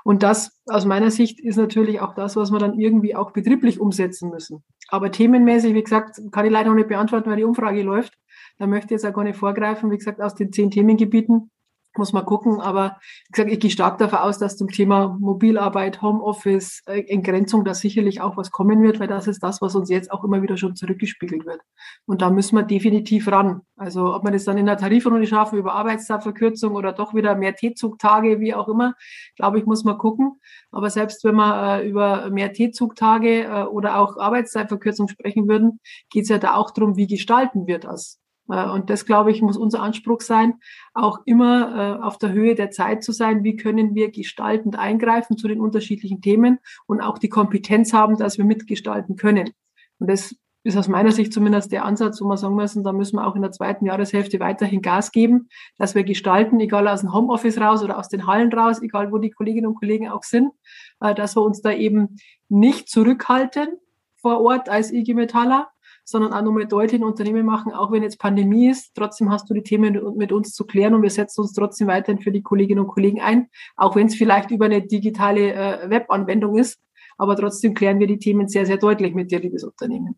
Und 0.04 0.24
das 0.24 0.62
aus 0.68 0.86
meiner 0.86 1.12
Sicht 1.12 1.40
ist 1.40 1.58
natürlich 1.58 2.00
auch 2.00 2.14
das, 2.14 2.36
was 2.36 2.52
wir 2.52 2.60
dann 2.60 2.80
irgendwie 2.80 3.16
auch 3.16 3.32
betrieblich 3.32 3.80
umsetzen 3.80 4.30
müssen. 4.30 4.64
Aber 4.90 5.12
themenmäßig, 5.12 5.74
wie 5.74 5.84
gesagt, 5.84 6.20
kann 6.32 6.46
ich 6.46 6.52
leider 6.52 6.70
noch 6.70 6.76
nicht 6.76 6.88
beantworten, 6.88 7.30
weil 7.30 7.38
die 7.38 7.44
Umfrage 7.44 7.82
läuft. 7.82 8.14
Da 8.58 8.68
möchte 8.68 8.88
ich 8.88 9.02
jetzt 9.02 9.06
auch 9.06 9.14
gar 9.14 9.24
nicht 9.24 9.38
vorgreifen. 9.38 9.92
Wie 9.92 9.98
gesagt, 9.98 10.22
aus 10.22 10.36
den 10.36 10.52
zehn 10.52 10.72
Themengebieten 10.72 11.52
muss 12.00 12.14
man 12.14 12.26
gucken. 12.26 12.60
Aber 12.60 12.98
wie 13.28 13.32
gesagt, 13.34 13.52
ich 13.52 13.60
gehe 13.60 13.70
stark 13.70 14.00
davon 14.00 14.20
aus, 14.20 14.40
dass 14.40 14.58
zum 14.58 14.70
Thema 14.70 15.16
Mobilarbeit, 15.20 16.02
Homeoffice, 16.02 16.82
äh, 16.88 17.02
Entgrenzung 17.02 17.64
da 17.64 17.76
sicherlich 17.76 18.22
auch 18.22 18.38
was 18.38 18.50
kommen 18.50 18.82
wird, 18.82 19.00
weil 19.00 19.08
das 19.08 19.28
ist 19.28 19.44
das, 19.44 19.62
was 19.62 19.76
uns 19.76 19.90
jetzt 19.90 20.12
auch 20.12 20.24
immer 20.24 20.42
wieder 20.42 20.58
schon 20.58 20.76
zurückgespiegelt 20.76 21.46
wird. 21.46 21.62
Und 22.08 22.24
da 22.24 22.32
müssen 22.32 22.56
wir 22.56 22.64
definitiv 22.64 23.28
ran. 23.28 23.62
Also 23.76 24.16
ob 24.16 24.24
man 24.24 24.34
das 24.34 24.46
dann 24.46 24.58
in 24.58 24.66
der 24.66 24.78
Tarifrunde 24.78 25.28
schaffen, 25.28 25.60
über 25.60 25.74
Arbeitszeitverkürzung 25.74 26.74
oder 26.74 26.92
doch 26.92 27.14
wieder 27.14 27.36
mehr 27.36 27.56
T-Zugtage, 27.56 28.40
wie 28.40 28.56
auch 28.56 28.68
immer, 28.68 28.96
glaube 29.36 29.60
ich, 29.60 29.66
muss 29.66 29.84
man 29.84 29.98
gucken. 29.98 30.40
Aber 30.72 30.90
selbst 30.90 31.24
wenn 31.24 31.36
wir 31.36 31.80
äh, 31.80 31.88
über 31.88 32.30
mehr 32.32 32.52
T-Zugtage 32.54 33.44
äh, 33.44 33.64
oder 33.64 34.00
auch 34.00 34.18
Arbeitszeitverkürzung 34.18 35.08
sprechen 35.08 35.48
würden, 35.48 35.80
geht 36.10 36.24
es 36.24 36.30
ja 36.30 36.40
da 36.40 36.56
auch 36.56 36.72
darum, 36.72 36.96
wie 36.98 37.08
gestalten 37.08 37.68
wir 37.68 37.80
das. 37.80 38.20
Äh, 38.50 38.70
und 38.70 38.90
das, 38.90 39.06
glaube 39.06 39.32
ich, 39.32 39.42
muss 39.42 39.58
unser 39.58 39.82
Anspruch 39.82 40.22
sein, 40.22 40.56
auch 40.94 41.20
immer 41.26 42.00
äh, 42.00 42.04
auf 42.04 42.18
der 42.18 42.32
Höhe 42.32 42.56
der 42.56 42.72
Zeit 42.72 43.04
zu 43.04 43.12
sein. 43.12 43.44
Wie 43.44 43.56
können 43.56 43.96
wir 43.96 44.12
gestaltend 44.12 44.78
eingreifen 44.78 45.38
zu 45.38 45.48
den 45.48 45.62
unterschiedlichen 45.62 46.22
Themen 46.22 46.60
und 46.88 47.02
auch 47.02 47.18
die 47.18 47.30
Kompetenz 47.30 47.94
haben, 47.94 48.18
dass 48.18 48.38
wir 48.38 48.46
mitgestalten 48.46 49.16
können. 49.16 49.52
Und 50.00 50.10
das 50.10 50.36
ist 50.64 50.78
aus 50.78 50.88
meiner 50.88 51.12
Sicht 51.12 51.34
zumindest 51.34 51.72
der 51.72 51.86
Ansatz, 51.86 52.22
wo 52.22 52.26
wir 52.26 52.38
sagen 52.38 52.56
müssen, 52.56 52.84
da 52.84 52.92
müssen 52.92 53.16
wir 53.16 53.26
auch 53.26 53.36
in 53.36 53.42
der 53.42 53.52
zweiten 53.52 53.86
Jahreshälfte 53.86 54.40
weiterhin 54.40 54.82
Gas 54.82 55.12
geben, 55.12 55.48
dass 55.78 55.96
wir 55.96 56.04
gestalten, 56.04 56.60
egal 56.60 56.88
aus 56.88 57.02
dem 57.02 57.14
Homeoffice 57.14 57.60
raus 57.60 57.82
oder 57.82 57.98
aus 57.98 58.10
den 58.10 58.28
Hallen 58.28 58.52
raus, 58.52 58.82
egal 58.82 59.12
wo 59.12 59.18
die 59.20 59.32
Kolleginnen 59.32 59.68
und 59.68 59.76
Kollegen 59.76 60.10
auch 60.10 60.24
sind, 60.24 60.52
äh, 61.00 61.16
dass 61.16 61.36
wir 61.36 61.42
uns 61.42 61.62
da 61.62 61.72
eben 61.72 62.18
nicht 62.50 62.90
zurückhalten 62.90 63.70
vor 64.18 64.42
Ort 64.42 64.68
als 64.68 64.92
IG 64.92 65.14
Metaller, 65.14 65.70
sondern 66.10 66.34
auch 66.34 66.42
nochmal 66.42 66.66
deutlich 66.68 67.00
in 67.00 67.08
Unternehmen 67.08 67.46
machen, 67.46 67.72
auch 67.72 67.92
wenn 67.92 68.04
jetzt 68.04 68.20
Pandemie 68.20 68.70
ist, 68.70 68.96
trotzdem 68.96 69.32
hast 69.32 69.50
du 69.50 69.54
die 69.54 69.64
Themen 69.64 70.16
mit 70.16 70.32
uns 70.32 70.54
zu 70.54 70.66
klären 70.66 70.94
und 70.94 71.02
wir 71.02 71.10
setzen 71.10 71.42
uns 71.42 71.54
trotzdem 71.54 71.88
weiterhin 71.88 72.22
für 72.22 72.32
die 72.32 72.42
Kolleginnen 72.42 72.82
und 72.82 72.88
Kollegen 72.88 73.22
ein, 73.22 73.48
auch 73.76 73.96
wenn 73.96 74.08
es 74.08 74.16
vielleicht 74.16 74.52
über 74.52 74.66
eine 74.66 74.82
digitale 74.82 75.54
äh, 75.54 75.90
Webanwendung 75.90 76.58
ist, 76.58 76.80
aber 77.18 77.36
trotzdem 77.36 77.74
klären 77.74 78.00
wir 78.00 78.08
die 78.08 78.20
Themen 78.20 78.48
sehr, 78.48 78.66
sehr 78.66 78.78
deutlich 78.78 79.14
mit 79.14 79.32
dir, 79.32 79.40
liebes 79.40 79.64
Unternehmen. 79.64 80.18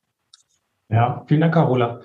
Ja, 0.89 1.23
vielen 1.27 1.41
Dank, 1.41 1.53
Carola. 1.53 2.01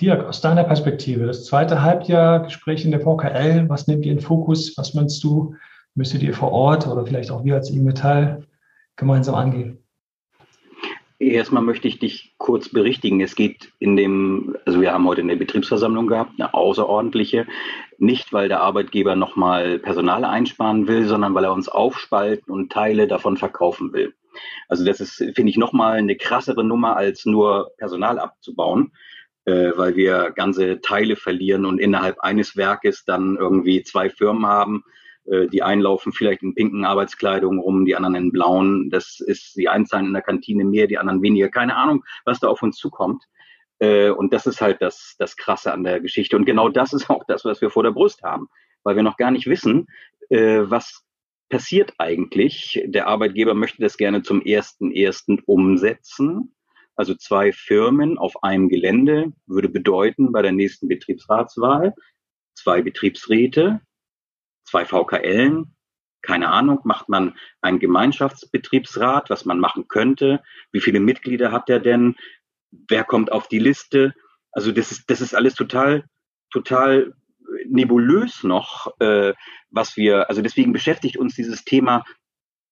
Dirk, 0.00 0.24
aus 0.26 0.40
deiner 0.40 0.64
Perspektive, 0.64 1.26
das 1.26 1.44
zweite 1.44 1.82
Halbjahr 1.82 2.40
Gespräch 2.40 2.84
in 2.84 2.90
der 2.90 3.00
VKL, 3.00 3.68
was 3.68 3.86
nimmt 3.86 4.04
ihr 4.04 4.12
in 4.12 4.20
Fokus? 4.20 4.76
Was 4.76 4.92
meinst 4.94 5.22
du, 5.22 5.54
müsstet 5.94 6.22
ihr 6.22 6.34
vor 6.34 6.50
Ort 6.50 6.88
oder 6.88 7.06
vielleicht 7.06 7.30
auch 7.30 7.44
wir 7.44 7.54
als 7.54 7.70
IG 7.70 7.80
Metall 7.80 8.44
gemeinsam 8.96 9.36
angehen? 9.36 9.83
Erstmal 11.20 11.62
möchte 11.62 11.86
ich 11.86 12.00
dich 12.00 12.34
kurz 12.38 12.68
berichtigen. 12.68 13.20
Es 13.20 13.36
geht 13.36 13.72
in 13.78 13.96
dem, 13.96 14.56
also 14.66 14.80
wir 14.80 14.92
haben 14.92 15.06
heute 15.06 15.20
eine 15.20 15.36
Betriebsversammlung 15.36 16.08
gehabt, 16.08 16.32
eine 16.38 16.52
außerordentliche, 16.52 17.46
nicht 17.98 18.32
weil 18.32 18.48
der 18.48 18.60
Arbeitgeber 18.60 19.14
nochmal 19.14 19.78
Personal 19.78 20.24
einsparen 20.24 20.88
will, 20.88 21.06
sondern 21.06 21.34
weil 21.34 21.44
er 21.44 21.52
uns 21.52 21.68
aufspalten 21.68 22.52
und 22.52 22.72
Teile 22.72 23.06
davon 23.06 23.36
verkaufen 23.36 23.92
will. 23.92 24.14
Also 24.68 24.84
das 24.84 25.00
ist, 25.00 25.16
finde 25.36 25.50
ich, 25.50 25.56
nochmal 25.56 25.98
eine 25.98 26.16
krassere 26.16 26.64
Nummer, 26.64 26.96
als 26.96 27.24
nur 27.24 27.70
Personal 27.78 28.18
abzubauen, 28.18 28.92
äh, 29.44 29.70
weil 29.76 29.94
wir 29.94 30.32
ganze 30.34 30.80
Teile 30.80 31.14
verlieren 31.14 31.64
und 31.64 31.78
innerhalb 31.78 32.20
eines 32.20 32.56
Werkes 32.56 33.04
dann 33.04 33.36
irgendwie 33.36 33.84
zwei 33.84 34.10
Firmen 34.10 34.46
haben, 34.46 34.82
Äh, 35.26 35.48
die 35.48 35.62
einen 35.62 35.82
laufen 35.82 36.12
vielleicht 36.12 36.42
in 36.42 36.54
pinken 36.54 36.84
Arbeitskleidungen 36.84 37.60
rum, 37.60 37.84
die 37.84 37.96
anderen 37.96 38.14
in 38.16 38.32
blauen. 38.32 38.90
Das 38.90 39.20
ist, 39.20 39.56
die 39.56 39.68
einen 39.68 39.86
zahlen 39.86 40.06
in 40.06 40.12
der 40.12 40.22
Kantine 40.22 40.64
mehr, 40.64 40.86
die 40.86 40.98
anderen 40.98 41.22
weniger. 41.22 41.48
Keine 41.48 41.76
Ahnung, 41.76 42.04
was 42.24 42.40
da 42.40 42.48
auf 42.48 42.62
uns 42.62 42.76
zukommt. 42.76 43.24
Äh, 43.78 44.10
und 44.10 44.32
das 44.32 44.46
ist 44.46 44.60
halt 44.60 44.82
das, 44.82 45.16
das 45.18 45.36
Krasse 45.36 45.72
an 45.72 45.84
der 45.84 46.00
Geschichte. 46.00 46.36
Und 46.36 46.44
genau 46.44 46.68
das 46.68 46.92
ist 46.92 47.10
auch 47.10 47.24
das, 47.26 47.44
was 47.44 47.60
wir 47.60 47.70
vor 47.70 47.82
der 47.82 47.92
Brust 47.92 48.22
haben, 48.22 48.48
weil 48.82 48.96
wir 48.96 49.02
noch 49.02 49.16
gar 49.16 49.30
nicht 49.30 49.46
wissen, 49.46 49.86
äh, 50.30 50.62
was 50.62 51.02
passiert 51.48 51.94
eigentlich. 51.98 52.82
Der 52.86 53.06
Arbeitgeber 53.06 53.54
möchte 53.54 53.82
das 53.82 53.96
gerne 53.96 54.22
zum 54.22 54.42
ersten 54.42 54.92
ersten 54.92 55.40
umsetzen. 55.40 56.54
Also 56.96 57.14
zwei 57.14 57.52
Firmen 57.52 58.18
auf 58.18 58.42
einem 58.44 58.68
Gelände 58.68 59.32
würde 59.46 59.68
bedeuten 59.68 60.32
bei 60.32 60.42
der 60.42 60.52
nächsten 60.52 60.86
Betriebsratswahl 60.86 61.92
zwei 62.54 62.82
Betriebsräte, 62.82 63.80
zwei 64.64 64.84
VKLen, 64.84 65.74
keine 66.22 66.50
Ahnung, 66.50 66.80
macht 66.84 67.08
man 67.08 67.36
einen 67.60 67.78
Gemeinschaftsbetriebsrat, 67.78 69.30
was 69.30 69.44
man 69.44 69.60
machen 69.60 69.88
könnte, 69.88 70.42
wie 70.72 70.80
viele 70.80 71.00
Mitglieder 71.00 71.52
hat 71.52 71.68
der 71.68 71.80
denn, 71.80 72.16
wer 72.88 73.04
kommt 73.04 73.30
auf 73.30 73.46
die 73.46 73.58
Liste. 73.58 74.14
Also 74.50 74.72
das 74.72 74.90
ist, 74.90 75.10
das 75.10 75.20
ist 75.20 75.34
alles 75.34 75.54
total, 75.54 76.04
total 76.50 77.14
nebulös 77.66 78.42
noch, 78.42 78.98
äh, 79.00 79.34
was 79.70 79.96
wir, 79.96 80.28
also 80.28 80.40
deswegen 80.42 80.72
beschäftigt 80.72 81.18
uns 81.18 81.34
dieses 81.34 81.64
Thema 81.64 82.04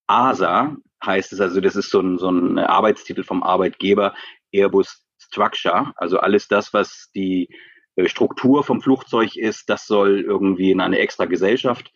ASA, 0.07 0.77
heißt 1.05 1.33
es, 1.33 1.41
also 1.41 1.61
das 1.61 1.77
ist 1.77 1.91
so 1.91 2.01
ein, 2.01 2.19
so 2.19 2.31
ein 2.31 2.59
Arbeitstitel 2.59 3.23
vom 3.23 3.43
Arbeitgeber, 3.43 4.15
Airbus 4.51 5.05
Structure, 5.19 5.93
also 5.97 6.19
alles 6.19 6.49
das, 6.49 6.73
was 6.73 7.11
die 7.15 7.45
äh, 7.45 7.72
Struktur 8.07 8.65
vom 8.65 8.81
Flugzeug 8.81 9.37
ist, 9.37 9.69
das 9.69 9.87
soll 9.87 10.21
irgendwie 10.21 10.71
in 10.71 10.81
eine 10.81 10.99
extra 10.99 11.27
Gesellschaft 11.27 11.93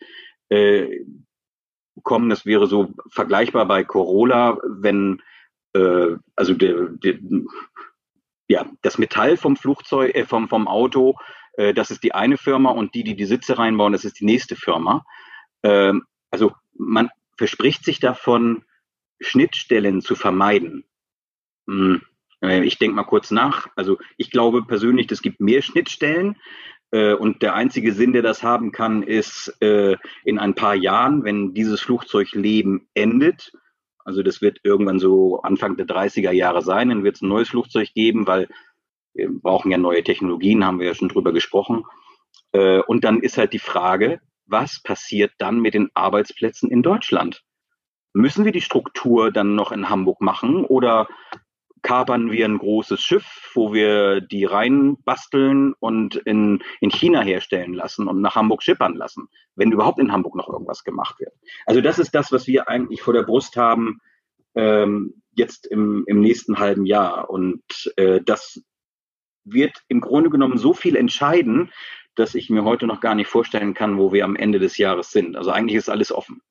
äh, 0.49 1.03
kommen. 2.03 2.29
Das 2.29 2.45
wäre 2.45 2.67
so 2.67 2.93
vergleichbar 3.09 3.65
bei 3.65 3.83
Corolla, 3.83 4.57
wenn 4.63 5.21
äh, 5.73 6.15
also 6.35 6.53
der, 6.53 6.89
der, 6.89 7.19
ja, 8.47 8.65
das 8.81 8.97
Metall 8.97 9.37
vom 9.37 9.55
Flugzeug, 9.55 10.15
äh, 10.15 10.25
vom, 10.25 10.47
vom 10.47 10.67
Auto, 10.67 11.15
äh, 11.53 11.73
das 11.73 11.91
ist 11.91 12.03
die 12.03 12.13
eine 12.13 12.37
Firma 12.37 12.71
und 12.71 12.95
die, 12.95 13.03
die 13.03 13.15
die 13.15 13.25
Sitze 13.25 13.57
reinbauen, 13.57 13.93
das 13.93 14.05
ist 14.05 14.19
die 14.19 14.25
nächste 14.25 14.55
Firma. 14.55 15.05
Ähm, 15.63 16.03
also 16.31 16.53
man 16.77 17.09
verspricht 17.37 17.83
sich 17.83 17.99
davon, 17.99 18.63
Schnittstellen 19.19 20.01
zu 20.01 20.15
vermeiden. 20.15 20.85
Hm. 21.67 22.01
Äh, 22.41 22.63
ich 22.63 22.77
denke 22.77 22.95
mal 22.95 23.03
kurz 23.03 23.31
nach. 23.31 23.67
Also 23.75 23.97
ich 24.17 24.31
glaube 24.31 24.63
persönlich, 24.63 25.11
es 25.11 25.21
gibt 25.21 25.39
mehr 25.39 25.61
Schnittstellen. 25.61 26.37
Äh, 26.91 27.13
und 27.13 27.41
der 27.41 27.55
einzige 27.55 27.93
Sinn, 27.93 28.13
der 28.13 28.21
das 28.21 28.43
haben 28.43 28.71
kann, 28.71 29.03
ist 29.03 29.55
äh, 29.61 29.97
in 30.23 30.39
ein 30.39 30.55
paar 30.55 30.75
Jahren, 30.75 31.23
wenn 31.23 31.53
dieses 31.53 31.81
Flugzeugleben 31.81 32.87
endet, 32.93 33.51
also 34.05 34.23
das 34.23 34.41
wird 34.41 34.59
irgendwann 34.63 34.99
so 34.99 35.41
Anfang 35.41 35.75
der 35.75 35.85
30er 35.85 36.31
Jahre 36.31 36.61
sein, 36.61 36.89
dann 36.89 37.03
wird 37.03 37.17
es 37.17 37.21
ein 37.21 37.27
neues 37.27 37.49
Flugzeug 37.49 37.93
geben, 37.93 38.25
weil 38.25 38.47
wir 39.13 39.29
brauchen 39.29 39.69
ja 39.69 39.77
neue 39.77 40.03
Technologien, 40.03 40.63
haben 40.63 40.79
wir 40.79 40.87
ja 40.87 40.95
schon 40.95 41.09
drüber 41.09 41.33
gesprochen. 41.33 41.83
Und 42.53 43.03
dann 43.03 43.19
ist 43.19 43.37
halt 43.37 43.51
die 43.51 43.59
Frage, 43.59 44.21
was 44.45 44.81
passiert 44.81 45.33
dann 45.39 45.59
mit 45.59 45.73
den 45.73 45.89
Arbeitsplätzen 45.93 46.71
in 46.71 46.83
Deutschland? 46.83 47.43
Müssen 48.13 48.45
wir 48.45 48.53
die 48.53 48.61
Struktur 48.61 49.29
dann 49.29 49.55
noch 49.55 49.73
in 49.73 49.89
Hamburg 49.89 50.21
machen 50.21 50.63
oder 50.63 51.09
kapern 51.81 52.31
wir 52.31 52.45
ein 52.45 52.57
großes 52.57 53.01
Schiff, 53.01 53.51
wo 53.53 53.73
wir 53.73 54.21
die 54.21 54.45
reinbasteln 54.45 55.73
und 55.79 56.15
in, 56.15 56.63
in 56.81 56.89
China 56.89 57.21
herstellen 57.21 57.73
lassen 57.73 58.07
und 58.07 58.21
nach 58.21 58.35
Hamburg 58.35 58.63
schippern 58.63 58.95
lassen, 58.95 59.27
wenn 59.55 59.71
überhaupt 59.71 59.99
in 59.99 60.11
Hamburg 60.11 60.35
noch 60.35 60.49
irgendwas 60.49 60.83
gemacht 60.83 61.19
wird. 61.19 61.33
Also 61.65 61.81
das 61.81 61.99
ist 61.99 62.13
das, 62.15 62.31
was 62.31 62.47
wir 62.47 62.67
eigentlich 62.69 63.01
vor 63.01 63.13
der 63.13 63.23
Brust 63.23 63.55
haben 63.55 63.99
ähm, 64.55 65.21
jetzt 65.33 65.67
im, 65.67 66.03
im 66.07 66.19
nächsten 66.19 66.59
halben 66.59 66.85
Jahr. 66.85 67.29
Und 67.29 67.63
äh, 67.95 68.21
das 68.21 68.61
wird 69.45 69.83
im 69.87 70.01
Grunde 70.01 70.29
genommen 70.29 70.57
so 70.57 70.73
viel 70.73 70.95
entscheiden, 70.95 71.71
dass 72.15 72.35
ich 72.35 72.49
mir 72.49 72.63
heute 72.63 72.87
noch 72.87 72.99
gar 72.99 73.15
nicht 73.15 73.27
vorstellen 73.27 73.73
kann, 73.73 73.97
wo 73.97 74.11
wir 74.11 74.25
am 74.25 74.35
Ende 74.35 74.59
des 74.59 74.77
Jahres 74.77 75.11
sind. 75.11 75.37
Also 75.37 75.51
eigentlich 75.51 75.77
ist 75.77 75.89
alles 75.89 76.11
offen. 76.11 76.41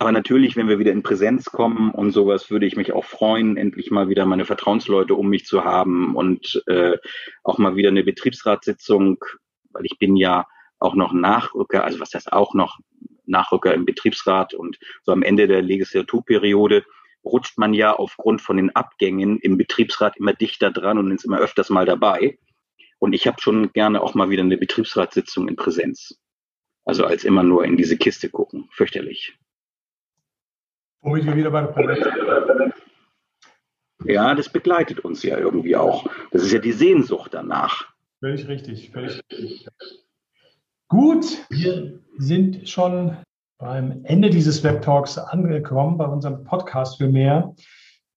Aber 0.00 0.12
natürlich, 0.12 0.56
wenn 0.56 0.68
wir 0.68 0.78
wieder 0.78 0.92
in 0.92 1.02
Präsenz 1.02 1.46
kommen 1.46 1.90
und 1.90 2.12
sowas, 2.12 2.50
würde 2.50 2.66
ich 2.66 2.76
mich 2.76 2.92
auch 2.92 3.04
freuen, 3.04 3.56
endlich 3.56 3.90
mal 3.90 4.08
wieder 4.08 4.26
meine 4.26 4.44
Vertrauensleute 4.44 5.14
um 5.14 5.28
mich 5.28 5.44
zu 5.44 5.64
haben 5.64 6.14
und 6.14 6.62
äh, 6.68 6.96
auch 7.42 7.58
mal 7.58 7.74
wieder 7.74 7.88
eine 7.88 8.04
Betriebsratssitzung, 8.04 9.18
weil 9.72 9.84
ich 9.84 9.98
bin 9.98 10.16
ja 10.16 10.46
auch 10.78 10.94
noch 10.94 11.12
Nachrücker, 11.12 11.82
also 11.84 11.98
was 11.98 12.14
heißt 12.14 12.32
auch 12.32 12.54
noch 12.54 12.78
Nachrücker 13.26 13.74
im 13.74 13.84
Betriebsrat 13.84 14.54
und 14.54 14.78
so 15.02 15.10
am 15.10 15.22
Ende 15.22 15.48
der 15.48 15.62
Legislaturperiode 15.62 16.84
rutscht 17.24 17.58
man 17.58 17.74
ja 17.74 17.92
aufgrund 17.94 18.40
von 18.40 18.56
den 18.56 18.74
Abgängen 18.76 19.38
im 19.40 19.58
Betriebsrat 19.58 20.16
immer 20.16 20.32
dichter 20.32 20.70
dran 20.70 20.98
und 20.98 21.10
ist 21.10 21.24
immer 21.24 21.40
öfters 21.40 21.70
mal 21.70 21.86
dabei. 21.86 22.38
Und 23.00 23.12
ich 23.12 23.26
habe 23.26 23.40
schon 23.40 23.72
gerne 23.72 24.00
auch 24.00 24.14
mal 24.14 24.30
wieder 24.30 24.42
eine 24.42 24.56
Betriebsratssitzung 24.56 25.48
in 25.48 25.56
Präsenz. 25.56 26.20
Also 26.84 27.04
als 27.04 27.24
immer 27.24 27.42
nur 27.42 27.64
in 27.64 27.76
diese 27.76 27.96
Kiste 27.96 28.30
gucken. 28.30 28.68
Fürchterlich. 28.70 29.36
Womit 31.08 31.24
wir 31.24 31.36
wieder 31.36 31.50
bei 31.50 31.62
der 31.62 31.68
Palette. 31.68 32.72
Ja, 34.04 34.34
das 34.34 34.50
begleitet 34.50 35.00
uns 35.00 35.22
ja 35.22 35.38
irgendwie 35.38 35.74
auch. 35.74 36.04
Das 36.32 36.42
ist 36.42 36.52
ja 36.52 36.58
die 36.58 36.72
Sehnsucht 36.72 37.32
danach. 37.32 37.86
Völlig 38.20 38.46
richtig, 38.46 38.90
völlig 38.90 39.18
richtig. 39.32 39.70
Gut, 40.88 41.24
wir 41.48 41.98
sind 42.18 42.68
schon 42.68 43.16
beim 43.56 44.04
Ende 44.04 44.28
dieses 44.28 44.62
Web-Talks 44.62 45.16
angekommen, 45.16 45.96
bei 45.96 46.04
unserem 46.04 46.44
Podcast 46.44 46.98
für 46.98 47.08
mehr. 47.08 47.54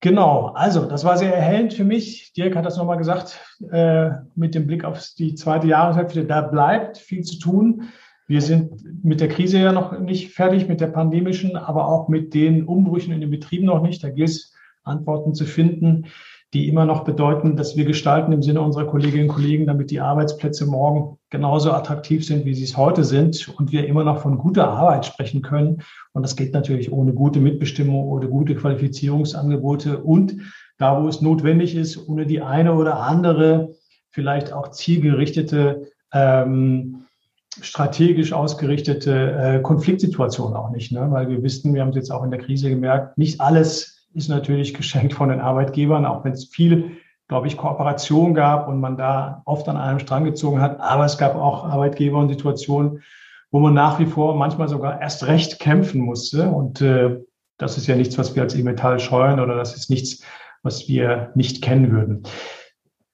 Genau, 0.02 0.48
also 0.48 0.86
das 0.86 1.06
war 1.06 1.18
sehr 1.18 1.34
erhellend 1.34 1.74
für 1.74 1.86
mich. 1.86 2.34
Dirk 2.34 2.58
hat 2.58 2.66
das 2.66 2.76
nochmal 2.76 2.98
gesagt, 2.98 3.40
äh, 3.72 4.10
mit 4.36 4.54
dem 4.54 4.68
Blick 4.68 4.84
auf 4.84 5.02
die 5.18 5.36
zweite 5.36 5.68
Jahreshälfte, 5.68 6.26
da 6.26 6.42
bleibt 6.42 6.98
viel 6.98 7.24
zu 7.24 7.40
tun. 7.40 7.90
Wir 8.32 8.42
sind 8.42 9.04
mit 9.04 9.20
der 9.20 9.28
Krise 9.28 9.60
ja 9.60 9.74
noch 9.74 10.00
nicht 10.00 10.34
fertig, 10.34 10.70
mit 10.70 10.80
der 10.80 10.88
pandemischen, 10.88 11.58
aber 11.58 11.90
auch 11.90 12.08
mit 12.08 12.34
den 12.34 12.64
Umbrüchen 12.64 13.12
in 13.12 13.20
den 13.20 13.30
Betrieben 13.30 13.66
noch 13.66 13.82
nicht. 13.82 14.02
Da 14.02 14.10
gilt 14.10 14.30
es, 14.30 14.56
Antworten 14.84 15.34
zu 15.34 15.44
finden, 15.44 16.06
die 16.54 16.70
immer 16.70 16.86
noch 16.86 17.04
bedeuten, 17.04 17.58
dass 17.58 17.76
wir 17.76 17.84
gestalten 17.84 18.32
im 18.32 18.42
Sinne 18.42 18.62
unserer 18.62 18.88
Kolleginnen 18.88 19.30
und 19.30 19.36
Kollegen, 19.36 19.68
damit 19.68 19.92
die 19.92 20.00
Arbeitsplätze 20.00 20.66
morgen 20.66 21.18
genauso 21.30 21.74
attraktiv 21.74 22.26
sind, 22.26 22.46
wie 22.46 22.54
sie 22.54 22.64
es 22.64 22.78
heute 22.78 23.04
sind 23.04 23.50
und 23.60 23.74
wir 23.74 23.86
immer 23.86 24.06
noch 24.06 24.22
von 24.22 24.38
guter 24.38 24.70
Arbeit 24.70 25.06
sprechen 25.06 25.42
können. 25.42 25.82
Und 26.14 26.24
das 26.24 26.38
geht 26.38 26.54
natürlich 26.54 26.90
ohne 26.90 27.12
gute 27.12 27.42
Mitbestimmung 27.42 28.08
oder 28.08 28.30
gute 28.30 28.56
Qualifizierungsangebote 28.56 30.02
und 30.02 30.38
da, 30.78 31.04
wo 31.04 31.10
es 31.10 31.22
notwendig 31.22 31.76
ist, 31.76 32.08
ohne 32.08 32.26
die 32.26 32.42
eine 32.42 32.76
oder 32.76 33.02
andere 33.02 33.76
vielleicht 34.10 34.54
auch 34.54 34.72
zielgerichtete 34.72 35.92
ähm, 36.14 37.01
strategisch 37.60 38.32
ausgerichtete 38.32 39.32
äh, 39.32 39.62
Konfliktsituation 39.62 40.56
auch 40.56 40.70
nicht, 40.70 40.92
ne? 40.92 41.08
weil 41.12 41.28
wir 41.28 41.44
wissen, 41.44 41.74
wir 41.74 41.82
haben 41.82 41.90
es 41.90 41.98
jetzt 41.98 42.12
auch 42.12 42.24
in 42.24 42.32
der 42.32 42.40
Krise 42.40 42.70
gemerkt, 42.70 43.18
nicht 43.18 43.42
alles 43.42 44.08
ist 44.14 44.30
natürlich 44.30 44.74
geschenkt 44.76 45.14
von 45.14 45.30
den 45.30 45.42
Arbeitgebern, 45.42 46.06
auch 46.06 46.24
wenn 46.24 46.34
es 46.34 46.46
viel, 46.46 46.98
glaube 47.28 47.48
ich, 47.48 47.58
Kooperation 47.58 48.34
gab 48.34 48.68
und 48.68 48.80
man 48.80 48.98
da 48.98 49.42
oft 49.46 49.68
an 49.68 49.78
einem 49.78 50.00
Strang 50.00 50.24
gezogen 50.24 50.62
hat. 50.62 50.80
Aber 50.80 51.06
es 51.06 51.18
gab 51.18 51.36
auch 51.36 51.66
Arbeitgeber 51.66 52.20
und 52.20 52.30
Situationen, 52.30 53.02
wo 53.52 53.60
man 53.60 53.74
nach 53.74 54.00
wie 54.00 54.06
vor 54.06 54.36
manchmal 54.36 54.68
sogar 54.68 55.02
erst 55.02 55.28
recht 55.28 55.60
kämpfen 55.60 56.02
musste. 56.02 56.50
Und 56.50 56.82
äh, 56.82 57.20
das 57.58 57.78
ist 57.78 57.88
ja 57.88 57.96
nichts, 57.96 58.18
was 58.18 58.36
wir 58.36 58.44
als 58.44 58.56
E-Metall 58.56 59.00
scheuen 59.00 59.40
oder 59.40 59.56
das 59.56 59.76
ist 59.76 59.90
nichts, 59.90 60.24
was 60.64 60.88
wir 60.88 61.32
nicht 61.36 61.62
kennen 61.62 61.92
würden. 61.92 62.24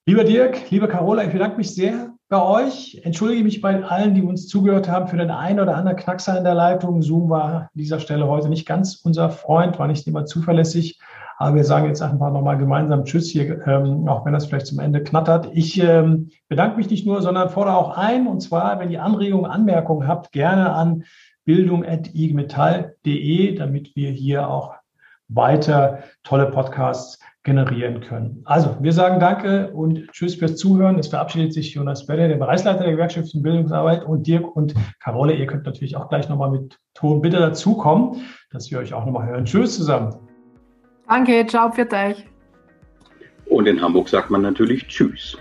Lieber 0.05 0.23
Dirk, 0.23 0.71
liebe 0.71 0.87
Carola, 0.87 1.23
ich 1.23 1.31
bedanke 1.31 1.57
mich 1.57 1.73
sehr 1.75 2.06
bei 2.29 2.41
euch. 2.41 3.01
Entschuldige 3.03 3.43
mich 3.43 3.61
bei 3.61 3.83
allen, 3.83 4.13
die 4.13 4.21
uns 4.21 4.47
zugehört 4.47 4.89
haben, 4.89 5.07
für 5.07 5.17
den 5.17 5.31
einen 5.31 5.59
oder 5.59 5.75
anderen 5.75 5.97
Knackser 5.97 6.37
in 6.37 6.43
der 6.43 6.55
Leitung. 6.55 7.01
Zoom 7.01 7.29
war 7.29 7.43
an 7.43 7.67
dieser 7.73 7.99
Stelle 7.99 8.27
heute 8.27 8.49
nicht 8.49 8.67
ganz 8.67 9.01
unser 9.03 9.29
Freund, 9.29 9.79
war 9.79 9.87
nicht 9.87 10.07
immer 10.07 10.25
zuverlässig. 10.25 10.99
Aber 11.39 11.55
wir 11.55 11.63
sagen 11.63 11.85
jetzt 11.85 12.01
einfach 12.01 12.31
nochmal 12.31 12.57
gemeinsam 12.57 13.05
Tschüss 13.05 13.29
hier, 13.29 13.67
ähm, 13.67 14.07
auch 14.07 14.25
wenn 14.25 14.33
das 14.33 14.47
vielleicht 14.47 14.65
zum 14.65 14.79
Ende 14.79 15.03
knattert. 15.03 15.51
Ich 15.53 15.79
ähm, 15.81 16.31
bedanke 16.49 16.77
mich 16.77 16.89
nicht 16.89 17.05
nur, 17.05 17.21
sondern 17.21 17.49
fordere 17.49 17.77
auch 17.77 17.95
ein, 17.95 18.25
und 18.25 18.41
zwar, 18.41 18.79
wenn 18.79 18.89
ihr 18.89 19.03
Anregungen, 19.03 19.45
Anmerkungen 19.49 20.07
habt, 20.07 20.31
gerne 20.31 20.73
an 20.73 21.03
bildung.igmetall.de, 21.45 23.55
damit 23.55 23.95
wir 23.95 24.09
hier 24.09 24.49
auch 24.49 24.73
weiter 25.27 25.99
tolle 26.23 26.47
Podcasts 26.47 27.19
generieren 27.47 28.01
können. 28.01 28.41
Also, 28.43 28.75
wir 28.81 28.91
sagen 28.91 29.21
Danke 29.21 29.71
und 29.71 30.11
Tschüss 30.11 30.35
fürs 30.35 30.57
Zuhören. 30.57 30.99
Es 30.99 31.07
verabschiedet 31.07 31.53
sich 31.53 31.73
Jonas 31.73 32.05
Belle, 32.05 32.27
der 32.27 32.35
Bereichsleiter 32.35 32.83
der 32.83 32.91
Gewerkschaft 32.91 33.31
für 33.31 33.39
Bildungsarbeit 33.39 34.03
und 34.03 34.27
Dirk 34.27 34.53
und 34.53 34.75
Carole. 35.01 35.33
Ihr 35.33 35.47
könnt 35.47 35.65
natürlich 35.65 35.95
auch 35.95 36.09
gleich 36.09 36.27
nochmal 36.27 36.51
mit 36.51 36.77
Ton 36.93 37.21
bitte 37.21 37.37
dazukommen, 37.37 38.21
dass 38.51 38.69
wir 38.69 38.79
euch 38.79 38.93
auch 38.93 39.05
nochmal 39.05 39.27
hören. 39.27 39.45
Tschüss 39.45 39.77
zusammen. 39.77 40.13
Danke, 41.07 41.45
ciao 41.47 41.71
für 41.71 41.87
euch. 41.89 42.25
Und 43.45 43.65
in 43.65 43.81
Hamburg 43.81 44.09
sagt 44.09 44.29
man 44.29 44.41
natürlich 44.41 44.85
Tschüss. 44.87 45.37